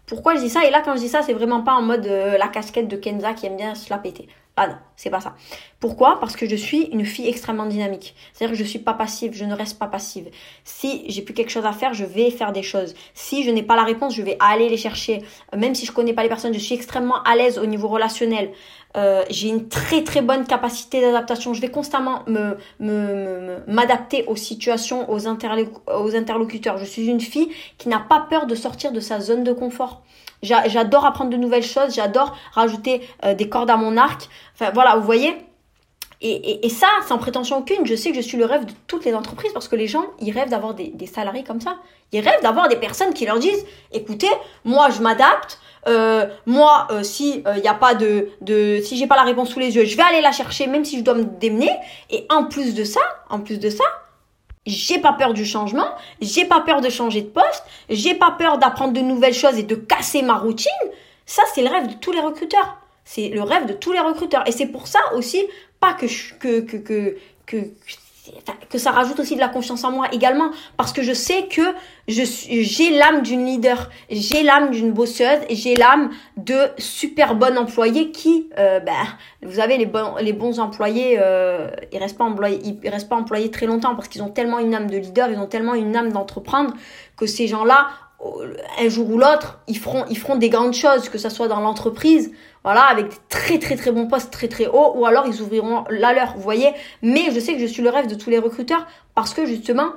Pourquoi 0.07 0.35
je 0.37 0.41
dis 0.41 0.51
ça? 0.51 0.67
Et 0.67 0.71
là, 0.71 0.83
quand 0.85 0.95
je 0.95 1.01
dis 1.01 1.09
ça, 1.09 1.23
c'est 1.23 1.33
vraiment 1.33 1.63
pas 1.63 1.75
en 1.75 1.83
mode 1.83 2.07
euh, 2.07 2.37
la 2.37 2.49
casquette 2.49 2.89
de 2.89 2.97
Kenza 2.97 3.33
qui 3.33 3.47
aime 3.47 3.57
bien 3.57 3.75
se 3.75 3.89
la 3.89 3.99
péter. 3.99 4.29
Ah 4.57 4.67
non, 4.67 4.75
c'est 4.97 5.09
pas 5.09 5.23
ça. 5.23 5.35
Pourquoi? 5.81 6.21
Parce 6.21 6.37
que 6.37 6.47
je 6.47 6.57
suis 6.57 6.83
une 6.93 7.07
fille 7.07 7.27
extrêmement 7.27 7.65
dynamique. 7.65 8.15
C'est-à-dire 8.33 8.53
que 8.53 8.63
je 8.63 8.69
suis 8.69 8.79
pas 8.79 8.93
passive, 8.93 9.33
je 9.33 9.47
ne 9.47 9.55
reste 9.55 9.79
pas 9.79 9.87
passive. 9.87 10.29
Si 10.63 11.05
j'ai 11.09 11.23
plus 11.23 11.33
quelque 11.33 11.49
chose 11.49 11.65
à 11.65 11.73
faire, 11.73 11.95
je 11.95 12.05
vais 12.05 12.31
faire 12.31 12.53
des 12.53 12.63
choses. 12.63 12.95
Si 13.15 13.45
je 13.45 13.51
n'ai 13.51 13.63
pas 13.63 13.77
la 13.77 13.85
réponse, 13.85 14.15
je 14.15 14.21
vais 14.21 14.37
aller 14.41 14.69
les 14.69 14.77
chercher. 14.77 15.23
Même 15.57 15.75
si 15.75 15.87
je 15.87 15.93
connais 15.93 16.13
pas 16.13 16.23
les 16.23 16.29
personnes, 16.29 16.53
je 16.53 16.59
suis 16.59 16.75
extrêmement 16.75 17.23
à 17.23 17.35
l'aise 17.35 17.59
au 17.59 17.65
niveau 17.65 17.89
relationnel. 17.89 18.53
Euh, 18.95 19.25
j'ai 19.31 19.49
une 19.49 19.69
très 19.71 20.05
très 20.05 20.21
bonne 20.21 20.45
capacité 20.45 21.01
d'adaptation. 21.01 21.55
Je 21.55 21.63
vais 21.63 21.71
constamment 21.71 22.23
me, 22.27 22.59
m'adapter 23.67 24.27
aux 24.27 24.37
situations, 24.37 25.11
aux 25.11 25.27
interlocuteurs. 25.27 26.77
Je 26.77 26.85
suis 26.85 27.07
une 27.07 27.23
fille 27.23 27.49
qui 27.79 27.89
n'a 27.89 28.01
pas 28.01 28.27
peur 28.29 28.47
de 28.47 28.55
sortir 28.55 28.93
de 28.93 29.01
sa 29.01 29.19
zone 29.19 29.45
de 29.45 29.55
confort. 29.55 30.03
J'adore 30.43 31.05
apprendre 31.05 31.31
de 31.31 31.37
nouvelles 31.37 31.63
choses, 31.63 31.95
j'adore 31.95 32.37
rajouter 32.53 33.09
euh, 33.25 33.35
des 33.35 33.49
cordes 33.49 33.71
à 33.71 33.77
mon 33.77 33.97
arc. 33.97 34.29
Enfin 34.55 34.71
voilà, 34.75 34.97
vous 34.97 35.05
voyez 35.05 35.37
et, 36.25 36.65
et, 36.65 36.69
ça, 36.69 36.87
sans 37.09 37.19
prétention 37.19 37.59
aucune, 37.59 37.85
je 37.85 37.97
sais 37.97 38.11
que 38.11 38.17
je 38.17 38.21
suis 38.21 38.39
le 38.39 38.45
rêve 38.45 38.65
de 38.65 38.73
toutes 38.87 39.05
les 39.05 39.13
entreprises 39.13 39.53
parce 39.53 39.67
que 39.67 39.75
les 39.75 39.89
gens, 39.89 40.05
ils 40.21 40.31
rêvent 40.31 40.51
d'avoir 40.51 40.73
des, 40.73 40.87
des, 40.87 41.07
salariés 41.07 41.43
comme 41.43 41.61
ça. 41.61 41.79
Ils 42.13 42.21
rêvent 42.21 42.41
d'avoir 42.45 42.69
des 42.69 42.77
personnes 42.77 43.13
qui 43.13 43.27
leur 43.27 43.41
disent, 43.41 43.67
écoutez, 43.93 44.31
moi 44.65 44.89
je 44.91 45.03
m'adapte, 45.03 45.59
euh, 45.89 46.29
moi 46.47 46.87
euh, 46.93 47.03
si 47.03 47.43
il 47.57 47.61
n'y 47.61 47.67
a 47.67 47.75
pas 47.75 47.97
de, 47.97 48.29
de 48.41 48.81
si 48.85 48.97
j'ai 48.97 49.09
pas 49.09 49.17
la 49.17 49.25
réponse 49.25 49.49
sous 49.49 49.59
les 49.59 49.75
yeux, 49.75 49.85
je 49.85 49.97
vais 49.97 50.05
aller 50.05 50.21
la 50.21 50.31
chercher 50.31 50.69
même 50.69 50.85
si 50.85 50.97
je 50.99 51.03
dois 51.03 51.15
me 51.15 51.25
démener. 51.25 51.71
Et 52.09 52.25
en 52.31 52.45
plus 52.45 52.73
de 52.75 52.85
ça, 52.85 53.01
en 53.29 53.41
plus 53.41 53.59
de 53.59 53.69
ça, 53.69 53.85
j'ai 54.67 54.99
pas 54.99 55.13
peur 55.13 55.35
du 55.35 55.45
changement, 55.45 55.89
j'ai 56.21 56.45
pas 56.45 56.61
peur 56.61 56.81
de 56.81 56.89
changer 56.89 57.23
de 57.23 57.29
poste, 57.29 57.65
j'ai 57.91 58.15
pas 58.15 58.31
peur 58.31 58.59
d'apprendre 58.59 58.93
de 58.93 59.01
nouvelles 59.01 59.35
choses 59.35 59.59
et 59.59 59.63
de 59.63 59.75
casser 59.75 60.23
ma 60.23 60.35
routine. 60.35 60.71
Ça, 61.27 61.43
c'est 61.55 61.63
le 61.63 61.69
rêve 61.69 61.89
de 61.89 61.95
tous 61.95 62.13
les 62.13 62.21
recruteurs. 62.21 62.77
C'est 63.05 63.29
le 63.29 63.43
rêve 63.43 63.67
de 63.67 63.73
tous 63.73 63.93
les 63.93 64.01
recruteurs. 64.01 64.47
Et 64.47 64.53
c'est 64.53 64.67
pour 64.67 64.87
ça 64.87 65.01
aussi, 65.15 65.45
pas 65.81 65.95
que, 65.95 66.07
que 66.61 67.17
que 68.71 68.79
ça 68.79 68.91
rajoute 68.91 69.19
aussi 69.21 69.35
de 69.35 69.41
la 69.41 69.49
confiance 69.49 69.83
en 69.85 69.91
moi 69.91 70.07
également 70.13 70.51
parce 70.77 70.93
que 70.93 71.03
je 71.03 71.13
sais 71.13 71.49
que 71.49 71.63
je 72.07 72.23
j'ai 72.25 72.91
l'âme 72.91 73.23
d'une 73.23 73.45
leader, 73.45 73.91
j'ai 74.11 74.43
l'âme 74.43 74.71
d'une 74.71 74.93
bosseuse, 74.93 75.41
j'ai 75.51 75.75
l'âme 75.75 76.11
de 76.37 76.57
super 76.79 77.35
bonne 77.35 77.59
employée 77.59 78.13
qui 78.13 78.49
euh, 78.59 78.81
ben 78.81 78.93
vous 79.43 79.57
savez 79.57 79.77
les 79.77 79.87
bons 79.87 80.15
les 80.21 80.33
bons 80.33 80.61
employés 80.61 81.19
euh, 81.21 81.69
ils 81.93 81.99
restent 81.99 82.19
pas 82.19 82.25
employés 82.25 82.61
ils 82.65 82.89
restent 82.89 83.09
pas 83.09 83.17
employés 83.17 83.51
très 83.51 83.67
longtemps 83.67 83.95
parce 83.97 84.09
qu'ils 84.09 84.23
ont 84.23 84.31
tellement 84.31 84.61
une 84.61 84.75
âme 84.75 84.89
de 84.89 84.99
leader, 84.99 85.29
ils 85.31 85.39
ont 85.39 85.49
tellement 85.49 85.75
une 85.75 85.97
âme 85.97 86.13
d'entreprendre 86.13 86.75
que 87.17 87.27
ces 87.27 87.49
gens-là 87.49 87.89
un 88.79 88.89
jour 88.89 89.11
ou 89.11 89.19
l'autre, 89.19 89.59
ils 89.67 89.79
feront, 89.79 90.05
ils 90.09 90.17
feront 90.17 90.37
des 90.37 90.49
grandes 90.49 90.75
choses, 90.75 91.09
que 91.09 91.19
ce 91.19 91.29
soit 91.29 91.49
dans 91.49 91.61
l'entreprise, 91.61 92.33
voilà, 92.65 92.83
avec 92.83 93.09
des 93.09 93.17
très 93.29 93.59
très 93.59 93.77
très 93.77 93.91
bons 93.93 94.07
postes 94.07 94.33
très 94.33 94.49
très 94.49 94.67
hauts, 94.67 94.93
ou 94.95 95.07
alors 95.07 95.27
ils 95.27 95.41
ouvriront 95.43 95.85
la 95.91 96.13
leur, 96.13 96.35
vous 96.35 96.43
voyez. 96.43 96.71
Mais 97.03 97.31
je 97.33 97.41
sais 97.41 97.55
que 97.55 97.61
je 97.61 97.67
suis 97.67 97.83
le 97.83 97.91
rêve 97.91 98.07
de 98.07 98.15
tous 98.15 98.31
les 98.31 98.39
recruteurs 98.39 98.87
parce 99.15 99.35
que 99.35 99.47
justement, 99.47 99.93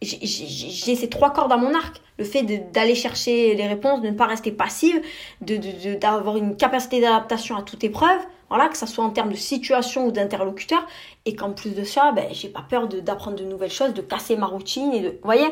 j'ai 0.00 0.94
ces 0.94 1.08
trois 1.08 1.32
cordes 1.32 1.52
à 1.52 1.56
mon 1.56 1.74
arc. 1.74 2.00
Le 2.18 2.24
fait 2.24 2.42
d'aller 2.72 2.94
chercher 2.94 3.54
les 3.54 3.66
réponses, 3.66 4.00
de 4.00 4.08
ne 4.08 4.16
pas 4.16 4.26
rester 4.26 4.50
passive, 4.50 5.00
d'avoir 5.40 6.34
de, 6.34 6.40
une 6.40 6.56
capacité 6.56 7.00
d'adaptation 7.00 7.56
à 7.56 7.62
toute 7.62 7.82
épreuve, 7.84 8.20
voilà, 8.48 8.68
que 8.68 8.76
ça 8.76 8.86
soit 8.86 9.04
en 9.04 9.10
termes 9.10 9.30
de 9.30 9.36
situation 9.36 10.06
ou 10.06 10.10
d'interlocuteur, 10.10 10.84
et 11.26 11.36
qu'en 11.36 11.52
plus 11.52 11.74
de 11.74 11.84
ça, 11.84 12.12
ben, 12.12 12.26
j'ai 12.32 12.48
pas 12.48 12.64
peur 12.68 12.88
d'apprendre 12.88 13.36
de, 13.36 13.44
nouvelles 13.44 13.70
choses, 13.70 13.94
de 13.94 14.02
casser 14.02 14.36
ma 14.36 14.46
routine, 14.46 14.92
et 14.94 15.00
de, 15.00 15.18
voyez. 15.22 15.48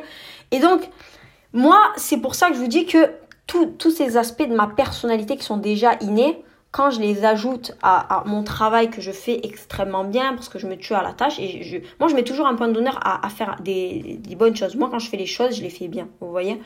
Et 0.51 0.59
donc, 0.59 0.89
moi, 1.53 1.81
c'est 1.97 2.19
pour 2.19 2.35
ça 2.35 2.49
que 2.49 2.55
je 2.55 2.61
vous 2.61 2.69
dis 2.69 2.87
que 2.87 3.11
tous 3.47 3.91
ces 3.91 4.17
aspects 4.17 4.49
de 4.49 4.55
ma 4.55 4.67
personnalité 4.67 5.37
qui 5.37 5.45
sont 5.45 5.57
déjà 5.57 5.95
innés, 6.01 6.43
quand 6.73 6.91
je 6.91 7.01
les 7.01 7.25
ajoute 7.25 7.73
à, 7.83 8.23
mon 8.27 8.43
travail 8.43 8.91
que 8.91 9.01
je 9.01 9.13
fais 9.13 9.41
extrêmement 9.45 10.05
bien, 10.05 10.35
parce 10.35 10.49
que 10.49 10.59
je 10.59 10.67
me 10.67 10.77
tue 10.77 10.95
à 10.95 11.03
la 11.03 11.13
tâche, 11.13 11.39
et 11.39 11.63
je, 11.63 11.79
moi 11.99 12.09
je 12.09 12.15
mets 12.15 12.25
toujours 12.25 12.47
un 12.47 12.55
point 12.55 12.69
d'honneur 12.69 12.99
à, 13.03 13.29
faire 13.31 13.57
des, 13.61 14.19
bonnes 14.37 14.57
choses. 14.57 14.77
Moi 14.77 14.89
quand 14.91 14.99
je 14.99 15.09
fais 15.09 15.17
les 15.17 15.27
choses, 15.27 15.57
je 15.57 15.63
les 15.63 15.71
fais 15.71 15.89
bien, 15.89 16.09
vous 16.21 16.31
voyez. 16.31 16.61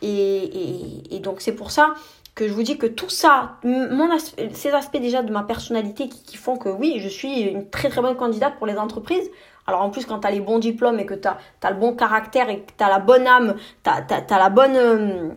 Et, 0.00 1.18
donc 1.20 1.40
c'est 1.40 1.54
pour 1.54 1.70
ça 1.72 1.94
que 2.36 2.46
je 2.46 2.52
vous 2.52 2.62
dis 2.62 2.78
que 2.78 2.86
tout 2.86 3.08
ça, 3.08 3.56
mon 3.64 4.08
ces 4.52 4.70
aspects 4.70 4.98
déjà 4.98 5.22
de 5.22 5.32
ma 5.32 5.42
personnalité 5.42 6.08
qui, 6.08 6.22
qui, 6.22 6.36
font 6.36 6.56
que 6.56 6.68
oui, 6.68 7.00
je 7.00 7.08
suis 7.08 7.40
une 7.40 7.68
très 7.68 7.88
très 7.88 8.00
bonne 8.00 8.16
candidate 8.16 8.56
pour 8.58 8.66
les 8.68 8.76
entreprises, 8.76 9.28
alors 9.68 9.82
en 9.82 9.90
plus, 9.90 10.06
quand 10.06 10.20
tu 10.20 10.26
as 10.26 10.30
les 10.30 10.40
bons 10.40 10.58
diplômes 10.58 10.98
et 10.98 11.04
que 11.04 11.12
tu 11.12 11.28
as, 11.28 11.70
le 11.70 11.76
bon 11.76 11.94
caractère 11.94 12.48
et 12.48 12.60
que 12.60 12.72
tu 12.76 12.82
as 12.82 12.88
la 12.88 13.00
bonne 13.00 13.26
âme, 13.26 13.54
tu 13.84 13.90
as, 13.90 14.38
la 14.38 14.48
bonne, 14.48 14.76
euh, 14.76 15.28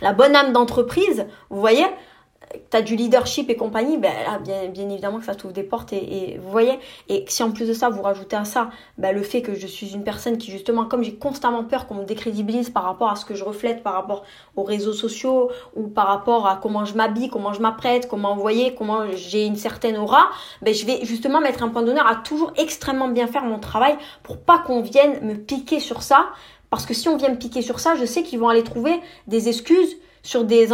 la 0.00 0.12
bonne 0.12 0.34
âme 0.34 0.52
d'entreprise, 0.52 1.26
vous 1.50 1.60
voyez, 1.60 1.86
tu 2.70 2.76
as 2.76 2.82
du 2.82 2.96
leadership 2.96 3.48
et 3.50 3.56
compagnie, 3.56 3.96
ben 3.96 4.12
bien, 4.42 4.68
bien 4.68 4.88
évidemment 4.88 5.18
que 5.18 5.24
ça 5.24 5.34
t'ouvre 5.34 5.52
des 5.52 5.62
portes 5.62 5.92
et, 5.92 6.38
vous 6.42 6.50
voyez. 6.50 6.78
Et 7.08 7.24
si 7.28 7.42
en 7.42 7.52
plus 7.52 7.68
de 7.68 7.74
ça, 7.74 7.88
vous 7.88 8.02
rajoutez 8.02 8.36
à 8.36 8.44
ça 8.44 8.70
ben, 8.98 9.14
le 9.14 9.22
fait 9.22 9.42
que 9.42 9.54
je 9.54 9.66
suis 9.66 9.94
une 9.94 10.02
personne 10.02 10.38
qui 10.38 10.50
justement, 10.50 10.84
comme 10.84 11.02
j'ai 11.02 11.14
constamment 11.14 11.64
peur 11.64 11.86
qu'on 11.86 11.94
me 11.96 12.04
décrédibilise 12.04 12.70
par 12.70 12.84
rapport 12.84 13.10
à 13.10 13.16
ce 13.16 13.24
que 13.24 13.34
je 13.34 13.44
reflète, 13.44 13.82
par 13.82 13.94
rapport 13.94 14.24
aux 14.56 14.62
réseaux 14.62 14.92
sociaux 14.92 15.50
ou 15.76 15.88
par 15.88 16.08
rapport 16.08 16.46
à 16.46 16.56
comment 16.56 16.84
je 16.84 16.94
m'habille, 16.94 17.28
comment 17.28 17.52
je 17.52 17.60
m'apprête, 17.60 18.08
comment 18.08 18.34
vous 18.34 18.40
voyez, 18.40 18.74
comment 18.74 19.04
j'ai 19.14 19.46
une 19.46 19.56
certaine 19.56 19.96
aura, 19.96 20.30
ben, 20.62 20.74
je 20.74 20.84
vais 20.86 21.04
justement 21.04 21.40
mettre 21.40 21.62
un 21.62 21.68
point 21.68 21.82
d'honneur 21.82 22.06
à 22.06 22.16
toujours 22.16 22.52
extrêmement 22.56 23.08
bien 23.08 23.26
faire 23.26 23.44
mon 23.44 23.58
travail 23.58 23.96
pour 24.22 24.40
pas 24.40 24.58
qu'on 24.58 24.80
vienne 24.80 25.20
me 25.22 25.34
piquer 25.34 25.78
sur 25.78 26.02
ça. 26.02 26.30
Parce 26.70 26.86
que 26.86 26.94
si 26.94 27.08
on 27.08 27.16
vient 27.16 27.30
me 27.30 27.36
piquer 27.36 27.62
sur 27.62 27.80
ça, 27.80 27.94
je 27.96 28.04
sais 28.04 28.22
qu'ils 28.22 28.38
vont 28.38 28.48
aller 28.48 28.64
trouver 28.64 29.00
des 29.26 29.48
excuses 29.48 29.96
sur 30.22 30.44
des, 30.44 30.66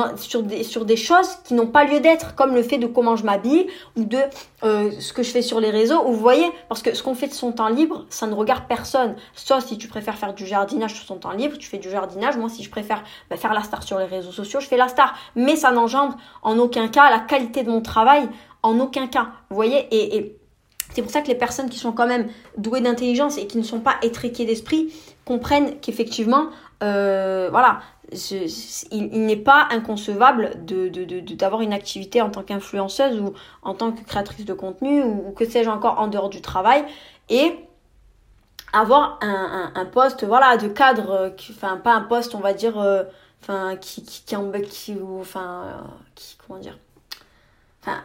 choses 0.97 1.29
qui 1.45 1.55
n'ont 1.55 1.69
pas 1.69 1.85
lieu 1.85 2.01
d'être, 2.01 2.35
comme 2.35 2.55
le 2.55 2.63
fait 2.63 2.79
de 2.79 2.87
comment 2.87 3.17
je 3.17 3.25
m'habille 3.25 3.69
ou 3.97 4.05
de 4.05 4.19
euh, 4.65 4.91
ce 4.99 5.13
que 5.13 5.23
je 5.23 5.31
fais 5.31 5.43
sur 5.43 5.61
les 5.61 5.71
réseaux. 5.71 6.03
Ou 6.05 6.13
vous 6.13 6.21
voyez, 6.21 6.47
parce 6.69 6.83
que 6.83 6.95
ce 6.95 7.03
qu'on 7.03 7.15
fait 7.15 7.29
de 7.29 7.35
son 7.35 7.53
temps 7.53 7.69
libre, 7.69 8.07
ça 8.11 8.27
ne 8.27 8.35
regarde 8.35 8.65
personne. 8.69 9.15
Soit 9.35 9.61
si 9.61 9.79
tu 9.79 9.89
préfères 9.89 10.17
faire 10.17 10.35
du 10.35 10.47
jardinage 10.47 10.95
sur 10.95 11.05
son 11.05 11.17
temps 11.17 11.31
libre, 11.31 11.57
tu 11.59 11.69
fais 11.69 11.79
du 11.79 11.91
jardinage. 11.91 12.37
Moi, 12.37 12.49
si 12.49 12.63
je 12.63 12.71
préfère 12.71 13.03
bah, 13.31 13.37
faire 13.37 13.55
la 13.55 13.63
star 13.63 13.83
sur 13.83 13.99
les 13.99 14.07
réseaux 14.07 14.33
sociaux, 14.33 14.61
je 14.61 14.67
fais 14.67 14.77
la 14.77 14.89
star. 14.89 15.15
Mais 15.37 15.57
ça 15.57 15.71
n'engendre 15.71 16.17
en 16.43 16.59
aucun 16.59 16.89
cas 16.89 17.11
la 17.11 17.21
qualité 17.21 17.63
de 17.63 17.71
mon 17.71 17.83
travail, 17.83 18.29
en 18.63 18.79
aucun 18.81 19.07
cas. 19.07 19.29
Vous 19.51 19.57
voyez, 19.57 19.87
et 19.93 20.37
c'est 20.97 21.03
pour 21.03 21.11
ça 21.11 21.21
que 21.21 21.29
les 21.29 21.35
personnes 21.35 21.69
qui 21.69 21.79
sont 21.79 21.93
quand 21.93 22.07
même 22.07 22.31
douées 22.57 22.81
d'intelligence 22.81 23.37
et 23.37 23.47
qui 23.47 23.59
ne 23.59 23.63
sont 23.63 23.81
pas 23.81 23.97
étriquées 24.01 24.47
d'esprit 24.47 24.95
comprennent 25.27 25.79
qu'effectivement, 25.81 26.47
euh, 26.83 27.49
voilà, 27.51 27.81
il, 28.91 29.11
n'est 29.11 29.37
pas 29.37 29.69
inconcevable 29.73 30.53
d'avoir 30.65 31.61
de, 31.61 31.65
une 31.67 31.75
activité 31.75 32.23
en 32.23 32.31
tant 32.31 32.43
qu'influenceuse 32.43 33.21
ou 33.21 33.35
en 33.61 33.75
tant 33.75 33.93
que 33.93 34.03
créatrice 34.05 34.47
de 34.47 34.55
contenu 34.55 35.03
ou, 35.03 35.33
que 35.33 35.45
sais-je 35.45 35.69
encore 35.69 36.01
en 36.01 36.07
dehors 36.07 36.31
du 36.31 36.41
travail 36.41 36.83
et 37.29 37.55
avoir 38.73 39.19
un, 39.21 39.85
poste 39.93 40.25
voilà 40.25 40.57
de 40.57 40.69
cadre 40.69 41.35
enfin 41.51 41.77
pas 41.77 41.93
un 41.93 42.03
poste 42.03 42.35
on 42.35 42.41
va 42.41 42.55
dire 42.55 42.79
euh, 42.79 43.05
qui 43.83 44.03
qui, 44.03 44.25
qui, 44.25 44.97
enfin 45.21 45.65
qui 46.15 46.39
comment 46.47 46.59
dire 46.59 46.79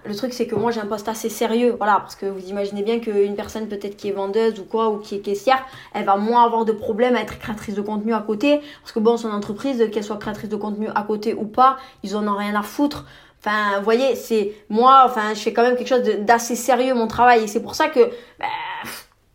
le 0.05 0.15
truc, 0.15 0.33
c'est 0.33 0.47
que 0.47 0.55
moi, 0.55 0.71
j'ai 0.71 0.79
un 0.79 0.85
poste 0.85 1.07
assez 1.07 1.29
sérieux. 1.29 1.75
Voilà, 1.77 1.95
parce 1.99 2.15
que 2.15 2.25
vous 2.25 2.49
imaginez 2.49 2.83
bien 2.83 2.99
qu'une 2.99 3.35
personne, 3.35 3.67
peut-être 3.67 3.97
qui 3.97 4.09
est 4.09 4.11
vendeuse 4.11 4.59
ou 4.59 4.63
quoi, 4.63 4.89
ou 4.89 4.97
qui 4.97 5.15
est 5.15 5.19
caissière, 5.19 5.63
elle 5.93 6.05
va 6.05 6.17
moins 6.17 6.45
avoir 6.45 6.65
de 6.65 6.71
problème 6.71 7.15
à 7.15 7.21
être 7.21 7.39
créatrice 7.39 7.75
de 7.75 7.81
contenu 7.81 8.13
à 8.13 8.19
côté. 8.19 8.61
Parce 8.81 8.91
que 8.91 8.99
bon, 8.99 9.17
son 9.17 9.31
entreprise, 9.31 9.89
qu'elle 9.91 10.03
soit 10.03 10.17
créatrice 10.17 10.49
de 10.49 10.55
contenu 10.55 10.87
à 10.93 11.03
côté 11.03 11.33
ou 11.33 11.45
pas, 11.45 11.77
ils 12.03 12.15
en 12.15 12.27
ont 12.27 12.35
rien 12.37 12.55
à 12.55 12.63
foutre. 12.63 13.05
Enfin, 13.39 13.79
vous 13.79 13.83
voyez, 13.83 14.15
c'est 14.15 14.53
moi, 14.69 15.03
enfin, 15.05 15.33
je 15.33 15.39
fais 15.39 15.51
quand 15.51 15.63
même 15.63 15.75
quelque 15.75 15.87
chose 15.87 16.03
d'assez 16.19 16.55
sérieux 16.55 16.93
mon 16.93 17.07
travail. 17.07 17.43
Et 17.43 17.47
c'est 17.47 17.61
pour 17.61 17.73
ça 17.73 17.87
que, 17.89 18.11
bah, 18.39 18.45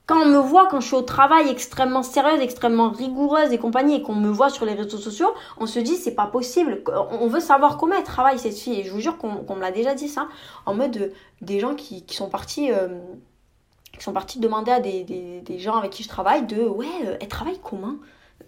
quand 0.06 0.22
on 0.22 0.26
me 0.26 0.38
voit, 0.38 0.68
quand 0.68 0.80
je 0.80 0.86
suis 0.86 0.96
au 0.96 1.02
travail 1.02 1.48
extrêmement 1.48 2.04
sérieuse, 2.04 2.40
extrêmement 2.40 2.90
rigoureuse 2.90 3.52
et 3.52 3.58
compagnie, 3.58 3.96
et 3.96 4.02
qu'on 4.02 4.14
me 4.14 4.28
voit 4.28 4.50
sur 4.50 4.64
les 4.64 4.74
réseaux 4.74 4.98
sociaux, 4.98 5.34
on 5.58 5.66
se 5.66 5.80
dit 5.80 5.96
c'est 5.96 6.14
pas 6.14 6.26
possible. 6.26 6.82
On 7.10 7.26
veut 7.26 7.40
savoir 7.40 7.76
comment 7.76 7.96
elle 7.96 8.04
travaille 8.04 8.38
cette 8.38 8.56
fille. 8.56 8.80
Et 8.80 8.84
je 8.84 8.92
vous 8.92 9.00
jure 9.00 9.18
qu'on 9.18 9.54
me 9.56 9.60
l'a 9.60 9.72
déjà 9.72 9.94
dit 9.94 10.08
ça, 10.08 10.28
en 10.64 10.74
mode 10.74 11.12
des 11.40 11.58
gens 11.58 11.74
qui, 11.74 12.04
sont 12.08 12.28
partis. 12.28 12.70
Euh, 12.72 12.88
qui 13.96 14.04
sont 14.04 14.12
partis 14.12 14.38
demander 14.38 14.70
à 14.70 14.80
des, 14.80 15.58
gens 15.58 15.74
avec 15.74 15.90
qui 15.90 16.02
je 16.02 16.08
travaille 16.08 16.46
de 16.46 16.62
ouais, 16.62 16.86
euh, 17.04 17.16
elle 17.20 17.28
travaille 17.28 17.58
comment? 17.62 17.96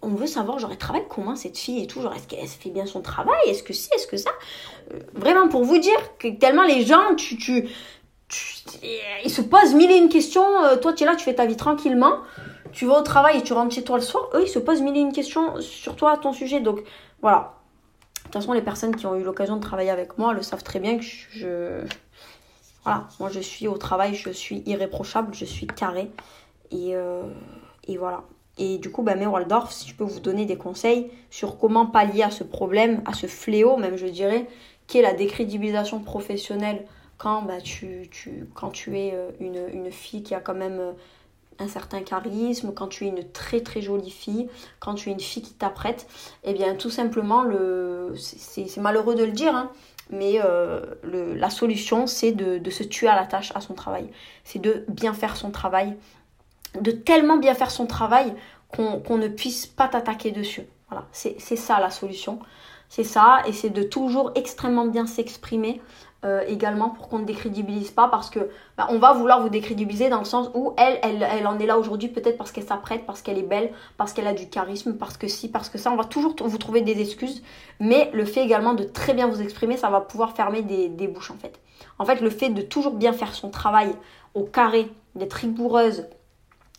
On 0.03 0.11
veut 0.11 0.27
savoir, 0.27 0.59
genre, 0.61 0.71
elle 0.71 0.79
travaille 0.79 1.07
comment 1.09 1.35
cette 1.35 1.59
fille 1.59 1.83
et 1.83 1.87
tout, 1.87 2.03
genre, 2.03 2.15
est-ce 2.15 2.29
qu'elle 2.29 2.47
fait 2.47 2.71
bien 2.71 2.87
son 2.87 3.01
travail, 3.01 3.41
est-ce 3.47 3.65
que 3.65 3.73
si, 3.73 3.89
est-ce 3.97 4.07
que 4.07 4.17
ça? 4.17 4.31
Euh, 4.93 4.99
Vraiment 5.15 5.49
pour 5.49 5.65
vous 5.65 5.79
dire 5.79 5.99
que 6.19 6.29
tellement 6.29 6.65
les 6.65 6.85
gens, 6.85 7.17
tu, 7.17 7.69
il 9.25 9.31
se 9.31 9.41
pose 9.41 9.75
mille 9.75 9.91
et 9.91 9.97
une 9.97 10.09
questions. 10.09 10.65
Euh, 10.65 10.77
toi, 10.77 10.93
tu 10.93 11.05
es 11.05 11.07
là, 11.07 11.17
tu 11.17 11.25
fais 11.25 11.35
ta 11.35 11.47
vie 11.47 11.57
tranquillement. 11.57 12.19
tu 12.73 12.87
vas 12.87 12.99
au 13.01 13.03
travail 13.03 13.39
et 13.39 13.43
tu 13.43 13.53
rentres 13.53 13.75
chez 13.75 13.85
toi 13.85 13.97
le 13.97 14.03
soir, 14.03 14.29
eux, 14.35 14.43
ils 14.43 14.49
se 14.49 14.59
posent 14.59 14.83
mille 14.83 14.97
et 14.97 15.01
une 15.01 15.13
questions 15.13 15.61
sur 15.61 15.97
toi, 15.97 16.17
ton 16.19 16.33
sujet. 16.33 16.61
Donc, 16.61 16.81
voilà. 17.23 17.55
De 18.17 18.23
toute 18.25 18.35
façon, 18.35 18.53
les 18.53 18.63
personnes 18.63 18.95
qui 18.95 19.07
ont 19.07 19.17
eu 19.17 19.23
l'occasion 19.23 19.57
de 19.57 19.63
travailler 19.63 19.91
avec 19.91 20.19
moi 20.19 20.35
le 20.35 20.43
savent 20.43 20.63
très 20.63 20.81
bien 20.81 20.99
que 20.99 21.05
je. 21.05 21.83
Voilà, 22.85 23.09
moi 23.19 23.31
je 23.31 23.41
suis 23.41 23.67
au 23.69 23.77
travail, 23.77 24.15
je 24.15 24.31
suis 24.31 24.63
irréprochable, 24.67 25.35
je 25.35 25.45
suis 25.45 25.67
carré. 25.67 26.11
Et, 26.71 26.95
euh, 26.95 27.23
et 27.87 27.97
voilà. 27.97 28.23
Et 28.59 28.79
du 28.79 28.91
coup, 28.91 29.03
bah, 29.03 29.15
Waldorf, 29.17 29.73
si 29.73 29.89
je 29.89 29.95
peux 29.95 30.05
vous 30.05 30.21
donner 30.21 30.45
des 30.45 30.57
conseils 30.57 31.11
sur 31.31 31.59
comment 31.59 31.87
pallier 31.87 32.23
à 32.23 32.31
ce 32.31 32.45
problème, 32.45 33.03
à 33.07 33.15
ce 33.15 33.27
fléau 33.27 33.77
même, 33.77 33.97
je 33.97 34.07
dirais, 34.07 34.47
qui 34.87 34.99
est 34.99 35.03
la 35.03 35.15
décrédibilisation 35.15 36.01
professionnelle 36.01 36.85
quand, 37.19 37.43
bah, 37.43 37.61
tu, 37.61 38.09
tu, 38.11 38.49
quand 38.55 38.71
tu 38.71 38.99
es 38.99 39.13
euh, 39.13 39.31
une, 39.41 39.61
une, 39.73 39.91
fille 39.91 40.23
qui 40.23 40.35
a 40.35 40.41
quand 40.41 40.55
même 40.55 40.79
euh, 40.79 40.93
un 41.59 41.69
certain 41.69 42.01
charisme, 42.03 42.73
quand 42.73 42.87
tu 42.87 43.05
es 43.05 43.09
une 43.09 43.31
très 43.33 43.61
très 43.61 43.83
jolie 43.83 44.11
fille, 44.11 44.49
quand 44.79 44.95
tu 44.95 45.11
es 45.11 45.13
une 45.13 45.21
fille 45.21 45.43
qui 45.43 45.55
t'apprête, 45.55 46.07
eh 46.45 46.55
bien 46.55 46.75
tout 46.75 46.91
simplement, 46.91 47.43
le, 47.43 48.15
c'est, 48.17 48.77
malheureux 48.79 49.17
de 49.17 49.25
le 49.25 49.33
dire, 49.33 49.55
hein, 49.55 49.71
mais 50.11 50.41
euh, 50.43 50.81
le, 51.03 51.35
la 51.35 51.51
solution 51.51 52.07
c'est 52.07 52.33
de, 52.33 52.59
de, 52.59 52.71
se 52.71 52.85
tuer 52.85 53.09
à 53.09 53.17
la 53.17 53.27
tâche 53.27 53.53
à 53.55 53.61
son 53.61 53.75
travail. 53.75 54.09
C'est 54.45 54.61
de 54.61 54.85
bien 54.89 55.13
faire 55.13 55.37
son 55.37 55.51
travail, 55.51 55.97
de 56.81 56.93
tellement 56.93 57.37
bien 57.37 57.55
faire 57.55 57.73
son 57.73 57.87
travail 57.87 58.33
qu'on, 58.69 59.19
ne 59.19 59.29
puisse 59.29 59.67
pas 59.67 59.89
t'attaquer 59.89 60.31
dessus. 60.31 60.63
Voilà, 60.89 61.07
c'est 61.13 61.39
ça 61.39 61.81
la 61.81 61.91
solution. 61.91 62.39
C'est 62.89 63.05
ça, 63.05 63.43
et 63.47 63.53
c'est 63.53 63.69
de 63.69 63.83
toujours 63.83 64.33
extrêmement 64.35 64.87
bien 64.87 65.07
s'exprimer, 65.07 65.83
euh, 66.25 66.43
également 66.49 66.91
pour 66.91 67.09
qu'on 67.09 67.21
ne 67.21 67.25
décrédibilise 67.25 67.93
pas 67.93 68.09
parce 68.09 68.29
que 68.29 68.51
bah, 68.77 68.89
on 68.91 68.99
va 68.99 69.13
vouloir 69.13 69.41
vous 69.41 69.49
décrédibiliser 69.49 70.09
dans 70.09 70.19
le 70.19 70.25
sens 70.25 70.51
où 70.53 70.75
elle, 70.77 70.99
elle, 71.03 71.23
elle 71.23 71.47
en 71.47 71.61
est 71.61 71.67
là 71.67 71.79
aujourd'hui 71.79 72.09
peut-être 72.09 72.37
parce 72.37 72.51
qu'elle 72.51 72.65
s'apprête, 72.65 73.07
parce 73.07 73.23
qu'elle 73.23 73.39
est 73.39 73.43
belle, 73.43 73.71
parce 73.97 74.13
qu'elle 74.13 74.27
a 74.27 74.33
du 74.33 74.49
charisme, 74.49 74.95
parce 74.95 75.17
que 75.17 75.29
si, 75.29 75.49
parce 75.49 75.69
que 75.69 75.79
ça, 75.79 75.93
on 75.93 75.97
va 75.97 76.05
toujours 76.05 76.35
vous 76.41 76.59
trouver 76.59 76.81
des 76.81 77.01
excuses. 77.01 77.43
Mais 77.79 78.11
le 78.13 78.25
fait 78.25 78.45
également 78.45 78.75
de 78.75 78.83
très 78.83 79.15
bien 79.15 79.29
vous 79.29 79.41
exprimer, 79.41 79.77
ça 79.77 79.91
va 79.91 80.01
pouvoir 80.01 80.33
fermer 80.35 80.63
des, 80.63 80.89
des 80.89 81.07
bouches 81.07 81.31
en 81.31 81.37
fait. 81.37 81.61
En 82.01 82.05
fait, 82.05 82.21
le 82.21 82.31
fait 82.31 82.49
de 82.49 82.63
toujours 82.63 82.95
bien 82.95 83.13
faire 83.13 83.33
son 83.33 83.51
travail 83.51 83.95
au 84.35 84.43
carré, 84.43 84.91
d'être 85.15 85.35
rigoureuse, 85.35 86.07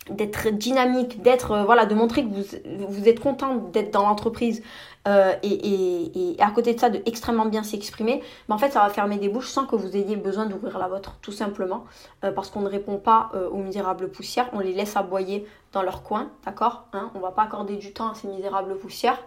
d'être 0.09 0.49
dynamique, 0.49 1.21
d'être 1.21 1.51
euh, 1.51 1.63
voilà, 1.63 1.85
de 1.85 1.95
montrer 1.95 2.23
que 2.23 2.29
vous, 2.29 2.43
vous 2.87 3.07
êtes 3.07 3.19
content 3.19 3.55
d'être 3.55 3.91
dans 3.91 4.03
l'entreprise 4.03 4.61
euh, 5.07 5.33
et, 5.43 5.47
et, 5.47 6.35
et, 6.35 6.41
à 6.41 6.51
côté 6.51 6.73
de 6.73 6.79
ça 6.79 6.89
de 6.89 7.01
extrêmement 7.05 7.45
bien 7.45 7.63
s'exprimer, 7.63 8.21
mais 8.47 8.55
en 8.55 8.57
fait 8.57 8.71
ça 8.71 8.81
va 8.81 8.89
fermer 8.89 9.17
des 9.17 9.29
bouches 9.29 9.49
sans 9.49 9.65
que 9.65 9.75
vous 9.75 9.95
ayez 9.95 10.15
besoin 10.15 10.45
d'ouvrir 10.45 10.77
la 10.77 10.87
vôtre, 10.87 11.17
tout 11.21 11.31
simplement, 11.31 11.85
euh, 12.23 12.31
parce 12.31 12.49
qu'on 12.49 12.61
ne 12.61 12.69
répond 12.69 12.97
pas 12.97 13.31
aux 13.51 13.57
misérables 13.57 14.09
poussières, 14.09 14.49
on 14.53 14.59
les 14.59 14.73
laisse 14.73 14.95
aboyer 14.97 15.45
dans 15.71 15.81
leur 15.81 16.03
coin, 16.03 16.29
d'accord 16.45 16.85
hein. 16.93 17.11
On 17.15 17.19
va 17.19 17.31
pas 17.31 17.43
accorder 17.43 17.77
du 17.77 17.93
temps 17.93 18.09
à 18.09 18.15
ces 18.15 18.27
misérables 18.27 18.77
poussières. 18.77 19.19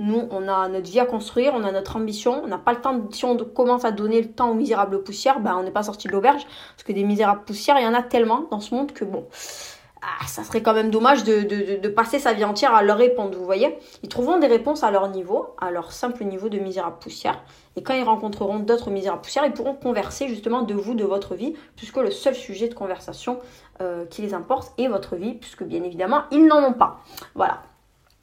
Nous, 0.00 0.26
on 0.30 0.48
a 0.48 0.66
notre 0.68 0.90
vie 0.90 0.98
à 0.98 1.04
construire, 1.04 1.52
on 1.54 1.62
a 1.62 1.70
notre 1.72 1.96
ambition, 1.96 2.42
on 2.42 2.46
n'a 2.46 2.56
pas 2.56 2.72
le 2.72 2.80
temps, 2.80 2.98
si 3.10 3.26
on 3.26 3.36
commence 3.36 3.84
à 3.84 3.92
donner 3.92 4.22
le 4.22 4.32
temps 4.32 4.50
aux 4.50 4.54
misérables 4.54 5.02
poussières, 5.02 5.40
ben 5.40 5.54
on 5.58 5.62
n'est 5.62 5.70
pas 5.70 5.82
sorti 5.82 6.08
de 6.08 6.12
l'auberge, 6.12 6.42
parce 6.74 6.84
que 6.84 6.92
des 6.92 7.04
misérables 7.04 7.42
poussières, 7.44 7.78
il 7.78 7.84
y 7.84 7.86
en 7.86 7.92
a 7.92 8.02
tellement 8.02 8.46
dans 8.50 8.60
ce 8.60 8.74
monde 8.74 8.92
que 8.92 9.04
bon, 9.04 9.26
ah, 10.02 10.26
ça 10.26 10.44
serait 10.44 10.62
quand 10.62 10.72
même 10.72 10.90
dommage 10.90 11.24
de, 11.24 11.76
de, 11.76 11.88
passer 11.88 12.18
sa 12.18 12.32
vie 12.32 12.44
entière 12.44 12.74
à 12.74 12.82
leur 12.82 12.96
répondre, 12.96 13.36
vous 13.36 13.44
voyez. 13.44 13.78
Ils 14.02 14.08
trouveront 14.08 14.38
des 14.38 14.46
réponses 14.46 14.82
à 14.82 14.90
leur 14.90 15.08
niveau, 15.08 15.48
à 15.60 15.70
leur 15.70 15.92
simple 15.92 16.24
niveau 16.24 16.48
de 16.48 16.58
misérable 16.58 16.96
poussière. 16.98 17.42
Et 17.76 17.82
quand 17.82 17.92
ils 17.92 18.02
rencontreront 18.04 18.60
d'autres 18.60 18.90
misérables 18.90 19.20
poussières, 19.20 19.44
ils 19.44 19.52
pourront 19.52 19.74
converser 19.74 20.26
justement 20.28 20.62
de 20.62 20.72
vous, 20.72 20.94
de 20.94 21.04
votre 21.04 21.34
vie, 21.34 21.54
puisque 21.76 21.98
le 21.98 22.10
seul 22.10 22.34
sujet 22.34 22.68
de 22.68 22.74
conversation 22.74 23.40
euh, 23.82 24.06
qui 24.06 24.22
les 24.22 24.32
importe 24.32 24.72
est 24.78 24.88
votre 24.88 25.16
vie, 25.16 25.34
puisque 25.34 25.64
bien 25.64 25.82
évidemment, 25.82 26.22
ils 26.30 26.46
n'en 26.46 26.64
ont 26.64 26.72
pas. 26.72 27.00
Voilà. 27.34 27.62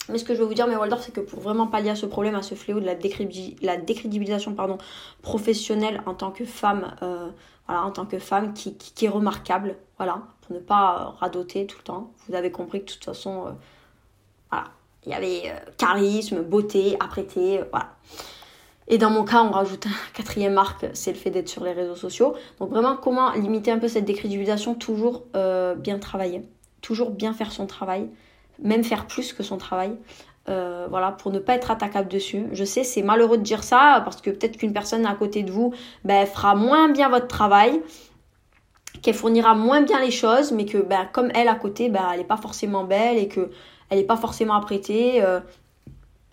Mais 0.08 0.18
ce 0.18 0.24
que 0.24 0.34
je 0.34 0.40
veux 0.40 0.46
vous 0.46 0.54
dire, 0.54 0.66
mes 0.66 0.76
Waldorf, 0.76 1.02
c'est 1.02 1.12
que 1.12 1.20
pour 1.20 1.40
vraiment 1.40 1.66
pallier 1.66 1.90
à 1.90 1.96
ce 1.96 2.06
problème, 2.06 2.34
à 2.34 2.42
ce 2.42 2.54
fléau 2.54 2.80
de 2.80 2.86
la, 2.86 2.94
la 3.62 3.76
décrédibilisation 3.76 4.54
pardon, 4.54 4.78
professionnelle 5.22 6.02
en 6.06 6.14
tant 6.14 6.30
que 6.30 6.44
femme, 6.44 6.94
euh, 7.02 7.28
voilà, 7.66 7.84
en 7.84 7.90
tant 7.90 8.06
que 8.06 8.18
femme 8.18 8.54
qui, 8.54 8.76
qui, 8.76 9.04
est 9.04 9.10
remarquable, 9.10 9.76
voilà, 9.98 10.22
pour 10.42 10.54
ne 10.54 10.60
pas 10.60 11.14
radoter 11.18 11.66
tout 11.66 11.78
le 11.78 11.84
temps. 11.84 12.12
Vous 12.26 12.34
avez 12.34 12.50
compris 12.50 12.80
que 12.80 12.86
de 12.86 12.92
toute 12.92 13.04
façon, 13.04 13.46
euh, 13.46 13.50
voilà, 14.50 14.68
il 15.04 15.12
y 15.12 15.14
avait 15.14 15.42
euh, 15.46 15.70
charisme, 15.76 16.42
beauté, 16.42 16.96
apprêté, 17.00 17.60
voilà. 17.70 17.90
Et 18.90 18.96
dans 18.96 19.10
mon 19.10 19.24
cas, 19.24 19.42
on 19.42 19.50
rajoute 19.50 19.86
un 19.86 19.90
quatrième 20.14 20.54
marque, 20.54 20.86
c'est 20.94 21.12
le 21.12 21.18
fait 21.18 21.30
d'être 21.30 21.50
sur 21.50 21.62
les 21.64 21.72
réseaux 21.72 21.96
sociaux. 21.96 22.34
Donc 22.58 22.70
vraiment, 22.70 22.96
comment 22.96 23.32
limiter 23.32 23.70
un 23.70 23.78
peu 23.78 23.88
cette 23.88 24.06
décrédibilisation? 24.06 24.74
Toujours 24.74 25.24
bien 25.76 25.98
travailler, 25.98 26.48
toujours 26.80 27.10
bien 27.10 27.34
faire 27.34 27.52
son 27.52 27.66
travail 27.66 28.08
même 28.62 28.84
faire 28.84 29.06
plus 29.06 29.32
que 29.32 29.42
son 29.42 29.56
travail. 29.56 29.96
Euh, 30.48 30.86
voilà, 30.88 31.12
pour 31.12 31.30
ne 31.30 31.38
pas 31.38 31.54
être 31.54 31.70
attaquable 31.70 32.08
dessus. 32.08 32.46
Je 32.52 32.64
sais, 32.64 32.82
c'est 32.82 33.02
malheureux 33.02 33.36
de 33.36 33.42
dire 33.42 33.62
ça, 33.62 34.00
parce 34.04 34.22
que 34.22 34.30
peut-être 34.30 34.56
qu'une 34.56 34.72
personne 34.72 35.04
à 35.04 35.14
côté 35.14 35.42
de 35.42 35.50
vous 35.50 35.74
ben, 36.04 36.24
fera 36.26 36.54
moins 36.54 36.88
bien 36.88 37.10
votre 37.10 37.26
travail, 37.26 37.82
qu'elle 39.02 39.14
fournira 39.14 39.54
moins 39.54 39.82
bien 39.82 40.00
les 40.00 40.10
choses, 40.10 40.52
mais 40.52 40.64
que 40.64 40.78
ben, 40.78 41.06
comme 41.12 41.30
elle 41.34 41.48
à 41.48 41.54
côté, 41.54 41.90
ben, 41.90 42.00
elle 42.12 42.20
n'est 42.20 42.24
pas 42.24 42.38
forcément 42.38 42.84
belle 42.84 43.18
et 43.18 43.28
que 43.28 43.50
elle 43.90 43.98
n'est 43.98 44.04
pas 44.04 44.16
forcément 44.16 44.54
apprêtée. 44.54 45.22
Euh, 45.22 45.40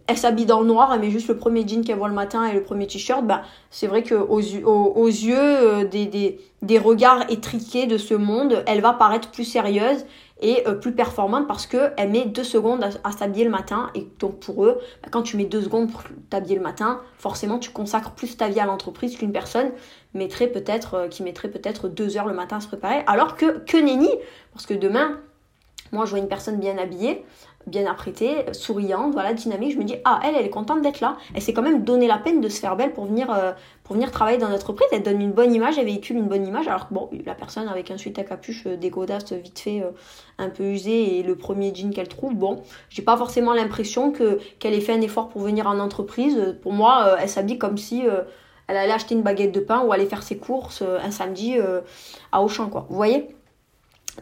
elle 0.07 0.17
s'habille 0.17 0.45
dans 0.45 0.61
le 0.61 0.67
noir, 0.67 0.93
elle 0.93 1.01
met 1.01 1.09
juste 1.09 1.28
le 1.28 1.36
premier 1.36 1.67
jean 1.67 1.84
qu'elle 1.84 1.97
voit 1.97 2.07
le 2.07 2.13
matin 2.13 2.45
et 2.45 2.53
le 2.53 2.61
premier 2.61 2.88
t-shirt, 2.88 3.26
ben, 3.26 3.41
c'est 3.69 3.88
vrai 3.88 4.03
qu'aux 4.03 4.28
aux, 4.30 5.07
yeux 5.07 5.36
euh, 5.36 5.84
des 5.84 6.80
regards 6.80 7.30
étriqués 7.30 7.88
de 7.88 7.97
ce 7.97 8.13
monde, 8.13 8.63
elle 8.67 8.82
va 8.82 8.93
paraître 8.93 9.32
plus 9.32 9.45
sérieuse 9.45 10.05
et 10.41 10.67
euh, 10.67 10.73
plus 10.73 10.91
performante 10.91 11.47
parce 11.47 11.65
qu'elle 11.65 12.09
met 12.09 12.25
deux 12.25 12.43
secondes 12.43 12.83
à, 13.03 13.11
s'habiller 13.11 13.45
le 13.45 13.51
matin. 13.51 13.89
Et 13.95 14.07
donc 14.19 14.39
pour 14.39 14.65
eux, 14.65 14.79
bah, 15.01 15.09
quand 15.11 15.21
tu 15.21 15.38
mets 15.38 15.45
deux 15.45 15.61
secondes 15.61 15.91
pour 15.91 16.03
t'habiller 16.29 16.55
le 16.55 16.61
matin, 16.61 17.01
forcément 17.17 17.57
tu 17.57 17.69
consacres 17.71 18.11
plus 18.11 18.36
ta 18.36 18.49
vie 18.49 18.59
à 18.59 18.65
l'entreprise 18.65 19.17
qu'une 19.17 19.31
personne 19.31 19.71
euh, 20.15 21.07
qui 21.07 21.23
mettrait 21.23 21.49
peut-être 21.49 21.88
deux 21.88 22.17
heures 22.17 22.27
le 22.27 22.33
matin 22.33 22.57
à 22.57 22.59
se 22.59 22.67
préparer. 22.67 23.03
Alors 23.07 23.36
que, 23.36 23.59
que 23.59 23.77
parce 24.53 24.65
que 24.65 24.73
demain, 24.73 25.19
moi 25.91 26.05
je 26.05 26.11
vois 26.11 26.19
une 26.19 26.27
personne 26.27 26.57
bien 26.57 26.77
habillée, 26.77 27.25
bien 27.68 27.89
apprêtée, 27.89 28.45
souriante, 28.53 29.13
voilà, 29.13 29.34
dynamique. 29.34 29.74
Je 29.74 29.78
me 29.78 29.84
dis, 29.84 29.95
ah, 30.05 30.20
elle, 30.24 30.36
elle 30.36 30.45
est 30.45 30.49
contente 30.49 30.82
d'être 30.82 30.99
là. 30.99 31.18
Elle 31.34 31.41
s'est 31.41 31.53
quand 31.53 31.61
même 31.61 31.84
donné 31.84 32.07
la 32.07 32.18
peine 32.18 32.41
de 32.41 32.49
se 32.49 32.59
faire 32.59 32.76
belle 32.76 32.93
pour 32.93 33.05
venir, 33.05 33.32
euh, 33.32 33.53
pour 33.84 33.95
venir 33.95 34.11
travailler 34.11 34.38
dans 34.38 34.49
notre 34.49 34.66
entreprise. 34.66 34.88
Elle 34.91 35.03
donne 35.03 35.22
une 35.22 35.32
bonne 35.32 35.53
image, 35.53 35.78
elle 35.78 35.86
véhicule 35.86 36.18
une 36.18 36.28
bonne 36.28 36.45
image. 36.45 36.68
Alors 36.68 36.88
que 36.88 36.93
bon, 36.93 37.09
la 37.26 37.34
personne 37.34 37.68
avec 37.68 37.89
un 37.91 37.97
suite 37.97 38.20
à 38.20 38.24
capuche 38.24 38.66
euh, 38.68 38.76
vite 38.76 39.59
fait, 39.59 39.82
euh, 39.82 39.91
un 40.38 40.49
peu 40.49 40.63
usé 40.63 41.20
et 41.20 41.24
le 41.24 41.36
premier 41.36 41.74
jean 41.74 41.91
qu'elle 41.91 42.07
trouve, 42.07 42.36
bon, 42.36 42.61
j'ai 42.89 43.01
pas 43.01 43.18
forcément 43.18 43.53
l'impression 43.53 44.11
que 44.11 44.39
qu'elle 44.59 44.74
ait 44.74 44.82
fait 44.82 44.93
un 44.93 45.01
effort 45.01 45.30
pour 45.30 45.41
venir 45.41 45.68
en 45.68 45.80
entreprise. 45.80 46.57
Pour 46.61 46.74
moi, 46.74 47.16
elle 47.20 47.30
s'habille 47.30 47.57
comme 47.57 47.78
si 47.78 48.03
elle 48.68 48.78
allait 48.78 48.91
acheter 48.91 49.16
une 49.16 49.22
baguette 49.22 49.53
de 49.53 49.61
pain 49.61 49.82
ou 49.82 49.93
aller 49.93 50.05
faire 50.05 50.24
ses 50.24 50.38
courses 50.38 50.82
un 50.82 51.11
samedi 51.11 51.55
à 52.34 52.41
Auchan, 52.41 52.68
quoi. 52.68 52.86
Vous 52.89 52.95
voyez? 52.97 53.30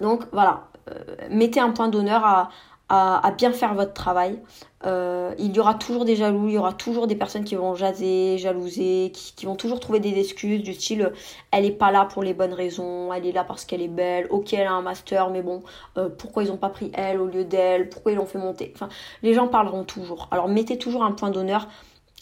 Donc 0.02 0.24
voilà, 0.32 0.68
mettez 1.32 1.60
un 1.60 1.72
point 1.72 1.88
d'honneur 1.88 2.24
à, 2.24 2.50
à, 2.90 3.32
bien 3.32 3.52
faire 3.52 3.74
votre 3.74 3.94
travail. 3.94 4.40
Euh, 4.86 5.34
il 5.40 5.56
y 5.56 5.60
aura 5.60 5.74
toujours 5.74 6.04
des 6.06 6.16
jaloux, 6.16 6.48
il 6.50 6.56
y 6.56 6.58
aura 6.58 6.74
toujours 6.74 7.08
des 7.08 7.16
personnes 7.16 7.46
qui 7.46 7.56
vont 7.56 7.74
jaser, 7.74 8.38
jalouser, 8.38 9.12
qui, 9.14 9.46
vont 9.46 9.56
toujours 9.56 9.80
trouver 9.80 10.00
des 10.00 10.20
excuses 10.20 10.62
du 10.62 10.74
style 10.74 11.14
elle 11.52 11.66
est 11.66 11.72
pas 11.72 11.92
là 11.92 12.06
pour 12.06 12.22
les 12.22 12.34
bonnes 12.34 12.54
raisons, 12.54 13.14
elle 13.14 13.26
est 13.26 13.32
là 13.32 13.46
parce 13.46 13.64
qu'elle 13.64 13.82
est 13.82 13.88
belle, 13.88 14.28
ok 14.30 14.54
elle 14.54 14.68
a 14.68 14.74
un 14.74 14.82
master, 14.82 15.30
mais 15.30 15.42
bon, 15.42 15.64
euh, 15.98 16.10
pourquoi 16.10 16.44
ils 16.44 16.52
ont 16.52 16.58
pas 16.58 16.70
pris 16.70 16.92
elle 16.94 17.22
au 17.22 17.28
lieu 17.28 17.46
d'elle, 17.46 17.88
pourquoi 17.90 18.12
ils 18.12 18.16
l'ont 18.16 18.26
fait 18.26 18.40
monter? 18.40 18.74
Enfin, 18.76 18.90
les 19.22 19.34
gens 19.34 19.48
parleront 19.48 19.86
toujours. 19.86 20.28
Alors 20.32 20.50
mettez 20.50 20.78
toujours 20.78 21.04
un 21.04 21.14
point 21.14 21.30
d'honneur 21.32 21.68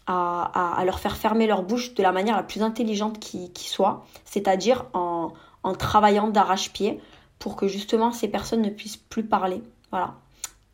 à, 0.07 0.83
leur 0.85 0.99
faire 0.99 1.15
fermer 1.15 1.47
leur 1.47 1.63
bouche 1.63 1.93
de 1.93 2.03
la 2.03 2.11
manière 2.11 2.35
la 2.35 2.43
plus 2.43 2.61
intelligente 2.61 3.19
qui, 3.19 3.51
qui 3.53 3.69
soit, 3.69 4.05
c'est-à-dire 4.25 4.85
en, 4.93 5.31
en 5.63 5.73
travaillant 5.73 6.27
d'arrache-pied 6.27 6.99
pour 7.39 7.55
que 7.55 7.67
justement 7.67 8.11
ces 8.11 8.27
personnes 8.27 8.61
ne 8.61 8.69
puissent 8.69 8.97
plus 8.97 9.23
parler. 9.23 9.63
Voilà. 9.89 10.15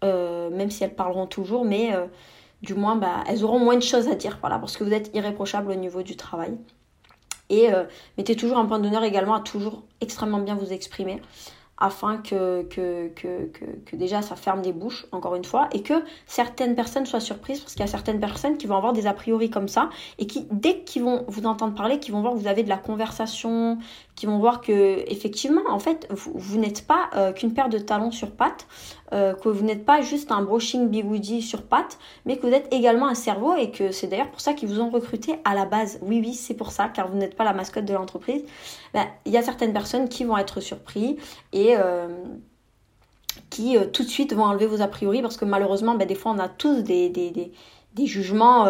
Euh, 0.03 0.49
même 0.51 0.69
si 0.69 0.83
elles 0.83 0.93
parleront 0.93 1.25
toujours, 1.25 1.65
mais 1.65 1.95
euh, 1.95 2.05
du 2.61 2.75
moins 2.75 2.95
bah, 2.95 3.23
elles 3.27 3.43
auront 3.43 3.59
moins 3.59 3.75
de 3.75 3.81
choses 3.81 4.07
à 4.07 4.15
dire, 4.15 4.37
voilà, 4.41 4.59
parce 4.59 4.77
que 4.77 4.83
vous 4.83 4.93
êtes 4.93 5.09
irréprochable 5.15 5.71
au 5.71 5.75
niveau 5.75 6.03
du 6.03 6.15
travail. 6.15 6.57
Et 7.49 7.73
euh, 7.73 7.85
mettez 8.17 8.35
toujours 8.35 8.57
un 8.57 8.65
point 8.65 8.79
d'honneur 8.79 9.03
également 9.03 9.33
à 9.33 9.39
toujours 9.39 9.83
extrêmement 10.01 10.39
bien 10.39 10.55
vous 10.55 10.71
exprimer 10.71 11.21
afin 11.77 12.17
que, 12.17 12.63
que, 12.63 13.09
que, 13.09 13.49
que, 13.85 13.95
déjà 13.95 14.21
ça 14.21 14.35
ferme 14.35 14.61
des 14.61 14.73
bouches, 14.73 15.05
encore 15.11 15.35
une 15.35 15.45
fois, 15.45 15.69
et 15.73 15.83
que 15.83 15.93
certaines 16.25 16.75
personnes 16.75 17.05
soient 17.05 17.19
surprises, 17.19 17.59
parce 17.59 17.73
qu'il 17.73 17.81
y 17.81 17.83
a 17.83 17.91
certaines 17.91 18.19
personnes 18.19 18.57
qui 18.57 18.65
vont 18.65 18.75
avoir 18.75 18.93
des 18.93 19.05
a 19.05 19.13
priori 19.13 19.49
comme 19.49 19.67
ça, 19.67 19.89
et 20.17 20.25
qui, 20.25 20.47
dès 20.51 20.79
qu'ils 20.79 21.03
vont 21.03 21.23
vous 21.27 21.45
entendre 21.45 21.75
parler, 21.75 21.99
qui 21.99 22.11
vont 22.11 22.21
voir 22.21 22.33
que 22.33 22.39
vous 22.39 22.47
avez 22.47 22.63
de 22.63 22.69
la 22.69 22.77
conversation, 22.77 23.77
qui 24.15 24.25
vont 24.25 24.39
voir 24.39 24.61
que, 24.61 25.03
effectivement, 25.07 25.61
en 25.69 25.77
fait, 25.77 26.07
vous, 26.09 26.57
n'êtes 26.57 26.87
pas 26.87 27.09
euh, 27.15 27.31
qu'une 27.31 27.53
paire 27.53 27.69
de 27.69 27.77
talons 27.77 28.09
sur 28.09 28.31
pattes, 28.31 28.65
euh, 29.13 29.35
que 29.35 29.47
vous 29.47 29.63
n'êtes 29.63 29.85
pas 29.85 30.01
juste 30.01 30.31
un 30.31 30.41
brushing 30.41 30.89
bigoudi 30.89 31.43
sur 31.43 31.61
pattes, 31.61 31.99
mais 32.25 32.37
que 32.37 32.47
vous 32.47 32.53
êtes 32.53 32.73
également 32.73 33.07
un 33.07 33.13
cerveau, 33.13 33.55
et 33.55 33.69
que 33.69 33.91
c'est 33.91 34.07
d'ailleurs 34.07 34.31
pour 34.31 34.41
ça 34.41 34.53
qu'ils 34.53 34.69
vous 34.69 34.81
ont 34.81 34.89
recruté 34.89 35.35
à 35.45 35.53
la 35.53 35.65
base. 35.65 35.99
Oui, 36.01 36.19
oui, 36.25 36.33
c'est 36.33 36.55
pour 36.55 36.71
ça, 36.71 36.89
car 36.89 37.07
vous 37.07 37.17
n'êtes 37.17 37.35
pas 37.35 37.43
la 37.43 37.53
mascotte 37.53 37.85
de 37.85 37.93
l'entreprise. 37.93 38.43
Ben, 38.95 39.05
il 39.25 39.31
y 39.31 39.37
a 39.37 39.43
certaines 39.43 39.73
personnes 39.73 40.09
qui 40.09 40.23
vont 40.23 40.37
être 40.37 40.61
surpris, 40.61 41.17
et 41.53 41.66
euh, 41.75 42.07
qui 43.49 43.77
tout 43.93 44.03
de 44.03 44.09
suite 44.09 44.33
vont 44.33 44.43
enlever 44.43 44.67
vos 44.67 44.81
a 44.81 44.87
priori 44.87 45.21
parce 45.21 45.37
que 45.37 45.45
malheureusement, 45.45 45.95
ben, 45.95 46.07
des 46.07 46.15
fois, 46.15 46.31
on 46.31 46.39
a 46.39 46.49
tous 46.49 46.81
des, 46.81 47.51
jugements 48.05 48.65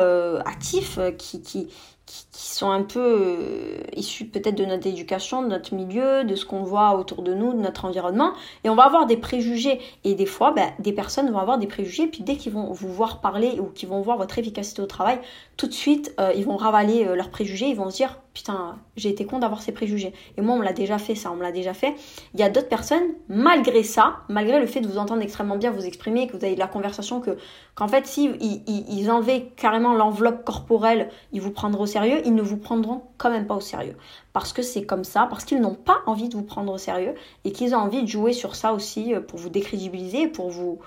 actifs 0.45 0.99
qui, 1.17 1.41
qui, 1.41 1.67
qui, 2.05 2.26
sont 2.39 2.69
un 2.69 2.83
peu 2.83 2.99
euh, 2.99 3.77
issus 3.95 4.25
peut-être 4.25 4.55
de 4.55 4.65
notre 4.65 4.85
éducation, 4.85 5.41
de 5.41 5.47
notre 5.47 5.73
milieu, 5.73 6.23
de 6.23 6.35
ce 6.35 6.45
qu'on 6.45 6.63
voit 6.63 6.95
autour 6.95 7.23
de 7.23 7.33
nous, 7.33 7.53
de 7.53 7.59
notre 7.59 7.85
environnement. 7.85 8.33
Et 8.63 8.69
on 8.69 8.75
va 8.75 8.83
avoir 8.83 9.07
des 9.07 9.17
préjugés. 9.17 9.79
Et 10.03 10.13
des 10.13 10.25
fois, 10.27 10.51
ben, 10.51 10.69
des 10.77 10.93
personnes 10.93 11.31
vont 11.31 11.39
avoir 11.39 11.57
des 11.57 11.67
préjugés. 11.67 12.07
Puis 12.07 12.23
dès 12.23 12.35
qu'ils 12.35 12.53
vont 12.53 12.71
vous 12.71 12.93
voir 12.93 13.21
parler 13.21 13.59
ou 13.59 13.65
qu'ils 13.65 13.89
vont 13.89 14.01
voir 14.01 14.17
votre 14.17 14.37
efficacité 14.37 14.81
au 14.81 14.85
travail, 14.85 15.19
tout 15.57 15.67
de 15.67 15.73
suite, 15.73 16.13
euh, 16.19 16.31
ils 16.35 16.45
vont 16.45 16.57
ravaler 16.57 17.05
euh, 17.05 17.15
leurs 17.15 17.29
préjugés. 17.29 17.69
Ils 17.69 17.75
vont 17.75 17.89
se 17.89 17.97
dire, 17.97 18.19
putain, 18.35 18.77
j'ai 18.95 19.09
été 19.09 19.25
con 19.25 19.39
d'avoir 19.39 19.63
ces 19.63 19.71
préjugés. 19.71 20.13
Et 20.37 20.41
moi, 20.41 20.53
on 20.53 20.59
me 20.59 20.63
l'a 20.63 20.73
déjà 20.73 20.99
fait, 20.99 21.15
ça, 21.15 21.31
on 21.31 21.41
l'a 21.41 21.51
déjà 21.51 21.73
fait. 21.73 21.95
Il 22.35 22.39
y 22.39 22.43
a 22.43 22.49
d'autres 22.49 22.69
personnes, 22.69 23.15
malgré 23.29 23.81
ça, 23.81 24.17
malgré 24.29 24.59
le 24.59 24.67
fait 24.67 24.79
de 24.79 24.87
vous 24.87 24.99
entendre 24.99 25.23
extrêmement 25.23 25.55
bien 25.55 25.71
vous 25.71 25.85
exprimer, 25.85 26.27
que 26.27 26.37
vous 26.37 26.45
avez 26.45 26.53
de 26.53 26.59
la 26.59 26.67
conversation, 26.67 27.19
que 27.19 27.35
qu'en 27.73 27.87
fait, 27.87 28.05
si 28.05 28.29
ils, 28.39 28.63
ils, 28.67 29.09
enlevaient 29.09 29.51
carrément 29.55 29.93
l'enveloppe 29.95 30.43
corporelle, 30.43 31.09
ils 31.31 31.41
vous 31.41 31.51
prendraient 31.51 31.81
au 31.81 31.87
sérieux, 31.87 32.26
ils 32.27 32.35
ne 32.35 32.41
vous 32.41 32.57
prendront 32.57 33.03
quand 33.17 33.29
même 33.29 33.47
pas 33.47 33.55
au 33.55 33.61
sérieux. 33.61 33.95
Parce 34.33 34.51
que 34.51 34.61
c'est 34.61 34.85
comme 34.85 35.05
ça, 35.05 35.27
parce 35.29 35.45
qu'ils 35.45 35.61
n'ont 35.61 35.75
pas 35.75 35.99
envie 36.05 36.27
de 36.27 36.35
vous 36.35 36.43
prendre 36.43 36.71
au 36.73 36.77
sérieux 36.77 37.15
et 37.45 37.53
qu'ils 37.53 37.73
ont 37.73 37.79
envie 37.79 38.03
de 38.03 38.07
jouer 38.07 38.33
sur 38.33 38.55
ça 38.55 38.73
aussi 38.73 39.13
euh, 39.13 39.21
pour 39.21 39.39
vous 39.39 39.49
décrédibiliser, 39.49 40.27
pour 40.27 40.49
vous, 40.49 40.79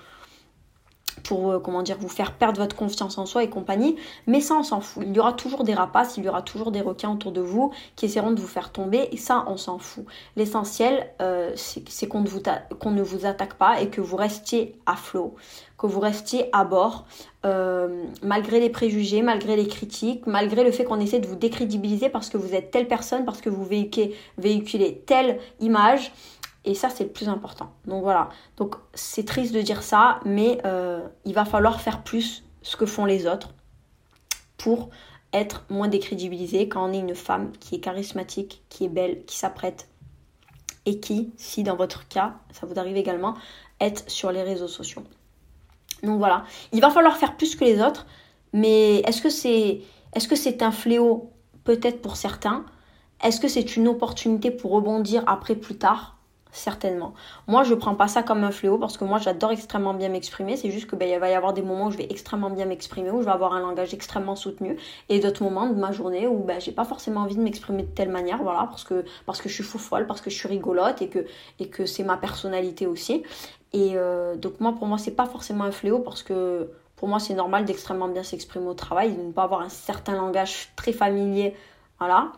pour 1.23 1.51
euh, 1.51 1.59
comment 1.59 1.81
dire 1.81 1.97
vous 1.99 2.09
faire 2.09 2.33
perdre 2.33 2.61
votre 2.61 2.75
confiance 2.75 3.17
en 3.17 3.25
soi 3.25 3.43
et 3.43 3.49
compagnie. 3.49 3.95
Mais 4.27 4.39
ça 4.39 4.55
on 4.55 4.63
s'en 4.63 4.81
fout. 4.81 5.03
Il 5.07 5.15
y 5.15 5.19
aura 5.19 5.33
toujours 5.33 5.63
des 5.63 5.73
rapaces 5.73 6.17
il 6.17 6.23
y 6.23 6.29
aura 6.29 6.43
toujours 6.43 6.71
des 6.71 6.81
requins 6.81 7.11
autour 7.11 7.31
de 7.31 7.41
vous 7.41 7.71
qui 7.95 8.05
essaieront 8.05 8.31
de 8.31 8.39
vous 8.39 8.47
faire 8.47 8.71
tomber 8.71 9.09
et 9.11 9.17
ça 9.17 9.43
on 9.47 9.57
s'en 9.57 9.79
fout. 9.79 10.05
L'essentiel 10.35 11.11
euh, 11.21 11.51
c'est 11.55 12.07
qu'on 12.07 12.21
ne, 12.21 12.27
vous 12.27 12.41
qu'on 12.79 12.91
ne 12.91 13.01
vous 13.01 13.25
attaque 13.25 13.55
pas 13.55 13.81
et 13.81 13.89
que 13.89 13.99
vous 13.99 14.15
restiez 14.15 14.75
à 14.85 14.95
flot 14.95 15.35
que 15.81 15.87
vous 15.87 15.99
restiez 15.99 16.47
à 16.53 16.63
bord 16.63 17.05
euh, 17.43 18.03
malgré 18.21 18.59
les 18.59 18.69
préjugés 18.69 19.23
malgré 19.23 19.55
les 19.55 19.67
critiques 19.67 20.27
malgré 20.27 20.63
le 20.63 20.71
fait 20.71 20.83
qu'on 20.83 20.99
essaie 20.99 21.19
de 21.19 21.27
vous 21.27 21.35
décrédibiliser 21.35 22.09
parce 22.09 22.29
que 22.29 22.37
vous 22.37 22.53
êtes 22.53 22.69
telle 22.69 22.87
personne 22.87 23.25
parce 23.25 23.41
que 23.41 23.49
vous 23.49 23.65
véhiculez, 23.65 25.03
telle 25.07 25.39
image 25.59 26.11
et 26.63 26.75
ça, 26.75 26.89
c'est 26.89 27.05
le 27.05 27.09
plus 27.09 27.27
important. 27.27 27.71
Donc 27.85 28.03
voilà. 28.03 28.29
Donc 28.57 28.75
c'est 28.93 29.25
triste 29.25 29.51
de 29.53 29.61
dire 29.61 29.81
ça, 29.81 30.19
mais 30.25 30.59
euh, 30.65 31.01
il 31.25 31.33
va 31.33 31.45
falloir 31.45 31.81
faire 31.81 32.03
plus 32.03 32.43
ce 32.61 32.77
que 32.77 32.85
font 32.85 33.05
les 33.05 33.25
autres 33.25 33.49
pour 34.57 34.89
être 35.33 35.65
moins 35.69 35.87
décrédibilisé 35.87 36.67
quand 36.67 36.87
on 36.87 36.93
est 36.93 36.99
une 36.99 37.15
femme 37.15 37.51
qui 37.59 37.75
est 37.75 37.79
charismatique, 37.79 38.63
qui 38.69 38.85
est 38.85 38.89
belle, 38.89 39.25
qui 39.25 39.37
s'apprête 39.37 39.87
et 40.85 40.99
qui, 40.99 41.31
si 41.37 41.63
dans 41.63 41.75
votre 41.75 42.07
cas, 42.07 42.35
ça 42.51 42.65
vous 42.65 42.77
arrive 42.79 42.97
également, 42.97 43.35
est 43.79 44.07
sur 44.09 44.31
les 44.31 44.43
réseaux 44.43 44.67
sociaux. 44.67 45.03
Donc 46.03 46.17
voilà, 46.17 46.45
il 46.71 46.81
va 46.81 46.89
falloir 46.89 47.17
faire 47.17 47.37
plus 47.37 47.55
que 47.55 47.63
les 47.63 47.81
autres, 47.81 48.05
mais 48.53 48.99
est-ce 48.99 49.21
que 49.21 49.29
c'est 49.29 49.81
est-ce 50.13 50.27
que 50.27 50.35
c'est 50.35 50.61
un 50.61 50.71
fléau 50.71 51.31
peut-être 51.63 52.01
pour 52.01 52.15
certains? 52.15 52.65
Est-ce 53.23 53.39
que 53.39 53.47
c'est 53.47 53.75
une 53.77 53.87
opportunité 53.87 54.51
pour 54.51 54.71
rebondir 54.71 55.23
après 55.27 55.55
plus 55.55 55.77
tard? 55.77 56.17
Certainement. 56.53 57.13
Moi, 57.47 57.63
je 57.63 57.73
prends 57.73 57.95
pas 57.95 58.09
ça 58.09 58.23
comme 58.23 58.43
un 58.43 58.51
fléau 58.51 58.77
parce 58.77 58.97
que 58.97 59.05
moi, 59.05 59.19
j'adore 59.19 59.51
extrêmement 59.51 59.93
bien 59.93 60.09
m'exprimer. 60.09 60.57
C'est 60.57 60.69
juste 60.69 60.85
que 60.87 60.97
ben, 60.97 61.07
il 61.07 61.17
va 61.17 61.29
y 61.29 61.33
avoir 61.33 61.53
des 61.53 61.61
moments 61.61 61.85
où 61.85 61.91
je 61.91 61.97
vais 61.97 62.07
extrêmement 62.09 62.49
bien 62.49 62.65
m'exprimer, 62.65 63.09
où 63.09 63.21
je 63.21 63.25
vais 63.25 63.31
avoir 63.31 63.53
un 63.53 63.61
langage 63.61 63.93
extrêmement 63.93 64.35
soutenu, 64.35 64.75
et 65.07 65.19
d'autres 65.19 65.43
moments 65.43 65.67
de 65.67 65.79
ma 65.79 65.93
journée 65.93 66.27
où 66.27 66.43
ben, 66.43 66.59
j'ai 66.59 66.73
pas 66.73 66.83
forcément 66.83 67.21
envie 67.21 67.37
de 67.37 67.41
m'exprimer 67.41 67.83
de 67.83 67.87
telle 67.87 68.09
manière, 68.09 68.43
voilà, 68.43 68.67
parce 68.69 68.83
que 68.83 69.05
parce 69.25 69.39
que 69.39 69.47
je 69.47 69.53
suis 69.53 69.63
fou 69.63 69.77
folle, 69.77 70.07
parce 70.07 70.19
que 70.19 70.29
je 70.29 70.35
suis 70.35 70.49
rigolote 70.49 71.01
et 71.01 71.69
que 71.69 71.85
c'est 71.85 72.03
ma 72.03 72.17
personnalité 72.17 72.85
aussi. 72.85 73.23
Et 73.73 73.93
euh, 73.95 74.35
donc 74.35 74.59
moi, 74.59 74.73
pour 74.73 74.87
moi, 74.87 74.97
c'est 74.97 75.15
pas 75.15 75.25
forcément 75.25 75.63
un 75.63 75.71
fléau 75.71 75.99
parce 75.99 76.23
que 76.23 76.69
pour 76.95 77.07
moi, 77.07 77.19
c'est 77.19 77.33
normal 77.33 77.65
d'extrêmement 77.65 78.07
bien 78.07 78.23
s'exprimer 78.23 78.67
au 78.67 78.73
travail, 78.73 79.13
de 79.13 79.21
ne 79.21 79.31
pas 79.31 79.43
avoir 79.43 79.61
un 79.61 79.69
certain 79.69 80.15
langage 80.15 80.69
très 80.75 80.93
familier, 80.93 81.55
voilà, 81.99 82.31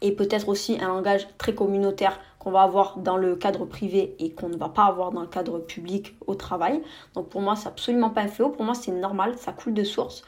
et 0.00 0.12
peut-être 0.12 0.48
aussi 0.48 0.78
un 0.80 0.88
langage 0.88 1.26
très 1.38 1.54
communautaire 1.54 2.20
qu'on 2.38 2.50
va 2.50 2.62
avoir 2.62 2.98
dans 2.98 3.16
le 3.16 3.36
cadre 3.36 3.64
privé 3.64 4.14
et 4.18 4.32
qu'on 4.32 4.48
ne 4.48 4.56
va 4.56 4.68
pas 4.68 4.84
avoir 4.84 5.12
dans 5.12 5.22
le 5.22 5.26
cadre 5.26 5.58
public 5.58 6.14
au 6.26 6.34
travail. 6.34 6.82
Donc 7.14 7.30
pour 7.30 7.40
moi, 7.40 7.56
c'est 7.56 7.68
absolument 7.68 8.10
pas 8.10 8.20
un 8.20 8.28
fléau. 8.28 8.50
Pour 8.50 8.64
moi, 8.64 8.74
c'est 8.74 8.92
normal, 8.92 9.34
ça 9.38 9.52
coule 9.52 9.72
de 9.72 9.82
source. 9.82 10.22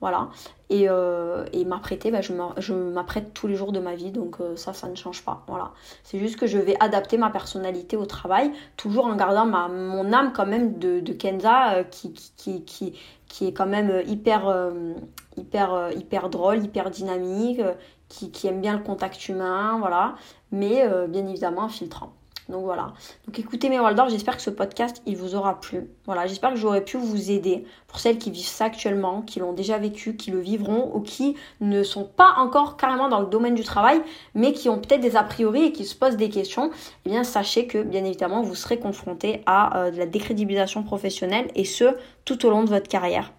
Voilà. 0.00 0.28
Et, 0.68 0.88
euh, 0.88 1.46
et 1.52 1.64
m'apprêter, 1.64 2.10
bah, 2.10 2.20
je 2.20 2.74
m'apprête 2.74 3.32
tous 3.32 3.46
les 3.46 3.54
jours 3.54 3.72
de 3.72 3.80
ma 3.80 3.94
vie, 3.94 4.10
donc 4.10 4.40
euh, 4.40 4.56
ça, 4.56 4.72
ça 4.74 4.88
ne 4.88 4.94
change 4.94 5.24
pas. 5.24 5.44
Voilà. 5.48 5.72
C'est 6.04 6.18
juste 6.18 6.36
que 6.36 6.46
je 6.46 6.58
vais 6.58 6.76
adapter 6.80 7.16
ma 7.16 7.30
personnalité 7.30 7.96
au 7.96 8.04
travail, 8.04 8.52
toujours 8.76 9.06
en 9.06 9.16
gardant 9.16 9.46
ma, 9.46 9.68
mon 9.68 10.12
âme 10.12 10.32
quand 10.34 10.46
même 10.46 10.78
de, 10.78 11.00
de 11.00 11.12
Kenza, 11.12 11.74
euh, 11.76 11.84
qui, 11.84 12.12
qui, 12.12 12.64
qui, 12.64 12.98
qui, 13.28 13.46
est 13.46 13.52
quand 13.52 13.66
même 13.66 14.02
hyper, 14.06 14.70
hyper, 15.36 15.90
hyper 15.96 16.28
drôle, 16.30 16.58
hyper 16.62 16.90
dynamique, 16.90 17.60
qui, 18.08 18.30
qui, 18.30 18.46
aime 18.48 18.60
bien 18.60 18.76
le 18.76 18.82
contact 18.82 19.28
humain, 19.28 19.78
voilà. 19.78 20.14
Mais 20.52 20.88
bien 21.08 21.26
évidemment 21.26 21.62
en 21.62 21.68
filtrant. 21.68 22.15
Donc 22.48 22.64
voilà. 22.64 22.92
Donc 23.26 23.38
écoutez 23.38 23.68
mes 23.68 23.80
Waldorf, 23.80 24.08
j'espère 24.08 24.36
que 24.36 24.42
ce 24.42 24.50
podcast 24.50 25.02
il 25.04 25.16
vous 25.16 25.34
aura 25.34 25.58
plu. 25.60 25.90
Voilà, 26.04 26.26
j'espère 26.26 26.50
que 26.50 26.56
j'aurais 26.56 26.84
pu 26.84 26.96
vous 26.96 27.30
aider 27.30 27.64
pour 27.88 27.98
celles 27.98 28.18
qui 28.18 28.30
vivent 28.30 28.46
ça 28.46 28.66
actuellement, 28.66 29.22
qui 29.22 29.40
l'ont 29.40 29.52
déjà 29.52 29.78
vécu, 29.78 30.16
qui 30.16 30.30
le 30.30 30.38
vivront 30.38 30.94
ou 30.94 31.00
qui 31.00 31.36
ne 31.60 31.82
sont 31.82 32.04
pas 32.04 32.34
encore 32.36 32.76
carrément 32.76 33.08
dans 33.08 33.20
le 33.20 33.26
domaine 33.26 33.56
du 33.56 33.64
travail, 33.64 34.00
mais 34.34 34.52
qui 34.52 34.68
ont 34.68 34.78
peut-être 34.78 35.00
des 35.00 35.16
a 35.16 35.24
priori 35.24 35.64
et 35.64 35.72
qui 35.72 35.84
se 35.84 35.96
posent 35.96 36.16
des 36.16 36.28
questions. 36.28 36.70
Eh 37.04 37.10
bien, 37.10 37.24
sachez 37.24 37.66
que 37.66 37.82
bien 37.82 38.04
évidemment, 38.04 38.42
vous 38.42 38.54
serez 38.54 38.78
confronté 38.78 39.42
à 39.46 39.78
euh, 39.78 39.90
de 39.90 39.98
la 39.98 40.06
décrédibilisation 40.06 40.84
professionnelle 40.84 41.48
et 41.56 41.64
ce 41.64 41.96
tout 42.24 42.46
au 42.46 42.50
long 42.50 42.62
de 42.62 42.68
votre 42.68 42.88
carrière 42.88 43.32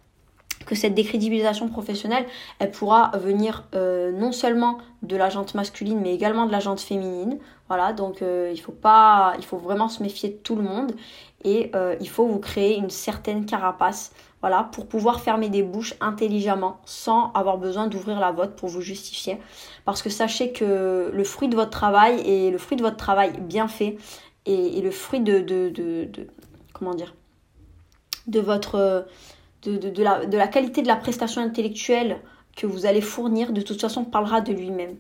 que 0.68 0.76
cette 0.76 0.94
décrédibilisation 0.94 1.70
professionnelle, 1.70 2.26
elle 2.60 2.72
pourra 2.72 3.12
venir 3.18 3.64
euh, 3.74 4.12
non 4.12 4.32
seulement 4.32 4.78
de 5.02 5.16
la 5.16 5.30
jante 5.30 5.56
masculine, 5.56 6.00
mais 6.00 6.14
également 6.14 6.46
de 6.46 6.52
la 6.52 6.60
jante 6.60 6.82
féminine. 6.82 7.40
Voilà, 7.68 7.94
donc 7.94 8.22
euh, 8.22 8.52
il 8.54 8.60
faut 8.60 8.72
pas, 8.72 9.36
vraiment 9.52 9.90
se 9.90 10.02
méfier 10.02 10.30
de 10.30 10.36
tout 10.36 10.56
le 10.56 10.64
monde 10.64 10.94
et 11.44 11.70
euh, 11.76 11.96
il 12.00 12.08
faut 12.08 12.26
vous 12.26 12.40
créer 12.40 12.78
une 12.78 12.90
certaine 12.90 13.46
carapace, 13.46 14.14
voilà, 14.42 14.70
pour 14.72 14.88
pouvoir 14.88 15.20
fermer 15.20 15.50
des 15.50 15.64
bouches 15.64 15.94
intelligemment, 16.00 16.80
sans 16.86 17.32
avoir 17.34 17.58
besoin 17.58 17.88
d'ouvrir 17.88 18.20
la 18.20 18.32
vôtre 18.32 18.56
pour 18.56 18.70
vous 18.70 18.82
justifier. 18.82 19.38
Parce 19.84 20.02
que 20.02 20.10
sachez 20.10 20.54
que 20.54 21.12
le 21.14 21.24
fruit 21.24 21.50
de 21.50 21.56
votre 21.56 21.72
travail 21.72 22.22
et 22.22 22.52
le 22.52 22.58
fruit 22.58 22.78
de 22.78 22.84
votre 22.84 22.98
travail 22.98 23.34
bien 23.42 23.68
fait 23.68 23.98
et, 24.46 24.82
le 24.82 24.92
fruit 24.92 25.20
de, 25.20 25.40
de, 25.40 25.70
de 25.70 26.28
comment 26.74 26.94
dire, 26.94 27.16
de 28.28 28.40
votre 28.40 29.06
de, 29.64 30.38
la, 30.38 30.48
qualité 30.48 30.82
de 30.82 30.88
la 30.88 30.96
prestation 30.96 31.42
intellectuelle 31.42 32.22
que 32.56 32.66
vous 32.66 32.86
allez 32.86 33.02
fournir, 33.02 33.52
de 33.52 33.62
toute 33.62 33.80
façon, 33.80 34.06
parlera 34.06 34.42
de 34.42 34.54
lui-même. 34.54 34.96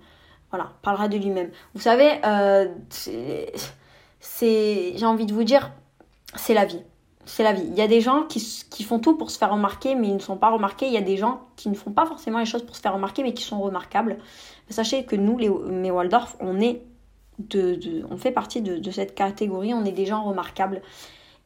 Voilà, 0.57 0.71
parlera 0.81 1.07
de 1.07 1.17
lui-même. 1.17 1.51
Vous 1.75 1.81
savez, 1.81 2.13
euh, 2.25 2.67
c'est, 2.89 3.53
j'ai 4.95 5.05
envie 5.05 5.27
de 5.27 5.33
vous 5.33 5.43
dire, 5.43 5.71
c'est 6.35 6.55
la 6.55 6.65
vie. 6.65 6.81
C'est 7.25 7.43
la 7.43 7.53
vie. 7.53 7.67
Il 7.67 7.77
y 7.77 7.81
a 7.81 7.87
des 7.87 8.01
gens 8.01 8.23
qui, 8.23 8.83
font 8.83 8.97
tout 8.97 9.15
pour 9.15 9.29
se 9.29 9.37
faire 9.37 9.51
remarquer, 9.51 9.93
mais 9.93 10.07
ils 10.07 10.15
ne 10.15 10.19
sont 10.19 10.37
pas 10.37 10.49
remarqués. 10.49 10.87
Il 10.87 10.93
y 10.93 10.97
a 10.97 11.01
des 11.01 11.15
gens 11.15 11.41
qui 11.57 11.69
ne 11.69 11.75
font 11.75 11.91
pas 11.91 12.07
forcément 12.07 12.39
les 12.39 12.47
choses 12.47 12.63
pour 12.63 12.75
se 12.75 12.81
faire 12.81 12.95
remarquer, 12.95 13.21
mais 13.21 13.35
qui 13.35 13.43
sont 13.43 13.61
remarquables. 13.61 14.17
sachez 14.69 15.05
que 15.05 15.15
nous, 15.15 15.37
les, 15.37 15.47
mes 15.49 15.91
Waldorf, 15.91 16.37
on 16.39 16.59
est 16.59 16.81
de, 17.37 18.03
on 18.09 18.17
fait 18.17 18.31
partie 18.31 18.63
de, 18.63 18.89
cette 18.89 19.13
catégorie. 19.13 19.75
On 19.75 19.85
est 19.85 19.91
des 19.91 20.07
gens 20.07 20.23
remarquables. 20.23 20.81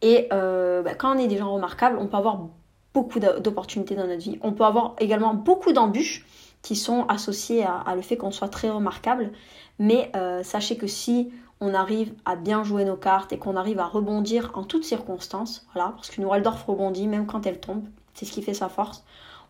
Et 0.01 0.29
euh, 0.31 0.83
bah, 0.83 0.95
quand 0.95 1.17
on 1.17 1.19
est 1.19 1.27
des 1.27 1.37
gens 1.37 1.51
remarquables, 1.53 1.97
on 1.99 2.07
peut 2.07 2.15
avoir 2.15 2.47
beaucoup 2.93 3.19
d'opportunités 3.19 3.95
dans 3.95 4.07
notre 4.07 4.23
vie. 4.23 4.39
On 4.41 4.53
peut 4.53 4.63
avoir 4.63 4.95
également 4.99 5.33
beaucoup 5.33 5.73
d'embûches 5.73 6.25
qui 6.61 6.75
sont 6.75 7.05
associées 7.07 7.63
à, 7.63 7.95
le 7.95 8.01
fait 8.01 8.17
qu'on 8.17 8.31
soit 8.31 8.49
très 8.49 8.69
remarquable. 8.69 9.31
Mais 9.79 10.11
euh, 10.15 10.43
sachez 10.43 10.77
que 10.77 10.87
si 10.87 11.31
on 11.59 11.73
arrive 11.73 12.13
à 12.25 12.35
bien 12.35 12.63
jouer 12.63 12.85
nos 12.85 12.95
cartes 12.95 13.33
et 13.33 13.37
qu'on 13.37 13.55
arrive 13.55 13.79
à 13.79 13.85
rebondir 13.85 14.51
en 14.55 14.63
toutes 14.63 14.83
circonstances, 14.83 15.65
voilà, 15.73 15.91
parce 15.95 16.09
qu'une 16.09 16.25
Waldorf 16.25 16.63
rebondit 16.65 17.07
même 17.07 17.25
quand 17.25 17.45
elle 17.45 17.59
tombe, 17.59 17.83
c'est 18.13 18.25
ce 18.25 18.31
qui 18.31 18.41
fait 18.41 18.53
sa 18.53 18.69
force, 18.69 19.03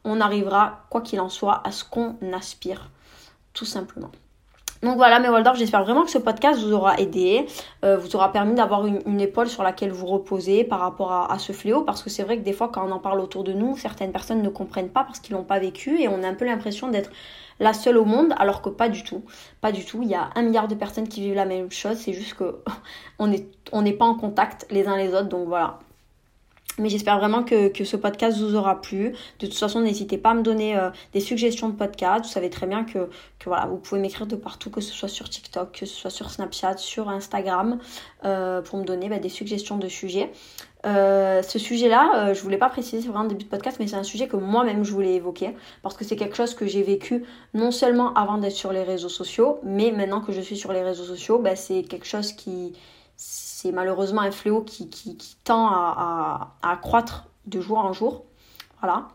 on 0.03 0.19
arrivera, 0.19 0.85
quoi 0.89 1.01
qu'il 1.01 1.19
en 1.19 1.29
soit, 1.29 1.61
à 1.65 1.71
ce 1.71 1.83
qu'on 1.83 2.15
aspire, 2.33 2.89
tout 3.53 3.65
simplement. 3.65 4.11
Donc 4.81 4.95
voilà 4.97 5.19
mes 5.19 5.29
Waldorf, 5.29 5.57
j'espère 5.57 5.83
vraiment 5.83 6.03
que 6.03 6.09
ce 6.09 6.17
podcast 6.17 6.59
vous 6.59 6.73
aura 6.73 6.97
aidé, 6.97 7.45
euh, 7.85 7.97
vous 7.97 8.15
aura 8.15 8.31
permis 8.31 8.55
d'avoir 8.55 8.87
une, 8.87 9.21
épaule 9.21 9.47
sur 9.47 9.61
laquelle 9.61 9.91
vous 9.91 10.07
reposer 10.07 10.63
par 10.63 10.79
rapport 10.79 11.11
à, 11.11 11.37
ce 11.37 11.51
fléau, 11.51 11.83
parce 11.83 12.01
que 12.01 12.09
c'est 12.09 12.23
vrai 12.23 12.37
que 12.37 12.41
des 12.41 12.53
fois 12.53 12.69
quand 12.69 12.87
on 12.87 12.91
en 12.91 12.97
parle 12.97 13.19
autour 13.19 13.43
de 13.43 13.53
nous, 13.53 13.77
certaines 13.77 14.11
personnes 14.11 14.41
ne 14.41 14.49
comprennent 14.49 14.89
pas 14.89 15.03
parce 15.03 15.19
qu'ils 15.19 15.35
l'ont 15.35 15.43
pas 15.43 15.59
vécu 15.59 16.01
et 16.01 16.07
on 16.07 16.23
a 16.23 16.27
un 16.27 16.33
peu 16.33 16.45
l'impression 16.45 16.87
d'être 16.87 17.11
la 17.59 17.73
seule 17.73 17.97
au 17.97 18.05
monde, 18.05 18.33
alors 18.37 18.63
que 18.63 18.69
pas 18.69 18.89
du 18.89 19.03
tout. 19.03 19.23
Pas 19.61 19.71
du 19.71 19.85
tout. 19.85 19.99
Il 20.01 20.09
y 20.09 20.15
a 20.15 20.31
un 20.33 20.41
milliard 20.41 20.67
de 20.67 20.73
personnes 20.73 21.07
qui 21.07 21.21
vivent 21.21 21.35
la 21.35 21.45
même 21.45 21.69
chose, 21.69 21.97
c'est 21.97 22.13
juste 22.13 22.33
que 22.33 22.63
on 23.19 23.27
n'est 23.27 23.45
on 23.71 23.83
pas 23.93 24.05
en 24.05 24.15
contact 24.15 24.65
les 24.71 24.87
uns 24.87 24.97
les 24.97 25.13
autres, 25.13 25.29
donc 25.29 25.47
voilà. 25.47 25.77
Mais 26.77 26.89
j'espère 26.89 27.19
vraiment 27.19 27.43
que, 27.43 27.67
que, 27.67 27.83
ce 27.83 27.97
podcast 27.97 28.39
vous 28.39 28.55
aura 28.55 28.79
plu. 28.79 29.13
De 29.39 29.45
toute 29.45 29.57
façon, 29.57 29.81
n'hésitez 29.81 30.17
pas 30.17 30.31
à 30.31 30.33
me 30.33 30.41
donner 30.41 30.77
euh, 30.77 30.89
des 31.13 31.19
suggestions 31.19 31.67
de 31.67 31.75
podcast. 31.75 32.23
Vous 32.23 32.31
savez 32.31 32.49
très 32.49 32.65
bien 32.65 32.85
que, 32.85 33.09
que 33.39 33.45
voilà, 33.45 33.65
vous 33.65 33.77
pouvez 33.77 33.99
m'écrire 33.99 34.25
de 34.25 34.35
partout, 34.37 34.69
que 34.69 34.81
ce 34.81 34.93
soit 34.93 35.09
sur 35.09 35.29
TikTok, 35.29 35.71
que 35.73 35.85
ce 35.85 35.95
soit 35.95 36.09
sur 36.09 36.29
Snapchat, 36.29 36.77
sur 36.77 37.09
Instagram, 37.09 37.79
euh, 38.23 38.61
pour 38.61 38.79
me 38.79 38.85
donner 38.85 39.09
bah, 39.09 39.19
des 39.19 39.29
suggestions 39.29 39.77
de 39.77 39.89
sujets. 39.89 40.31
Euh, 40.85 41.43
ce 41.43 41.59
sujet-là, 41.59 42.11
euh, 42.15 42.33
je 42.33 42.41
voulais 42.41 42.57
pas 42.57 42.69
préciser, 42.69 43.01
c'est 43.01 43.07
vraiment 43.07 43.23
le 43.23 43.29
début 43.29 43.43
de 43.43 43.49
podcast, 43.49 43.77
mais 43.79 43.87
c'est 43.87 43.95
un 43.95 44.03
sujet 44.03 44.27
que 44.27 44.35
moi-même 44.35 44.83
je 44.83 44.91
voulais 44.91 45.13
évoquer 45.13 45.55
parce 45.83 45.95
que 45.95 46.03
c'est 46.03 46.15
quelque 46.15 46.35
chose 46.35 46.55
que 46.55 46.65
j'ai 46.65 46.81
vécu 46.81 47.23
non 47.53 47.69
seulement 47.69 48.13
avant 48.15 48.37
d'être 48.39 48.55
sur 48.55 48.73
les 48.73 48.83
réseaux 48.83 49.09
sociaux, 49.09 49.59
mais 49.63 49.91
maintenant 49.91 50.21
que 50.21 50.31
je 50.31 50.41
suis 50.41 50.57
sur 50.57 50.73
les 50.73 50.81
réseaux 50.81 51.03
sociaux, 51.03 51.37
bah, 51.37 51.55
c'est 51.55 51.83
quelque 51.83 52.07
chose 52.07 52.31
qui, 52.33 52.73
c'est 53.61 53.71
malheureusement 53.71 54.21
un 54.21 54.31
fléau 54.31 54.61
qui, 54.61 54.89
qui, 54.89 55.37
tend 55.43 55.67
à, 55.67 56.55
à, 56.63 56.71
accroître 56.71 57.27
de 57.45 57.61
jour 57.61 57.77
en 57.77 57.93
jour. 57.93 58.25
Voilà. 58.79 59.09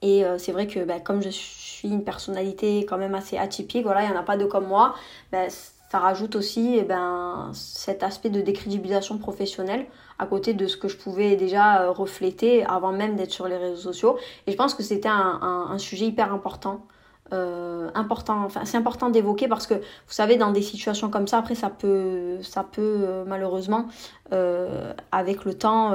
Et 0.00 0.24
euh, 0.24 0.38
c'est 0.38 0.52
vrai 0.52 0.66
que 0.66 0.82
bah, 0.82 0.98
comme 0.98 1.22
je 1.22 1.28
suis 1.28 1.88
une 1.88 2.02
personnalité 2.02 2.86
quand 2.86 2.96
même 2.96 3.14
assez 3.14 3.36
atypique, 3.36 3.82
voilà, 3.82 4.02
il 4.02 4.10
n'y 4.10 4.16
en 4.16 4.18
a 4.18 4.22
pas 4.22 4.38
de 4.38 4.46
comme 4.46 4.66
moi, 4.66 4.94
bah, 5.30 5.50
ça 5.50 5.98
rajoute 5.98 6.36
aussi 6.36 6.76
eh 6.78 6.84
ben, 6.84 7.50
cet 7.52 8.02
aspect 8.02 8.30
de 8.30 8.40
décrédibilisation 8.40 9.18
professionnelle 9.18 9.86
à 10.18 10.24
côté 10.24 10.54
de 10.54 10.66
ce 10.66 10.78
que 10.78 10.88
je 10.88 10.96
pouvais 10.96 11.36
déjà 11.36 11.82
euh, 11.82 11.90
refléter 11.90 12.64
avant 12.64 12.92
même 12.92 13.16
d'être 13.16 13.32
sur 13.32 13.46
les 13.46 13.58
réseaux 13.58 13.92
sociaux. 13.92 14.18
Et 14.46 14.52
je 14.52 14.56
pense 14.56 14.72
que 14.72 14.82
c'était 14.82 15.08
un, 15.08 15.76
sujet 15.76 16.06
hyper 16.06 16.32
important. 16.32 16.86
Euh, 17.32 17.90
important 17.94 18.48
c'est 18.64 18.76
important 18.76 19.08
d'évoquer 19.08 19.46
parce 19.46 19.66
que 19.66 19.74
vous 19.74 19.82
savez 20.08 20.36
dans 20.36 20.50
des 20.50 20.62
situations 20.62 21.10
comme 21.10 21.28
ça 21.28 21.38
après 21.38 21.54
ça 21.54 21.70
peut 21.70 22.38
ça 22.42 22.64
peut 22.64 22.80
euh, 22.80 23.24
malheureusement 23.24 23.86
euh, 24.32 24.92
avec 25.12 25.44
le 25.44 25.54
temps 25.54 25.94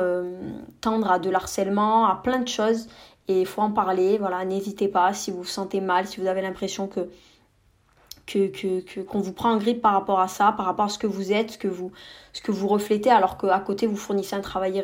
tendre 0.82 1.12
à 1.12 1.20
de 1.20 1.30
l'harcèlement 1.30 2.06
à 2.08 2.16
plein 2.16 2.40
de 2.40 2.48
choses. 2.48 2.88
Et 3.28 3.42
il 3.42 3.46
faut 3.46 3.62
en 3.62 3.72
parler 3.72 4.18
voilà 4.18 4.46
n'hésitez 4.46 4.88
pas 4.88 5.14
si 5.14 5.32
vous 5.32 5.40
vous 5.40 5.46
sentez 5.46 5.82
mal 5.82 6.08
si 6.08 6.22
vous 6.22 6.28
avez 6.28 6.42
l'impression 6.42 6.88
que 6.88 7.10
que, 8.26 9.02
qu'on 9.04 9.20
vous 9.20 9.34
prend 9.34 9.52
en 9.52 9.58
grippe 9.58 9.82
par 9.82 9.94
rapport 9.94 10.20
à 10.20 10.28
ça, 10.28 10.52
par 10.52 10.66
rapport 10.66 10.86
à 10.86 10.90
ce 10.90 10.98
que 10.98 11.06
vous 11.06 11.32
êtes, 11.32 11.52
ce 11.52 11.58
que 11.60 11.68
vous, 11.68 11.92
ce 12.34 12.42
que 12.42 12.52
vous 12.52 12.68
reflétez, 12.68 13.12
alors 13.12 13.38
qu'à 13.38 13.60
côté 13.60 13.86
vous 13.86 13.96
fournissez 13.98 14.36
un 14.36 14.42
travail 14.42 14.82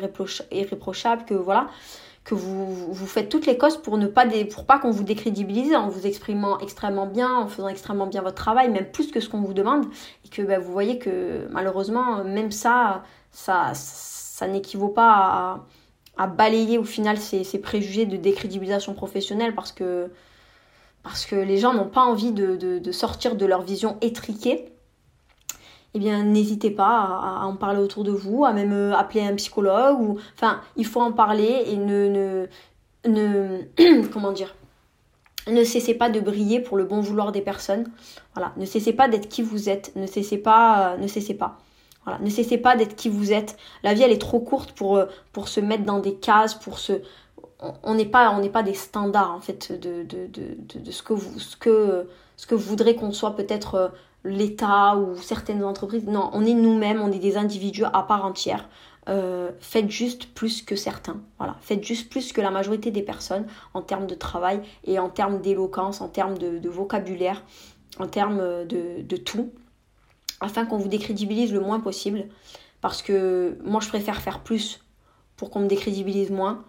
irréprochable, 0.52 1.24
que 1.24 1.34
voilà, 1.34 1.66
que 2.24 2.34
vous, 2.34 2.92
vous 2.92 3.06
faites 3.06 3.28
toutes 3.28 3.46
les 3.46 3.58
causes 3.58 3.76
pour 3.76 3.98
ne 3.98 4.06
pas 4.06 4.26
pour 4.52 4.64
pas 4.64 4.78
qu'on 4.78 4.90
vous 4.90 5.02
décrédibilise 5.02 5.74
en 5.74 5.88
vous 5.88 6.06
exprimant 6.06 6.58
extrêmement 6.60 7.06
bien, 7.06 7.34
en 7.34 7.48
faisant 7.48 7.68
extrêmement 7.68 8.06
bien 8.06 8.22
votre 8.22 8.36
travail, 8.36 8.70
même 8.70 8.90
plus 8.90 9.10
que 9.10 9.20
ce 9.20 9.28
qu'on 9.28 9.40
vous 9.40 9.54
demande, 9.54 9.86
et 10.24 10.28
que 10.28 10.42
ben, 10.42 10.60
vous 10.60 10.72
voyez 10.72 10.98
que 10.98 11.48
malheureusement 11.50 12.22
même 12.24 12.52
ça, 12.52 13.02
ça, 13.32 13.72
ça 13.74 14.46
n'équivaut 14.46 14.88
pas 14.88 15.64
à, 16.16 16.26
balayer 16.28 16.78
au 16.78 16.84
final 16.84 17.18
ces, 17.18 17.42
ces 17.42 17.58
préjugés 17.58 18.06
de 18.06 18.16
décrédibilisation 18.16 18.94
professionnelle 18.94 19.54
parce 19.54 19.72
que 19.72 20.10
parce 21.02 21.26
que 21.26 21.36
les 21.36 21.58
gens 21.58 21.74
n'ont 21.74 21.88
pas 21.88 22.02
envie 22.02 22.32
de, 22.32 22.92
sortir 22.92 23.36
de 23.36 23.46
leur 23.46 23.62
vision 23.62 23.98
étriquée, 24.00 24.72
eh 25.94 25.98
bien 25.98 26.22
n'hésitez 26.24 26.70
pas 26.70 27.20
à, 27.22 27.44
en 27.44 27.56
parler 27.56 27.78
autour 27.78 28.04
de 28.04 28.12
vous, 28.12 28.44
à 28.44 28.52
même 28.52 28.72
euh, 28.72 28.96
appeler 28.96 29.22
un 29.22 29.34
psychologue 29.34 30.18
enfin 30.34 30.60
il 30.76 30.86
faut 30.86 31.00
en 31.00 31.12
parler 31.12 31.64
et 31.66 31.76
ne 31.76 32.46
ne, 33.04 34.06
comment 34.12 34.32
dire 34.32 34.54
ne 35.48 35.64
cessez 35.64 35.94
pas 35.94 36.08
de 36.08 36.20
briller 36.20 36.60
pour 36.60 36.76
le 36.76 36.84
bon 36.84 37.00
vouloir 37.00 37.32
des 37.32 37.40
personnes. 37.40 37.90
Voilà, 38.32 38.52
ne 38.56 38.64
cessez 38.64 38.92
pas 38.92 39.08
d'être 39.08 39.28
qui 39.28 39.42
vous 39.42 39.68
êtes, 39.68 39.90
ne 39.96 40.06
cessez 40.06 40.38
pas 40.38 40.92
euh, 40.92 40.96
ne 40.98 41.08
cessez 41.08 41.34
pas. 41.34 41.58
Voilà, 42.04 42.20
ne 42.20 42.30
cessez 42.30 42.58
pas 42.58 42.76
d'être 42.76 42.94
qui 42.94 43.08
vous 43.08 43.32
êtes. 43.32 43.56
La 43.82 43.92
vie 43.92 44.02
elle 44.02 44.12
est 44.12 44.20
trop 44.20 44.38
courte 44.38 44.72
pour 44.72 44.96
euh, 44.96 45.06
se 45.46 45.58
mettre 45.58 45.84
dans 45.84 45.98
des 45.98 46.14
cases, 46.14 46.54
pour 46.54 46.78
se 46.78 47.02
on 47.82 47.94
n'est 47.94 48.06
pas, 48.06 48.62
des 48.62 48.74
standards 48.74 49.32
en 49.32 49.40
fait 49.40 49.72
de, 49.72 50.04
ce, 50.90 51.02
que 51.02 51.12
vous, 51.14 52.58
voudrez 52.58 52.96
qu'on 52.96 53.12
soit 53.12 53.36
peut-être 53.36 53.92
l'État 54.24 54.96
ou 54.96 55.16
certaines 55.16 55.64
entreprises. 55.64 56.06
Non, 56.06 56.30
on 56.32 56.44
est 56.44 56.54
nous-mêmes, 56.54 57.00
on 57.00 57.10
est 57.12 57.18
des 57.18 57.36
individus 57.36 57.84
à 57.84 58.02
part 58.02 58.24
entière. 58.24 58.68
Euh, 59.08 59.50
faites 59.58 59.90
juste 59.90 60.32
plus 60.34 60.62
que 60.62 60.76
certains. 60.76 61.20
Voilà, 61.38 61.56
faites 61.60 61.82
juste 61.82 62.08
plus 62.08 62.32
que 62.32 62.40
la 62.40 62.50
majorité 62.50 62.90
des 62.90 63.02
personnes 63.02 63.46
en 63.74 63.82
termes 63.82 64.06
de 64.06 64.14
travail 64.14 64.62
et 64.84 64.98
en 64.98 65.08
termes 65.08 65.40
d'éloquence, 65.40 66.00
en 66.00 66.08
termes 66.08 66.38
de, 66.38 66.68
vocabulaire, 66.68 67.42
en 67.98 68.06
termes 68.06 68.64
de, 68.66 69.02
de 69.02 69.16
tout, 69.16 69.50
afin 70.40 70.66
qu'on 70.66 70.78
vous 70.78 70.88
décrédibilise 70.88 71.52
le 71.52 71.60
moins 71.60 71.80
possible. 71.80 72.26
Parce 72.80 73.02
que 73.02 73.58
moi, 73.64 73.80
je 73.80 73.88
préfère 73.88 74.20
faire 74.20 74.40
plus 74.40 74.84
pour 75.36 75.50
qu'on 75.50 75.60
me 75.60 75.68
décrédibilise 75.68 76.30
moins 76.30 76.64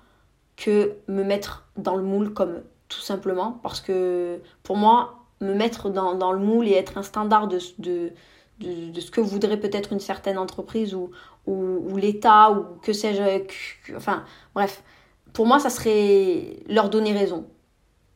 que 0.56 0.96
me 1.08 1.24
mettre 1.24 1.68
dans 1.78 1.96
le 1.96 2.04
moule 2.04 2.34
comme 2.34 2.62
tout 2.90 3.02
simplement 3.02 3.60
parce 3.64 3.82
que 3.82 4.40
pour 4.62 4.78
moi 4.78 5.23
me 5.44 5.54
mettre 5.54 5.90
dans, 5.90 6.16
dans 6.16 6.32
le 6.32 6.40
moule 6.40 6.68
et 6.68 6.74
être 6.74 6.98
un 6.98 7.04
standard 7.04 7.48
de, 7.48 7.60
de, 7.80 8.12
de, 8.60 9.00
ce 9.00 9.12
que 9.12 9.22
voudrait 9.22 9.60
peut-être 9.60 9.94
une 9.94 10.00
certaine 10.00 10.38
entreprise 10.38 10.94
ou, 10.96 11.12
ou, 11.46 11.98
l'État 11.98 12.52
ou 12.52 12.80
que 12.82 12.94
sais-je 12.94 13.96
enfin 13.96 14.24
bref. 14.56 14.84
Pour 15.34 15.46
moi 15.46 15.60
ça 15.60 15.70
serait 15.70 16.58
leur 16.68 16.90
donner 16.90 17.14
raison. 17.14 17.46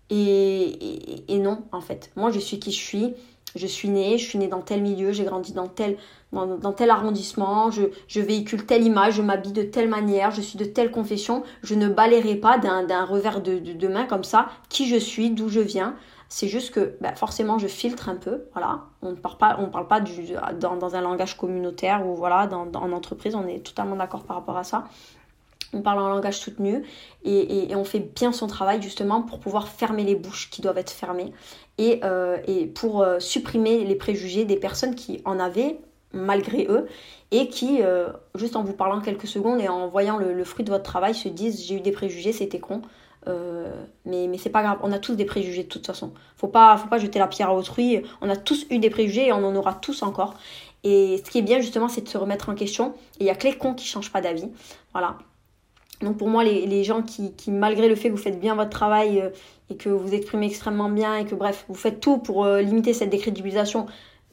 Et, 0.10 1.34
et, 1.34 1.40
non 1.40 1.64
en 1.72 1.82
fait. 1.82 2.12
Moi 2.16 2.32
je 2.32 2.40
suis 2.40 2.60
qui 2.60 2.72
je 2.72 2.80
suis. 2.80 3.14
Je 3.56 3.66
suis 3.66 3.90
née, 3.90 4.18
je 4.18 4.26
suis 4.26 4.38
née 4.38 4.48
dans 4.48 4.62
tel 4.62 4.82
milieu, 4.82 5.14
j'ai 5.14 5.24
grandi 5.24 5.54
dans 5.54 5.68
tel, 5.68 5.98
dans, 6.32 6.74
tel 6.74 6.90
arrondissement, 6.90 7.72
je, 7.72 7.84
je, 8.08 8.20
véhicule 8.20 8.66
telle 8.66 8.84
image, 8.84 9.16
je 9.16 9.22
m'habille 9.22 9.54
de 9.54 9.64
telle 9.64 9.88
manière, 9.88 10.32
je 10.32 10.42
suis 10.42 10.60
de 10.60 10.66
telle 10.66 10.92
confession, 10.92 11.44
je 11.64 11.74
ne 11.74 11.88
balayerai 11.88 12.36
pas 12.36 12.58
d'un 12.58 13.06
revers 13.06 13.42
de, 13.42 13.58
de, 13.58 13.88
main 13.88 14.06
comme 14.06 14.26
ça 14.26 14.50
qui 14.70 14.88
je 14.88 14.98
suis, 14.98 15.32
d'où 15.32 15.50
je 15.50 15.62
viens. 15.62 15.96
C'est 16.30 16.48
juste 16.48 16.74
que 16.74 16.98
bah, 17.00 17.16
forcément 17.16 17.58
je 17.58 17.68
filtre 17.68 18.10
un 18.10 18.16
peu, 18.16 18.46
voilà. 18.54 18.82
On 19.02 19.12
ne 19.12 19.16
parle 19.16 19.38
pas, 19.38 19.58
on 19.60 19.70
parle 19.70 19.88
pas 19.88 20.02
du, 20.02 20.14
dans, 20.60 20.76
dans, 20.76 20.96
un 20.96 21.02
langage 21.02 21.38
communautaire 21.38 22.06
ou 22.06 22.16
voilà, 22.16 22.48
dans, 22.48 22.70
en 22.74 22.92
entreprise, 22.92 23.36
on 23.36 23.48
est 23.48 23.66
totalement 23.66 23.96
d'accord 23.96 24.24
par 24.24 24.38
rapport 24.38 24.58
à 24.58 24.64
ça 24.64 24.86
on 25.74 25.82
parle 25.82 26.00
en 26.00 26.10
langage 26.10 26.38
soutenu 26.38 26.84
et, 27.24 27.76
on 27.76 27.84
fait 27.84 28.00
bien 28.00 28.32
son 28.32 28.48
travail 28.48 28.82
justement 28.82 29.22
pour 29.22 29.40
pouvoir 29.40 29.68
fermer 29.68 30.04
les 30.04 30.16
bouches 30.16 30.50
qui 30.50 30.62
doivent 30.62 30.78
être 30.78 30.92
fermées 30.92 31.34
et, 31.78 32.00
euh, 32.04 32.38
pour 32.74 33.02
euh, 33.02 33.20
supprimer 33.20 33.84
les 33.84 33.96
préjugés 33.96 34.46
des 34.46 34.58
personnes 34.58 34.96
qui 34.96 35.22
en 35.26 35.40
avaient 35.40 35.80
malgré 36.14 36.68
eux 36.70 36.88
et 37.32 37.50
qui, 37.50 37.82
euh, 37.82 38.08
juste 38.36 38.56
en 38.56 38.64
vous 38.64 38.74
parlant 38.74 39.02
quelques 39.02 39.28
secondes 39.28 39.60
et 39.60 39.68
en 39.68 39.88
voyant 39.88 40.18
le, 40.18 40.44
fruit 40.46 40.64
de 40.64 40.72
votre 40.72 40.86
travail, 40.86 41.14
se 41.14 41.28
disent 41.28 41.66
j'ai 41.66 41.76
eu 41.76 41.82
des 41.82 41.92
préjugés, 41.92 42.32
c'était 42.32 42.60
con. 42.60 42.82
Mais 44.06 44.28
mais 44.28 44.38
c'est 44.38 44.50
pas 44.50 44.64
grave, 44.64 44.80
on 44.84 44.92
a 44.92 45.00
tous 45.00 45.16
des 45.16 45.26
préjugés 45.26 45.64
de 45.64 45.68
toute 45.68 45.86
façon. 45.86 46.14
Faut 46.36 46.48
pas, 46.48 46.78
faut 46.78 46.88
pas 46.88 46.98
jeter 46.98 47.20
la 47.20 47.28
pierre 47.28 47.50
à 47.50 47.56
autrui. 47.56 48.02
On 48.22 48.30
a 48.30 48.36
tous 48.36 48.66
eu 48.70 48.80
des 48.80 48.90
préjugés 48.90 49.28
et 49.28 49.34
on 49.34 49.44
en 49.44 49.56
aura 49.56 49.74
tous 49.74 50.04
encore. 50.04 50.36
Et 50.84 51.22
ce 51.24 51.30
qui 51.30 51.40
est 51.40 51.44
bien 51.44 51.60
justement, 51.60 51.90
c'est 51.90 52.02
de 52.02 52.10
se 52.10 52.18
remettre 52.18 52.50
en 52.50 52.56
question. 52.56 52.94
Et 53.20 53.24
il 53.24 53.28
y 53.28 53.30
a 53.30 53.36
que 53.36 53.48
les 53.48 53.58
cons 53.58 53.74
qui 53.74 53.86
changent 53.86 54.12
pas 54.12 54.22
d'avis. 54.22 54.50
Voilà. 54.94 55.18
Donc 56.02 56.18
pour 56.18 56.30
moi, 56.30 56.44
les, 56.44 56.84
gens 56.84 57.02
qui, 57.02 57.34
malgré 57.50 57.90
le 57.90 57.96
fait 57.96 58.10
que 58.10 58.14
vous 58.14 58.22
faites 58.22 58.40
bien 58.40 58.56
votre 58.56 58.70
travail 58.70 59.20
euh, 59.20 59.30
et 59.70 59.78
que 59.78 59.90
vous 59.90 60.14
exprimez 60.14 60.46
extrêmement 60.46 60.90
bien 60.90 61.16
et 61.16 61.26
que 61.26 61.34
bref, 61.34 61.66
vous 61.68 61.76
faites 61.76 62.00
tout 62.00 62.20
pour 62.20 62.46
euh, 62.46 62.62
limiter 62.62 62.94
cette 62.94 63.10
décrédibilisation, 63.10 63.88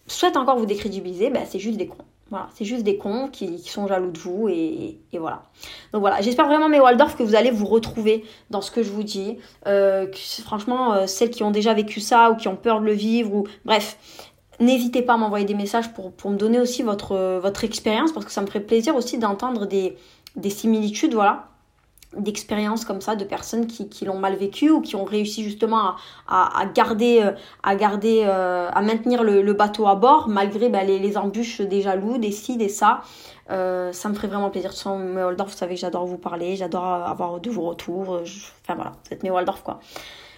souhaitent 0.06 0.36
encore 0.36 0.58
vous 0.58 0.66
décrédibiliser, 0.66 1.30
bah, 1.30 1.40
c'est 1.46 1.58
juste 1.58 1.78
des 1.78 1.86
cons. 1.86 2.04
Voilà, 2.30 2.48
c'est 2.54 2.64
juste 2.64 2.84
des 2.84 2.96
cons 2.96 3.28
qui, 3.28 3.58
sont 3.58 3.86
jaloux 3.86 4.10
de 4.10 4.18
vous 4.18 4.48
et, 4.48 4.98
voilà. 5.12 5.42
Donc 5.92 6.00
voilà, 6.00 6.20
j'espère 6.20 6.46
vraiment 6.46 6.68
mes 6.68 6.80
Waldorf 6.80 7.16
que 7.16 7.22
vous 7.22 7.34
allez 7.34 7.50
vous 7.50 7.66
retrouver 7.66 8.24
dans 8.50 8.60
ce 8.60 8.70
que 8.70 8.82
je 8.82 8.90
vous 8.90 9.02
dis. 9.02 9.38
Euh, 9.66 10.06
franchement, 10.42 11.06
celles 11.06 11.30
qui 11.30 11.42
ont 11.42 11.50
déjà 11.50 11.74
vécu 11.74 12.00
ça 12.00 12.30
ou 12.30 12.36
qui 12.36 12.48
ont 12.48 12.56
peur 12.56 12.80
de 12.80 12.86
le 12.86 12.92
vivre 12.92 13.34
ou 13.34 13.44
bref, 13.64 13.98
n'hésitez 14.58 15.02
pas 15.02 15.14
à 15.14 15.16
m'envoyer 15.16 15.44
des 15.44 15.54
messages 15.54 15.92
pour, 15.92 16.30
me 16.30 16.36
donner 16.36 16.58
aussi 16.58 16.82
votre, 16.82 17.38
votre 17.40 17.62
expérience 17.62 18.12
parce 18.12 18.24
que 18.26 18.32
ça 18.32 18.40
me 18.40 18.46
ferait 18.46 18.60
plaisir 18.60 18.96
aussi 18.96 19.18
d'entendre 19.18 19.66
des 19.66 20.50
similitudes, 20.50 21.14
voilà 21.14 21.53
d'expériences 22.18 22.84
comme 22.84 23.00
ça 23.00 23.16
de 23.16 23.24
personnes 23.24 23.66
qui, 23.66 23.88
qui 23.88 24.04
l'ont 24.04 24.18
mal 24.18 24.36
vécu 24.36 24.70
ou 24.70 24.80
qui 24.80 24.96
ont 24.96 25.04
réussi 25.04 25.42
justement 25.44 25.94
à, 26.28 26.60
à, 26.60 26.66
garder 26.66 27.20
euh, 27.22 27.32
à 27.62 27.76
garder 27.76 28.22
euh, 28.24 28.68
à 28.72 28.82
maintenir 28.82 29.22
le, 29.22 29.52
bateau 29.52 29.86
à 29.86 29.94
bord 29.94 30.28
malgré 30.28 30.68
bah, 30.68 30.82
les, 30.84 30.98
les, 30.98 31.16
embûches 31.16 31.60
des 31.60 31.80
jaloux 31.82 32.18
des 32.18 32.32
ci 32.32 32.56
des 32.56 32.68
ça. 32.68 33.02
Euh, 33.50 33.92
ça 33.92 34.08
me 34.08 34.14
ferait 34.14 34.28
vraiment 34.28 34.50
plaisir. 34.50 34.70
De 34.70 34.76
toute 34.76 35.14
mes 35.14 35.22
Waldorf 35.22 35.50
vous 35.50 35.56
savez 35.56 35.76
j'adore 35.76 36.06
vous 36.06 36.18
parler 36.18 36.56
j'adore 36.56 36.84
avoir 36.84 37.40
de 37.40 37.50
vos 37.50 37.62
retours. 37.62 38.20
Enfin 38.62 38.74
voilà 38.74 38.92
vous 39.04 39.12
êtes 39.12 39.22
mes 39.22 39.30
Waldorf 39.30 39.62
quoi. 39.62 39.80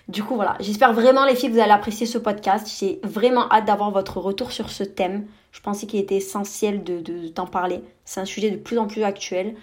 Du 0.09 0.23
coup 0.23 0.37
voilà. 0.37 0.57
J'espère 0.61 0.93
vraiment 0.93 1.25
les 1.25 1.35
filles 1.35 1.49
que 1.49 1.55
vous 1.55 1.61
allez 1.61 1.73
apprécier 1.73 2.07
ce 2.07 2.19
podcast. 2.19 2.69
J'ai 2.79 3.01
vraiment 3.03 3.51
hâte 3.51 3.65
d'avoir 3.65 3.91
votre 3.91 4.19
retour 4.19 4.53
sur 4.53 4.71
ce 4.71 4.85
thème. 4.85 5.27
Je 5.51 5.61
pensais 5.61 5.87
qu'il 5.87 5.99
était 5.99 6.17
essentiel 6.17 6.85
de 6.85 7.01
d'en 7.31 7.45
de, 7.45 7.51
parler. 7.51 7.81
C'est 8.05 8.21
un 8.21 8.25
sujet 8.25 8.51
de 8.51 8.57
plus 8.57 8.79
en 8.79 8.87
plus 8.87 9.03
actuel. 9.03 9.57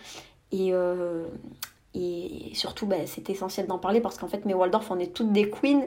Et, 0.52 0.74
euh, 0.74 1.26
et 1.96 2.52
surtout, 2.54 2.88
ben, 2.88 3.02
c'est 3.06 3.30
essentiel 3.30 3.68
d'en 3.68 3.78
parler 3.78 4.02
parce 4.02 4.18
qu'en 4.18 4.28
fait, 4.28 4.46
mes 4.46 4.54
Waldorf, 4.54 4.90
on 4.90 5.00
est 5.00 5.14
toutes 5.14 5.32
des 5.32 5.50
queens. 5.50 5.86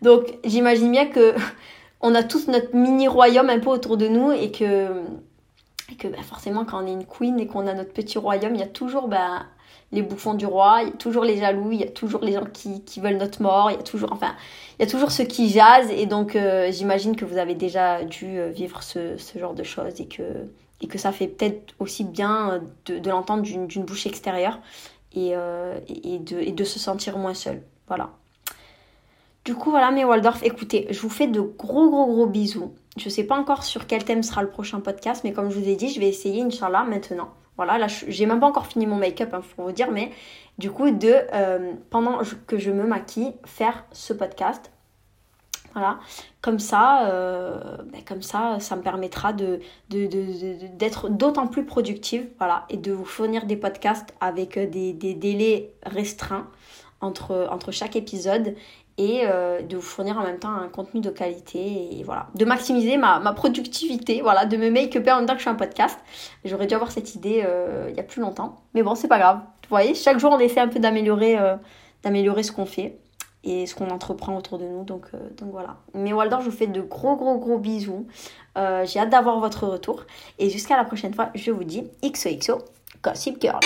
Donc, 0.00 0.34
j'imagine 0.44 0.90
bien 0.90 1.06
que 1.06 1.34
on 2.00 2.14
a 2.14 2.22
tous 2.22 2.48
notre 2.48 2.74
mini 2.74 3.06
royaume 3.06 3.50
un 3.50 3.58
peu 3.58 3.68
autour 3.68 3.96
de 3.96 4.08
nous 4.08 4.32
et 4.32 4.50
que, 4.50 5.02
Et 5.90 5.96
que 5.96 6.08
bah, 6.08 6.22
forcément, 6.22 6.64
quand 6.64 6.82
on 6.82 6.86
est 6.86 6.92
une 6.92 7.04
queen 7.04 7.38
et 7.38 7.46
qu'on 7.46 7.66
a 7.66 7.74
notre 7.74 7.92
petit 7.92 8.16
royaume, 8.16 8.54
il 8.54 8.60
y 8.60 8.64
a 8.64 8.68
toujours 8.68 9.08
bah, 9.08 9.44
les 9.92 10.00
bouffons 10.00 10.32
du 10.32 10.46
roi, 10.46 10.78
il 10.82 10.88
y 10.88 10.92
a 10.92 10.96
toujours 10.96 11.24
les 11.24 11.36
jaloux, 11.36 11.70
il 11.72 11.80
y 11.80 11.84
a 11.84 11.90
toujours 11.90 12.24
les 12.24 12.32
gens 12.32 12.46
qui, 12.50 12.82
qui 12.84 13.00
veulent 13.00 13.18
notre 13.18 13.42
mort, 13.42 13.70
il 13.70 13.76
y 13.76 13.78
a 13.78 13.82
toujours, 13.82 14.10
enfin, 14.12 14.34
il 14.78 14.86
y 14.86 14.88
a 14.88 14.90
toujours 14.90 15.12
ceux 15.12 15.24
qui 15.24 15.50
jasent. 15.50 15.90
Et 15.90 16.06
donc, 16.06 16.34
euh, 16.34 16.72
j'imagine 16.72 17.14
que 17.14 17.26
vous 17.26 17.36
avez 17.36 17.54
déjà 17.54 18.04
dû 18.04 18.38
euh, 18.38 18.48
vivre 18.48 18.82
ce, 18.82 19.18
ce, 19.18 19.38
genre 19.38 19.52
de 19.52 19.64
choses 19.64 20.00
et 20.00 20.06
que, 20.06 20.22
et 20.80 20.86
que 20.86 20.96
ça 20.96 21.12
fait 21.12 21.26
peut-être 21.26 21.74
aussi 21.78 22.04
bien 22.04 22.62
de, 22.86 22.98
de 22.98 23.10
l'entendre 23.10 23.42
d'une 23.42 23.84
bouche 23.84 24.06
extérieure 24.06 24.58
et, 25.14 25.32
euh, 25.34 25.78
et, 25.88 26.18
de, 26.18 26.64
se 26.64 26.78
sentir 26.78 27.18
moins 27.18 27.34
seul. 27.34 27.62
Voilà. 27.88 28.10
Du 29.44 29.54
coup, 29.54 29.70
voilà 29.70 29.90
mes 29.90 30.04
Waldorf. 30.04 30.42
Écoutez, 30.42 30.86
je 30.90 31.00
vous 31.00 31.10
fais 31.10 31.26
de 31.26 31.40
gros, 31.40 31.90
gros, 31.90 32.06
gros 32.06 32.26
bisous. 32.26 32.74
Je 32.96 33.08
sais 33.08 33.24
pas 33.24 33.36
encore 33.36 33.64
sur 33.64 33.86
quel 33.86 34.04
thème 34.04 34.22
sera 34.22 34.42
le 34.42 34.50
prochain 34.50 34.80
podcast, 34.80 35.22
mais 35.24 35.32
comme 35.32 35.50
je 35.50 35.58
vous 35.58 35.68
ai 35.68 35.76
dit, 35.76 35.88
je 35.88 35.98
vais 35.98 36.08
essayer, 36.08 36.42
Inch'Allah, 36.42 36.84
maintenant. 36.84 37.30
Voilà, 37.56 37.78
là, 37.78 37.86
j'ai 37.88 38.26
même 38.26 38.40
pas 38.40 38.46
encore 38.46 38.66
fini 38.66 38.86
mon 38.86 38.96
make-up, 38.96 39.34
hein, 39.34 39.40
pour 39.54 39.66
vous 39.66 39.72
dire, 39.72 39.90
mais 39.90 40.10
du 40.58 40.70
coup, 40.70 40.90
de, 40.90 41.14
euh, 41.32 41.72
pendant 41.90 42.20
que 42.46 42.58
je 42.58 42.70
me 42.70 42.86
maquille, 42.86 43.34
faire 43.44 43.84
ce 43.92 44.12
podcast. 44.12 44.70
Voilà, 45.72 45.98
comme 46.42 46.58
ça, 46.58 47.06
euh, 47.06 47.58
ben 47.92 48.02
comme 48.06 48.20
ça, 48.20 48.58
ça 48.60 48.76
me 48.76 48.82
permettra 48.82 49.32
d'être 49.32 51.08
d'autant 51.08 51.46
plus 51.46 51.64
productive, 51.64 52.26
et 52.68 52.76
de 52.76 52.92
vous 52.92 53.04
fournir 53.04 53.46
des 53.46 53.56
podcasts 53.56 54.12
avec 54.20 54.58
des, 54.58 54.92
des 54.92 55.14
délais 55.14 55.72
restreints 55.86 56.48
entre, 57.02 57.70
chaque 57.70 57.96
épisode 57.96 58.54
et 58.98 59.22
euh, 59.24 59.62
de 59.62 59.76
vous 59.76 59.82
fournir 59.82 60.18
en 60.18 60.22
même 60.22 60.38
temps 60.38 60.52
un 60.52 60.68
contenu 60.68 61.00
de 61.00 61.10
qualité 61.10 61.98
et 61.98 62.02
voilà, 62.04 62.28
de 62.34 62.44
maximiser 62.44 62.96
ma, 62.96 63.20
ma 63.20 63.32
productivité, 63.32 64.20
voilà, 64.20 64.44
de 64.44 64.56
me 64.56 64.70
make-up 64.70 65.08
en 65.08 65.16
même 65.16 65.26
temps 65.26 65.32
que 65.32 65.38
je 65.38 65.44
suis 65.44 65.50
un 65.50 65.54
podcast. 65.54 65.98
J'aurais 66.44 66.66
dû 66.66 66.74
avoir 66.74 66.92
cette 66.92 67.14
idée 67.14 67.42
euh, 67.44 67.86
il 67.90 67.96
y 67.96 68.00
a 68.00 68.02
plus 68.02 68.20
longtemps, 68.20 68.60
mais 68.74 68.82
bon, 68.82 68.94
c'est 68.94 69.08
pas 69.08 69.18
grave. 69.18 69.38
Vous 69.38 69.70
voyez, 69.70 69.94
chaque 69.94 70.18
jour 70.18 70.32
on 70.32 70.38
essaie 70.38 70.60
un 70.60 70.68
peu 70.68 70.78
euh, 70.78 71.56
d'améliorer 72.02 72.42
ce 72.42 72.52
qu'on 72.52 72.66
fait 72.66 72.98
et 73.44 73.66
ce 73.66 73.74
qu'on 73.74 73.90
entreprend 73.90 74.36
autour 74.36 74.58
de 74.58 74.64
nous, 74.64 74.84
donc, 74.84 75.06
donc 75.36 75.50
voilà. 75.50 75.76
Mais 75.94 76.12
Waldor, 76.12 76.40
je 76.40 76.50
vous 76.50 76.56
fais 76.56 76.66
de 76.66 76.80
gros 76.80 77.16
gros 77.16 77.38
gros 77.38 77.58
bisous. 77.58 78.06
J'ai 78.56 78.98
hâte 78.98 79.10
d'avoir 79.10 79.40
votre 79.40 79.66
retour 79.66 80.04
et 80.38 80.50
jusqu'à 80.50 80.76
la 80.76 80.84
prochaine 80.84 81.14
fois, 81.14 81.30
je 81.34 81.50
vous 81.50 81.64
dis 81.64 81.84
XOXO 82.04 82.58
Gossip 83.02 83.40
Girl. 83.40 83.60